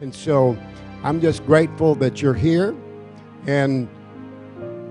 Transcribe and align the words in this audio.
And 0.00 0.14
so 0.14 0.56
I'm 1.02 1.20
just 1.20 1.44
grateful 1.46 1.94
that 1.96 2.20
you're 2.20 2.34
here. 2.34 2.74
And 3.46 3.88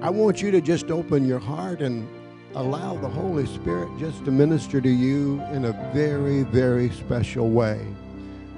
I 0.01 0.09
want 0.09 0.41
you 0.41 0.51
to 0.51 0.61
just 0.61 0.91
open 0.91 1.25
your 1.25 1.39
heart 1.39 1.81
and 1.81 2.07
allow 2.55 2.95
the 2.95 3.09
Holy 3.09 3.45
Spirit 3.45 3.89
just 3.97 4.23
to 4.25 4.31
minister 4.31 4.79
to 4.79 4.89
you 4.89 5.41
in 5.51 5.65
a 5.65 5.91
very, 5.93 6.43
very 6.43 6.89
special 6.91 7.49
way. 7.49 7.85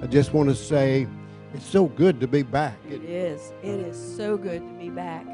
I 0.02 0.08
just 0.08 0.34
want 0.34 0.50
to 0.50 0.56
say 0.56 1.08
it's 1.54 1.66
so 1.66 1.86
good 1.86 2.20
to 2.20 2.28
be 2.28 2.44
back. 2.44 2.78
It 2.90 3.04
is. 3.04 3.54
It 3.64 3.80
is 3.80 3.98
so 4.18 4.38
good 4.38 4.62
to 4.62 4.74
be 4.74 4.90
back. 4.90 5.26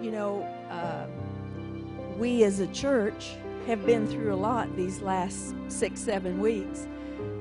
You 0.00 0.10
know, 0.10 0.42
uh, 0.70 1.06
we 2.16 2.44
as 2.44 2.60
a 2.60 2.66
church 2.68 3.34
have 3.66 3.84
been 3.84 4.06
through 4.06 4.32
a 4.32 4.36
lot 4.36 4.74
these 4.74 5.00
last 5.02 5.54
six, 5.68 6.00
seven 6.00 6.40
weeks. 6.40 6.86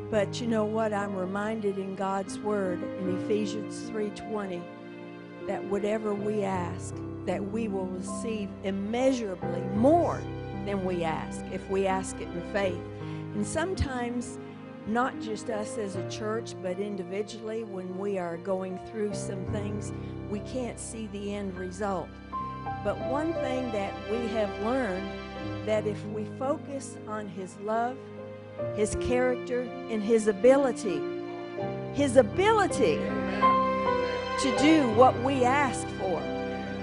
But 0.10 0.42
you 0.42 0.48
know 0.48 0.66
what? 0.66 0.92
I'm 0.92 1.16
reminded 1.16 1.78
in 1.78 1.96
God's 1.96 2.40
Word 2.40 2.82
in 2.82 3.24
Ephesians 3.24 3.90
3:20 3.90 4.62
that 5.46 5.64
whatever 5.66 6.16
we 6.16 6.44
ask, 6.44 6.96
that 7.26 7.44
we 7.52 7.68
will 7.68 7.86
receive 7.86 8.50
immeasurably 8.64 9.62
more 9.76 10.20
than 10.66 10.84
we 10.84 11.04
ask 11.04 11.44
if 11.52 11.68
we 11.70 11.86
ask 11.86 12.20
it 12.20 12.28
in 12.28 12.42
faith. 12.52 12.82
And 13.36 13.46
sometimes, 13.46 14.40
not 14.88 15.20
just 15.22 15.52
us 15.52 15.78
as 15.78 15.96
a 15.96 16.10
church, 16.10 16.56
but 16.64 16.80
individually, 16.80 17.64
when 17.64 17.96
we 18.00 18.18
are 18.18 18.38
going 18.38 18.80
through 18.90 19.14
some 19.14 19.46
things, 19.48 19.94
we 20.32 20.40
can't 20.40 20.80
see 20.80 21.08
the 21.08 21.36
end 21.36 21.56
result. 21.56 22.08
But 22.84 22.98
one 23.10 23.34
thing 23.34 23.72
that 23.72 23.94
we 24.10 24.28
have 24.30 24.50
learned 24.64 25.08
that 25.66 25.86
if 25.86 26.04
we 26.08 26.26
focus 26.40 26.98
on 27.08 27.28
his 27.28 27.56
love, 27.60 27.96
his 28.76 28.96
character, 29.02 29.62
and 29.90 30.02
his 30.02 30.28
ability, 30.28 31.02
his 31.94 32.16
ability 32.16 32.98
to 34.40 34.58
do 34.58 34.90
what 34.92 35.22
we 35.24 35.44
ask 35.44 35.88
for. 36.00 36.20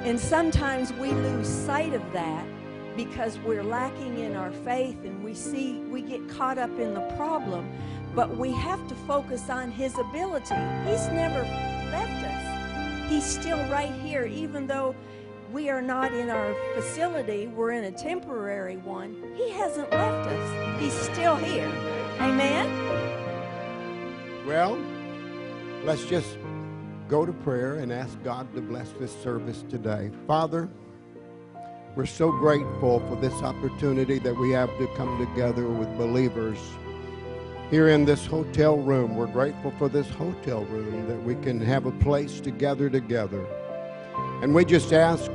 And 0.05 0.21
sometimes 0.21 0.93
we 0.93 1.11
lose 1.11 1.49
sight 1.49 1.95
of 1.95 2.03
that 2.13 2.47
because 2.97 3.39
we're 3.39 3.65
lacking 3.65 4.19
in 4.19 4.37
our 4.37 4.51
faith 4.51 4.97
and 5.05 5.23
we 5.25 5.35
see 5.35 5.81
we 5.91 6.03
get 6.03 6.29
caught 6.29 6.59
up 6.59 6.71
in 6.79 6.95
the 6.95 7.01
problem. 7.17 7.69
But 8.15 8.37
we 8.37 8.53
have 8.53 8.87
to 8.89 8.95
focus 8.95 9.51
on 9.51 9.71
his 9.71 9.99
ability. 9.99 10.55
He's 10.85 11.09
never 11.09 11.43
left 11.91 12.25
us. 12.25 13.11
He's 13.11 13.25
still 13.25 13.59
right 13.71 13.93
here 13.93 14.25
even 14.25 14.67
though 14.67 14.95
we 15.53 15.71
are 15.71 15.83
not 15.83 16.13
in 16.13 16.31
our 16.31 16.55
facility. 16.75 17.47
We're 17.47 17.73
in 17.73 17.85
a 17.85 17.93
temporary 17.93 18.77
one. 18.79 19.17
He 19.37 19.51
hasn't 19.51 19.91
left 19.91 20.29
us. 20.29 20.81
He's 20.81 20.93
still 20.93 21.37
here. 21.37 21.71
Amen? 22.21 22.67
Well 24.47 24.79
let's 25.85 26.05
just 26.05 26.37
go 27.09 27.25
to 27.25 27.33
prayer 27.33 27.77
and 27.77 27.93
ask 27.93 28.21
god 28.25 28.53
to 28.55 28.61
bless 28.61 28.91
this 28.93 29.15
service 29.23 29.65
today. 29.69 30.11
Father 30.27 30.69
we're 31.97 32.05
so 32.05 32.31
grateful 32.31 33.01
for 33.09 33.17
this 33.17 33.33
opportunity 33.43 34.19
that 34.19 34.37
we 34.37 34.51
have 34.51 34.69
to 34.77 34.87
come 34.97 35.19
together 35.19 35.67
with 35.67 35.89
believers 35.97 36.59
here 37.71 37.89
in 37.89 38.05
this 38.05 38.27
hotel 38.27 38.77
room. 38.77 39.17
We're 39.17 39.27
grateful 39.27 39.73
for 39.79 39.89
this 39.89 40.09
hotel 40.11 40.65
room 40.67 41.09
that 41.09 41.23
we 41.23 41.37
can 41.37 41.59
have 41.63 41.87
a 41.87 41.93
place 41.93 42.39
to 42.41 42.51
gather 42.51 42.91
together. 42.91 43.47
And 44.43 44.55
we 44.55 44.65
just 44.65 44.93
ask 44.93 45.31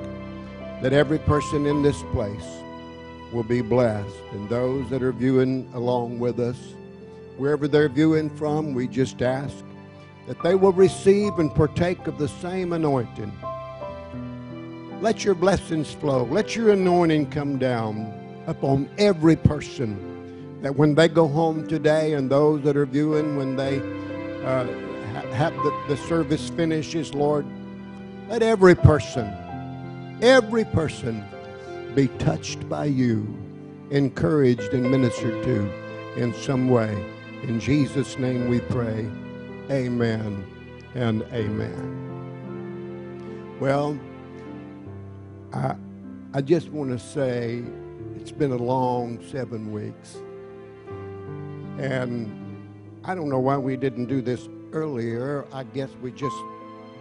that 0.82 0.94
every 0.94 1.20
person 1.20 1.66
in 1.66 1.82
this 1.82 2.02
place 2.12 2.48
will 3.32 3.44
be 3.44 3.62
blessed. 3.62 4.16
And 4.32 4.50
those 4.50 4.90
that 4.90 5.04
are 5.04 5.12
viewing 5.12 5.70
along 5.74 6.20
with 6.20 6.40
us, 6.40 6.58
wherever 7.38 7.68
they're 7.68 7.90
viewing 7.90 8.30
from, 8.30 8.74
we 8.74 8.88
just 8.88 9.22
ask 9.22 9.56
that 10.28 10.42
they 10.44 10.56
will 10.56 10.74
receive 10.74 11.40
and 11.40 11.54
partake 11.54 12.08
of 12.08 12.18
the 12.18 12.28
same 12.28 12.74
anointing 12.74 13.32
let 15.02 15.26
your 15.26 15.34
blessings 15.34 15.92
flow. 15.92 16.26
Let 16.26 16.56
your 16.56 16.70
anointing 16.70 17.32
come 17.32 17.58
down 17.58 18.14
upon 18.46 18.88
every 19.00 19.36
person. 19.36 20.62
That 20.62 20.76
when 20.76 20.94
they 20.94 21.08
go 21.08 21.28
home 21.28 21.68
today 21.68 22.14
and 22.14 22.30
those 22.30 22.62
that 22.64 22.78
are 22.78 22.86
viewing, 22.86 23.36
when 23.36 23.56
they 23.56 23.80
uh, 24.44 24.68
have 25.34 25.56
the, 25.56 25.84
the 25.88 25.98
service 25.98 26.50
finishes, 26.50 27.16
Lord, 27.16 27.48
let 28.32 28.42
every 28.42 28.76
person, 28.76 29.30
every 30.22 30.64
person 30.64 31.22
be 31.94 32.08
touched 32.18 32.70
by 32.70 32.86
you, 32.86 33.28
encouraged 33.90 34.74
and 34.74 34.90
ministered 34.90 35.44
to 35.44 35.70
in 36.16 36.34
some 36.36 36.70
way. 36.70 36.96
In 37.44 37.60
Jesus' 37.60 38.18
name 38.18 38.48
we 38.48 38.62
pray. 38.62 39.12
Amen 39.70 40.46
and 40.96 41.24
amen. 41.34 41.98
Well, 43.60 44.00
I, 45.52 45.76
I 46.34 46.40
just 46.40 46.70
want 46.70 46.90
to 46.92 47.00
say 47.00 47.62
it's 48.16 48.32
been 48.32 48.54
a 48.54 48.56
long 48.56 49.22
seven 49.28 49.74
weeks. 49.74 50.16
And 51.78 52.32
I 53.04 53.14
don't 53.14 53.28
know 53.28 53.40
why 53.40 53.58
we 53.58 53.76
didn't 53.76 54.06
do 54.06 54.22
this 54.22 54.48
earlier. 54.72 55.46
I 55.52 55.66
guess 55.66 55.90
we 56.02 56.12
just 56.12 56.38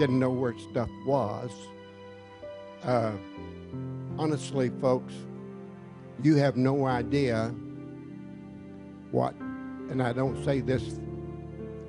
didn't 0.01 0.19
know 0.19 0.31
where 0.31 0.59
stuff 0.59 0.91
was. 1.07 1.53
Uh, 2.83 3.13
honestly, 4.19 4.71
folks, 4.81 5.15
you 6.23 6.37
have 6.37 6.57
no 6.57 6.87
idea 6.87 7.55
what, 9.13 9.35
and 9.91 10.03
I 10.03 10.13
don't 10.13 10.43
say 10.45 10.61
this 10.61 10.99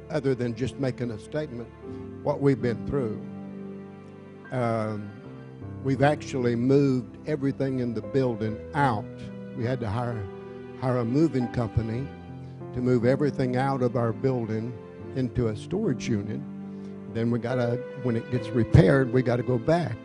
other 0.09 0.35
than 0.35 0.53
just 0.53 0.77
making 0.77 1.11
a 1.11 1.19
statement, 1.19 1.69
what 2.21 2.41
we've 2.41 2.61
been 2.61 2.85
through. 2.85 3.19
Um, 4.51 5.09
We've 5.83 6.03
actually 6.03 6.55
moved 6.55 7.17
everything 7.27 7.79
in 7.79 7.95
the 7.95 8.03
building 8.03 8.55
out. 8.75 9.03
We 9.57 9.65
had 9.65 9.79
to 9.79 9.89
hire, 9.89 10.23
hire 10.79 10.97
a 10.97 11.05
moving 11.05 11.47
company 11.53 12.07
to 12.73 12.81
move 12.81 13.03
everything 13.03 13.55
out 13.55 13.81
of 13.81 13.95
our 13.95 14.13
building 14.13 14.77
into 15.15 15.47
a 15.47 15.55
storage 15.55 16.07
unit. 16.07 16.39
Then 17.13 17.31
we 17.31 17.39
got 17.39 17.55
to, 17.55 17.77
when 18.03 18.15
it 18.15 18.29
gets 18.31 18.49
repaired, 18.49 19.11
we 19.11 19.21
got 19.21 19.37
to 19.37 19.43
go 19.43 19.57
back. 19.57 19.95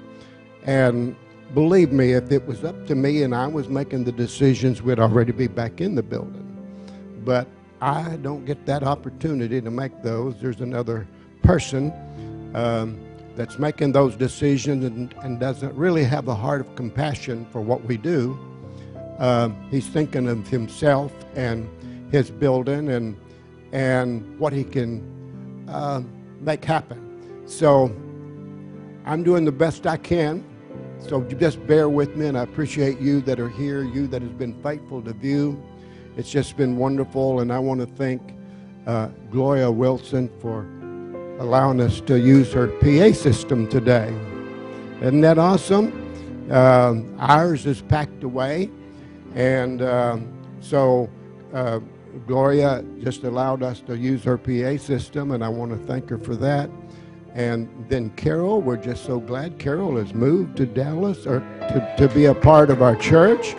And 0.64 1.16
believe 1.54 1.92
me, 1.92 2.12
if 2.12 2.30
it 2.32 2.46
was 2.46 2.64
up 2.64 2.86
to 2.86 2.94
me 2.94 3.22
and 3.22 3.34
I 3.34 3.46
was 3.46 3.68
making 3.68 4.04
the 4.04 4.12
decisions, 4.12 4.82
we'd 4.82 4.98
already 4.98 5.32
be 5.32 5.46
back 5.46 5.80
in 5.80 5.94
the 5.94 6.02
building. 6.02 6.42
But 7.24 7.48
I 7.80 8.16
don't 8.16 8.44
get 8.44 8.66
that 8.66 8.82
opportunity 8.82 9.60
to 9.60 9.70
make 9.70 10.02
those. 10.02 10.40
There's 10.40 10.60
another 10.60 11.06
person. 11.42 11.92
Um, 12.54 13.00
that's 13.36 13.58
making 13.58 13.92
those 13.92 14.16
decisions 14.16 14.84
and, 14.84 15.14
and, 15.22 15.38
doesn't 15.38 15.74
really 15.76 16.02
have 16.02 16.26
a 16.26 16.34
heart 16.34 16.62
of 16.62 16.74
compassion 16.74 17.46
for 17.52 17.60
what 17.60 17.84
we 17.84 17.96
do. 17.98 18.36
Uh, 19.18 19.50
he's 19.70 19.86
thinking 19.86 20.26
of 20.26 20.48
himself 20.48 21.12
and 21.34 21.68
his 22.10 22.30
building 22.30 22.88
and 22.88 23.16
and 23.72 24.38
what 24.38 24.52
he 24.52 24.64
can 24.64 25.02
uh, 25.68 26.00
make 26.46 26.64
happen. 26.64 27.42
So 27.46 27.94
I'm 29.04 29.22
doing 29.24 29.44
the 29.44 29.52
best 29.52 29.86
I 29.86 29.96
can. 29.96 30.44
So 31.00 31.22
just 31.22 31.64
bear 31.66 31.88
with 31.88 32.16
me, 32.16 32.26
and 32.28 32.38
I 32.38 32.42
appreciate 32.42 32.98
you 33.00 33.20
that 33.22 33.38
are 33.38 33.48
here, 33.48 33.82
you 33.82 34.06
that 34.06 34.22
has 34.22 34.30
been 34.30 34.54
faithful 34.62 35.02
to 35.02 35.12
view. 35.12 35.62
It's 36.16 36.30
just 36.30 36.56
been 36.56 36.76
wonderful, 36.78 37.40
and 37.40 37.52
I 37.52 37.58
want 37.58 37.80
to 37.80 37.86
thank 37.86 38.22
uh, 38.86 39.08
Gloria 39.30 39.70
Wilson 39.70 40.30
for 40.40 40.62
allowing 41.40 41.80
us 41.80 42.00
to 42.02 42.18
use 42.18 42.52
her 42.52 42.68
PA 42.68 43.12
system 43.12 43.68
today. 43.68 44.08
Isn't 45.02 45.20
that 45.20 45.38
awesome? 45.38 45.92
Uh, 46.50 46.94
ours 47.18 47.66
is 47.66 47.82
packed 47.82 48.22
away, 48.22 48.70
and 49.34 49.82
uh, 49.82 50.16
so 50.60 51.10
Gloria 52.26 52.84
just 53.00 53.24
allowed 53.24 53.62
us 53.62 53.80
to 53.80 53.96
use 53.96 54.24
her 54.24 54.38
PA 54.38 54.76
system, 54.76 55.32
and 55.32 55.44
I 55.44 55.48
want 55.48 55.72
to 55.72 55.86
thank 55.86 56.08
her 56.10 56.18
for 56.18 56.36
that. 56.36 56.70
And 57.34 57.68
then 57.88 58.10
Carol, 58.10 58.62
we're 58.62 58.78
just 58.78 59.04
so 59.04 59.20
glad 59.20 59.58
Carol 59.58 59.96
has 59.96 60.14
moved 60.14 60.56
to 60.56 60.66
Dallas 60.66 61.26
or 61.26 61.40
to, 61.40 61.94
to 61.98 62.08
be 62.08 62.26
a 62.26 62.34
part 62.34 62.70
of 62.70 62.80
our 62.80 62.96
church. 62.96 63.54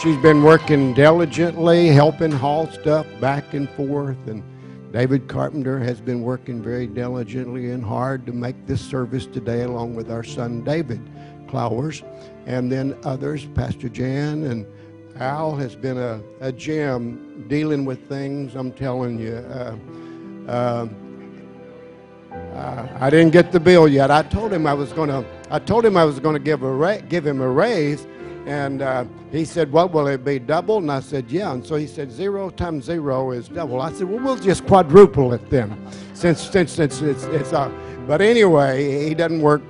She's 0.00 0.16
been 0.18 0.44
working 0.44 0.94
diligently, 0.94 1.88
helping 1.88 2.30
haul 2.30 2.68
stuff 2.68 3.06
back 3.20 3.54
and 3.54 3.68
forth, 3.70 4.18
and 4.28 4.44
David 4.92 5.28
Carpenter 5.28 5.78
has 5.80 6.00
been 6.00 6.22
working 6.22 6.62
very 6.62 6.86
diligently 6.86 7.72
and 7.72 7.84
hard 7.84 8.24
to 8.26 8.32
make 8.32 8.66
this 8.66 8.80
service 8.80 9.26
today, 9.26 9.62
along 9.62 9.96
with 9.96 10.10
our 10.10 10.22
son 10.22 10.62
David 10.62 11.00
Clowers, 11.48 12.04
and 12.46 12.70
then 12.70 12.96
others. 13.04 13.46
Pastor 13.46 13.88
Jan 13.88 14.44
and 14.44 14.64
Al 15.16 15.56
has 15.56 15.74
been 15.74 15.98
a, 15.98 16.22
a 16.40 16.52
gem 16.52 17.27
dealing 17.46 17.84
with 17.84 18.08
things. 18.08 18.54
I'm 18.54 18.72
telling 18.72 19.18
you. 19.18 19.36
Uh, 19.36 19.76
uh, 20.48 20.88
uh, 22.32 22.88
I 23.00 23.10
didn't 23.10 23.30
get 23.30 23.52
the 23.52 23.60
bill 23.60 23.88
yet. 23.88 24.10
I 24.10 24.22
told 24.22 24.52
him 24.52 24.66
I 24.66 24.74
was 24.74 24.92
going 24.92 25.08
to. 25.08 25.24
I 25.50 25.58
told 25.58 25.84
him 25.84 25.96
I 25.96 26.04
was 26.04 26.20
going 26.20 26.34
to 26.34 26.40
give 26.40 26.62
a 26.62 26.70
ra- 26.70 27.00
give 27.08 27.26
him 27.26 27.40
a 27.40 27.48
raise, 27.48 28.06
And 28.46 28.82
uh, 28.82 29.04
he 29.30 29.44
said, 29.44 29.70
What 29.72 29.92
will 29.92 30.06
it 30.08 30.24
be? 30.24 30.38
Double? 30.38 30.78
And 30.78 30.90
I 30.90 31.00
said, 31.00 31.30
Yeah. 31.30 31.52
And 31.52 31.64
so 31.64 31.76
he 31.76 31.86
said, 31.86 32.10
Zero 32.10 32.50
times 32.50 32.86
zero 32.86 33.30
is 33.30 33.48
double. 33.48 33.80
I 33.80 33.92
said, 33.92 34.08
Well, 34.08 34.22
we'll 34.22 34.36
just 34.36 34.66
quadruple 34.66 35.32
it 35.32 35.48
then, 35.50 35.76
since, 36.14 36.40
since, 36.40 36.72
since 36.72 37.00
it's, 37.00 37.24
it's 37.24 37.52
uh, 37.52 37.70
But 38.06 38.20
anyway, 38.20 39.06
he 39.08 39.14
doesn't 39.14 39.40
work 39.40 39.62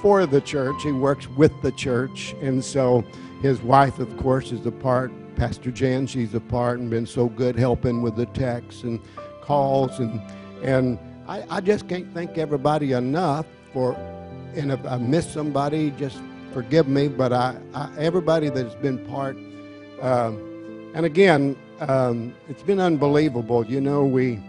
for 0.00 0.26
the 0.26 0.40
church, 0.40 0.82
he 0.82 0.92
works 0.92 1.28
with 1.28 1.52
the 1.62 1.72
church. 1.72 2.34
And 2.42 2.64
so 2.64 3.04
his 3.40 3.62
wife, 3.62 3.98
of 3.98 4.16
course, 4.18 4.52
is 4.52 4.66
a 4.66 4.72
part. 4.72 5.10
Pastor 5.36 5.70
Jan, 5.70 6.06
she's 6.06 6.34
a 6.34 6.40
part 6.40 6.78
and 6.78 6.90
been 6.90 7.06
so 7.06 7.28
good 7.28 7.56
helping 7.56 8.02
with 8.02 8.16
the 8.16 8.26
texts 8.26 8.82
and 8.82 9.00
calls. 9.40 9.98
And, 9.98 10.20
and 10.62 10.98
I, 11.26 11.44
I 11.50 11.60
just 11.60 11.88
can't 11.88 12.12
thank 12.14 12.38
everybody 12.38 12.92
enough 12.92 13.46
for, 13.72 13.94
and 14.54 14.72
if 14.72 14.84
I 14.86 14.98
miss 14.98 15.30
somebody, 15.30 15.90
just 15.92 16.20
forgive 16.52 16.86
me, 16.88 17.08
but 17.08 17.32
I, 17.32 17.56
I 17.74 17.90
everybody 17.98 18.48
that's 18.48 18.76
been 18.76 19.04
part, 19.06 19.36
um, 20.00 20.92
and 20.94 21.04
again, 21.04 21.56
um, 21.80 22.34
it's 22.48 22.62
been 22.62 22.80
unbelievable. 22.80 23.66
You 23.66 23.80
know, 23.80 24.04
we 24.04 24.40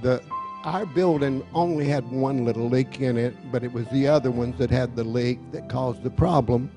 the 0.00 0.22
our 0.64 0.86
building 0.86 1.44
only 1.54 1.86
had 1.88 2.08
one 2.10 2.44
little 2.44 2.68
leak 2.68 3.00
in 3.00 3.18
it, 3.18 3.34
but 3.50 3.64
it 3.64 3.72
was 3.72 3.86
the 3.88 4.06
other 4.06 4.30
ones 4.30 4.56
that 4.58 4.70
had 4.70 4.94
the 4.96 5.04
leak 5.04 5.38
that 5.50 5.68
caused 5.68 6.02
the 6.02 6.10
problem. 6.10 6.70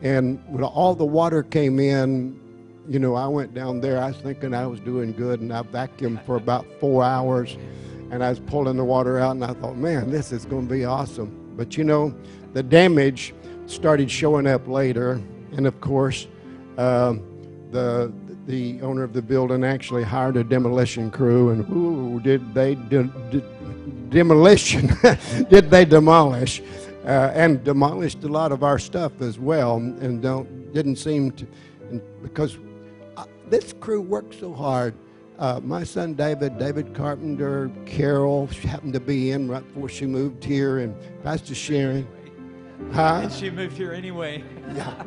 And 0.00 0.42
when 0.46 0.64
all 0.64 0.94
the 0.94 1.04
water 1.04 1.42
came 1.42 1.78
in, 1.78 2.40
you 2.88 2.98
know, 2.98 3.14
I 3.14 3.26
went 3.26 3.54
down 3.54 3.80
there. 3.80 4.02
I 4.02 4.08
was 4.08 4.16
thinking 4.16 4.54
I 4.54 4.66
was 4.66 4.80
doing 4.80 5.12
good, 5.12 5.40
and 5.40 5.52
I 5.52 5.62
vacuumed 5.62 6.24
for 6.24 6.36
about 6.36 6.66
four 6.80 7.04
hours, 7.04 7.56
and 8.10 8.24
I 8.24 8.30
was 8.30 8.40
pulling 8.40 8.78
the 8.78 8.84
water 8.84 9.18
out, 9.18 9.32
and 9.32 9.44
I 9.44 9.52
thought, 9.52 9.76
man, 9.76 10.10
this 10.10 10.32
is 10.32 10.46
going 10.46 10.66
to 10.66 10.72
be 10.72 10.86
awesome. 10.86 11.52
But 11.56 11.76
you 11.76 11.84
know, 11.84 12.14
the 12.54 12.62
damage 12.62 13.34
started 13.66 14.10
showing 14.10 14.46
up 14.46 14.66
later, 14.66 15.20
and 15.52 15.66
of 15.66 15.78
course, 15.80 16.26
um, 16.78 17.22
the 17.70 18.12
the 18.46 18.80
owner 18.80 19.02
of 19.02 19.12
the 19.12 19.20
building 19.20 19.62
actually 19.62 20.02
hired 20.02 20.38
a 20.38 20.44
demolition 20.44 21.10
crew, 21.10 21.50
and 21.50 21.68
ooh, 21.70 22.18
did 22.20 22.54
they 22.54 22.74
de- 22.74 23.04
de- 23.30 23.44
demolition? 24.08 24.90
did 25.50 25.70
they 25.70 25.84
demolish? 25.84 26.62
Uh, 27.04 27.30
and 27.34 27.64
demolished 27.64 28.22
a 28.24 28.28
lot 28.28 28.52
of 28.52 28.62
our 28.62 28.78
stuff 28.78 29.20
as 29.20 29.38
well, 29.38 29.76
and 29.76 30.22
don't 30.22 30.72
didn't 30.72 30.96
seem 30.96 31.30
to 31.32 31.46
because 32.22 32.56
uh, 32.56 32.67
this 33.50 33.72
crew 33.80 34.00
worked 34.00 34.38
so 34.38 34.52
hard. 34.52 34.94
Uh, 35.38 35.60
my 35.62 35.84
son 35.84 36.14
David, 36.14 36.58
David 36.58 36.94
Carpenter, 36.94 37.70
Carol 37.86 38.46
happened 38.46 38.92
to 38.94 39.00
be 39.00 39.30
in 39.30 39.48
right 39.48 39.66
before 39.72 39.88
she 39.88 40.04
moved 40.04 40.42
here, 40.42 40.78
and 40.78 40.96
Pastor 41.22 41.54
Sharon. 41.54 42.08
Huh? 42.92 43.20
And 43.22 43.32
she 43.32 43.50
moved 43.50 43.76
here 43.76 43.92
anyway. 43.92 44.42
yeah. 44.74 45.00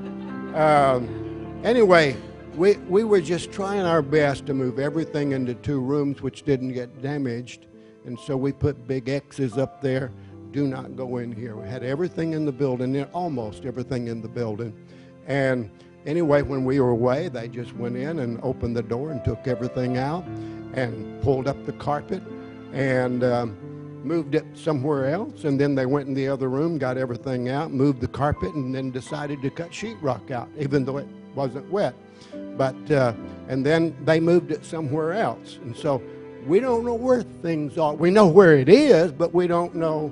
Um, 0.55 1.61
anyway, 1.63 2.15
we, 2.55 2.75
we 2.77 3.03
were 3.03 3.21
just 3.21 3.51
trying 3.51 3.81
our 3.81 4.01
best 4.01 4.45
to 4.47 4.53
move 4.53 4.79
everything 4.79 5.31
into 5.31 5.53
two 5.55 5.79
rooms 5.79 6.21
which 6.21 6.43
didn't 6.43 6.73
get 6.73 7.01
damaged. 7.01 7.67
And 8.05 8.19
so 8.19 8.35
we 8.35 8.51
put 8.51 8.87
big 8.87 9.09
X's 9.09 9.57
up 9.57 9.81
there. 9.81 10.11
Do 10.51 10.67
not 10.67 10.95
go 10.95 11.17
in 11.17 11.31
here. 11.31 11.55
We 11.55 11.67
had 11.69 11.83
everything 11.83 12.33
in 12.33 12.45
the 12.45 12.51
building, 12.51 13.01
almost 13.13 13.65
everything 13.65 14.07
in 14.07 14.21
the 14.21 14.27
building. 14.27 14.73
And 15.27 15.69
anyway, 16.05 16.41
when 16.41 16.65
we 16.65 16.79
were 16.79 16.89
away, 16.89 17.29
they 17.29 17.47
just 17.47 17.75
went 17.75 17.97
in 17.97 18.19
and 18.19 18.39
opened 18.43 18.75
the 18.75 18.83
door 18.83 19.11
and 19.11 19.23
took 19.23 19.47
everything 19.47 19.97
out 19.97 20.25
and 20.73 21.21
pulled 21.21 21.47
up 21.47 21.65
the 21.65 21.73
carpet. 21.73 22.21
And 22.73 23.23
um, 23.23 23.57
moved 24.03 24.35
it 24.35 24.45
somewhere 24.53 25.07
else, 25.07 25.43
and 25.43 25.59
then 25.59 25.75
they 25.75 25.85
went 25.85 26.07
in 26.07 26.13
the 26.13 26.27
other 26.27 26.49
room, 26.49 26.77
got 26.77 26.97
everything 26.97 27.49
out, 27.49 27.71
moved 27.71 28.01
the 28.01 28.07
carpet, 28.07 28.53
and 28.53 28.73
then 28.73 28.91
decided 28.91 29.41
to 29.41 29.49
cut 29.49 29.71
sheetrock 29.71 30.31
out, 30.31 30.49
even 30.57 30.85
though 30.85 30.97
it 30.97 31.07
wasn't 31.35 31.69
wet. 31.69 31.93
But 32.57 32.91
uh, 32.91 33.13
and 33.47 33.65
then 33.65 33.95
they 34.05 34.19
moved 34.19 34.51
it 34.51 34.65
somewhere 34.65 35.13
else, 35.13 35.59
and 35.63 35.75
so 35.75 36.01
we 36.45 36.59
don't 36.59 36.85
know 36.85 36.95
where 36.95 37.23
things 37.23 37.77
are. 37.77 37.93
We 37.93 38.11
know 38.11 38.27
where 38.27 38.55
it 38.57 38.69
is, 38.69 39.11
but 39.11 39.33
we 39.33 39.47
don't 39.47 39.75
know 39.75 40.07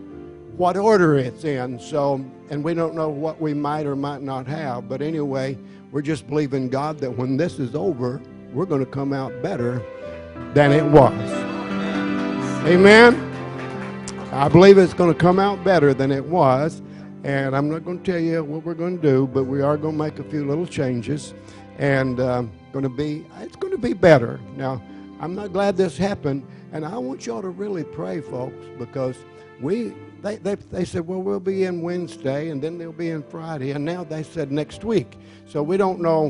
what 0.56 0.78
order 0.78 1.18
it's 1.18 1.44
in. 1.44 1.80
So, 1.80 2.24
and 2.50 2.64
we 2.64 2.74
don't 2.74 2.94
know 2.94 3.10
what 3.10 3.40
we 3.40 3.54
might 3.54 3.86
or 3.86 3.96
might 3.96 4.22
not 4.22 4.46
have. 4.48 4.90
But 4.90 5.02
anyway, 5.02 5.58
we're 5.92 6.02
just 6.02 6.28
believing 6.28 6.70
God 6.70 7.00
that 7.00 7.12
when 7.12 7.38
this 7.38 7.60
is 7.60 7.76
over, 7.76 8.22
we're 8.54 8.66
going 8.66 8.84
to 8.84 8.92
come 8.92 9.14
out 9.14 9.42
better 9.42 9.84
than 10.54 10.72
it 10.72 10.86
was. 10.86 11.14
Amen. 12.66 13.26
I 14.32 14.48
believe 14.48 14.78
it's 14.78 14.94
going 14.94 15.12
to 15.12 15.20
come 15.20 15.40
out 15.40 15.64
better 15.64 15.94
than 15.94 16.12
it 16.12 16.24
was. 16.24 16.82
And 17.24 17.56
I'm 17.56 17.70
not 17.70 17.84
going 17.84 18.02
to 18.02 18.12
tell 18.12 18.22
you 18.22 18.44
what 18.44 18.64
we're 18.64 18.76
going 18.76 18.98
to 18.98 19.02
do, 19.02 19.28
but 19.28 19.44
we 19.44 19.62
are 19.62 19.78
going 19.78 19.98
to 19.98 20.04
make 20.04 20.20
a 20.20 20.24
few 20.24 20.46
little 20.46 20.66
changes. 20.66 21.34
And 21.78 22.20
um, 22.20 22.52
going 22.72 22.84
to 22.84 22.90
be, 22.90 23.26
it's 23.40 23.56
going 23.56 23.72
to 23.72 23.80
be 23.80 23.94
better. 23.94 24.40
Now, 24.56 24.82
I'm 25.20 25.36
not 25.36 25.52
glad 25.52 25.76
this 25.76 25.98
happened. 25.98 26.46
And 26.72 26.86
I 26.86 26.98
want 26.98 27.26
y'all 27.26 27.42
to 27.42 27.50
really 27.50 27.84
pray, 27.84 28.22
folks, 28.22 28.66
because 28.78 29.18
we, 29.60 29.94
they, 30.22 30.38
they, 30.38 30.56
they 30.56 30.86
said, 30.86 31.08
well, 31.08 31.22
we'll 31.22 31.40
be 31.40 31.64
in 31.64 31.82
Wednesday, 31.82 32.50
and 32.50 32.62
then 32.62 32.78
they'll 32.78 32.92
be 32.92 33.10
in 33.10 33.24
Friday. 33.24 33.72
And 33.72 33.84
now 33.84 34.04
they 34.04 34.24
said 34.24 34.52
next 34.52 34.84
week. 34.84 35.18
So 35.48 35.64
we 35.64 35.78
don't 35.78 36.00
know 36.00 36.30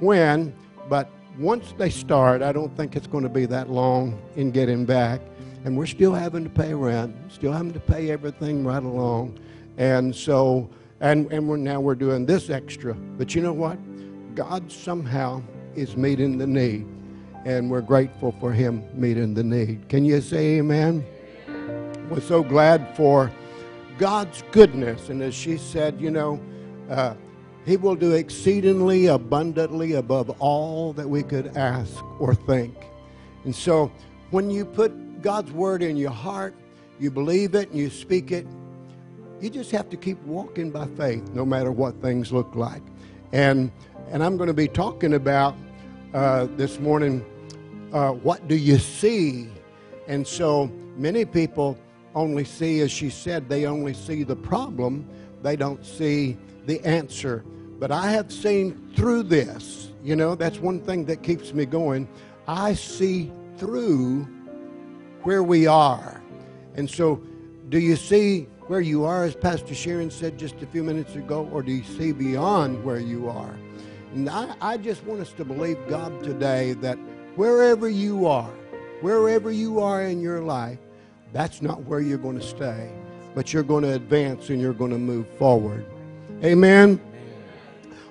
when, 0.00 0.54
but 0.88 1.10
once 1.38 1.74
they 1.78 1.90
start, 1.90 2.42
I 2.42 2.52
don't 2.52 2.74
think 2.76 2.96
it's 2.96 3.06
going 3.06 3.24
to 3.24 3.30
be 3.30 3.46
that 3.46 3.70
long 3.70 4.20
in 4.36 4.50
getting 4.50 4.84
back 4.84 5.20
and 5.64 5.76
we're 5.76 5.86
still 5.86 6.14
having 6.14 6.44
to 6.44 6.50
pay 6.50 6.72
rent, 6.72 7.14
still 7.28 7.52
having 7.52 7.72
to 7.72 7.80
pay 7.80 8.10
everything 8.10 8.64
right 8.64 8.82
along. 8.82 9.38
And 9.76 10.14
so, 10.14 10.68
and, 11.00 11.30
and 11.32 11.48
we're, 11.48 11.56
now 11.56 11.80
we're 11.80 11.94
doing 11.94 12.26
this 12.26 12.50
extra. 12.50 12.94
But 12.94 13.34
you 13.34 13.42
know 13.42 13.52
what? 13.52 13.78
God 14.34 14.70
somehow 14.70 15.42
is 15.74 15.96
meeting 15.96 16.38
the 16.38 16.46
need, 16.46 16.86
and 17.44 17.70
we're 17.70 17.80
grateful 17.82 18.34
for 18.40 18.52
Him 18.52 18.84
meeting 18.94 19.34
the 19.34 19.44
need. 19.44 19.88
Can 19.88 20.04
you 20.04 20.20
say 20.20 20.58
amen? 20.58 21.04
We're 22.10 22.20
so 22.20 22.42
glad 22.42 22.96
for 22.96 23.30
God's 23.96 24.42
goodness. 24.50 25.10
And 25.10 25.22
as 25.22 25.32
she 25.32 25.56
said, 25.56 26.00
you 26.00 26.10
know, 26.10 26.40
uh, 26.90 27.14
He 27.64 27.76
will 27.76 27.94
do 27.94 28.14
exceedingly 28.14 29.06
abundantly 29.06 29.92
above 29.92 30.28
all 30.40 30.92
that 30.94 31.08
we 31.08 31.22
could 31.22 31.56
ask 31.56 32.02
or 32.20 32.34
think. 32.34 32.74
And 33.44 33.54
so 33.54 33.92
when 34.32 34.50
you 34.50 34.64
put 34.64 35.22
God's 35.22 35.52
word 35.52 35.84
in 35.84 35.96
your 35.96 36.10
heart, 36.10 36.52
you 36.98 37.12
believe 37.12 37.54
it 37.54 37.70
and 37.70 37.78
you 37.78 37.88
speak 37.88 38.32
it, 38.32 38.44
you 39.40 39.48
just 39.48 39.70
have 39.70 39.88
to 39.90 39.96
keep 39.96 40.20
walking 40.24 40.72
by 40.72 40.88
faith 40.88 41.22
no 41.32 41.44
matter 41.44 41.70
what 41.70 41.94
things 42.02 42.32
look 42.32 42.56
like. 42.56 42.82
And, 43.30 43.70
and 44.10 44.20
I'm 44.20 44.36
going 44.36 44.48
to 44.48 44.52
be 44.52 44.66
talking 44.66 45.14
about 45.14 45.54
uh, 46.12 46.48
this 46.56 46.80
morning 46.80 47.24
uh, 47.92 48.10
what 48.10 48.48
do 48.48 48.56
you 48.56 48.78
see? 48.78 49.48
And 50.08 50.26
so 50.26 50.72
many 50.96 51.24
people 51.24 51.78
only 52.14 52.44
see, 52.44 52.80
as 52.80 52.90
she 52.90 53.10
said, 53.10 53.48
they 53.48 53.66
only 53.66 53.94
see 53.94 54.22
the 54.22 54.36
problem, 54.36 55.08
they 55.42 55.56
don't 55.56 55.84
see 55.84 56.36
the 56.66 56.84
answer. 56.84 57.44
But 57.78 57.90
I 57.90 58.10
have 58.10 58.32
seen 58.32 58.92
through 58.94 59.24
this, 59.24 59.92
you 60.02 60.16
know, 60.16 60.34
that's 60.34 60.58
one 60.58 60.80
thing 60.80 61.04
that 61.06 61.22
keeps 61.22 61.54
me 61.54 61.66
going. 61.66 62.08
I 62.46 62.74
see 62.74 63.32
through 63.56 64.28
where 65.22 65.42
we 65.42 65.66
are. 65.66 66.22
And 66.74 66.90
so, 66.90 67.22
do 67.68 67.78
you 67.78 67.96
see 67.96 68.48
where 68.66 68.80
you 68.80 69.04
are, 69.04 69.24
as 69.24 69.34
Pastor 69.34 69.74
Sharon 69.74 70.10
said 70.10 70.38
just 70.38 70.62
a 70.62 70.66
few 70.66 70.82
minutes 70.82 71.14
ago, 71.14 71.48
or 71.52 71.62
do 71.62 71.72
you 71.72 71.84
see 71.84 72.12
beyond 72.12 72.84
where 72.84 73.00
you 73.00 73.28
are? 73.28 73.54
And 74.14 74.28
I, 74.28 74.54
I 74.60 74.76
just 74.76 75.04
want 75.04 75.20
us 75.20 75.32
to 75.34 75.44
believe 75.44 75.78
God 75.88 76.22
today 76.22 76.72
that 76.74 76.96
wherever 77.36 77.88
you 77.88 78.26
are, 78.26 78.50
wherever 79.00 79.50
you 79.50 79.80
are 79.80 80.02
in 80.02 80.20
your 80.20 80.40
life, 80.40 80.78
that's 81.32 81.62
not 81.62 81.82
where 81.84 82.00
you're 82.00 82.18
going 82.18 82.38
to 82.38 82.44
stay, 82.46 82.90
but 83.34 83.52
you're 83.52 83.62
going 83.62 83.84
to 83.84 83.94
advance 83.94 84.50
and 84.50 84.60
you're 84.60 84.72
going 84.72 84.90
to 84.90 84.98
move 84.98 85.28
forward. 85.38 85.86
Amen? 86.42 87.00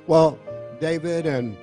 Well, 0.08 0.40
David 0.80 1.26
and 1.26 1.58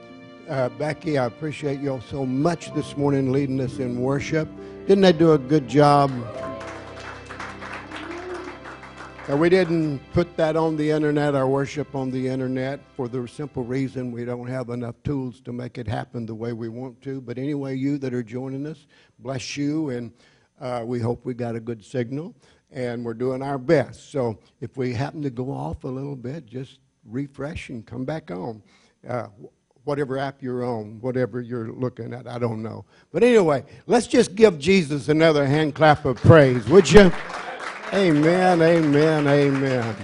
uh, 0.48 0.68
Becky, 0.70 1.18
I 1.18 1.26
appreciate 1.26 1.80
you 1.80 1.92
all 1.92 2.00
so 2.00 2.26
much 2.26 2.72
this 2.74 2.96
morning 2.96 3.32
leading 3.32 3.60
us 3.60 3.78
in 3.78 4.00
worship. 4.00 4.48
Didn't 4.86 5.02
they 5.02 5.12
do 5.12 5.32
a 5.32 5.38
good 5.38 5.66
job? 5.66 6.10
And 9.28 9.40
we 9.40 9.48
didn't 9.48 9.98
put 10.12 10.36
that 10.36 10.54
on 10.54 10.76
the 10.76 10.88
internet, 10.88 11.34
our 11.34 11.48
worship 11.48 11.96
on 11.96 12.12
the 12.12 12.28
internet, 12.28 12.78
for 12.94 13.08
the 13.08 13.26
simple 13.26 13.64
reason 13.64 14.12
we 14.12 14.24
don't 14.24 14.46
have 14.46 14.68
enough 14.68 14.94
tools 15.02 15.40
to 15.40 15.52
make 15.52 15.78
it 15.78 15.88
happen 15.88 16.26
the 16.26 16.34
way 16.34 16.52
we 16.52 16.68
want 16.68 17.02
to. 17.02 17.20
But 17.20 17.36
anyway, 17.36 17.74
you 17.74 17.98
that 17.98 18.14
are 18.14 18.22
joining 18.22 18.66
us, 18.68 18.86
bless 19.18 19.56
you, 19.56 19.90
and 19.90 20.12
uh, 20.60 20.82
we 20.84 21.00
hope 21.00 21.24
we 21.24 21.34
got 21.34 21.54
a 21.54 21.60
good 21.60 21.84
signal, 21.84 22.34
and 22.70 23.04
we're 23.04 23.14
doing 23.14 23.42
our 23.42 23.58
best. 23.58 24.10
So 24.10 24.38
if 24.60 24.76
we 24.76 24.92
happen 24.92 25.22
to 25.22 25.30
go 25.30 25.50
off 25.50 25.84
a 25.84 25.88
little 25.88 26.16
bit, 26.16 26.46
just 26.46 26.80
refresh 27.04 27.68
and 27.68 27.86
come 27.86 28.04
back 28.04 28.30
on. 28.30 28.62
Uh, 29.08 29.28
whatever 29.84 30.18
app 30.18 30.42
you're 30.42 30.64
on, 30.64 31.00
whatever 31.00 31.40
you're 31.40 31.70
looking 31.70 32.12
at. 32.12 32.26
I 32.26 32.40
don't 32.40 32.60
know. 32.60 32.84
But 33.12 33.22
anyway, 33.22 33.64
let's 33.86 34.08
just 34.08 34.34
give 34.34 34.58
Jesus 34.58 35.08
another 35.08 35.46
hand 35.46 35.76
clap 35.76 36.04
of 36.04 36.16
praise, 36.16 36.66
would 36.68 36.90
you? 36.90 37.12
Amen, 37.92 38.60
amen, 38.60 39.28
amen. 39.28 39.96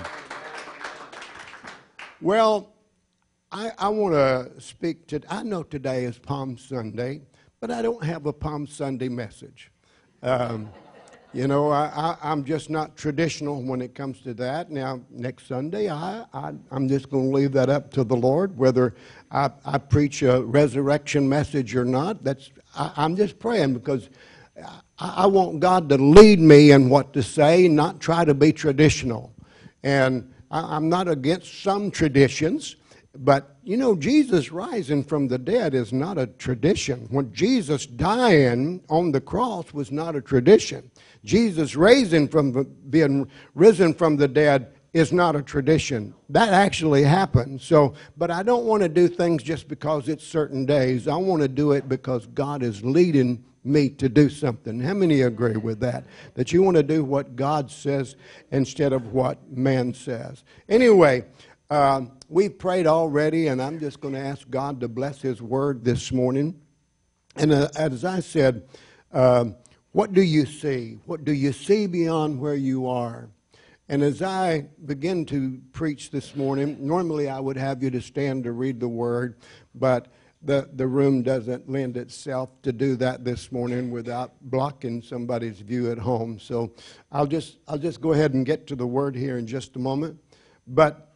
Well, 2.20 2.72
I, 3.50 3.72
I 3.76 3.88
want 3.88 4.14
to 4.14 4.60
speak 4.60 5.08
to, 5.08 5.20
I 5.28 5.42
know 5.42 5.64
today 5.64 6.04
is 6.04 6.16
Palm 6.16 6.56
Sunday, 6.56 7.22
but 7.58 7.72
I 7.72 7.82
don't 7.82 8.04
have 8.04 8.26
a 8.26 8.32
Palm 8.32 8.68
Sunday 8.68 9.08
message. 9.08 9.71
Um, 10.22 10.68
you 11.34 11.48
know, 11.48 11.70
I, 11.70 12.16
am 12.22 12.44
just 12.44 12.68
not 12.68 12.94
traditional 12.94 13.62
when 13.62 13.80
it 13.80 13.94
comes 13.94 14.20
to 14.20 14.34
that. 14.34 14.70
Now, 14.70 15.00
next 15.10 15.46
Sunday, 15.48 15.90
I, 15.90 16.26
I, 16.34 16.52
am 16.70 16.88
just 16.88 17.10
going 17.10 17.30
to 17.30 17.34
leave 17.36 17.52
that 17.52 17.70
up 17.70 17.90
to 17.94 18.04
the 18.04 18.14
Lord, 18.14 18.56
whether 18.58 18.94
I, 19.30 19.50
I 19.64 19.78
preach 19.78 20.22
a 20.22 20.42
resurrection 20.42 21.26
message 21.26 21.74
or 21.74 21.86
not. 21.86 22.22
That's, 22.22 22.50
I, 22.76 22.92
am 23.04 23.16
just 23.16 23.38
praying 23.38 23.72
because 23.72 24.10
I, 24.98 25.14
I 25.16 25.26
want 25.26 25.60
God 25.60 25.88
to 25.88 25.96
lead 25.96 26.38
me 26.38 26.72
in 26.72 26.90
what 26.90 27.14
to 27.14 27.22
say, 27.22 27.66
not 27.66 27.98
try 27.98 28.26
to 28.26 28.34
be 28.34 28.52
traditional. 28.52 29.32
And 29.82 30.30
I, 30.50 30.76
I'm 30.76 30.90
not 30.90 31.08
against 31.08 31.62
some 31.62 31.90
traditions. 31.90 32.76
But 33.14 33.56
you 33.62 33.76
know, 33.76 33.94
Jesus 33.94 34.50
rising 34.50 35.04
from 35.04 35.28
the 35.28 35.38
dead 35.38 35.74
is 35.74 35.92
not 35.92 36.18
a 36.18 36.26
tradition. 36.26 37.06
When 37.10 37.32
Jesus 37.32 37.86
dying 37.86 38.82
on 38.88 39.12
the 39.12 39.20
cross 39.20 39.72
was 39.72 39.92
not 39.92 40.16
a 40.16 40.20
tradition. 40.20 40.90
Jesus 41.24 41.76
raising 41.76 42.26
from 42.26 42.64
being 42.90 43.28
risen 43.54 43.94
from 43.94 44.16
the 44.16 44.28
dead 44.28 44.72
is 44.92 45.12
not 45.12 45.36
a 45.36 45.42
tradition. 45.42 46.14
That 46.28 46.50
actually 46.50 47.02
happened. 47.02 47.60
So, 47.60 47.94
but 48.16 48.30
I 48.30 48.42
don't 48.42 48.64
want 48.64 48.82
to 48.82 48.88
do 48.88 49.08
things 49.08 49.42
just 49.42 49.68
because 49.68 50.08
it's 50.08 50.26
certain 50.26 50.66
days. 50.66 51.08
I 51.08 51.16
want 51.16 51.42
to 51.42 51.48
do 51.48 51.72
it 51.72 51.88
because 51.88 52.26
God 52.26 52.62
is 52.62 52.84
leading 52.84 53.44
me 53.64 53.88
to 53.88 54.08
do 54.08 54.28
something. 54.28 54.80
How 54.80 54.94
many 54.94 55.22
agree 55.22 55.56
with 55.56 55.80
that? 55.80 56.04
That 56.34 56.52
you 56.52 56.62
want 56.62 56.76
to 56.76 56.82
do 56.82 57.04
what 57.04 57.36
God 57.36 57.70
says 57.70 58.16
instead 58.50 58.92
of 58.92 59.12
what 59.12 59.38
man 59.50 59.94
says. 59.94 60.42
Anyway, 60.68 61.24
uh, 61.72 62.04
we've 62.28 62.58
prayed 62.58 62.86
already, 62.86 63.46
and 63.46 63.62
I'm 63.62 63.80
just 63.80 63.98
going 63.98 64.12
to 64.12 64.20
ask 64.20 64.48
God 64.50 64.78
to 64.80 64.88
bless 64.88 65.22
His 65.22 65.40
word 65.40 65.82
this 65.82 66.12
morning. 66.12 66.60
And 67.36 67.50
uh, 67.50 67.68
as 67.74 68.04
I 68.04 68.20
said, 68.20 68.68
uh, 69.10 69.46
what 69.92 70.12
do 70.12 70.20
you 70.20 70.44
see? 70.44 70.98
What 71.06 71.24
do 71.24 71.32
you 71.32 71.50
see 71.50 71.86
beyond 71.86 72.38
where 72.38 72.56
you 72.56 72.86
are? 72.88 73.30
And 73.88 74.02
as 74.02 74.20
I 74.20 74.66
begin 74.84 75.24
to 75.26 75.62
preach 75.72 76.10
this 76.10 76.36
morning, 76.36 76.76
normally 76.78 77.30
I 77.30 77.40
would 77.40 77.56
have 77.56 77.82
you 77.82 77.88
to 77.92 78.02
stand 78.02 78.44
to 78.44 78.52
read 78.52 78.78
the 78.78 78.88
word, 78.88 79.38
but 79.74 80.08
the, 80.42 80.68
the 80.74 80.86
room 80.86 81.22
doesn't 81.22 81.70
lend 81.70 81.96
itself 81.96 82.50
to 82.64 82.72
do 82.74 82.96
that 82.96 83.24
this 83.24 83.50
morning 83.50 83.90
without 83.90 84.34
blocking 84.42 85.00
somebody's 85.00 85.60
view 85.60 85.90
at 85.90 85.96
home. 85.96 86.38
So 86.38 86.74
I'll 87.10 87.26
just, 87.26 87.60
I'll 87.66 87.78
just 87.78 88.02
go 88.02 88.12
ahead 88.12 88.34
and 88.34 88.44
get 88.44 88.66
to 88.66 88.76
the 88.76 88.86
word 88.86 89.16
here 89.16 89.38
in 89.38 89.46
just 89.46 89.74
a 89.76 89.78
moment. 89.78 90.18
But 90.66 91.11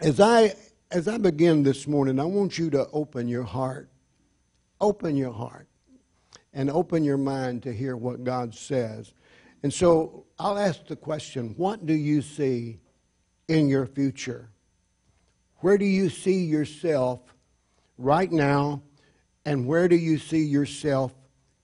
as 0.00 0.20
I 0.20 0.54
as 0.90 1.08
I 1.08 1.18
begin 1.18 1.62
this 1.62 1.88
morning, 1.88 2.20
I 2.20 2.24
want 2.24 2.58
you 2.58 2.70
to 2.70 2.86
open 2.92 3.28
your 3.28 3.42
heart. 3.42 3.90
Open 4.80 5.16
your 5.16 5.32
heart 5.32 5.68
and 6.52 6.70
open 6.70 7.02
your 7.02 7.16
mind 7.16 7.62
to 7.62 7.72
hear 7.72 7.96
what 7.96 8.24
God 8.24 8.54
says. 8.54 9.12
And 9.62 9.72
so 9.72 10.26
I'll 10.38 10.58
ask 10.58 10.86
the 10.86 10.96
question 10.96 11.54
what 11.56 11.86
do 11.86 11.94
you 11.94 12.22
see 12.22 12.78
in 13.48 13.68
your 13.68 13.86
future? 13.86 14.50
Where 15.60 15.78
do 15.78 15.86
you 15.86 16.10
see 16.10 16.44
yourself 16.44 17.20
right 17.98 18.30
now? 18.30 18.82
And 19.44 19.66
where 19.66 19.88
do 19.88 19.96
you 19.96 20.18
see 20.18 20.42
yourself 20.42 21.14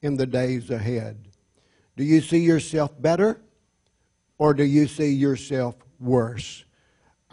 in 0.00 0.16
the 0.16 0.26
days 0.26 0.70
ahead? 0.70 1.28
Do 1.96 2.04
you 2.04 2.20
see 2.20 2.38
yourself 2.38 3.00
better 3.00 3.40
or 4.38 4.54
do 4.54 4.64
you 4.64 4.86
see 4.86 5.10
yourself 5.10 5.76
worse? 6.00 6.64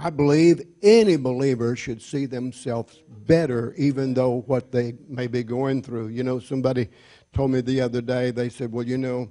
I 0.01 0.09
believe 0.09 0.61
any 0.81 1.17
believer 1.17 1.75
should 1.75 2.01
see 2.01 2.25
themselves 2.25 3.03
better, 3.09 3.73
even 3.77 4.13
though 4.13 4.43
what 4.47 4.71
they 4.71 4.93
may 5.09 5.27
be 5.27 5.43
going 5.43 5.83
through. 5.83 6.07
You 6.07 6.23
know, 6.23 6.39
somebody 6.39 6.87
told 7.33 7.51
me 7.51 7.59
the 7.59 7.81
other 7.81 8.01
day, 8.01 8.31
they 8.31 8.47
said, 8.47 8.71
Well, 8.71 8.87
you 8.87 8.97
know, 8.97 9.29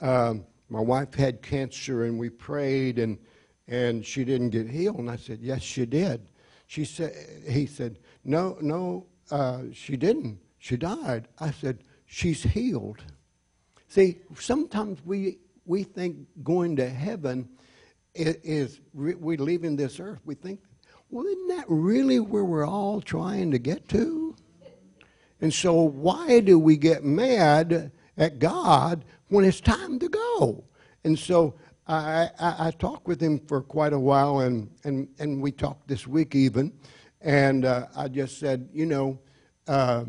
um, 0.00 0.44
my 0.68 0.80
wife 0.80 1.14
had 1.14 1.42
cancer 1.42 2.06
and 2.06 2.18
we 2.18 2.28
prayed 2.28 2.98
and, 2.98 3.18
and 3.68 4.04
she 4.04 4.24
didn't 4.24 4.50
get 4.50 4.68
healed. 4.68 4.98
And 4.98 5.08
I 5.08 5.14
said, 5.14 5.38
Yes, 5.40 5.62
she 5.62 5.86
did. 5.86 6.26
She 6.66 6.84
said, 6.84 7.12
he 7.48 7.66
said, 7.66 8.00
No, 8.24 8.58
no, 8.60 9.06
uh, 9.30 9.62
she 9.72 9.96
didn't. 9.96 10.40
She 10.58 10.76
died. 10.76 11.28
I 11.38 11.52
said, 11.52 11.84
She's 12.06 12.42
healed. 12.42 13.04
See, 13.86 14.18
sometimes 14.34 14.98
we, 15.04 15.38
we 15.66 15.84
think 15.84 16.16
going 16.42 16.74
to 16.76 16.88
heaven 16.88 17.48
is 18.20 18.80
we 18.92 19.36
leaving 19.36 19.76
this 19.76 20.00
earth, 20.00 20.20
we 20.24 20.34
think, 20.34 20.60
well, 21.10 21.26
isn't 21.26 21.48
that 21.48 21.64
really 21.68 22.20
where 22.20 22.44
we're 22.44 22.66
all 22.66 23.00
trying 23.00 23.50
to 23.50 23.58
get 23.58 23.88
to? 23.88 24.36
And 25.40 25.52
so, 25.52 25.74
why 25.74 26.40
do 26.40 26.58
we 26.58 26.76
get 26.76 27.02
mad 27.02 27.90
at 28.16 28.38
God 28.38 29.04
when 29.28 29.44
it's 29.44 29.60
time 29.60 29.98
to 29.98 30.08
go? 30.08 30.64
And 31.02 31.18
so, 31.18 31.54
I, 31.86 32.30
I, 32.38 32.66
I 32.66 32.70
talked 32.72 33.08
with 33.08 33.20
him 33.20 33.40
for 33.48 33.62
quite 33.62 33.92
a 33.92 33.98
while, 33.98 34.40
and, 34.40 34.70
and, 34.84 35.08
and 35.18 35.42
we 35.42 35.50
talked 35.50 35.88
this 35.88 36.06
week 36.06 36.36
even. 36.36 36.72
And 37.20 37.64
uh, 37.64 37.86
I 37.96 38.08
just 38.08 38.38
said, 38.38 38.68
you 38.72 38.86
know, 38.86 39.18
uh, 39.66 40.04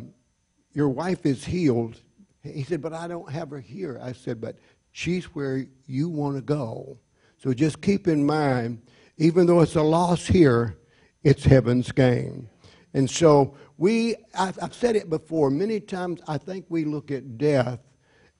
your 0.74 0.90
wife 0.90 1.26
is 1.26 1.44
healed. 1.44 2.00
He 2.44 2.64
said, 2.64 2.82
but 2.82 2.94
I 2.94 3.08
don't 3.08 3.30
have 3.32 3.50
her 3.50 3.60
here. 3.60 4.00
I 4.02 4.12
said, 4.12 4.40
but 4.40 4.58
she's 4.92 5.26
where 5.26 5.66
you 5.88 6.10
want 6.10 6.36
to 6.36 6.42
go. 6.42 6.98
So 7.42 7.54
just 7.54 7.82
keep 7.82 8.08
in 8.08 8.26
mind, 8.26 8.82
even 9.18 9.48
though 9.48 9.62
it's 9.62 9.76
a 9.76 9.82
loss 9.82 10.28
here, 10.28 10.78
it's 11.24 11.44
heaven's 11.44 11.92
gain. 11.92 12.48
And 12.94 13.10
so 13.10 13.56
we, 13.78 14.16
I've 14.38 14.74
said 14.74 14.96
it 14.96 15.10
before, 15.10 15.50
many 15.50 15.80
times 15.80 16.22
I 16.28 16.38
think 16.38 16.66
we 16.70 16.86
look 16.86 17.10
at 17.10 17.38
death 17.38 17.80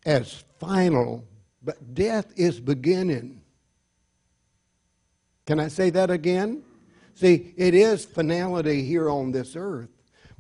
as 0.06 0.44
final, 0.60 1.24
but 1.64 1.94
death 1.96 2.32
is 2.36 2.60
beginning. 2.60 3.42
Can 5.48 5.60
I 5.60 5.68
say 5.68 5.90
that 5.92 6.12
again? 6.12 6.64
See, 7.16 7.54
it 7.58 7.74
is 7.74 8.06
finality 8.06 8.84
here 8.84 9.10
on 9.10 9.32
this 9.32 9.56
earth, 9.56 9.90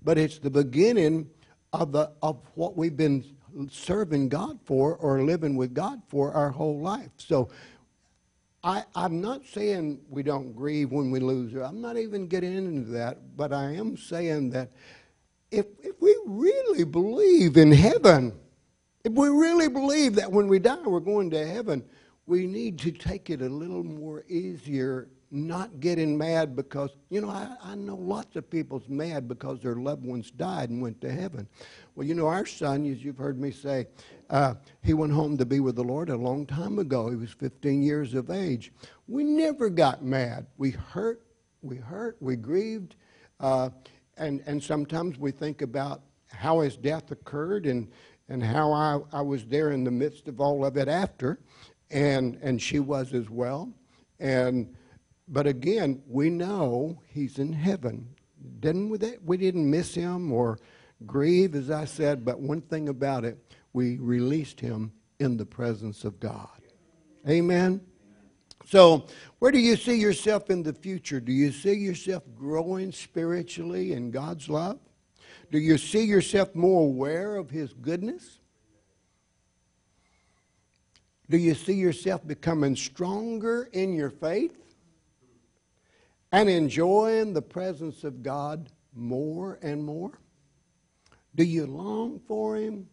but 0.03 0.17
it's 0.17 0.37
the 0.37 0.49
beginning 0.49 1.29
of, 1.73 1.91
the, 1.91 2.11
of 2.21 2.37
what 2.55 2.77
we've 2.77 2.97
been 2.97 3.23
serving 3.69 4.29
God 4.29 4.59
for 4.63 4.95
or 4.97 5.23
living 5.23 5.55
with 5.55 5.73
God 5.73 6.01
for 6.07 6.31
our 6.33 6.49
whole 6.49 6.79
life. 6.79 7.11
So 7.17 7.49
I, 8.63 8.83
am 8.95 9.21
not 9.21 9.45
saying 9.45 10.01
we 10.09 10.21
don't 10.21 10.55
grieve 10.55 10.91
when 10.91 11.09
we 11.09 11.19
lose 11.19 11.51
her. 11.53 11.63
I'm 11.63 11.81
not 11.81 11.97
even 11.97 12.27
getting 12.27 12.55
into 12.55 12.91
that, 12.91 13.35
but 13.35 13.51
I 13.51 13.73
am 13.73 13.97
saying 13.97 14.51
that 14.51 14.71
if, 15.49 15.65
if 15.81 15.99
we 15.99 16.15
really 16.25 16.83
believe 16.83 17.57
in 17.57 17.71
heaven, 17.71 18.33
if 19.03 19.13
we 19.13 19.29
really 19.29 19.67
believe 19.67 20.15
that 20.15 20.31
when 20.31 20.47
we 20.47 20.59
die 20.59 20.77
we're 20.85 20.99
going 20.99 21.31
to 21.31 21.45
heaven, 21.45 21.83
we 22.27 22.45
need 22.45 22.77
to 22.79 22.91
take 22.91 23.29
it 23.29 23.41
a 23.41 23.49
little 23.49 23.83
more 23.83 24.23
easier 24.29 25.07
not 25.31 25.79
getting 25.79 26.17
mad 26.17 26.55
because, 26.57 26.91
you 27.09 27.21
know, 27.21 27.29
I, 27.29 27.55
I 27.63 27.75
know 27.75 27.95
lots 27.95 28.35
of 28.35 28.49
people's 28.49 28.87
mad 28.89 29.29
because 29.29 29.61
their 29.61 29.75
loved 29.75 30.05
ones 30.05 30.29
died 30.29 30.69
and 30.69 30.81
went 30.81 30.99
to 31.01 31.11
heaven. 31.11 31.47
Well, 31.95 32.05
you 32.05 32.15
know, 32.15 32.27
our 32.27 32.45
son, 32.45 32.85
as 32.85 33.03
you've 33.03 33.17
heard 33.17 33.39
me 33.39 33.51
say, 33.51 33.87
uh, 34.31 34.55
he 34.81 34.93
went 34.93 35.11
home 35.11 35.37
to 35.37 35.45
be 35.45 35.59
with 35.59 35.75
the 35.75 35.83
Lord 35.83 36.09
a 36.09 36.15
long 36.15 36.45
time 36.45 36.79
ago. 36.79 37.09
He 37.09 37.15
was 37.15 37.31
15 37.31 37.83
years 37.83 38.13
of 38.13 38.31
age. 38.31 38.71
We 39.07 39.23
never 39.23 39.69
got 39.69 40.03
mad. 40.03 40.47
We 40.57 40.71
hurt, 40.71 41.21
we 41.61 41.75
hurt, 41.75 42.17
we 42.21 42.37
grieved, 42.37 42.95
uh, 43.39 43.69
and, 44.17 44.41
and 44.45 44.63
sometimes 44.63 45.19
we 45.19 45.31
think 45.31 45.61
about 45.61 46.01
how 46.29 46.61
his 46.61 46.77
death 46.77 47.11
occurred 47.11 47.65
and, 47.65 47.89
and 48.29 48.41
how 48.41 48.71
I, 48.71 48.99
I 49.11 49.21
was 49.21 49.45
there 49.45 49.71
in 49.71 49.83
the 49.83 49.91
midst 49.91 50.27
of 50.29 50.39
all 50.39 50.65
of 50.65 50.77
it 50.77 50.87
after, 50.87 51.39
and, 51.89 52.39
and 52.41 52.61
she 52.61 52.79
was 52.79 53.13
as 53.13 53.29
well. 53.29 53.69
And 54.19 54.73
but 55.27 55.47
again, 55.47 56.01
we 56.07 56.29
know 56.29 56.99
he's 57.07 57.39
in 57.39 57.53
heaven. 57.53 58.05
Didn't 58.59 58.89
we, 58.89 58.97
that, 58.97 59.23
we 59.23 59.37
didn't 59.37 59.69
miss 59.69 59.95
him 59.95 60.31
or 60.31 60.59
grieve, 61.05 61.55
as 61.55 61.71
I 61.71 61.85
said, 61.85 62.25
but 62.25 62.39
one 62.39 62.61
thing 62.61 62.89
about 62.89 63.23
it, 63.23 63.37
we 63.73 63.97
released 63.97 64.59
him 64.59 64.91
in 65.19 65.37
the 65.37 65.45
presence 65.45 66.03
of 66.03 66.19
God. 66.19 66.49
Amen? 67.27 67.81
So, 68.65 69.07
where 69.39 69.51
do 69.51 69.59
you 69.59 69.75
see 69.75 69.95
yourself 69.95 70.49
in 70.49 70.63
the 70.63 70.73
future? 70.73 71.19
Do 71.19 71.31
you 71.31 71.51
see 71.51 71.73
yourself 71.73 72.23
growing 72.35 72.91
spiritually 72.91 73.93
in 73.93 74.11
God's 74.11 74.49
love? 74.49 74.79
Do 75.51 75.57
you 75.57 75.77
see 75.77 76.03
yourself 76.03 76.55
more 76.55 76.83
aware 76.83 77.35
of 77.35 77.49
His 77.49 77.73
goodness? 77.73 78.39
Do 81.29 81.37
you 81.37 81.55
see 81.55 81.73
yourself 81.73 82.25
becoming 82.25 82.75
stronger 82.75 83.69
in 83.71 83.93
your 83.93 84.09
faith? 84.09 84.61
and 86.31 86.49
enjoying 86.49 87.33
the 87.33 87.41
presence 87.41 88.03
of 88.03 88.23
God 88.23 88.69
more 88.93 89.59
and 89.61 89.83
more? 89.83 90.19
Do 91.35 91.43
you 91.43 91.65
long 91.65 92.19
for 92.27 92.55
Him? 92.55 92.87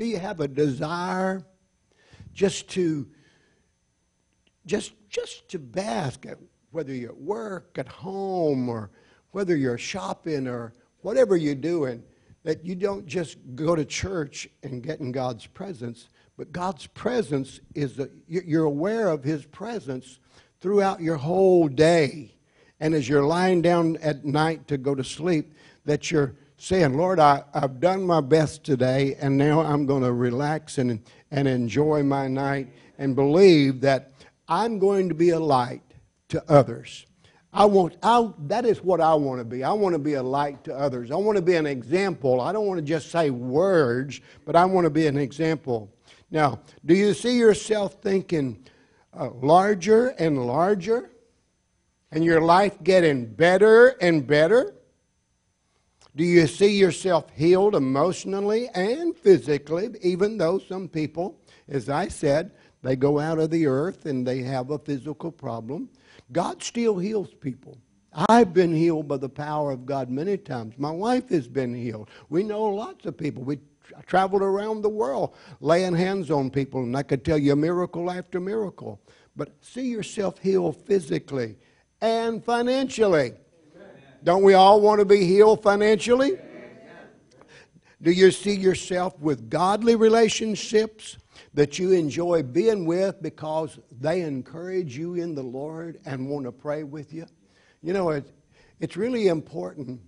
Do 0.00 0.06
you 0.06 0.18
have 0.18 0.40
a 0.40 0.48
desire 0.48 1.44
just 2.32 2.70
to 2.70 3.06
just 4.64 4.94
just 5.10 5.46
to 5.50 5.58
bask 5.58 6.24
at 6.24 6.38
whether 6.70 6.94
you're 6.94 7.10
at 7.10 7.20
work, 7.20 7.76
at 7.76 7.86
home, 7.86 8.70
or 8.70 8.90
whether 9.32 9.54
you're 9.54 9.76
shopping 9.76 10.48
or 10.48 10.72
whatever 11.02 11.36
you're 11.36 11.54
doing, 11.54 12.02
that 12.44 12.64
you 12.64 12.74
don't 12.76 13.04
just 13.04 13.36
go 13.54 13.76
to 13.76 13.84
church 13.84 14.48
and 14.62 14.82
get 14.82 15.00
in 15.00 15.12
God's 15.12 15.46
presence, 15.46 16.08
but 16.38 16.50
God's 16.50 16.86
presence 16.86 17.60
is 17.74 17.94
that 17.96 18.10
you're 18.26 18.64
aware 18.64 19.08
of 19.08 19.22
His 19.22 19.44
presence 19.44 20.18
throughout 20.62 21.02
your 21.02 21.16
whole 21.16 21.68
day. 21.68 22.34
And 22.80 22.94
as 22.94 23.06
you're 23.06 23.26
lying 23.26 23.60
down 23.60 23.98
at 23.98 24.24
night 24.24 24.66
to 24.68 24.78
go 24.78 24.94
to 24.94 25.04
sleep, 25.04 25.52
that 25.84 26.10
you're 26.10 26.36
saying, 26.60 26.94
Lord, 26.94 27.18
I, 27.18 27.42
have 27.54 27.80
done 27.80 28.02
my 28.02 28.20
best 28.20 28.64
today, 28.64 29.16
and 29.18 29.38
now 29.38 29.60
I'm 29.60 29.86
going 29.86 30.02
to 30.02 30.12
relax 30.12 30.76
and, 30.76 31.02
and 31.30 31.48
enjoy 31.48 32.02
my 32.02 32.28
night 32.28 32.68
and 32.98 33.16
believe 33.16 33.80
that 33.80 34.12
I'm 34.46 34.78
going 34.78 35.08
to 35.08 35.14
be 35.14 35.30
a 35.30 35.40
light 35.40 35.80
to 36.28 36.44
others. 36.50 37.06
I 37.50 37.64
want, 37.64 37.96
I, 38.02 38.28
that 38.46 38.66
is 38.66 38.84
what 38.84 39.00
I 39.00 39.14
want 39.14 39.40
to 39.40 39.44
be. 39.44 39.64
I 39.64 39.72
want 39.72 39.94
to 39.94 39.98
be 39.98 40.14
a 40.14 40.22
light 40.22 40.62
to 40.64 40.74
others. 40.76 41.10
I 41.10 41.16
want 41.16 41.36
to 41.36 41.42
be 41.42 41.56
an 41.56 41.66
example. 41.66 42.42
I 42.42 42.52
don't 42.52 42.66
want 42.66 42.78
to 42.78 42.84
just 42.84 43.10
say 43.10 43.30
words, 43.30 44.20
but 44.44 44.54
I 44.54 44.66
want 44.66 44.84
to 44.84 44.90
be 44.90 45.06
an 45.06 45.16
example. 45.16 45.90
Now, 46.30 46.60
do 46.84 46.94
you 46.94 47.14
see 47.14 47.38
yourself 47.38 48.02
thinking 48.02 48.66
uh, 49.18 49.30
larger 49.30 50.08
and 50.08 50.46
larger? 50.46 51.10
And 52.12 52.22
your 52.22 52.42
life 52.42 52.82
getting 52.82 53.24
better 53.24 53.96
and 54.00 54.26
better? 54.26 54.74
Do 56.16 56.24
you 56.24 56.46
see 56.46 56.76
yourself 56.76 57.30
healed 57.34 57.74
emotionally 57.74 58.68
and 58.74 59.16
physically, 59.16 59.90
even 60.02 60.38
though 60.38 60.58
some 60.58 60.88
people, 60.88 61.38
as 61.68 61.88
I 61.88 62.08
said, 62.08 62.50
they 62.82 62.96
go 62.96 63.18
out 63.20 63.38
of 63.38 63.50
the 63.50 63.66
earth 63.66 64.06
and 64.06 64.26
they 64.26 64.42
have 64.42 64.70
a 64.70 64.78
physical 64.78 65.30
problem? 65.30 65.88
God 66.32 66.62
still 66.62 66.98
heals 66.98 67.32
people. 67.34 67.78
I've 68.28 68.52
been 68.52 68.74
healed 68.74 69.06
by 69.06 69.18
the 69.18 69.28
power 69.28 69.70
of 69.70 69.86
God 69.86 70.10
many 70.10 70.36
times. 70.36 70.74
My 70.78 70.90
wife 70.90 71.28
has 71.28 71.46
been 71.46 71.74
healed. 71.74 72.10
We 72.28 72.42
know 72.42 72.64
lots 72.64 73.06
of 73.06 73.16
people. 73.16 73.44
We 73.44 73.60
tra- 73.84 74.02
traveled 74.04 74.42
around 74.42 74.82
the 74.82 74.88
world 74.88 75.36
laying 75.60 75.94
hands 75.94 76.28
on 76.30 76.50
people, 76.50 76.82
and 76.82 76.96
I 76.96 77.04
could 77.04 77.24
tell 77.24 77.38
you 77.38 77.54
miracle 77.54 78.10
after 78.10 78.40
miracle. 78.40 79.00
But 79.36 79.52
see 79.60 79.88
yourself 79.88 80.38
healed 80.38 80.76
physically 80.86 81.56
and 82.00 82.44
financially. 82.44 83.34
Don't 84.22 84.42
we 84.42 84.54
all 84.54 84.80
want 84.80 84.98
to 84.98 85.04
be 85.04 85.24
healed 85.24 85.62
financially? 85.62 86.38
Do 88.02 88.10
you 88.10 88.30
see 88.30 88.54
yourself 88.54 89.18
with 89.20 89.50
godly 89.50 89.94
relationships 89.94 91.18
that 91.52 91.78
you 91.78 91.92
enjoy 91.92 92.42
being 92.42 92.86
with 92.86 93.20
because 93.20 93.78
they 94.00 94.22
encourage 94.22 94.96
you 94.96 95.14
in 95.14 95.34
the 95.34 95.42
Lord 95.42 95.98
and 96.06 96.28
want 96.28 96.46
to 96.46 96.52
pray 96.52 96.82
with 96.82 97.12
you? 97.12 97.26
You 97.82 97.92
know, 97.92 98.10
it, 98.10 98.30
it's 98.78 98.96
really 98.96 99.28
important 99.28 100.00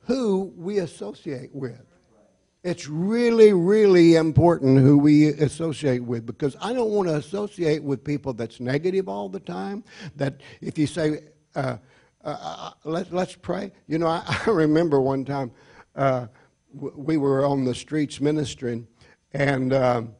who 0.00 0.52
we 0.56 0.78
associate 0.78 1.50
with. 1.52 1.82
It's 2.62 2.88
really, 2.88 3.52
really 3.52 4.14
important 4.14 4.78
who 4.78 4.96
we 4.96 5.28
associate 5.28 6.02
with 6.02 6.24
because 6.24 6.56
I 6.62 6.72
don't 6.72 6.90
want 6.90 7.08
to 7.08 7.16
associate 7.16 7.82
with 7.82 8.02
people 8.02 8.32
that's 8.32 8.58
negative 8.58 9.08
all 9.08 9.28
the 9.28 9.40
time. 9.40 9.84
That 10.16 10.40
if 10.60 10.78
you 10.78 10.86
say, 10.86 11.24
uh, 11.54 11.76
uh, 12.24 12.36
uh, 12.40 12.70
let, 12.84 13.12
let's 13.12 13.36
pray. 13.36 13.72
You 13.86 13.98
know, 13.98 14.06
I, 14.06 14.22
I 14.46 14.50
remember 14.50 15.00
one 15.00 15.24
time 15.24 15.50
uh, 15.94 16.26
w- 16.74 16.94
we 16.96 17.16
were 17.16 17.44
on 17.44 17.64
the 17.64 17.74
streets 17.74 18.20
ministering, 18.20 18.86
and 19.32 19.72
um, 19.72 20.14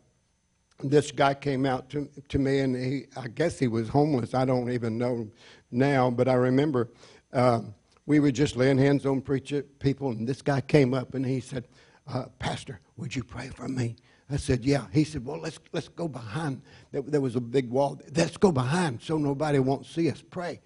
this 0.82 1.10
guy 1.10 1.34
came 1.34 1.64
out 1.66 1.88
to, 1.90 2.08
to 2.28 2.38
me, 2.38 2.60
and 2.60 2.76
he, 2.76 3.06
I 3.16 3.28
guess 3.28 3.58
he 3.58 3.68
was 3.68 3.88
homeless. 3.88 4.34
I 4.34 4.44
don't 4.44 4.70
even 4.70 4.98
know 4.98 5.28
now, 5.70 6.10
but 6.10 6.28
I 6.28 6.34
remember 6.34 6.90
um, 7.32 7.74
we 8.06 8.20
were 8.20 8.32
just 8.32 8.56
laying 8.56 8.78
hands 8.78 9.06
on 9.06 9.20
preacher 9.20 9.62
people, 9.62 10.10
and 10.10 10.28
this 10.28 10.42
guy 10.42 10.60
came 10.60 10.94
up 10.94 11.14
and 11.14 11.24
he 11.24 11.40
said, 11.40 11.68
uh, 12.06 12.26
Pastor, 12.38 12.80
would 12.96 13.16
you 13.16 13.24
pray 13.24 13.48
for 13.48 13.66
me? 13.66 13.96
I 14.30 14.36
said, 14.36 14.64
Yeah. 14.64 14.86
He 14.92 15.04
said, 15.04 15.24
Well, 15.24 15.38
let's, 15.40 15.58
let's 15.72 15.88
go 15.88 16.08
behind. 16.08 16.62
There 16.92 17.20
was 17.20 17.36
a 17.36 17.40
big 17.40 17.70
wall. 17.70 18.00
Let's 18.14 18.36
go 18.36 18.52
behind 18.52 19.02
so 19.02 19.18
nobody 19.18 19.58
won't 19.58 19.86
see 19.86 20.10
us 20.10 20.22
pray. 20.30 20.60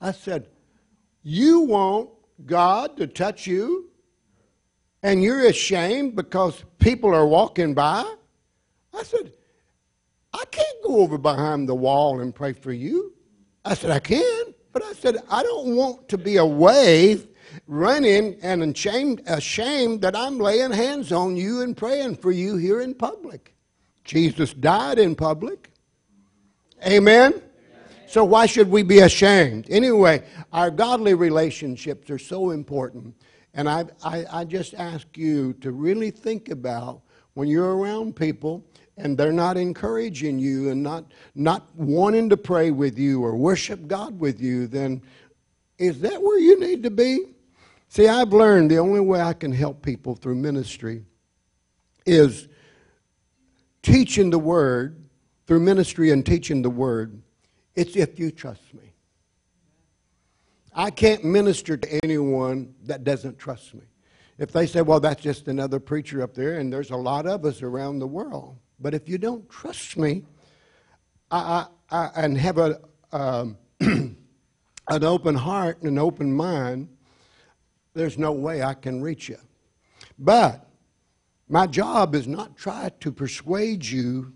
I 0.00 0.12
said, 0.12 0.48
you 1.24 1.60
want 1.60 2.10
God 2.46 2.96
to 2.98 3.08
touch 3.08 3.46
you, 3.46 3.90
and 5.02 5.22
you're 5.22 5.46
ashamed 5.46 6.14
because 6.14 6.62
people 6.78 7.12
are 7.14 7.26
walking 7.26 7.74
by? 7.74 8.04
I 8.92 9.02
said, 9.02 9.32
I 10.32 10.44
can't 10.50 10.82
go 10.84 11.00
over 11.00 11.18
behind 11.18 11.68
the 11.68 11.74
wall 11.74 12.20
and 12.20 12.34
pray 12.34 12.52
for 12.52 12.72
you. 12.72 13.12
I 13.64 13.74
said, 13.74 13.90
I 13.90 13.98
can, 13.98 14.54
but 14.72 14.84
I 14.84 14.92
said, 14.92 15.16
I 15.30 15.42
don't 15.42 15.74
want 15.74 16.08
to 16.10 16.18
be 16.18 16.36
away 16.36 17.20
running 17.66 18.36
and 18.42 18.62
ashamed, 18.62 19.22
ashamed 19.26 20.02
that 20.02 20.16
I'm 20.16 20.38
laying 20.38 20.72
hands 20.72 21.12
on 21.12 21.36
you 21.36 21.62
and 21.62 21.76
praying 21.76 22.16
for 22.16 22.32
you 22.32 22.56
here 22.56 22.80
in 22.80 22.94
public. 22.94 23.54
Jesus 24.04 24.52
died 24.52 24.98
in 24.98 25.14
public. 25.14 25.70
Amen. 26.86 27.40
So 28.14 28.22
why 28.22 28.46
should 28.46 28.70
we 28.70 28.84
be 28.84 29.00
ashamed? 29.00 29.66
Anyway, 29.68 30.22
our 30.52 30.70
godly 30.70 31.14
relationships 31.14 32.08
are 32.10 32.18
so 32.18 32.52
important. 32.52 33.12
And 33.54 33.68
I, 33.68 33.86
I, 34.04 34.24
I 34.30 34.44
just 34.44 34.72
ask 34.74 35.18
you 35.18 35.52
to 35.54 35.72
really 35.72 36.12
think 36.12 36.48
about 36.48 37.00
when 37.32 37.48
you're 37.48 37.76
around 37.76 38.14
people 38.14 38.64
and 38.96 39.18
they're 39.18 39.32
not 39.32 39.56
encouraging 39.56 40.38
you 40.38 40.70
and 40.70 40.80
not, 40.80 41.10
not 41.34 41.74
wanting 41.74 42.28
to 42.28 42.36
pray 42.36 42.70
with 42.70 43.00
you 43.00 43.20
or 43.20 43.34
worship 43.34 43.88
God 43.88 44.20
with 44.20 44.40
you, 44.40 44.68
then 44.68 45.02
is 45.78 45.98
that 46.02 46.22
where 46.22 46.38
you 46.38 46.60
need 46.60 46.84
to 46.84 46.92
be? 46.92 47.34
See, 47.88 48.06
I've 48.06 48.32
learned 48.32 48.70
the 48.70 48.78
only 48.78 49.00
way 49.00 49.20
I 49.20 49.32
can 49.32 49.50
help 49.50 49.82
people 49.82 50.14
through 50.14 50.36
ministry 50.36 51.02
is 52.06 52.46
teaching 53.82 54.30
the 54.30 54.38
Word, 54.38 55.04
through 55.48 55.58
ministry 55.58 56.12
and 56.12 56.24
teaching 56.24 56.62
the 56.62 56.70
Word 56.70 57.20
it's 57.74 57.96
if 57.96 58.18
you 58.18 58.30
trust 58.30 58.74
me. 58.74 58.92
I 60.74 60.90
can't 60.90 61.24
minister 61.24 61.76
to 61.76 62.04
anyone 62.04 62.74
that 62.84 63.04
doesn't 63.04 63.38
trust 63.38 63.74
me. 63.74 63.82
If 64.38 64.50
they 64.50 64.66
say, 64.66 64.82
well, 64.82 64.98
that's 64.98 65.22
just 65.22 65.46
another 65.46 65.78
preacher 65.78 66.22
up 66.22 66.34
there, 66.34 66.58
and 66.58 66.72
there's 66.72 66.90
a 66.90 66.96
lot 66.96 67.26
of 67.26 67.44
us 67.44 67.62
around 67.62 68.00
the 68.00 68.06
world. 68.06 68.56
But 68.80 68.92
if 68.92 69.08
you 69.08 69.18
don't 69.18 69.48
trust 69.48 69.96
me 69.96 70.24
I, 71.30 71.66
I, 71.90 71.96
I, 71.96 72.10
and 72.16 72.38
have 72.38 72.58
a, 72.58 72.80
um, 73.12 73.58
an 73.80 74.16
open 74.88 75.34
heart 75.34 75.78
and 75.78 75.88
an 75.88 75.98
open 75.98 76.32
mind, 76.32 76.88
there's 77.94 78.18
no 78.18 78.32
way 78.32 78.62
I 78.62 78.74
can 78.74 79.02
reach 79.02 79.28
you. 79.28 79.38
But 80.18 80.68
my 81.48 81.66
job 81.66 82.14
is 82.14 82.26
not 82.26 82.56
try 82.56 82.90
to 83.00 83.12
persuade 83.12 83.84
you 83.84 84.32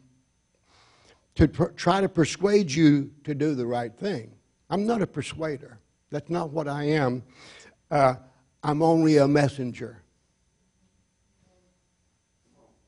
to 1.38 1.46
pr- 1.46 1.64
try 1.66 2.01
to 2.01 2.09
persuade 2.09 2.70
you 2.70 3.12
to 3.22 3.33
do 3.33 3.55
the 3.55 3.64
right 3.64 3.96
thing. 3.96 4.33
I'm 4.70 4.87
not 4.87 5.03
a 5.03 5.07
persuader. 5.07 5.79
That's 6.11 6.29
not 6.29 6.51
what 6.51 6.66
I 6.66 6.85
am. 6.85 7.22
Uh, 7.90 8.16
I'm 8.64 8.83
only 8.83 9.18
a 9.18 9.29
messenger. 9.29 10.03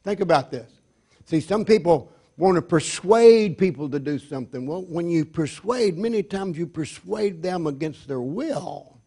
Think 0.03 0.19
about 0.19 0.51
this. 0.51 0.69
See, 1.27 1.41
some 1.41 1.65
people 1.65 2.13
want 2.37 2.57
to 2.57 2.63
persuade 2.63 3.57
people 3.57 3.89
to 3.89 4.01
do 4.01 4.19
something. 4.19 4.67
Well, 4.67 4.83
when 4.83 5.09
you 5.09 5.25
persuade, 5.25 5.97
many 5.97 6.25
times 6.25 6.59
you 6.59 6.67
persuade 6.67 7.43
them 7.43 7.69
against 7.69 8.09
their 8.09 8.21
will. 8.21 8.99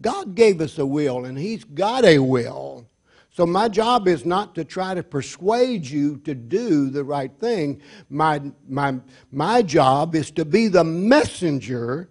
God 0.00 0.36
gave 0.36 0.60
us 0.60 0.78
a 0.78 0.86
will, 0.86 1.24
and 1.24 1.36
He's 1.36 1.64
got 1.64 2.04
a 2.04 2.20
will. 2.20 2.86
So, 3.34 3.46
my 3.46 3.66
job 3.70 4.08
is 4.08 4.26
not 4.26 4.54
to 4.56 4.64
try 4.64 4.92
to 4.92 5.02
persuade 5.02 5.86
you 5.86 6.18
to 6.18 6.34
do 6.34 6.90
the 6.90 7.02
right 7.02 7.32
thing. 7.40 7.80
My, 8.10 8.42
my, 8.68 8.96
my 9.30 9.62
job 9.62 10.14
is 10.14 10.30
to 10.32 10.44
be 10.44 10.68
the 10.68 10.84
messenger 10.84 12.10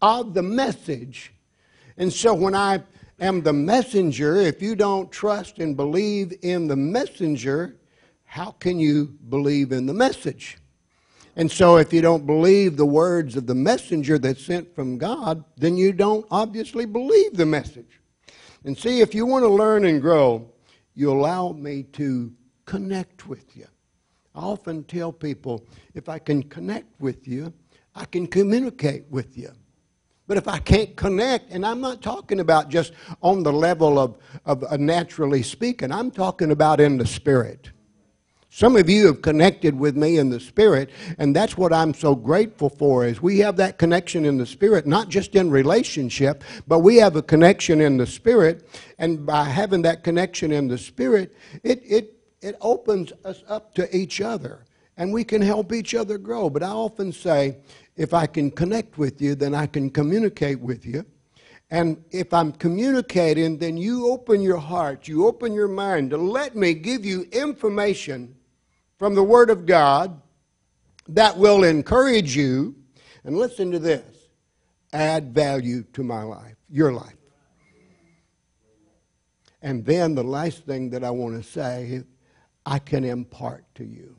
of 0.00 0.32
the 0.32 0.42
message. 0.42 1.34
And 1.98 2.10
so, 2.10 2.32
when 2.32 2.54
I 2.54 2.82
am 3.20 3.42
the 3.42 3.52
messenger, 3.52 4.36
if 4.36 4.62
you 4.62 4.74
don't 4.74 5.12
trust 5.12 5.58
and 5.58 5.76
believe 5.76 6.32
in 6.40 6.68
the 6.68 6.76
messenger, 6.76 7.76
how 8.24 8.52
can 8.52 8.78
you 8.78 9.14
believe 9.28 9.72
in 9.72 9.84
the 9.84 9.92
message? 9.92 10.56
And 11.36 11.52
so, 11.52 11.76
if 11.76 11.92
you 11.92 12.00
don't 12.00 12.24
believe 12.24 12.78
the 12.78 12.86
words 12.86 13.36
of 13.36 13.46
the 13.46 13.54
messenger 13.54 14.18
that's 14.18 14.42
sent 14.42 14.74
from 14.74 14.96
God, 14.96 15.44
then 15.58 15.76
you 15.76 15.92
don't 15.92 16.24
obviously 16.30 16.86
believe 16.86 17.34
the 17.34 17.44
message. 17.44 18.00
And 18.64 18.78
see, 18.78 19.00
if 19.02 19.14
you 19.14 19.26
want 19.26 19.44
to 19.44 19.48
learn 19.48 19.84
and 19.84 20.00
grow, 20.00 20.48
you 20.94 21.10
allow 21.10 21.52
me 21.52 21.84
to 21.94 22.32
connect 22.64 23.26
with 23.26 23.56
you. 23.56 23.66
I 24.34 24.40
often 24.40 24.84
tell 24.84 25.12
people 25.12 25.66
if 25.94 26.08
I 26.08 26.18
can 26.18 26.42
connect 26.42 27.00
with 27.00 27.28
you, 27.28 27.52
I 27.94 28.04
can 28.06 28.26
communicate 28.26 29.04
with 29.10 29.36
you. 29.36 29.50
But 30.26 30.36
if 30.38 30.48
I 30.48 30.58
can't 30.58 30.96
connect, 30.96 31.50
and 31.50 31.66
I'm 31.66 31.80
not 31.80 32.00
talking 32.00 32.40
about 32.40 32.68
just 32.68 32.92
on 33.22 33.42
the 33.42 33.52
level 33.52 33.98
of, 33.98 34.16
of 34.46 34.64
uh, 34.64 34.76
naturally 34.76 35.42
speaking, 35.42 35.92
I'm 35.92 36.10
talking 36.10 36.52
about 36.52 36.80
in 36.80 36.96
the 36.96 37.06
spirit. 37.06 37.70
Some 38.54 38.76
of 38.76 38.90
you 38.90 39.06
have 39.06 39.22
connected 39.22 39.78
with 39.78 39.96
me 39.96 40.18
in 40.18 40.28
the 40.28 40.38
Spirit, 40.38 40.90
and 41.16 41.34
that's 41.34 41.56
what 41.56 41.72
I'm 41.72 41.94
so 41.94 42.14
grateful 42.14 42.68
for 42.68 43.06
is 43.06 43.22
we 43.22 43.38
have 43.38 43.56
that 43.56 43.78
connection 43.78 44.26
in 44.26 44.36
the 44.36 44.44
Spirit, 44.44 44.86
not 44.86 45.08
just 45.08 45.34
in 45.34 45.50
relationship, 45.50 46.44
but 46.68 46.80
we 46.80 46.96
have 46.96 47.16
a 47.16 47.22
connection 47.22 47.80
in 47.80 47.96
the 47.96 48.06
Spirit. 48.06 48.68
And 48.98 49.24
by 49.24 49.44
having 49.44 49.80
that 49.82 50.04
connection 50.04 50.52
in 50.52 50.68
the 50.68 50.76
Spirit, 50.76 51.34
it, 51.62 51.80
it, 51.82 52.12
it 52.42 52.56
opens 52.60 53.10
us 53.24 53.42
up 53.48 53.74
to 53.76 53.96
each 53.96 54.20
other, 54.20 54.66
and 54.98 55.14
we 55.14 55.24
can 55.24 55.40
help 55.40 55.72
each 55.72 55.94
other 55.94 56.18
grow. 56.18 56.50
But 56.50 56.62
I 56.62 56.72
often 56.72 57.10
say, 57.10 57.56
if 57.96 58.12
I 58.12 58.26
can 58.26 58.50
connect 58.50 58.98
with 58.98 59.22
you, 59.22 59.34
then 59.34 59.54
I 59.54 59.64
can 59.64 59.88
communicate 59.88 60.60
with 60.60 60.84
you. 60.84 61.06
And 61.70 62.04
if 62.10 62.34
I'm 62.34 62.52
communicating, 62.52 63.56
then 63.56 63.78
you 63.78 64.10
open 64.10 64.42
your 64.42 64.58
heart, 64.58 65.08
you 65.08 65.26
open 65.26 65.54
your 65.54 65.68
mind 65.68 66.10
to 66.10 66.18
let 66.18 66.54
me 66.54 66.74
give 66.74 67.06
you 67.06 67.26
information 67.32 68.36
from 69.02 69.16
the 69.16 69.24
Word 69.24 69.50
of 69.50 69.66
God 69.66 70.22
that 71.08 71.36
will 71.36 71.64
encourage 71.64 72.36
you, 72.36 72.76
and 73.24 73.36
listen 73.36 73.72
to 73.72 73.80
this 73.80 74.04
add 74.92 75.34
value 75.34 75.82
to 75.94 76.04
my 76.04 76.22
life, 76.22 76.54
your 76.70 76.92
life. 76.92 77.16
And 79.60 79.84
then 79.84 80.14
the 80.14 80.22
last 80.22 80.66
thing 80.66 80.90
that 80.90 81.02
I 81.02 81.10
want 81.10 81.34
to 81.34 81.42
say, 81.42 82.04
I 82.64 82.78
can 82.78 83.02
impart 83.02 83.64
to 83.74 83.84
you. 83.84 84.14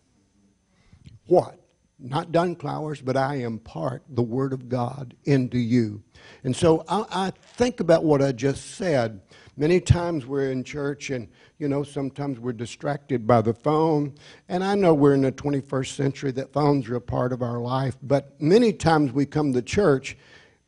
What? 1.27 1.57
Not 1.97 2.33
Don 2.33 2.53
Clowers, 2.53 2.99
but 2.99 3.15
I 3.15 3.35
impart 3.35 4.03
the 4.09 4.21
Word 4.21 4.51
of 4.51 4.67
God 4.67 5.15
into 5.23 5.59
you. 5.59 6.03
And 6.43 6.53
so 6.53 6.83
I, 6.89 7.05
I 7.09 7.31
think 7.55 7.79
about 7.79 8.03
what 8.03 8.21
I 8.21 8.33
just 8.33 8.71
said. 8.71 9.21
Many 9.55 9.79
times 9.79 10.25
we're 10.25 10.51
in 10.51 10.65
church 10.65 11.09
and 11.09 11.29
you 11.59 11.67
know, 11.67 11.83
sometimes 11.83 12.39
we're 12.39 12.53
distracted 12.53 13.27
by 13.27 13.41
the 13.41 13.53
phone. 13.53 14.13
And 14.49 14.63
I 14.63 14.75
know 14.75 14.93
we're 14.93 15.13
in 15.13 15.21
the 15.21 15.31
21st 15.31 15.95
century 15.95 16.31
that 16.31 16.51
phones 16.51 16.89
are 16.89 16.95
a 16.95 17.01
part 17.01 17.31
of 17.31 17.41
our 17.41 17.59
life, 17.59 17.97
but 18.03 18.39
many 18.41 18.73
times 18.73 19.11
we 19.11 19.25
come 19.25 19.53
to 19.53 19.61
church 19.61 20.17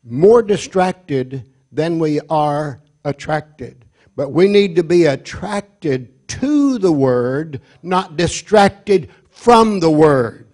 more 0.03 0.41
distracted 0.43 1.49
than 1.71 1.99
we 1.99 2.21
are 2.29 2.79
attracted. 3.03 3.85
But 4.15 4.31
we 4.31 4.47
need 4.47 4.75
to 4.77 4.83
be 4.83 5.05
attracted 5.05 6.27
to 6.27 6.77
the 6.77 6.91
Word, 6.91 7.61
not 7.83 8.15
distracted 8.15 9.09
from 9.29 9.79
the 9.79 9.91
Word. 9.91 10.47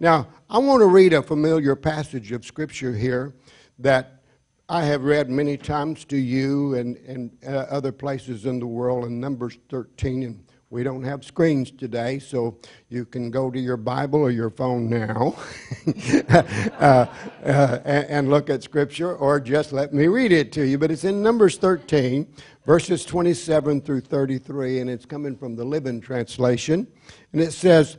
Now, 0.00 0.28
I 0.48 0.58
want 0.58 0.80
to 0.80 0.86
read 0.86 1.12
a 1.12 1.22
familiar 1.22 1.76
passage 1.76 2.32
of 2.32 2.44
Scripture 2.44 2.94
here 2.94 3.34
that 3.78 4.21
I 4.68 4.84
have 4.84 5.02
read 5.02 5.28
many 5.28 5.56
times 5.56 6.04
to 6.06 6.16
you 6.16 6.74
and, 6.74 6.96
and 6.98 7.30
uh, 7.46 7.66
other 7.70 7.92
places 7.92 8.46
in 8.46 8.58
the 8.58 8.66
world 8.66 9.04
in 9.06 9.20
Numbers 9.20 9.58
13. 9.68 10.22
And 10.22 10.44
we 10.70 10.82
don't 10.82 11.02
have 11.02 11.24
screens 11.24 11.70
today, 11.70 12.18
so 12.18 12.56
you 12.88 13.04
can 13.04 13.30
go 13.30 13.50
to 13.50 13.60
your 13.60 13.76
Bible 13.76 14.20
or 14.20 14.30
your 14.30 14.48
phone 14.48 14.88
now 14.88 15.36
uh, 16.30 17.06
uh, 17.44 17.78
and, 17.84 18.06
and 18.06 18.30
look 18.30 18.48
at 18.48 18.62
Scripture, 18.62 19.14
or 19.16 19.40
just 19.40 19.72
let 19.72 19.92
me 19.92 20.06
read 20.06 20.32
it 20.32 20.52
to 20.52 20.66
you. 20.66 20.78
But 20.78 20.90
it's 20.90 21.04
in 21.04 21.22
Numbers 21.22 21.58
13, 21.58 22.26
verses 22.64 23.04
27 23.04 23.82
through 23.82 24.00
33, 24.00 24.78
and 24.78 24.88
it's 24.88 25.04
coming 25.04 25.36
from 25.36 25.56
the 25.56 25.64
Living 25.64 26.00
Translation. 26.00 26.86
And 27.32 27.42
it 27.42 27.52
says, 27.52 27.98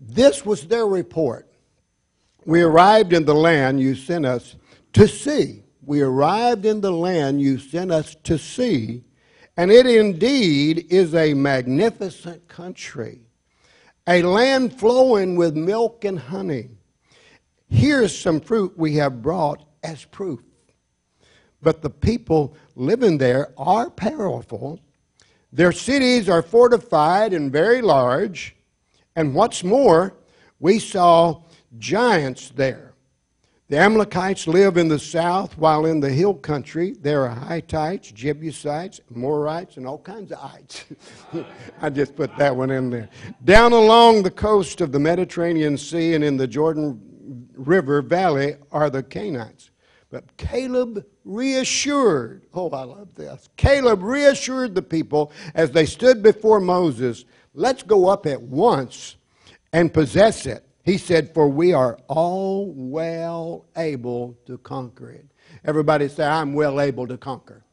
This 0.00 0.44
was 0.44 0.66
their 0.66 0.86
report. 0.86 1.48
We 2.46 2.62
arrived 2.62 3.12
in 3.12 3.26
the 3.26 3.34
land 3.34 3.80
you 3.80 3.94
sent 3.94 4.26
us 4.26 4.56
to 4.94 5.06
see 5.06 5.62
we 5.88 6.02
arrived 6.02 6.66
in 6.66 6.82
the 6.82 6.92
land 6.92 7.40
you 7.40 7.56
sent 7.56 7.90
us 7.90 8.14
to 8.22 8.36
see, 8.36 9.02
and 9.56 9.70
it 9.70 9.86
indeed 9.86 10.86
is 10.90 11.14
a 11.14 11.32
magnificent 11.32 12.46
country, 12.46 13.22
a 14.06 14.20
land 14.20 14.78
flowing 14.78 15.34
with 15.34 15.56
milk 15.56 16.04
and 16.04 16.18
honey. 16.18 16.68
Here's 17.70 18.16
some 18.16 18.38
fruit 18.38 18.76
we 18.76 18.96
have 18.96 19.22
brought 19.22 19.64
as 19.82 20.04
proof. 20.04 20.40
But 21.62 21.80
the 21.80 21.88
people 21.88 22.54
living 22.74 23.16
there 23.16 23.54
are 23.56 23.88
powerful. 23.88 24.80
Their 25.54 25.72
cities 25.72 26.28
are 26.28 26.42
fortified 26.42 27.32
and 27.32 27.50
very 27.50 27.80
large. 27.80 28.54
And 29.16 29.34
what's 29.34 29.64
more, 29.64 30.18
we 30.60 30.80
saw 30.80 31.40
giants 31.78 32.50
there 32.50 32.87
the 33.68 33.76
Amalekites 33.76 34.46
live 34.46 34.78
in 34.78 34.88
the 34.88 34.98
south, 34.98 35.58
while 35.58 35.84
in 35.84 36.00
the 36.00 36.08
hill 36.08 36.32
country 36.32 36.94
there 37.02 37.28
are 37.28 37.34
Hittites, 37.48 38.10
Jebusites, 38.12 39.00
Amorites, 39.14 39.76
and 39.76 39.86
all 39.86 39.98
kinds 39.98 40.32
of 40.32 40.38
ites. 40.42 40.86
I 41.82 41.90
just 41.90 42.16
put 42.16 42.34
that 42.38 42.56
one 42.56 42.70
in 42.70 42.88
there. 42.88 43.10
Down 43.44 43.72
along 43.72 44.22
the 44.22 44.30
coast 44.30 44.80
of 44.80 44.90
the 44.90 44.98
Mediterranean 44.98 45.76
Sea 45.76 46.14
and 46.14 46.24
in 46.24 46.38
the 46.38 46.46
Jordan 46.46 47.48
River 47.54 48.00
Valley 48.00 48.56
are 48.72 48.88
the 48.88 49.02
Canaanites. 49.02 49.70
But 50.10 50.34
Caleb 50.38 51.04
reassured, 51.26 52.46
oh, 52.54 52.70
I 52.70 52.84
love 52.84 53.14
this. 53.14 53.50
Caleb 53.58 54.02
reassured 54.02 54.74
the 54.74 54.80
people 54.80 55.30
as 55.54 55.70
they 55.72 55.84
stood 55.84 56.22
before 56.22 56.60
Moses, 56.60 57.26
let's 57.52 57.82
go 57.82 58.08
up 58.08 58.24
at 58.24 58.40
once 58.40 59.16
and 59.74 59.92
possess 59.92 60.46
it 60.46 60.64
he 60.88 60.96
said, 60.96 61.34
For 61.34 61.48
we 61.48 61.72
are 61.72 61.98
all 62.08 62.72
well 62.74 63.66
able 63.76 64.38
to 64.46 64.58
conquer 64.58 65.10
it. 65.10 65.26
Everybody 65.64 66.08
say, 66.08 66.24
I'm 66.24 66.54
well 66.54 66.80
able 66.80 67.06
to 67.06 67.18
conquer. 67.18 67.64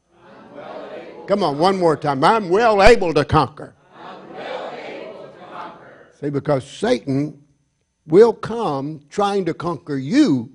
Well 0.54 0.90
able 0.94 1.24
Come 1.24 1.42
on, 1.42 1.58
one 1.58 1.78
more 1.78 1.96
time. 1.96 2.22
I'm 2.22 2.50
well 2.50 2.82
able 2.82 3.14
to 3.14 3.24
conquer. 3.24 3.74
Well 3.94 4.72
able 4.74 5.22
to 5.22 5.30
conquer. 5.50 6.08
See, 6.20 6.30
because 6.30 6.66
Satan 6.68 7.42
will 8.06 8.32
come 8.32 9.00
trying 9.08 9.46
to 9.46 9.54
conquer 9.54 9.96
you, 9.96 10.52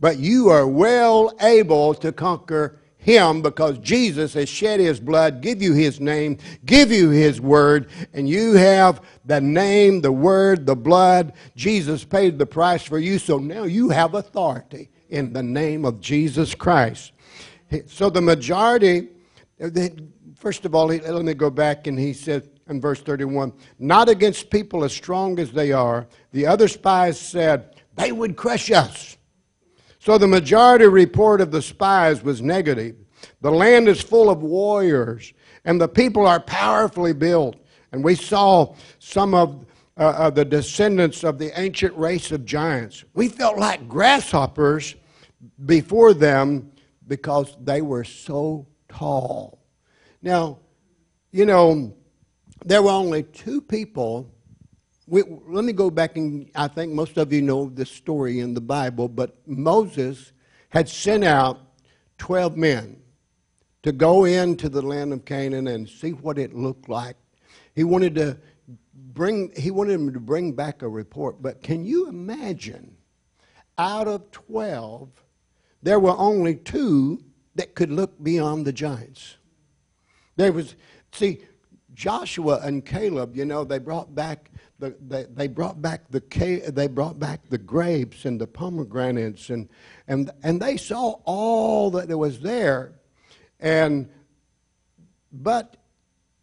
but 0.00 0.18
you 0.18 0.48
are 0.48 0.66
well 0.66 1.32
able 1.40 1.94
to 1.94 2.12
conquer 2.12 2.79
him 3.00 3.42
because 3.42 3.78
Jesus 3.78 4.34
has 4.34 4.48
shed 4.48 4.78
his 4.78 5.00
blood, 5.00 5.40
give 5.40 5.62
you 5.62 5.72
his 5.72 6.00
name, 6.00 6.38
give 6.64 6.92
you 6.92 7.10
his 7.10 7.40
word, 7.40 7.88
and 8.12 8.28
you 8.28 8.54
have 8.54 9.02
the 9.24 9.40
name, 9.40 10.00
the 10.00 10.12
word, 10.12 10.66
the 10.66 10.76
blood. 10.76 11.32
Jesus 11.56 12.04
paid 12.04 12.38
the 12.38 12.46
price 12.46 12.82
for 12.82 12.98
you, 12.98 13.18
so 13.18 13.38
now 13.38 13.64
you 13.64 13.88
have 13.88 14.14
authority 14.14 14.90
in 15.08 15.32
the 15.32 15.42
name 15.42 15.84
of 15.84 16.00
Jesus 16.00 16.54
Christ. 16.54 17.12
So 17.86 18.10
the 18.10 18.20
majority, 18.20 19.08
uh, 19.62 19.70
first 20.36 20.64
of 20.64 20.74
all, 20.74 20.88
let 20.88 21.24
me 21.24 21.34
go 21.34 21.50
back 21.50 21.86
and 21.86 21.98
he 21.98 22.12
said 22.12 22.48
in 22.68 22.80
verse 22.80 23.00
31 23.00 23.52
not 23.78 24.08
against 24.08 24.50
people 24.50 24.84
as 24.84 24.92
strong 24.92 25.38
as 25.38 25.52
they 25.52 25.72
are. 25.72 26.06
The 26.32 26.46
other 26.46 26.68
spies 26.68 27.18
said, 27.18 27.76
they 27.96 28.12
would 28.12 28.36
crush 28.36 28.70
us. 28.70 29.16
So 30.00 30.16
the 30.16 30.26
majority 30.26 30.86
report 30.86 31.42
of 31.42 31.50
the 31.50 31.60
spies 31.60 32.24
was 32.24 32.40
negative. 32.40 32.96
The 33.42 33.50
land 33.50 33.86
is 33.86 34.00
full 34.00 34.30
of 34.30 34.42
warriors, 34.42 35.34
and 35.66 35.78
the 35.78 35.88
people 35.88 36.26
are 36.26 36.40
powerfully 36.40 37.12
built. 37.12 37.56
And 37.92 38.02
we 38.02 38.14
saw 38.14 38.74
some 38.98 39.34
of 39.34 39.66
uh, 39.98 40.30
the 40.30 40.44
descendants 40.44 41.22
of 41.22 41.38
the 41.38 41.58
ancient 41.60 41.94
race 41.98 42.32
of 42.32 42.46
giants. 42.46 43.04
We 43.12 43.28
felt 43.28 43.58
like 43.58 43.88
grasshoppers 43.88 44.96
before 45.66 46.14
them 46.14 46.72
because 47.06 47.58
they 47.60 47.82
were 47.82 48.04
so 48.04 48.66
tall. 48.88 49.58
Now, 50.22 50.60
you 51.30 51.44
know, 51.44 51.94
there 52.64 52.82
were 52.82 52.90
only 52.90 53.24
two 53.24 53.60
people 53.60 54.32
we, 55.10 55.24
let 55.48 55.64
me 55.64 55.72
go 55.72 55.90
back 55.90 56.16
and 56.16 56.48
I 56.54 56.68
think 56.68 56.92
most 56.92 57.18
of 57.18 57.32
you 57.32 57.42
know 57.42 57.68
this 57.68 57.90
story 57.90 58.38
in 58.38 58.54
the 58.54 58.60
Bible, 58.60 59.08
but 59.08 59.36
Moses 59.46 60.32
had 60.68 60.88
sent 60.88 61.24
out 61.24 61.60
12 62.18 62.56
men 62.56 63.02
to 63.82 63.90
go 63.90 64.24
into 64.24 64.68
the 64.68 64.80
land 64.80 65.12
of 65.12 65.24
Canaan 65.24 65.66
and 65.66 65.88
see 65.88 66.10
what 66.10 66.38
it 66.38 66.54
looked 66.54 66.88
like. 66.88 67.16
He 67.74 67.82
wanted 67.82 68.14
to 68.14 68.38
bring 68.94 69.50
he 69.56 69.72
wanted 69.72 69.94
them 69.94 70.12
to 70.12 70.20
bring 70.20 70.52
back 70.52 70.82
a 70.82 70.88
report, 70.88 71.42
but 71.42 71.60
can 71.60 71.84
you 71.84 72.08
imagine 72.08 72.96
out 73.78 74.06
of 74.06 74.30
12 74.30 75.10
there 75.82 75.98
were 75.98 76.16
only 76.16 76.54
two 76.54 77.24
that 77.56 77.74
could 77.74 77.90
look 77.90 78.22
beyond 78.22 78.64
the 78.64 78.72
giants. 78.72 79.38
There 80.36 80.52
was 80.52 80.76
see 81.10 81.40
Joshua 81.94 82.60
and 82.62 82.86
Caleb, 82.86 83.34
you 83.34 83.44
know, 83.44 83.64
they 83.64 83.78
brought 83.78 84.14
back 84.14 84.49
the, 84.80 84.96
they, 85.06 85.26
they 85.34 85.46
brought 85.46 85.80
back 85.80 86.10
the 86.10 86.20
they 86.72 86.88
brought 86.88 87.18
back 87.18 87.40
the 87.48 87.58
grapes 87.58 88.24
and 88.24 88.40
the 88.40 88.46
pomegranates 88.46 89.50
and 89.50 89.68
and 90.08 90.30
and 90.42 90.60
they 90.60 90.76
saw 90.76 91.20
all 91.24 91.90
that 91.92 92.08
was 92.16 92.40
there, 92.40 92.92
and 93.60 94.08
but 95.32 95.76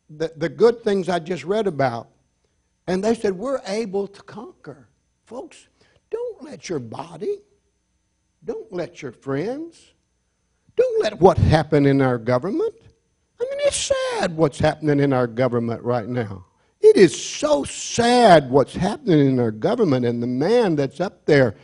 the 0.09 0.31
the 0.37 0.47
good 0.47 0.83
things 0.83 1.09
I 1.09 1.19
just 1.19 1.43
read 1.43 1.67
about, 1.67 2.09
and 2.85 3.03
they 3.03 3.15
said 3.15 3.33
we're 3.33 3.61
able 3.65 4.07
to 4.07 4.21
conquer, 4.21 4.87
folks. 5.25 5.67
Don't 6.09 6.43
let 6.43 6.69
your 6.69 6.79
body, 6.79 7.39
don't 8.45 8.71
let 8.71 9.01
your 9.01 9.11
friends, 9.11 9.93
don't 10.77 11.03
let 11.03 11.19
what 11.19 11.37
happened 11.37 11.87
in 11.87 12.01
our 12.01 12.17
government. 12.17 12.75
I 13.41 13.43
mean, 13.43 13.59
it's 13.65 13.91
sad 14.09 14.37
what's 14.37 14.59
happening 14.59 14.99
in 14.99 15.11
our 15.11 15.27
government 15.27 15.83
right 15.83 16.07
now. 16.07 16.45
It 16.79 16.95
is 16.95 17.19
so 17.19 17.63
sad 17.63 18.49
what's 18.49 18.75
happening 18.75 19.27
in 19.27 19.39
our 19.39 19.51
government 19.51 20.05
and 20.05 20.21
the 20.21 20.27
man 20.27 20.75
that's 20.75 21.01
up 21.01 21.25
there. 21.25 21.55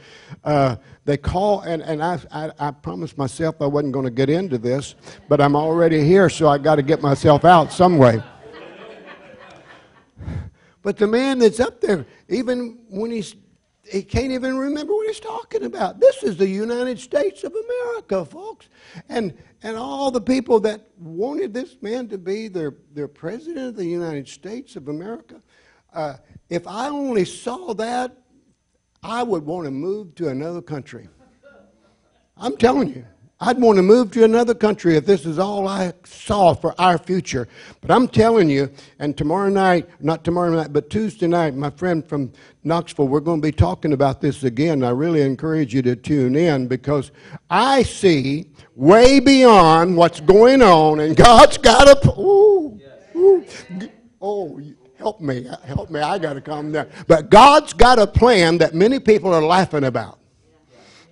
Uh, 0.44 0.78
they 1.06 1.18
call, 1.18 1.62
and, 1.62 1.84
and 1.84 2.04
I, 2.04 2.20
I, 2.32 2.52
I 2.60 2.72
promised 2.72 3.18
myself 3.18 3.62
I 3.62 3.68
wasn't 3.68 3.94
going 3.94 4.06
to 4.06 4.12
get 4.12 4.30
into 4.30 4.58
this, 4.58 4.96
but 5.30 5.40
I'm 5.40 5.56
already 5.56 6.04
here, 6.04 6.30
so 6.30 6.48
I 6.48 6.58
got 6.58 6.76
to 6.76 6.82
get 6.82 7.02
myself 7.02 7.46
out 7.46 7.72
some 7.72 7.98
way. 7.98 8.22
But 10.82 10.98
the 10.98 11.08
man 11.08 11.40
that's 11.40 11.62
up 11.62 11.80
there, 11.80 12.06
even 12.28 12.78
when 12.90 13.10
he's 13.10 13.36
he 13.90 14.02
can't 14.02 14.32
even 14.32 14.58
remember 14.58 14.94
what 14.94 15.08
he's 15.08 15.20
talking 15.20 15.64
about. 15.64 16.00
This 16.00 16.24
is 16.24 16.38
the 16.38 16.48
United 16.48 17.00
States 17.00 17.44
of 17.44 17.54
America, 17.54 18.24
folks. 18.24 18.70
And, 19.10 19.34
and 19.62 19.76
all 19.76 20.10
the 20.10 20.22
people 20.22 20.60
that 20.62 20.88
wanted 20.98 21.54
this 21.54 21.76
man 21.82 22.08
to 22.10 22.18
be 22.18 22.48
their, 22.48 22.76
their 22.94 23.10
president 23.10 23.68
of 23.70 23.76
the 23.76 23.86
United 23.86 24.28
States 24.28 24.76
of 24.76 24.88
America, 24.88 25.42
uh, 25.94 26.16
if 26.50 26.66
I 26.66 26.88
only 26.88 27.26
saw 27.26 27.74
that, 27.74 28.18
I 29.04 29.22
would 29.22 29.46
want 29.46 29.66
to 29.66 29.72
move 29.72 30.16
to 30.16 30.30
another 30.30 30.62
country. 30.62 31.10
I'm 32.38 32.56
telling 32.58 32.90
you. 32.90 33.06
I'd 33.46 33.60
want 33.60 33.76
to 33.76 33.84
move 33.84 34.12
to 34.12 34.24
another 34.24 34.54
country 34.54 34.96
if 34.96 35.06
this 35.06 35.26
is 35.26 35.38
all 35.38 35.68
I 35.68 35.92
saw 36.06 36.54
for 36.54 36.74
our 36.80 36.98
future. 36.98 37.50
But 37.82 37.92
I'm 37.92 38.08
telling 38.08 38.50
you, 38.50 38.72
and 39.00 39.18
tomorrow 39.18 39.50
night, 39.50 39.90
not 40.00 40.24
tomorrow 40.24 40.50
night, 40.50 40.72
but 40.72 40.90
Tuesday 40.90 41.28
night, 41.28 41.54
my 41.54 41.70
friend 41.70 42.08
from 42.08 42.32
Knoxville, 42.64 43.10
we're 43.10 43.20
going 43.20 43.42
to 43.42 43.46
be 43.46 43.52
talking 43.52 43.92
about 43.92 44.22
this 44.22 44.46
again. 44.46 44.82
I 44.82 44.92
really 44.92 45.22
encourage 45.22 45.74
you 45.74 45.82
to 45.82 45.98
tune 45.98 46.38
in 46.38 46.70
because 46.70 47.12
I 47.50 47.84
see 47.84 48.50
way 48.78 49.20
beyond 49.20 49.98
what's 49.98 50.22
going 50.22 50.62
on, 50.62 51.02
and 51.02 51.14
God's 51.14 51.58
got 51.58 51.90
a. 51.90 52.12
Ooh, 52.18 52.80
ooh, 53.14 53.46
oh, 54.22 54.62
help 54.96 55.20
me, 55.20 55.50
help 55.66 55.92
me. 55.92 56.00
I 56.00 56.18
got 56.18 56.34
to 56.36 56.42
calm 56.42 56.72
down. 56.72 56.88
But 57.08 57.30
God's 57.30 57.74
got 57.74 58.00
a 58.00 58.08
plan 58.08 58.58
that 58.60 58.74
many 58.74 59.02
people 59.02 59.34
are 59.34 59.44
laughing 59.44 59.84
about. 59.84 60.20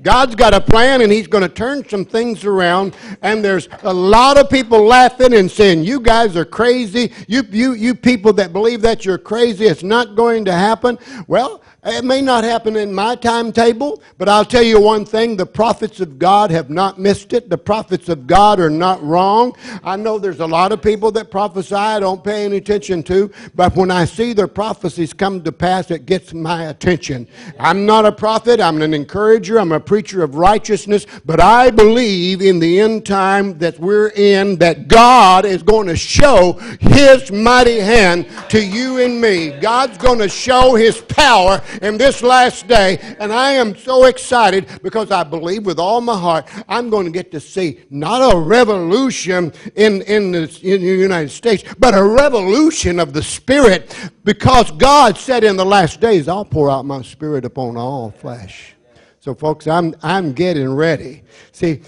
God's 0.02 0.36
got 0.36 0.54
a 0.54 0.62
plan 0.62 1.02
and 1.02 1.12
He's 1.12 1.28
going 1.28 1.44
to 1.44 1.50
turn 1.50 1.88
some 1.88 2.06
things 2.06 2.46
around. 2.46 2.96
And 3.22 3.44
there's 3.44 3.70
a 3.84 3.94
lot 3.94 4.38
of 4.38 4.50
people 4.50 4.84
laughing 4.84 5.34
and 5.34 5.50
saying, 5.50 5.84
You 5.84 6.00
guys 6.00 6.36
are 6.36 6.46
crazy. 6.46 7.12
You, 7.28 7.44
you, 7.50 7.74
you 7.74 7.96
people 7.96 8.34
that 8.34 8.54
believe 8.54 8.82
that 8.82 9.06
you're 9.06 9.18
crazy, 9.18 9.66
it's 9.66 9.84
not 9.84 10.16
going 10.16 10.46
to 10.46 10.54
happen. 10.54 10.98
Well, 11.28 11.62
it 11.84 12.06
may 12.06 12.22
not 12.22 12.44
happen 12.44 12.76
in 12.76 12.94
my 12.94 13.16
timetable, 13.16 14.04
but 14.20 14.30
I'll 14.30 14.46
tell 14.46 14.62
you 14.62 14.80
one 14.80 15.04
thing 15.04 15.36
the 15.36 15.48
prophets 15.48 16.00
of 16.00 16.20
God 16.20 16.52
have 16.52 16.70
not 16.70 17.00
missed 17.00 17.34
it. 17.34 17.50
The 17.50 17.58
prophets 17.58 18.08
of 18.08 18.28
God 18.28 18.60
are 18.60 18.70
not 18.70 19.02
wrong. 19.02 19.56
I 19.84 19.96
know 19.96 20.20
there's 20.20 20.42
a 20.42 20.46
lot 20.46 20.72
of 20.72 20.84
people 20.84 21.12
that 21.14 21.32
prophesy 21.32 21.74
I 21.74 22.00
don't 22.00 22.24
pay 22.24 22.46
any 22.46 22.58
attention 22.58 23.02
to, 23.04 23.32
but 23.56 23.76
when 23.76 23.90
I 23.90 24.06
see 24.06 24.34
their 24.34 24.48
prophecies 24.48 25.12
come 25.12 25.42
to 25.42 25.52
pass, 25.52 25.90
it 25.90 26.06
gets 26.06 26.36
my 26.36 26.66
attention. 26.66 27.28
I'm 27.60 27.88
not 27.88 28.06
a 28.06 28.12
prophet, 28.12 28.62
I'm 28.62 28.80
an 28.84 28.94
encourager, 28.94 29.60
I'm 29.60 29.72
a 29.72 29.80
preacher 29.92 30.24
of 30.24 30.36
righteousness, 30.36 31.06
but 31.26 31.42
I 31.42 31.70
believe 31.70 32.42
in 32.42 32.60
the 32.60 32.80
end 32.80 33.06
time 33.06 33.58
that 33.58 33.78
we're 33.78 34.08
in 34.12 34.56
that 34.56 34.88
God 34.88 35.44
is 35.44 35.64
going 35.64 35.88
to 35.88 35.98
show 35.98 36.54
His 36.80 37.30
mighty 37.30 37.78
hand 37.78 38.26
to 38.52 38.66
you 38.66 39.02
and 39.02 39.20
me. 39.20 39.50
God's 39.60 39.98
going 39.98 40.20
to 40.20 40.30
show 40.30 40.76
His 40.76 41.02
power 41.02 41.62
in 41.82 41.98
this 41.98 42.24
last 42.24 42.70
day. 42.70 43.00
And 43.20 43.34
I 43.34 43.52
am 43.52 43.76
so 43.76 44.06
excited 44.06 44.70
because 44.82 45.12
I 45.12 45.26
believe 45.26 45.66
with 45.66 45.78
all 45.78 46.00
my 46.00 46.18
heart 46.18 46.48
I'm 46.70 46.90
going 46.90 47.04
to 47.08 47.12
get 47.12 47.30
to 47.34 47.42
see 47.42 47.82
not 47.90 48.34
a 48.34 48.40
revolution 48.40 49.52
in, 49.76 50.04
in, 50.04 50.32
the, 50.32 50.44
in 50.64 50.80
the 50.80 50.88
United 50.88 51.32
States, 51.32 51.66
but 51.80 51.94
a 51.94 52.02
revolution 52.02 52.98
of 52.98 53.12
the 53.12 53.24
Spirit 53.24 53.94
because 54.24 54.72
God 54.72 55.18
said 55.18 55.44
in 55.44 55.58
the 55.58 55.66
last 55.66 56.00
days, 56.00 56.30
I'll 56.30 56.46
pour 56.46 56.70
out 56.70 56.86
my 56.86 57.02
Spirit 57.02 57.44
upon 57.44 57.76
all 57.76 58.10
flesh. 58.10 58.74
So, 59.22 59.36
folks, 59.36 59.68
I'm, 59.68 59.96
I'm 60.02 60.34
getting 60.34 60.74
ready. 60.74 61.22
See, 61.52 61.82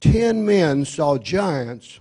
10 0.00 0.44
men 0.44 0.84
saw 0.84 1.16
giants. 1.16 2.00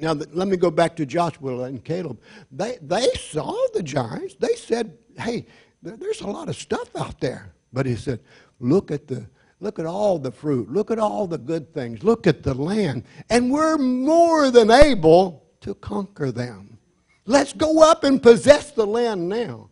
Now, 0.00 0.12
let 0.12 0.48
me 0.48 0.56
go 0.56 0.70
back 0.70 0.96
to 0.96 1.06
Joshua 1.06 1.62
and 1.62 1.82
Caleb. 1.82 2.20
They, 2.50 2.76
they 2.82 3.08
saw 3.12 3.54
the 3.72 3.84
giants. 3.84 4.34
They 4.34 4.56
said, 4.56 4.98
hey, 5.16 5.46
there's 5.80 6.22
a 6.22 6.26
lot 6.26 6.48
of 6.48 6.56
stuff 6.56 6.94
out 6.96 7.20
there. 7.20 7.54
But 7.72 7.86
he 7.86 7.94
said, 7.94 8.18
look 8.58 8.90
at 8.90 9.06
the 9.06 9.26
look 9.60 9.78
at 9.78 9.86
all 9.86 10.18
the 10.18 10.32
fruit, 10.32 10.70
look 10.70 10.90
at 10.90 10.98
all 10.98 11.28
the 11.28 11.38
good 11.38 11.72
things, 11.72 12.02
look 12.02 12.26
at 12.26 12.42
the 12.42 12.52
land, 12.52 13.04
and 13.30 13.50
we're 13.50 13.78
more 13.78 14.50
than 14.50 14.70
able 14.70 15.46
to 15.60 15.74
conquer 15.76 16.30
them. 16.30 16.76
Let's 17.24 17.52
go 17.52 17.82
up 17.82 18.04
and 18.04 18.22
possess 18.22 18.72
the 18.72 18.86
land 18.86 19.28
now. 19.28 19.70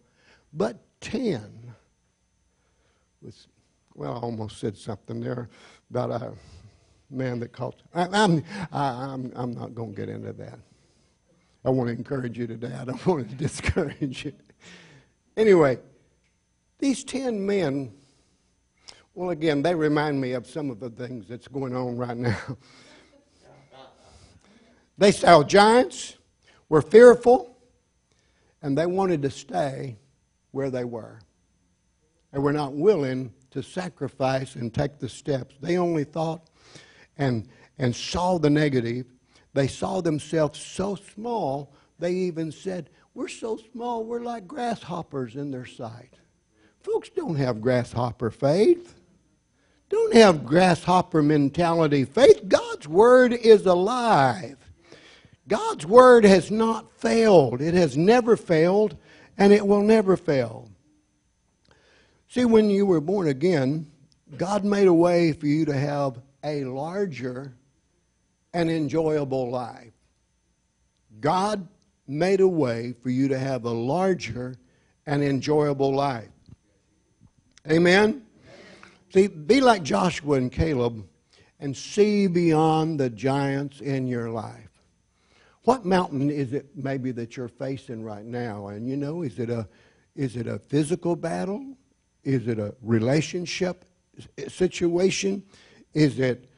But 0.53 0.79
10 1.03 1.75
was, 3.21 3.49
well, 4.03 4.15
I 4.15 4.19
almost 4.19 4.59
said 4.59 4.77
something 4.77 5.21
there 5.21 5.49
about 5.89 6.11
a 6.11 6.33
man 7.09 7.39
that 7.39 7.53
called. 7.53 7.77
I, 7.95 8.09
I'm, 8.11 8.43
I, 8.73 8.85
I'm, 8.85 9.33
I'm 9.37 9.53
not 9.53 9.77
going 9.77 9.95
to 9.95 9.97
get 9.97 10.09
into 10.09 10.33
that. 10.33 10.59
I 11.65 11.71
want 11.71 11.89
to 11.89 11.95
encourage 11.95 12.37
you 12.37 12.49
today. 12.49 12.75
I 12.77 12.85
don't 12.85 13.07
want 13.07 13.31
to 13.31 13.35
discourage 13.37 14.25
you. 14.25 14.33
Anyway, 15.37 15.79
these 16.81 17.05
10 17.05 17.47
men, 17.47 17.93
well, 19.15 19.31
again, 19.31 19.63
they 19.63 19.73
remind 19.73 20.21
me 20.21 20.33
of 20.33 20.49
some 20.49 20.69
of 20.69 20.81
the 20.81 20.91
things 20.91 21.29
that's 21.29 21.47
going 21.47 21.77
on 21.77 21.97
right 21.97 22.17
now. 22.17 22.57
they 24.99 25.13
saw 25.13 25.45
giants, 25.45 26.17
were 26.69 26.83
fearful, 26.83 27.57
and 28.63 28.77
they 28.77 28.87
wanted 28.87 29.23
to 29.23 29.31
stay 29.31 29.97
where 30.51 30.71
they 30.71 30.85
were. 30.85 31.21
They 32.33 32.41
were 32.41 32.53
not 32.53 32.73
willing 32.73 33.33
to 33.53 33.63
sacrifice 33.63 34.57
and 34.57 34.73
take 34.73 34.99
the 34.99 35.09
steps. 35.09 35.55
They 35.61 35.79
only 35.79 36.05
thought 36.05 36.49
and, 37.17 37.49
and 37.79 37.95
saw 37.95 38.39
the 38.39 38.51
negative. 38.51 39.07
They 39.55 39.69
saw 39.69 40.01
themselves 40.01 40.59
so 40.59 40.97
small, 40.97 41.73
they 41.99 42.13
even 42.13 42.51
said, 42.51 42.91
We're 43.15 43.29
so 43.29 43.59
small, 43.73 44.05
we're 44.05 44.21
like 44.21 44.47
grasshoppers 44.47 45.37
in 45.37 45.51
their 45.51 45.67
sight. 45.67 46.15
Folks 46.81 47.11
don't 47.11 47.37
have 47.37 47.61
grasshopper 47.61 48.31
faith. 48.31 48.99
Don't 49.89 50.15
have 50.15 50.47
grasshopper 50.47 51.23
mentality 51.23 52.07
faith. 52.07 52.49
God's 52.49 52.89
word 52.89 53.35
is 53.35 53.67
alive. 53.67 54.57
God's 55.47 55.85
word 55.85 56.25
has 56.25 56.51
not 56.51 56.91
failed. 56.99 57.61
It 57.61 57.75
has 57.75 57.97
never 57.97 58.37
failed, 58.37 58.97
and 59.37 59.53
it 59.53 59.67
will 59.67 59.83
never 59.83 60.17
fail. 60.17 60.71
See, 62.33 62.47
when 62.47 62.71
you 62.71 62.87
were 62.87 63.03
born 63.03 63.29
again, 63.29 63.91
God 64.39 64.65
made 64.65 64.87
a 64.87 64.95
way 64.95 65.35
for 65.35 65.47
you 65.47 65.67
to 65.67 65.75
have 65.75 66.19
a 66.43 66.65
larger 66.65 67.55
and 68.55 68.71
enjoyable 68.71 69.51
life. 69.51 69.93
God 71.21 71.69
made 72.09 72.41
a 72.41 72.49
way 72.49 72.95
for 73.03 73.11
you 73.11 73.29
to 73.29 73.39
have 73.39 73.67
a 73.67 73.71
larger 73.71 74.55
and 75.05 75.23
enjoyable 75.23 75.95
life. 75.95 76.31
Amen? 77.71 78.25
See, 79.13 79.27
be 79.27 79.61
like 79.61 79.83
Joshua 79.83 80.37
and 80.37 80.51
Caleb 80.51 81.07
and 81.61 81.77
see 81.77 82.29
beyond 82.29 82.99
the 82.99 83.11
giants 83.11 83.83
in 83.83 84.07
your 84.07 84.31
life. 84.31 84.71
What 85.65 85.85
mountain 85.85 86.31
is 86.31 86.55
it 86.55 86.75
maybe 86.75 87.13
that 87.13 87.37
you're 87.37 87.49
facing 87.49 88.03
right 88.03 88.25
now? 88.25 88.69
And 88.69 88.89
you 88.89 88.97
know, 88.97 89.21
is 89.21 89.39
it 89.39 89.51
a 89.51 89.69
is 90.17 90.37
it 90.37 90.47
a 90.47 90.59
physical 90.59 91.15
battle? 91.15 91.77
Is 92.25 92.47
it 92.49 92.59
a 92.59 92.75
relationship 92.83 93.85
situation? 94.49 95.43
Is 95.95 96.19
it, 96.19 96.49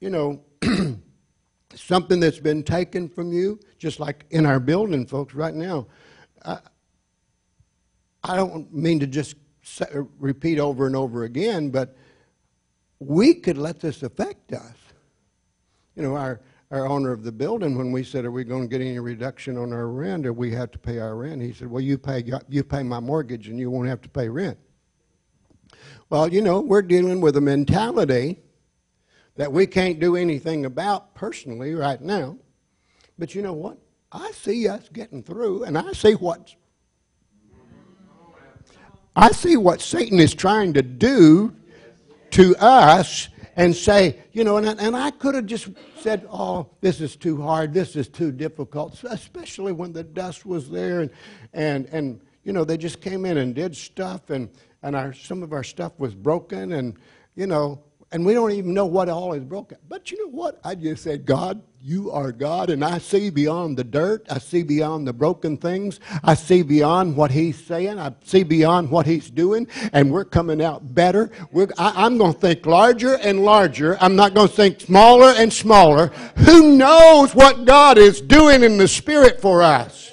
you 0.00 0.10
know, 0.10 0.42
something 1.74 2.20
that's 2.20 2.38
been 2.38 2.62
taken 2.62 3.08
from 3.08 3.32
you? 3.32 3.60
Just 3.78 4.00
like 4.00 4.24
in 4.30 4.46
our 4.46 4.60
building, 4.60 5.06
folks, 5.06 5.34
right 5.34 5.54
now. 5.54 5.86
I, 6.44 6.58
I 8.24 8.36
don't 8.36 8.72
mean 8.72 9.00
to 9.00 9.06
just 9.06 9.36
repeat 10.18 10.58
over 10.58 10.86
and 10.86 10.96
over 10.96 11.24
again, 11.24 11.70
but 11.70 11.96
we 12.98 13.34
could 13.34 13.58
let 13.58 13.80
this 13.80 14.02
affect 14.02 14.52
us. 14.52 14.76
You 15.96 16.02
know, 16.02 16.16
our, 16.16 16.40
our 16.70 16.86
owner 16.86 17.12
of 17.12 17.22
the 17.22 17.32
building, 17.32 17.76
when 17.76 17.92
we 17.92 18.02
said, 18.02 18.24
Are 18.24 18.30
we 18.30 18.44
going 18.44 18.62
to 18.62 18.68
get 18.68 18.80
any 18.80 18.98
reduction 18.98 19.58
on 19.58 19.72
our 19.72 19.88
rent 19.88 20.26
or 20.26 20.32
we 20.32 20.52
have 20.52 20.70
to 20.72 20.78
pay 20.78 20.98
our 20.98 21.16
rent? 21.16 21.42
He 21.42 21.52
said, 21.52 21.68
Well, 21.68 21.82
you 21.82 21.98
pay, 21.98 22.24
you 22.48 22.64
pay 22.64 22.82
my 22.82 23.00
mortgage 23.00 23.48
and 23.48 23.58
you 23.58 23.70
won't 23.70 23.88
have 23.88 24.00
to 24.02 24.08
pay 24.08 24.28
rent. 24.28 24.58
Well, 26.12 26.30
you 26.30 26.42
know, 26.42 26.60
we're 26.60 26.82
dealing 26.82 27.22
with 27.22 27.38
a 27.38 27.40
mentality 27.40 28.38
that 29.36 29.50
we 29.50 29.66
can't 29.66 29.98
do 29.98 30.14
anything 30.14 30.66
about 30.66 31.14
personally 31.14 31.72
right 31.72 31.98
now. 32.02 32.36
But 33.18 33.34
you 33.34 33.40
know 33.40 33.54
what? 33.54 33.78
I 34.12 34.30
see 34.32 34.68
us 34.68 34.90
getting 34.92 35.22
through, 35.22 35.64
and 35.64 35.78
I 35.78 35.90
see 35.92 36.12
what's 36.12 36.54
I 39.16 39.32
see 39.32 39.56
what 39.56 39.80
Satan 39.80 40.20
is 40.20 40.34
trying 40.34 40.74
to 40.74 40.82
do 40.82 41.56
to 42.32 42.56
us, 42.56 43.30
and 43.56 43.74
say, 43.74 44.18
you 44.32 44.44
know, 44.44 44.58
and, 44.58 44.68
and 44.68 44.94
I 44.94 45.12
could 45.12 45.34
have 45.34 45.46
just 45.46 45.70
said, 45.98 46.28
oh, 46.30 46.68
this 46.82 47.00
is 47.00 47.16
too 47.16 47.40
hard, 47.40 47.72
this 47.72 47.96
is 47.96 48.08
too 48.08 48.32
difficult, 48.32 49.02
especially 49.04 49.72
when 49.72 49.94
the 49.94 50.04
dust 50.04 50.44
was 50.44 50.68
there 50.68 51.00
and, 51.00 51.10
and, 51.54 51.86
and 51.86 52.20
you 52.44 52.52
know, 52.52 52.64
they 52.64 52.76
just 52.76 53.00
came 53.00 53.24
in 53.24 53.38
and 53.38 53.54
did 53.54 53.74
stuff 53.74 54.28
and, 54.28 54.50
and 54.82 54.96
our, 54.96 55.12
some 55.12 55.42
of 55.42 55.52
our 55.52 55.64
stuff 55.64 55.92
was 55.98 56.14
broken 56.14 56.72
and, 56.72 56.96
you 57.34 57.46
know, 57.46 57.82
and 58.12 58.26
we 58.26 58.34
don't 58.34 58.52
even 58.52 58.74
know 58.74 58.84
what 58.84 59.08
all 59.08 59.32
is 59.32 59.42
broken. 59.42 59.78
But 59.88 60.10
you 60.10 60.18
know 60.18 60.30
what? 60.30 60.60
I 60.62 60.74
just 60.74 61.02
said, 61.02 61.24
God, 61.24 61.62
you 61.80 62.12
are 62.12 62.30
God, 62.30 62.68
and 62.68 62.84
I 62.84 62.98
see 62.98 63.30
beyond 63.30 63.76
the 63.78 63.84
dirt. 63.84 64.26
I 64.30 64.38
see 64.38 64.62
beyond 64.62 65.08
the 65.08 65.14
broken 65.14 65.56
things. 65.56 65.98
I 66.22 66.34
see 66.34 66.62
beyond 66.62 67.16
what 67.16 67.30
He's 67.30 67.58
saying. 67.64 67.98
I 67.98 68.14
see 68.22 68.44
beyond 68.44 68.90
what 68.90 69.06
He's 69.06 69.30
doing, 69.30 69.66
and 69.94 70.12
we're 70.12 70.26
coming 70.26 70.62
out 70.62 70.94
better. 70.94 71.30
We're, 71.50 71.68
I, 71.78 72.04
I'm 72.04 72.18
going 72.18 72.34
to 72.34 72.38
think 72.38 72.66
larger 72.66 73.16
and 73.16 73.44
larger. 73.44 73.96
I'm 74.00 74.14
not 74.14 74.34
going 74.34 74.48
to 74.48 74.54
think 74.54 74.80
smaller 74.80 75.32
and 75.36 75.50
smaller. 75.52 76.08
Who 76.36 76.76
knows 76.76 77.34
what 77.34 77.64
God 77.64 77.96
is 77.96 78.20
doing 78.20 78.62
in 78.62 78.76
the 78.76 78.88
Spirit 78.88 79.40
for 79.40 79.62
us? 79.62 80.12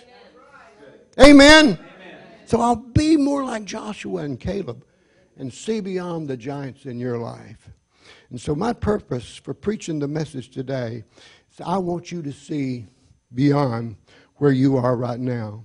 Amen. 1.21 1.77
So 2.49 2.61
I'll 2.61 2.75
be 2.77 3.15
more 3.15 3.45
like 3.45 3.65
Joshua 3.65 4.23
and 4.23 4.39
Caleb 4.39 4.83
and 5.37 5.53
see 5.53 5.81
beyond 5.81 6.27
the 6.27 6.35
giants 6.35 6.85
in 6.85 6.99
your 6.99 7.19
life. 7.19 7.69
And 8.31 8.41
so, 8.41 8.55
my 8.55 8.73
purpose 8.73 9.35
for 9.35 9.53
preaching 9.53 9.99
the 9.99 10.07
message 10.07 10.49
today 10.49 11.03
is 11.51 11.61
I 11.63 11.77
want 11.77 12.11
you 12.11 12.23
to 12.23 12.31
see 12.31 12.87
beyond 13.35 13.97
where 14.37 14.51
you 14.51 14.77
are 14.77 14.95
right 14.95 15.19
now. 15.19 15.63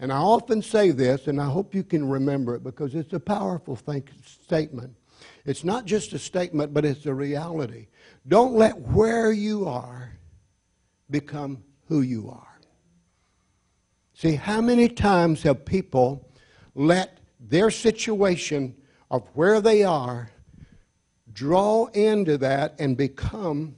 And 0.00 0.12
I 0.12 0.16
often 0.16 0.62
say 0.62 0.90
this, 0.90 1.28
and 1.28 1.40
I 1.40 1.48
hope 1.48 1.76
you 1.76 1.84
can 1.84 2.08
remember 2.08 2.56
it 2.56 2.64
because 2.64 2.96
it's 2.96 3.12
a 3.12 3.20
powerful 3.20 3.76
think, 3.76 4.10
statement. 4.24 4.96
It's 5.44 5.62
not 5.62 5.84
just 5.84 6.12
a 6.12 6.18
statement, 6.18 6.74
but 6.74 6.84
it's 6.84 7.06
a 7.06 7.14
reality. 7.14 7.86
Don't 8.26 8.54
let 8.54 8.76
where 8.80 9.30
you 9.30 9.68
are 9.68 10.18
become 11.08 11.62
who 11.86 12.00
you 12.00 12.28
are. 12.30 12.45
See, 14.18 14.36
how 14.36 14.62
many 14.62 14.88
times 14.88 15.42
have 15.42 15.66
people 15.66 16.26
let 16.74 17.18
their 17.38 17.70
situation 17.70 18.74
of 19.10 19.28
where 19.34 19.60
they 19.60 19.84
are 19.84 20.30
draw 21.34 21.84
into 21.88 22.38
that 22.38 22.76
and 22.78 22.96
become 22.96 23.76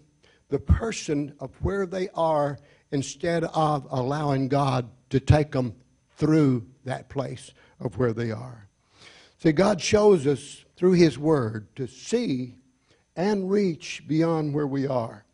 the 0.48 0.60
person 0.60 1.34
of 1.40 1.50
where 1.60 1.86
they 1.86 2.08
are 2.10 2.56
instead 2.92 3.42
of 3.46 3.88
allowing 3.90 4.46
God 4.46 4.88
to 5.10 5.18
take 5.18 5.50
them 5.50 5.74
through 6.16 6.64
that 6.84 7.08
place 7.08 7.50
of 7.80 7.98
where 7.98 8.12
they 8.12 8.30
are. 8.30 8.68
See, 9.38 9.50
God 9.50 9.80
shows 9.80 10.24
us 10.24 10.64
through 10.76 10.92
His 10.92 11.18
Word 11.18 11.66
to 11.74 11.88
see 11.88 12.54
and 13.16 13.50
reach 13.50 14.04
beyond 14.06 14.54
where 14.54 14.68
we 14.68 14.86
are. 14.86 15.24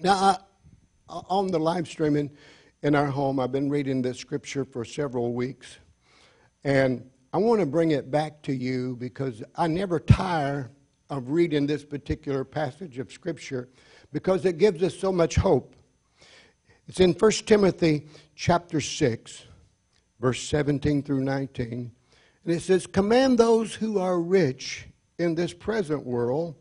Now, 0.00 0.14
I, 0.14 0.38
on 1.08 1.48
the 1.48 1.58
live 1.58 1.88
streaming 1.88 2.30
in 2.84 2.94
our 2.94 3.06
home, 3.06 3.40
I've 3.40 3.50
been 3.50 3.70
reading 3.70 4.02
this 4.02 4.18
scripture 4.18 4.62
for 4.62 4.84
several 4.84 5.32
weeks, 5.32 5.78
and 6.64 7.08
I 7.32 7.38
want 7.38 7.60
to 7.60 7.66
bring 7.66 7.92
it 7.92 8.10
back 8.10 8.42
to 8.42 8.52
you 8.52 8.96
because 8.96 9.42
I 9.56 9.68
never 9.68 9.98
tire 9.98 10.70
of 11.08 11.30
reading 11.30 11.66
this 11.66 11.82
particular 11.82 12.44
passage 12.44 12.98
of 12.98 13.10
Scripture 13.10 13.70
because 14.12 14.44
it 14.44 14.58
gives 14.58 14.82
us 14.82 14.96
so 14.96 15.10
much 15.10 15.36
hope. 15.36 15.74
It's 16.86 17.00
in 17.00 17.14
1 17.14 17.30
Timothy 17.46 18.06
chapter 18.34 18.82
6, 18.82 19.44
verse 20.20 20.42
17 20.42 21.02
through 21.02 21.24
19. 21.24 21.90
And 22.44 22.54
it 22.54 22.60
says, 22.60 22.86
Command 22.86 23.38
those 23.38 23.74
who 23.74 23.98
are 23.98 24.20
rich 24.20 24.86
in 25.18 25.34
this 25.34 25.54
present 25.54 26.04
world 26.04 26.54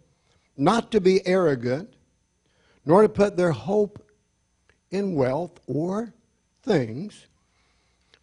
not 0.56 0.90
to 0.92 1.02
be 1.02 1.26
arrogant, 1.28 1.96
nor 2.86 3.02
to 3.02 3.10
put 3.10 3.36
their 3.36 3.52
hope 3.52 4.03
in 4.94 5.16
wealth 5.16 5.60
or 5.68 6.14
things, 6.62 7.28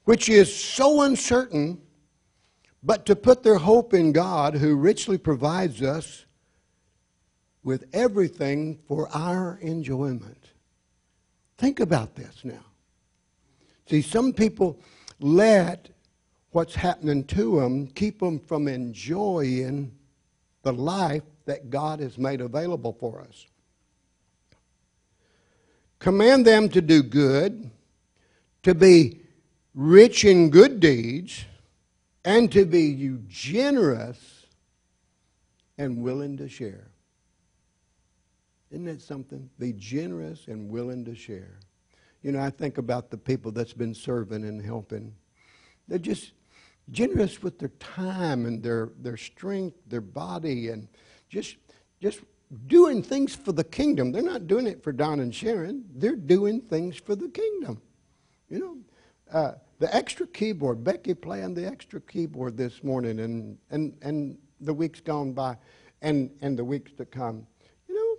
which 0.04 0.28
is 0.28 0.54
so 0.54 1.02
uncertain 1.02 1.80
but 2.82 3.04
to 3.06 3.14
put 3.14 3.42
their 3.42 3.58
hope 3.58 3.92
in 3.92 4.12
God 4.12 4.54
who 4.54 4.74
richly 4.76 5.18
provides 5.18 5.82
us 5.82 6.24
with 7.62 7.84
everything 7.92 8.78
for 8.88 9.08
our 9.14 9.58
enjoyment. 9.60 10.46
Think 11.58 11.80
about 11.80 12.14
this 12.14 12.42
now. 12.42 12.64
See, 13.86 14.00
some 14.00 14.32
people 14.32 14.80
let 15.18 15.90
what's 16.52 16.74
happening 16.74 17.24
to 17.24 17.60
them 17.60 17.88
keep 17.88 18.20
them 18.20 18.38
from 18.38 18.66
enjoying 18.66 19.92
the 20.62 20.72
life 20.72 21.24
that 21.44 21.68
God 21.68 22.00
has 22.00 22.16
made 22.16 22.40
available 22.40 22.96
for 22.98 23.20
us. 23.20 23.46
Command 26.00 26.46
them 26.46 26.68
to 26.70 26.80
do 26.80 27.02
good, 27.02 27.70
to 28.64 28.74
be 28.74 29.20
rich 29.74 30.24
in 30.24 30.50
good 30.50 30.80
deeds 30.80 31.44
and 32.24 32.50
to 32.50 32.64
be 32.64 33.18
generous 33.28 34.46
and 35.78 36.02
willing 36.02 36.36
to 36.38 36.48
share. 36.48 36.88
Isn't 38.70 38.86
that 38.86 39.02
something? 39.02 39.48
Be 39.58 39.72
generous 39.72 40.46
and 40.48 40.68
willing 40.68 41.04
to 41.04 41.14
share. 41.14 41.58
You 42.22 42.32
know, 42.32 42.40
I 42.40 42.50
think 42.50 42.78
about 42.78 43.10
the 43.10 43.16
people 43.16 43.52
that's 43.52 43.72
been 43.72 43.94
serving 43.94 44.44
and 44.44 44.60
helping. 44.60 45.14
They're 45.86 45.98
just 45.98 46.32
generous 46.90 47.42
with 47.42 47.58
their 47.58 47.72
time 47.78 48.46
and 48.46 48.62
their, 48.62 48.90
their 49.00 49.16
strength, 49.16 49.78
their 49.86 50.00
body, 50.00 50.68
and 50.68 50.88
just 51.28 51.56
just 52.00 52.20
doing 52.66 53.02
things 53.02 53.34
for 53.34 53.52
the 53.52 53.64
kingdom. 53.64 54.12
They're 54.12 54.22
not 54.22 54.46
doing 54.46 54.66
it 54.66 54.82
for 54.82 54.92
Don 54.92 55.20
and 55.20 55.34
Sharon. 55.34 55.84
They're 55.94 56.16
doing 56.16 56.60
things 56.60 56.96
for 56.96 57.14
the 57.14 57.28
kingdom. 57.28 57.80
You 58.48 58.58
know, 58.58 58.76
uh, 59.32 59.52
the 59.78 59.94
extra 59.94 60.26
keyboard, 60.26 60.82
Becky 60.82 61.14
playing 61.14 61.54
the 61.54 61.66
extra 61.66 62.00
keyboard 62.00 62.56
this 62.56 62.82
morning 62.82 63.20
and, 63.20 63.58
and, 63.70 63.96
and 64.02 64.38
the 64.60 64.74
weeks 64.74 65.00
gone 65.00 65.32
by 65.32 65.56
and, 66.02 66.30
and 66.42 66.58
the 66.58 66.64
weeks 66.64 66.92
to 66.98 67.04
come. 67.04 67.46
You 67.88 67.94
know, 67.94 68.16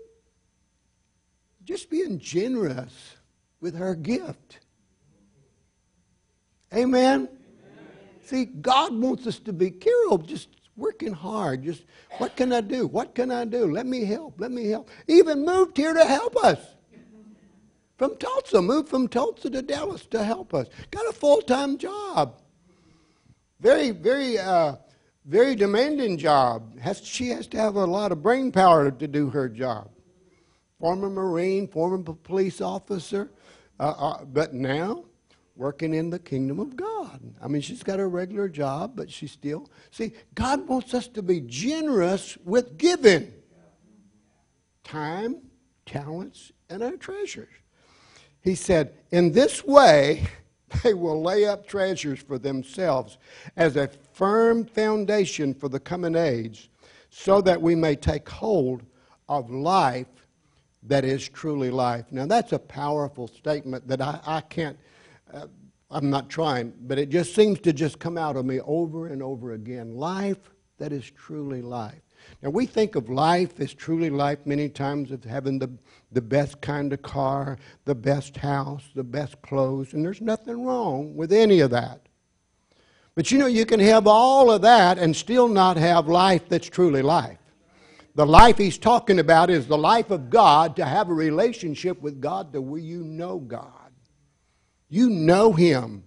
just 1.65 1.89
being 1.89 2.17
generous 2.17 3.15
with 3.59 3.75
her 3.75 3.95
gift. 3.95 4.59
Amen? 6.73 6.93
Amen? 6.93 7.29
See, 8.23 8.45
God 8.45 8.95
wants 8.95 9.27
us 9.27 9.39
to 9.39 9.51
be 9.51 9.71
careful, 9.71 10.19
just 10.19 10.47
working 10.81 11.13
hard. 11.13 11.63
Just, 11.63 11.83
what 12.17 12.35
can 12.35 12.51
I 12.51 12.61
do? 12.61 12.87
What 12.87 13.15
can 13.15 13.31
I 13.31 13.45
do? 13.45 13.71
Let 13.71 13.85
me 13.85 14.03
help. 14.03 14.41
Let 14.41 14.51
me 14.51 14.67
help. 14.67 14.89
Even 15.07 15.45
moved 15.45 15.77
here 15.77 15.93
to 15.93 16.03
help 16.03 16.35
us 16.43 16.59
from 17.97 18.17
Tulsa, 18.17 18.61
moved 18.63 18.89
from 18.89 19.07
Tulsa 19.07 19.51
to 19.51 19.61
Dallas 19.61 20.07
to 20.07 20.23
help 20.23 20.55
us. 20.55 20.67
Got 20.89 21.07
a 21.07 21.13
full 21.13 21.39
time 21.41 21.77
job. 21.77 22.41
Very, 23.59 23.91
very, 23.91 24.39
uh, 24.39 24.77
very 25.25 25.55
demanding 25.55 26.17
job. 26.17 26.79
Has, 26.79 27.05
she 27.05 27.27
has 27.29 27.45
to 27.47 27.57
have 27.57 27.75
a 27.75 27.85
lot 27.85 28.11
of 28.11 28.23
brain 28.23 28.51
power 28.51 28.89
to 28.89 29.07
do 29.07 29.29
her 29.29 29.47
job. 29.47 29.91
Former 30.79 31.11
Marine, 31.11 31.67
former 31.67 32.01
police 32.01 32.59
officer, 32.59 33.29
uh, 33.79 33.93
uh, 33.95 34.25
but 34.25 34.55
now 34.55 35.05
working 35.61 35.93
in 35.93 36.09
the 36.09 36.17
kingdom 36.17 36.59
of 36.59 36.75
God. 36.75 37.21
I 37.39 37.47
mean, 37.47 37.61
she's 37.61 37.83
got 37.83 37.99
a 37.99 38.07
regular 38.07 38.49
job, 38.49 38.93
but 38.95 39.11
she 39.11 39.27
still. 39.27 39.69
See, 39.91 40.13
God 40.33 40.67
wants 40.67 40.95
us 40.95 41.07
to 41.09 41.21
be 41.21 41.39
generous 41.41 42.35
with 42.43 42.79
giving 42.79 43.31
time, 44.83 45.37
talents, 45.85 46.51
and 46.67 46.81
our 46.81 46.97
treasures. 46.97 47.53
He 48.41 48.55
said, 48.55 48.95
In 49.11 49.33
this 49.33 49.63
way, 49.63 50.25
they 50.83 50.95
will 50.95 51.21
lay 51.21 51.45
up 51.45 51.67
treasures 51.67 52.19
for 52.19 52.39
themselves 52.39 53.19
as 53.55 53.75
a 53.75 53.87
firm 54.13 54.65
foundation 54.65 55.53
for 55.53 55.69
the 55.69 55.79
coming 55.79 56.15
age, 56.15 56.71
so 57.11 57.39
that 57.39 57.61
we 57.61 57.75
may 57.75 57.95
take 57.95 58.27
hold 58.27 58.81
of 59.29 59.51
life 59.51 60.07
that 60.83 61.05
is 61.05 61.29
truly 61.29 61.69
life. 61.69 62.05
Now, 62.09 62.25
that's 62.25 62.51
a 62.51 62.59
powerful 62.59 63.27
statement 63.27 63.87
that 63.87 64.01
I, 64.01 64.19
I 64.25 64.41
can't, 64.41 64.77
uh, 65.33 65.47
I'm 65.89 66.09
not 66.09 66.29
trying, 66.29 66.73
but 66.81 66.97
it 66.97 67.09
just 67.09 67.35
seems 67.35 67.59
to 67.61 67.73
just 67.73 67.99
come 67.99 68.17
out 68.17 68.37
of 68.37 68.45
me 68.45 68.61
over 68.61 69.07
and 69.07 69.21
over 69.21 69.53
again. 69.53 69.95
Life 69.95 70.51
that 70.77 70.93
is 70.93 71.09
truly 71.11 71.61
life. 71.61 72.01
Now, 72.41 72.49
we 72.49 72.65
think 72.65 72.95
of 72.95 73.09
life 73.09 73.59
as 73.59 73.73
truly 73.73 74.09
life 74.09 74.39
many 74.45 74.69
times 74.69 75.11
of 75.11 75.23
having 75.23 75.59
the, 75.59 75.69
the 76.11 76.21
best 76.21 76.61
kind 76.61 76.93
of 76.93 77.01
car, 77.01 77.57
the 77.85 77.95
best 77.95 78.37
house, 78.37 78.83
the 78.95 79.03
best 79.03 79.41
clothes, 79.41 79.93
and 79.93 80.05
there's 80.05 80.21
nothing 80.21 80.63
wrong 80.63 81.15
with 81.15 81.33
any 81.33 81.59
of 81.59 81.71
that. 81.71 82.07
But 83.15 83.31
you 83.31 83.37
know, 83.37 83.47
you 83.47 83.65
can 83.65 83.79
have 83.79 84.07
all 84.07 84.49
of 84.49 84.61
that 84.61 84.97
and 84.97 85.15
still 85.15 85.47
not 85.47 85.77
have 85.77 86.07
life 86.07 86.47
that's 86.47 86.69
truly 86.69 87.01
life. 87.01 87.37
The 88.15 88.25
life 88.25 88.57
he's 88.57 88.77
talking 88.77 89.19
about 89.19 89.49
is 89.49 89.67
the 89.67 89.77
life 89.77 90.11
of 90.11 90.29
God 90.29 90.75
to 90.75 90.85
have 90.85 91.09
a 91.09 91.13
relationship 91.13 92.01
with 92.01 92.21
God 92.21 92.53
to 92.53 92.61
where 92.61 92.81
you 92.81 93.03
know 93.03 93.39
God. 93.39 93.80
You 94.91 95.09
know 95.09 95.53
Him, 95.53 96.03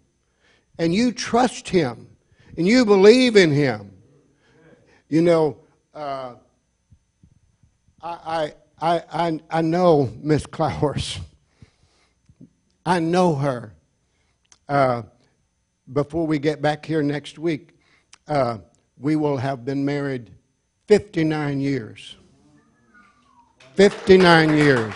and 0.79 0.95
you 0.95 1.11
trust 1.11 1.71
Him, 1.71 2.07
and 2.59 2.67
you 2.69 2.85
believe 2.85 3.35
in 3.35 3.51
Him. 3.51 3.91
You 5.09 5.23
know, 5.23 5.57
uh, 5.95 6.35
I, 8.03 8.53
I, 8.79 9.03
I, 9.11 9.41
I 9.49 9.63
know 9.63 10.13
Miss 10.21 10.45
Clowers. 10.45 11.19
I 12.85 13.01
know 13.01 13.35
her. 13.35 13.73
Uh, 14.69 15.03
before 15.91 16.27
we 16.27 16.39
get 16.39 16.61
back 16.61 16.85
here 16.85 17.03
next 17.03 17.39
week, 17.39 17.71
uh, 18.29 18.59
we 18.99 19.17
will 19.17 19.39
have 19.39 19.65
been 19.65 19.83
married 19.83 20.31
59 20.89 21.59
years. 21.59 22.17
59 23.77 24.51
years. 24.51 24.95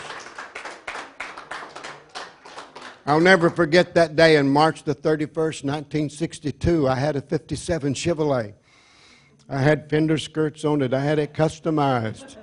I'll 3.09 3.21
never 3.21 3.49
forget 3.49 3.95
that 3.95 4.17
day 4.17 4.37
in 4.37 4.51
March 4.51 4.83
the 4.83 4.95
31st, 4.95 5.65
1962. 5.65 6.87
I 6.87 6.95
had 6.95 7.17
a 7.17 7.23
57 7.23 7.95
Chevrolet. 7.95 8.53
I 9.49 9.61
had 9.61 9.89
fender 9.89 10.19
skirts 10.19 10.63
on 10.63 10.83
it. 10.83 10.93
I 10.93 11.01
had 11.01 11.19
it 11.19 11.33
customized. 11.33 12.37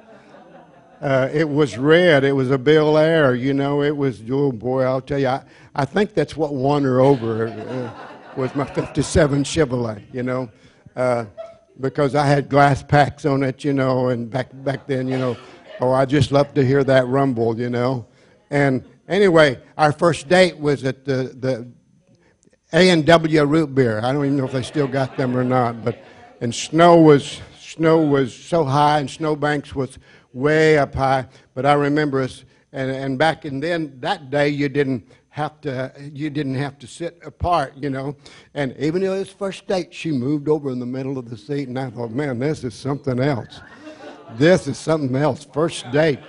Uh, 1.00 1.30
it 1.32 1.48
was 1.48 1.78
red. 1.78 2.24
It 2.24 2.32
was 2.32 2.50
a 2.50 2.58
Bel 2.58 2.98
Air. 2.98 3.36
You 3.36 3.54
know, 3.54 3.84
it 3.84 3.96
was, 3.96 4.24
oh 4.32 4.52
boy, 4.52 4.82
I'll 4.82 5.02
tell 5.02 5.20
you, 5.20 5.28
I, 5.28 5.44
I 5.76 5.86
think 5.86 6.16
that's 6.16 6.36
what 6.36 6.56
won 6.56 6.84
her 6.84 7.00
over 7.00 7.48
uh, 7.48 8.08
was 8.36 8.56
my 8.56 8.66
57 8.66 9.44
Chevrolet, 9.44 10.02
you 10.12 10.24
know, 10.24 10.50
uh, 10.96 11.26
because 11.80 12.16
I 12.16 12.26
had 12.26 12.50
glass 12.50 12.82
packs 12.82 13.24
on 13.24 13.44
it, 13.44 13.64
you 13.64 13.74
know, 13.74 14.08
and 14.08 14.32
back, 14.32 14.50
back 14.52 14.88
then, 14.88 15.08
you 15.10 15.20
know, 15.20 15.38
oh, 15.80 15.92
I 15.92 16.06
just 16.06 16.32
love 16.32 16.56
to 16.56 16.66
hear 16.66 16.84
that 16.86 17.06
rumble, 17.06 17.56
you 17.60 17.70
know. 17.70 18.08
And 18.50 18.84
Anyway, 19.08 19.60
our 19.78 19.92
first 19.92 20.28
date 20.28 20.58
was 20.58 20.84
at 20.84 21.06
the, 21.06 21.36
the 21.40 21.68
A&W 22.74 23.44
root 23.46 23.76
beer. 23.76 24.00
I 24.00 24.12
don't 24.12 24.26
even 24.26 24.38
know 24.38 24.46
if 24.46 24.52
they 24.52 24.64
still 24.64 24.88
got 24.88 25.16
them 25.16 25.38
or 25.38 25.44
not, 25.44 25.84
but 25.84 26.04
and 26.42 26.54
snow 26.54 27.00
was 27.00 27.40
snow 27.60 28.02
was 28.02 28.34
so 28.34 28.64
high 28.64 29.00
and 29.00 29.10
snowbanks 29.10 29.74
was 29.76 29.98
way 30.34 30.78
up 30.78 30.96
high. 30.96 31.28
But 31.54 31.66
I 31.66 31.74
remember 31.74 32.22
us, 32.22 32.46
and, 32.72 32.92
and 32.92 33.18
back 33.18 33.46
in 33.46 33.60
then 33.60 33.98
that 34.02 34.30
day 34.30 34.50
you 34.50 34.70
didn't 34.70 35.08
have 35.30 35.60
to 35.62 35.92
you 36.14 36.30
didn't 36.30 36.56
have 36.56 36.80
to 36.80 36.88
sit 36.88 37.20
apart, 37.24 37.74
you 37.76 37.90
know. 37.90 38.16
And 38.54 38.76
even 38.78 39.02
though 39.02 39.14
it 39.14 39.20
was 39.20 39.30
first 39.30 39.68
date, 39.68 39.94
she 39.94 40.12
moved 40.12 40.50
over 40.50 40.72
in 40.72 40.80
the 40.80 40.86
middle 40.86 41.18
of 41.18 41.30
the 41.30 41.38
seat, 41.38 41.68
and 41.68 41.78
I 41.78 41.90
thought, 41.90 42.12
man, 42.12 42.40
this 42.40 42.64
is 42.64 42.74
something 42.74 43.20
else. 43.20 43.62
This 44.38 44.68
is 44.68 44.78
something 44.78 45.16
else. 45.16 45.46
First 45.54 45.90
date. 45.92 46.20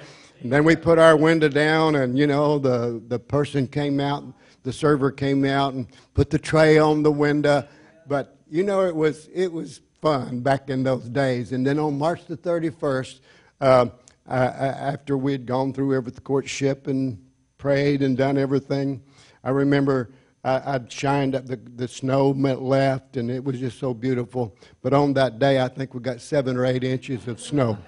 And 0.42 0.52
then 0.52 0.64
we 0.64 0.76
put 0.76 0.98
our 0.98 1.16
window 1.16 1.48
down, 1.48 1.96
and 1.96 2.18
you 2.18 2.26
know, 2.26 2.58
the, 2.58 3.02
the 3.08 3.18
person 3.18 3.66
came 3.66 4.00
out, 4.00 4.24
the 4.62 4.72
server 4.72 5.10
came 5.10 5.44
out 5.44 5.74
and 5.74 5.86
put 6.14 6.30
the 6.30 6.38
tray 6.38 6.78
on 6.78 7.02
the 7.02 7.12
window. 7.12 7.66
But 8.06 8.36
you 8.48 8.62
know, 8.62 8.82
it 8.82 8.94
was, 8.94 9.28
it 9.32 9.52
was 9.52 9.80
fun 10.00 10.40
back 10.40 10.70
in 10.70 10.82
those 10.82 11.08
days. 11.08 11.52
And 11.52 11.66
then 11.66 11.78
on 11.78 11.98
March 11.98 12.26
the 12.26 12.36
31st, 12.36 13.20
uh, 13.60 13.86
after 14.28 15.16
we 15.16 15.32
had 15.32 15.46
gone 15.46 15.72
through 15.72 15.94
every 15.94 16.12
courtship 16.12 16.86
and 16.86 17.24
prayed 17.58 18.02
and 18.02 18.16
done 18.16 18.36
everything, 18.36 19.02
I 19.42 19.50
remember 19.50 20.10
I, 20.44 20.74
would 20.74 20.92
shined 20.92 21.34
up, 21.34 21.46
the, 21.46 21.56
the 21.56 21.88
snow 21.88 22.30
left, 22.30 23.16
and 23.16 23.30
it 23.30 23.42
was 23.42 23.58
just 23.58 23.80
so 23.80 23.92
beautiful. 23.92 24.56
But 24.80 24.92
on 24.92 25.14
that 25.14 25.40
day, 25.40 25.60
I 25.60 25.66
think 25.68 25.92
we 25.92 26.00
got 26.00 26.20
seven 26.20 26.56
or 26.56 26.64
eight 26.64 26.84
inches 26.84 27.26
of 27.26 27.40
snow 27.40 27.78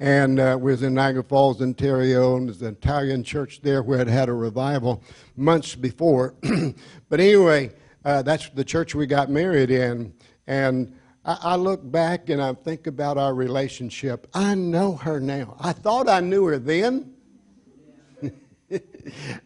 and 0.00 0.38
uh, 0.38 0.58
was 0.60 0.82
in 0.82 0.94
Niagara 0.94 1.22
Falls, 1.22 1.62
Ontario, 1.62 2.36
and 2.36 2.48
there's 2.48 2.62
an 2.62 2.74
Italian 2.74 3.22
church 3.22 3.60
there 3.62 3.82
where 3.82 4.00
it 4.00 4.08
had 4.08 4.28
a 4.28 4.32
revival 4.32 5.02
months 5.36 5.74
before. 5.74 6.34
but 7.08 7.20
anyway, 7.20 7.72
uh, 8.04 8.22
that's 8.22 8.48
the 8.50 8.64
church 8.64 8.94
we 8.94 9.06
got 9.06 9.30
married 9.30 9.70
in. 9.70 10.12
And 10.46 10.94
I, 11.24 11.38
I, 11.42 11.56
look 11.56 11.90
back 11.90 12.28
and 12.28 12.40
I 12.42 12.52
think 12.52 12.86
about 12.86 13.16
our 13.18 13.34
relationship. 13.34 14.28
I 14.34 14.54
know 14.54 14.96
her 14.96 15.18
now. 15.18 15.56
I 15.60 15.72
thought 15.72 16.08
I 16.08 16.20
knew 16.20 16.44
her 16.44 16.58
then. 16.58 17.14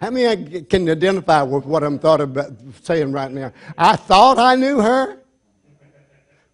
How 0.01 0.11
many 0.11 0.63
can 0.63 0.89
identify 0.89 1.43
with 1.43 1.65
what 1.65 1.85
I'm 1.85 1.99
thought 1.99 2.21
about 2.21 2.53
saying 2.83 3.13
right 3.13 3.31
now? 3.31 3.53
I 3.79 3.97
thought 3.97 4.39
I 4.39 4.57
knew 4.57 4.81
her, 4.81 5.23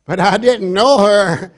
but 0.05 0.21
I 0.21 0.37
didn't 0.37 0.73
know 0.73 0.99
her 0.99 1.53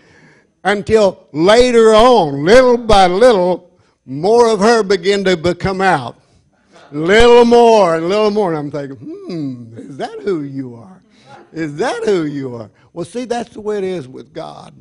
until 0.64 1.28
later 1.32 1.94
on, 1.94 2.44
little 2.44 2.76
by 2.76 3.06
little, 3.06 3.70
more 4.04 4.48
of 4.48 4.60
her 4.60 4.82
began 4.82 5.24
to 5.24 5.36
become 5.36 5.80
out. 5.80 6.16
Little 6.90 7.44
more 7.44 7.96
and 7.96 8.08
little 8.08 8.30
more. 8.30 8.54
And 8.54 8.58
I'm 8.58 8.70
thinking, 8.70 8.96
hmm, 8.96 9.78
is 9.78 9.96
that 9.98 10.20
who 10.20 10.42
you 10.42 10.74
are? 10.74 11.02
Is 11.52 11.76
that 11.76 12.04
who 12.04 12.24
you 12.24 12.54
are? 12.54 12.70
Well, 12.92 13.04
see, 13.04 13.24
that's 13.24 13.50
the 13.50 13.60
way 13.60 13.78
it 13.78 13.84
is 13.84 14.08
with 14.08 14.32
God. 14.32 14.74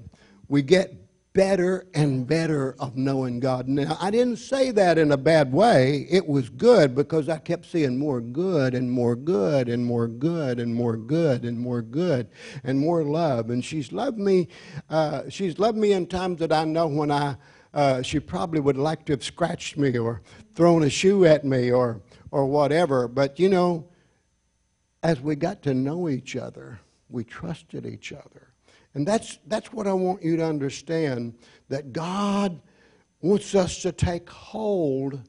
We 0.48 0.62
get 0.62 0.94
better 1.38 1.86
and 1.94 2.26
better 2.26 2.76
of 2.80 2.98
knowing 2.98 3.40
God. 3.40 3.68
Now, 3.68 3.96
I 4.02 4.10
didn't 4.10 4.38
say 4.38 4.72
that 4.72 4.98
in 4.98 5.12
a 5.12 5.18
bad 5.18 5.54
way. 5.54 6.08
It 6.10 6.28
was 6.28 6.50
good 6.50 6.96
because 6.96 7.30
I 7.30 7.38
kept 7.38 7.68
seeing 7.68 8.00
more 8.00 8.22
good 8.22 8.74
and 8.74 8.92
more 8.92 9.16
good 9.16 9.70
and 9.70 9.86
more 9.86 10.08
good 10.08 10.60
and 10.60 10.74
more 10.74 10.98
good 10.98 11.46
and 11.46 11.60
more 11.60 11.84
good 11.84 12.30
and 12.64 12.80
more 12.80 13.04
love. 13.04 13.52
And 13.52 13.64
she's 13.64 13.92
loved 13.92 14.18
me. 14.18 14.48
Uh, 14.90 15.30
she's 15.30 15.60
loved 15.60 15.78
me 15.78 15.92
in 15.92 16.08
times 16.08 16.40
that 16.40 16.52
I 16.52 16.66
know 16.66 16.88
when 16.88 17.12
I. 17.12 17.38
Uh, 17.72 18.02
she 18.02 18.20
probably 18.20 18.60
would 18.60 18.78
like 18.78 19.06
to 19.06 19.14
have 19.14 19.24
scratched 19.24 19.78
me 19.78 19.96
or 19.96 20.24
thrown 20.56 20.82
a 20.82 20.90
shoe 20.90 21.24
at 21.26 21.46
me 21.46 21.72
or 21.72 22.02
or 22.32 22.48
whatever. 22.48 23.08
But 23.08 23.40
you 23.40 23.50
know, 23.50 23.88
as 25.04 25.22
we 25.22 25.36
got 25.36 25.62
to 25.64 25.76
know 25.76 26.10
each 26.10 26.36
other, 26.36 26.80
we 27.10 27.24
trusted 27.24 27.86
each 27.86 28.12
other. 28.12 28.47
And 28.94 29.08
that's, 29.08 29.40
that's 29.48 29.72
what 29.72 29.88
I 29.88 29.94
want 29.94 30.24
you 30.24 30.38
to 30.38 30.46
understand 30.46 31.36
that 31.70 31.94
God 31.94 32.60
wants 33.22 33.56
us 33.56 33.82
to 33.82 33.92
take 33.92 34.30
hold 34.30 35.20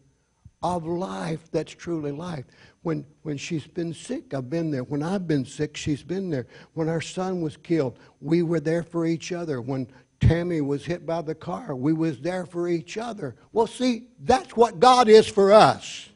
of 0.63 0.87
life 0.87 1.51
that's 1.51 1.73
truly 1.73 2.13
life. 2.13 2.45
When, 2.83 3.05
when 3.23 3.37
she's 3.37 3.67
been 3.67 3.93
sick, 3.93 4.35
I've 4.35 4.51
been 4.51 4.71
there. 4.71 4.85
When 4.85 5.03
I've 5.03 5.27
been 5.29 5.45
sick, 5.45 5.77
she's 5.77 6.03
been 6.03 6.31
there. 6.31 6.47
When 6.75 6.89
our 6.89 7.01
son 7.01 7.41
was 7.41 7.57
killed, 7.57 7.99
we 8.21 8.43
were 8.43 8.61
there 8.61 8.83
for 8.83 9.07
each 9.07 9.33
other. 9.33 9.61
When 9.61 9.87
Tammy 10.21 10.61
was 10.61 10.85
hit 10.85 11.07
by 11.07 11.23
the 11.23 11.35
car, 11.35 11.77
we 11.77 11.93
was 11.93 12.21
there 12.21 12.45
for 12.45 12.69
each 12.69 12.99
other. 12.99 13.37
Well, 13.53 13.67
see, 13.67 14.09
that's 14.21 14.57
what 14.57 14.81
God 14.81 15.09
is 15.09 15.29
for 15.29 15.53
us. 15.53 16.09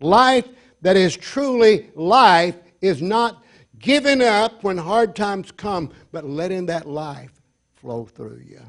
Life 0.00 0.48
that 0.82 0.96
is 0.96 1.16
truly 1.16 1.90
life 1.94 2.56
is 2.80 3.02
not 3.02 3.42
giving 3.86 4.20
up 4.20 4.64
when 4.64 4.76
hard 4.76 5.14
times 5.14 5.52
come, 5.52 5.92
but 6.10 6.24
letting 6.24 6.66
that 6.66 6.88
life 6.88 7.40
flow 7.76 8.04
through 8.04 8.42
you 8.44 8.60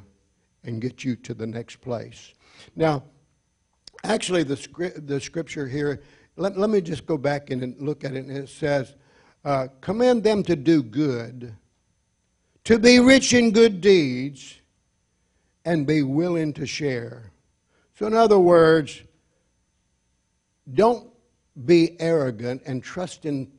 and 0.64 0.80
get 0.80 1.04
you 1.04 1.16
to 1.16 1.34
the 1.34 1.48
next 1.48 1.78
place. 1.78 2.36
Now, 2.76 3.04
actually, 4.04 4.44
the, 4.44 4.94
the 5.08 5.20
scripture 5.20 5.68
here, 5.68 6.04
let, 6.36 6.56
let 6.56 6.70
me 6.70 6.82
just 6.82 7.08
go 7.08 7.18
back 7.18 7.50
and 7.50 7.76
look 7.82 8.04
at 8.04 8.14
it, 8.14 8.26
and 8.26 8.38
it 8.38 8.48
says, 8.48 8.94
uh, 9.44 9.70
Command 9.82 10.24
them 10.24 10.44
to 10.44 10.56
do 10.56 10.84
good, 10.84 11.52
to 12.66 12.78
be 12.78 13.00
rich 13.00 13.34
in 13.34 13.50
good 13.50 13.82
deeds, 13.82 14.60
and 15.66 15.88
be 15.88 16.04
willing 16.04 16.54
to 16.54 16.68
share. 16.68 17.32
So, 17.96 18.06
in 18.06 18.14
other 18.14 18.38
words, 18.38 19.02
don't 20.72 21.10
be 21.66 22.00
arrogant 22.00 22.62
and 22.68 22.84
trust 22.84 23.26
in 23.26 23.52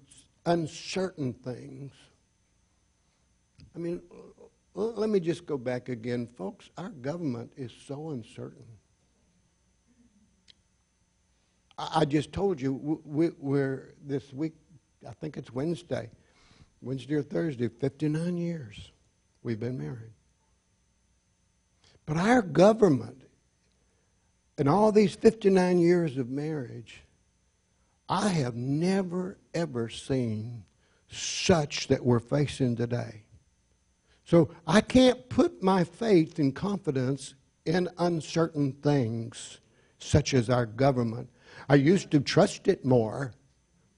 uncertain 0.48 1.32
things. 1.32 1.92
I 3.74 3.78
mean, 3.78 4.02
let 4.74 5.10
me 5.10 5.20
just 5.20 5.46
go 5.46 5.58
back 5.58 5.88
again, 5.88 6.26
folks. 6.26 6.70
Our 6.76 6.88
government 6.88 7.52
is 7.56 7.72
so 7.86 8.10
uncertain. 8.10 8.64
I 11.76 12.04
just 12.04 12.32
told 12.32 12.60
you 12.60 13.00
we're 13.04 13.94
this 14.04 14.32
week, 14.32 14.54
I 15.08 15.12
think 15.12 15.36
it's 15.36 15.52
Wednesday, 15.52 16.10
Wednesday 16.80 17.14
or 17.14 17.22
Thursday, 17.22 17.68
59 17.68 18.36
years 18.36 18.90
we've 19.42 19.60
been 19.60 19.78
married. 19.78 20.12
But 22.04 22.16
our 22.16 22.42
government, 22.42 23.22
in 24.56 24.66
all 24.66 24.90
these 24.90 25.14
59 25.14 25.78
years 25.78 26.16
of 26.16 26.30
marriage, 26.30 27.02
I 28.08 28.28
have 28.28 28.56
never, 28.56 29.38
ever 29.54 29.88
seen 29.88 30.64
such 31.10 31.88
that 31.88 32.04
we're 32.04 32.20
facing 32.20 32.76
today. 32.76 33.22
So 34.24 34.50
I 34.66 34.80
can't 34.80 35.28
put 35.28 35.62
my 35.62 35.84
faith 35.84 36.38
and 36.38 36.54
confidence 36.54 37.34
in 37.64 37.88
uncertain 37.98 38.72
things, 38.82 39.60
such 39.98 40.34
as 40.34 40.50
our 40.50 40.66
government. 40.66 41.28
I 41.68 41.76
used 41.76 42.10
to 42.10 42.20
trust 42.20 42.68
it 42.68 42.84
more, 42.84 43.32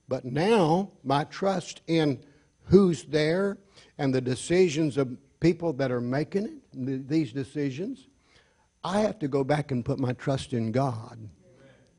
but 0.09 0.25
now 0.25 0.93
my 1.05 1.25
trust 1.25 1.83
in 1.87 2.23
who's 2.65 3.05
there 3.05 3.59
and 3.99 4.15
the 4.15 4.21
decisions 4.21 4.97
of 4.97 5.17
people 5.41 5.73
that 5.75 5.91
are 5.91 6.01
making 6.01 6.61
it, 6.73 7.09
these 7.09 7.33
decisions, 7.33 8.09
I 8.85 9.01
have 9.01 9.19
to 9.19 9.29
go 9.29 9.45
back 9.45 9.73
and 9.73 9.85
put 9.85 9.99
my 9.99 10.13
trust 10.13 10.53
in 10.53 10.73
God. 10.73 11.19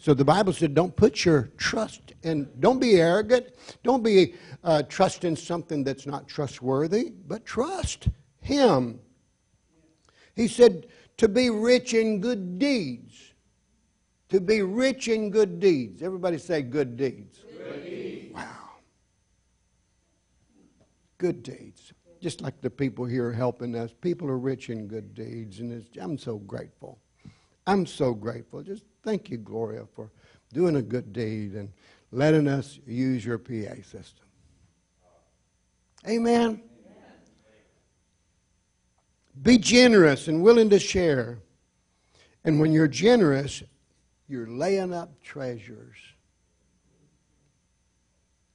So 0.02 0.16
the 0.16 0.26
Bible 0.26 0.52
said, 0.52 0.74
don't 0.74 0.96
put 0.96 1.26
your 1.26 1.52
trust 1.58 2.14
in, 2.24 2.50
don't 2.60 2.80
be 2.80 3.00
arrogant. 3.00 3.50
Don't 3.84 4.02
be 4.02 4.34
uh, 4.64 4.82
trust 4.82 5.26
in 5.26 5.36
something 5.36 5.84
that's 5.84 6.08
not 6.08 6.28
trustworthy, 6.28 7.12
but 7.28 7.46
trust 7.46 8.08
Him. 8.40 9.00
He 10.36 10.48
said, 10.48 10.88
to 11.18 11.28
be 11.28 11.52
rich 11.52 11.94
in 11.94 12.20
good 12.20 12.58
deeds. 12.58 13.34
To 14.30 14.42
be 14.42 14.64
rich 14.64 15.08
in 15.08 15.30
good 15.30 15.60
deeds. 15.60 16.02
Everybody 16.02 16.40
say 16.40 16.64
good 16.64 16.98
deeds. 16.98 17.38
Good 17.56 17.84
deeds. 17.84 18.34
Wow. 18.34 18.70
Good 21.20 21.44
deeds. 21.44 21.94
Just 22.20 22.42
like 22.42 22.60
the 22.62 22.72
people 22.72 23.06
here 23.06 23.32
helping 23.32 23.76
us. 23.76 23.94
People 24.02 24.30
are 24.30 24.40
rich 24.40 24.72
in 24.72 24.88
good 24.88 25.14
deeds, 25.14 25.60
and 25.60 25.86
I'm 26.02 26.18
so 26.18 26.38
grateful. 26.38 26.98
I'm 27.68 27.86
so 27.86 28.16
grateful. 28.16 28.64
Just 28.64 28.86
thank 29.04 29.30
you, 29.30 29.38
Gloria, 29.38 29.86
for 29.96 30.10
doing 30.54 30.76
a 30.76 30.82
good 30.82 31.14
deed 31.14 31.54
and 31.54 31.72
letting 32.12 32.48
us 32.48 32.80
use 32.86 33.26
your 33.26 33.38
PA 33.38 33.76
system. 33.84 34.26
Amen. 36.08 36.40
Amen. 36.40 36.62
Be 39.42 39.58
generous 39.58 40.28
and 40.28 40.42
willing 40.42 40.70
to 40.70 40.80
share. 40.80 41.40
And 42.44 42.60
when 42.60 42.72
you're 42.72 42.88
generous, 42.88 43.64
you're 44.28 44.48
laying 44.48 44.94
up 44.94 45.22
treasures. 45.22 45.98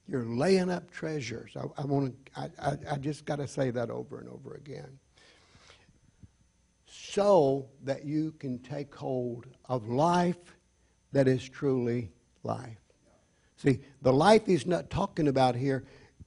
You're 0.07 0.25
laying 0.25 0.69
up 0.69 0.89
treasures. 0.91 1.51
I, 1.55 1.81
I 1.81 1.85
want 1.85 2.15
to. 2.25 2.41
I, 2.41 2.49
I, 2.61 2.77
I 2.93 2.97
just 2.97 3.25
got 3.25 3.37
to 3.37 3.47
say 3.47 3.71
that 3.71 3.89
over 3.89 4.19
and 4.19 4.29
over 4.29 4.55
again. 4.55 4.99
So 7.17 7.65
that 7.83 8.05
you 8.05 8.33
can 8.33 8.59
take 8.59 8.93
hold 8.93 9.47
of 9.65 9.89
life 9.89 10.37
that 11.13 11.27
is 11.27 11.49
truly 11.49 12.11
life. 12.43 12.77
See, 13.55 13.79
the 14.03 14.13
life 14.13 14.45
he's 14.45 14.67
not 14.67 14.91
talking 14.91 15.27
about 15.27 15.55
here, 15.55 15.83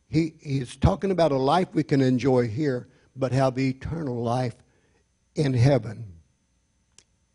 he, 0.09 0.34
he's 0.41 0.74
talking 0.74 1.12
about 1.12 1.30
a 1.30 1.36
life 1.36 1.68
we 1.74 1.84
can 1.84 2.01
enjoy 2.01 2.49
here, 2.49 2.88
but 3.14 3.30
have 3.30 3.57
eternal 3.57 4.20
life 4.20 4.57
in 5.36 5.55
heaven. 5.55 6.12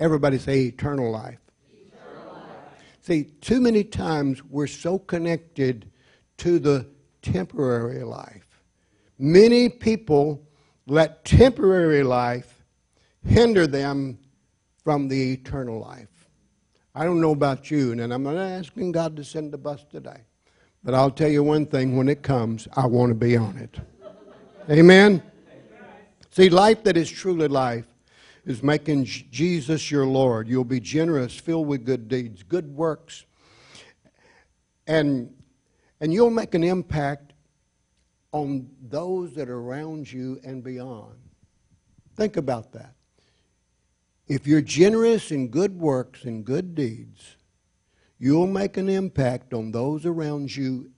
Everybody 0.02 0.38
say 0.38 0.64
eternal 0.64 1.10
life. 1.10 1.40
eternal 1.72 2.34
life. 2.34 2.84
See, 3.04 3.24
too 3.40 3.62
many 3.62 3.86
times 3.86 4.44
we're 4.44 4.68
so 4.68 5.00
connected 5.00 5.90
to 6.40 6.60
the 6.60 6.88
temporary 7.22 8.04
life. 8.04 8.62
Many 9.18 9.70
people 9.70 10.46
let 10.88 11.24
temporary 11.24 12.04
life 12.04 12.55
hinder 13.26 13.68
them 13.68 14.20
from 14.84 15.08
the 15.08 15.34
eternal 15.34 15.80
life. 15.80 16.28
I 16.94 17.04
don't 17.04 17.20
know 17.20 17.32
about 17.32 17.70
you, 17.70 17.92
and 17.92 18.14
I'm 18.14 18.24
not 18.24 18.38
asking 18.38 18.94
God 18.94 19.16
to 19.18 19.24
send 19.24 19.52
the 19.52 19.58
bus 19.58 19.84
today. 19.92 20.22
But 20.84 20.94
I'll 20.94 21.12
tell 21.12 21.30
you 21.30 21.44
one 21.44 21.66
thing 21.66 21.98
when 21.98 22.08
it 22.08 22.22
comes, 22.22 22.68
I 22.76 22.86
want 22.86 23.10
to 23.10 23.16
be 23.16 23.36
on 23.36 23.58
it. 23.58 23.80
Amen? 24.70 25.22
See, 26.30 26.50
life 26.50 26.84
that 26.84 26.96
is 26.96 27.10
truly 27.10 27.48
life 27.48 27.86
is 28.46 28.62
making 28.62 29.06
Jesus 29.06 29.90
your 29.90 30.06
Lord. 30.06 30.48
You'll 30.48 30.64
be 30.64 30.80
generous, 30.80 31.38
filled 31.38 31.68
with 31.68 31.86
good 31.86 32.08
deeds, 32.08 32.44
good 32.44 32.76
works. 32.76 33.26
And, 34.88 35.34
and 36.00 36.14
you'll 36.14 36.30
make 36.30 36.54
an 36.54 36.64
impact 36.64 37.34
on 38.32 38.70
those 38.82 39.34
that 39.36 39.50
are 39.50 39.60
around 39.60 40.12
you 40.12 40.40
and 40.44 40.64
beyond. 40.64 41.16
Think 42.16 42.38
about 42.38 42.72
that. 42.74 42.95
If 44.28 44.48
you're 44.48 44.62
generous 44.62 45.32
in 45.32 45.50
good 45.50 45.80
works 45.80 46.24
and 46.24 46.44
good 46.44 46.74
deeds, 46.74 47.36
you'll 48.18 48.48
make 48.48 48.78
an 48.78 48.90
impact 48.90 49.54
on 49.54 49.72
those 49.72 50.06
around 50.06 50.56
you 50.56 50.90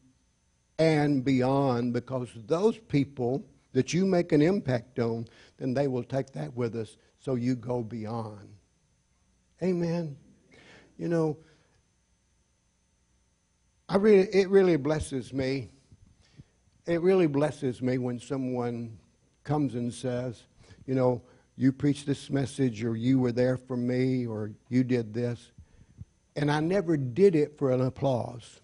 and 0.80 1.25
beyond 1.25 1.93
because 1.93 2.30
those 2.45 2.78
people 2.78 3.43
that 3.73 3.93
you 3.93 4.05
make 4.05 4.32
an 4.32 4.41
impact 4.41 4.99
on, 4.99 5.28
then 5.57 5.73
they 5.73 5.88
will 5.88 6.03
take 6.03 6.32
that 6.32 6.55
with 6.55 6.75
us 6.75 6.97
so 7.19 7.36
you 7.36 7.55
go 7.55 7.84
beyond. 7.84 8.47
Amen. 9.61 10.15
You 10.97 11.09
know, 11.09 11.38
I 13.89 13.97
really, 13.97 14.28
it 14.34 14.49
really 14.49 14.78
blesses 14.78 15.34
me. 15.34 15.69
It 16.86 17.01
really 17.01 17.28
blesses 17.28 17.82
me 17.82 17.97
when 17.97 18.19
someone 18.19 18.97
comes 19.43 19.75
and 19.75 19.93
says, 19.93 20.43
you 20.86 20.95
know, 20.95 21.21
you 21.58 21.72
preached 21.72 22.05
this 22.05 22.30
message, 22.30 22.84
or 22.84 22.95
you 22.95 23.20
were 23.20 23.32
there 23.32 23.58
for 23.58 23.76
me, 23.76 24.28
or 24.28 24.51
you 24.70 24.84
did 24.84 25.14
this. 25.14 25.51
And 26.36 26.51
I 26.51 26.60
never 26.60 26.95
did 26.95 27.36
it 27.36 27.58
for 27.58 27.72
an 27.72 27.82
applause. 27.82 28.62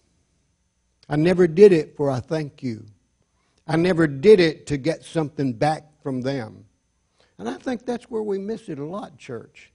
I 1.09 1.15
never 1.15 1.47
did 1.47 1.73
it 1.73 1.97
for 1.97 2.09
a 2.09 2.21
thank 2.21 2.61
you. 2.61 2.85
I 3.67 3.77
never 3.77 4.07
did 4.07 4.39
it 4.39 4.67
to 4.67 4.77
get 4.77 5.03
something 5.03 5.53
back 5.53 5.83
from 6.01 6.21
them. 6.21 6.65
And 7.39 7.49
I 7.49 7.55
think 7.55 7.85
that's 7.85 8.09
where 8.09 8.23
we 8.23 8.37
miss 8.37 8.69
it 8.69 8.77
a 8.79 8.85
lot, 8.85 9.17
church. 9.17 9.72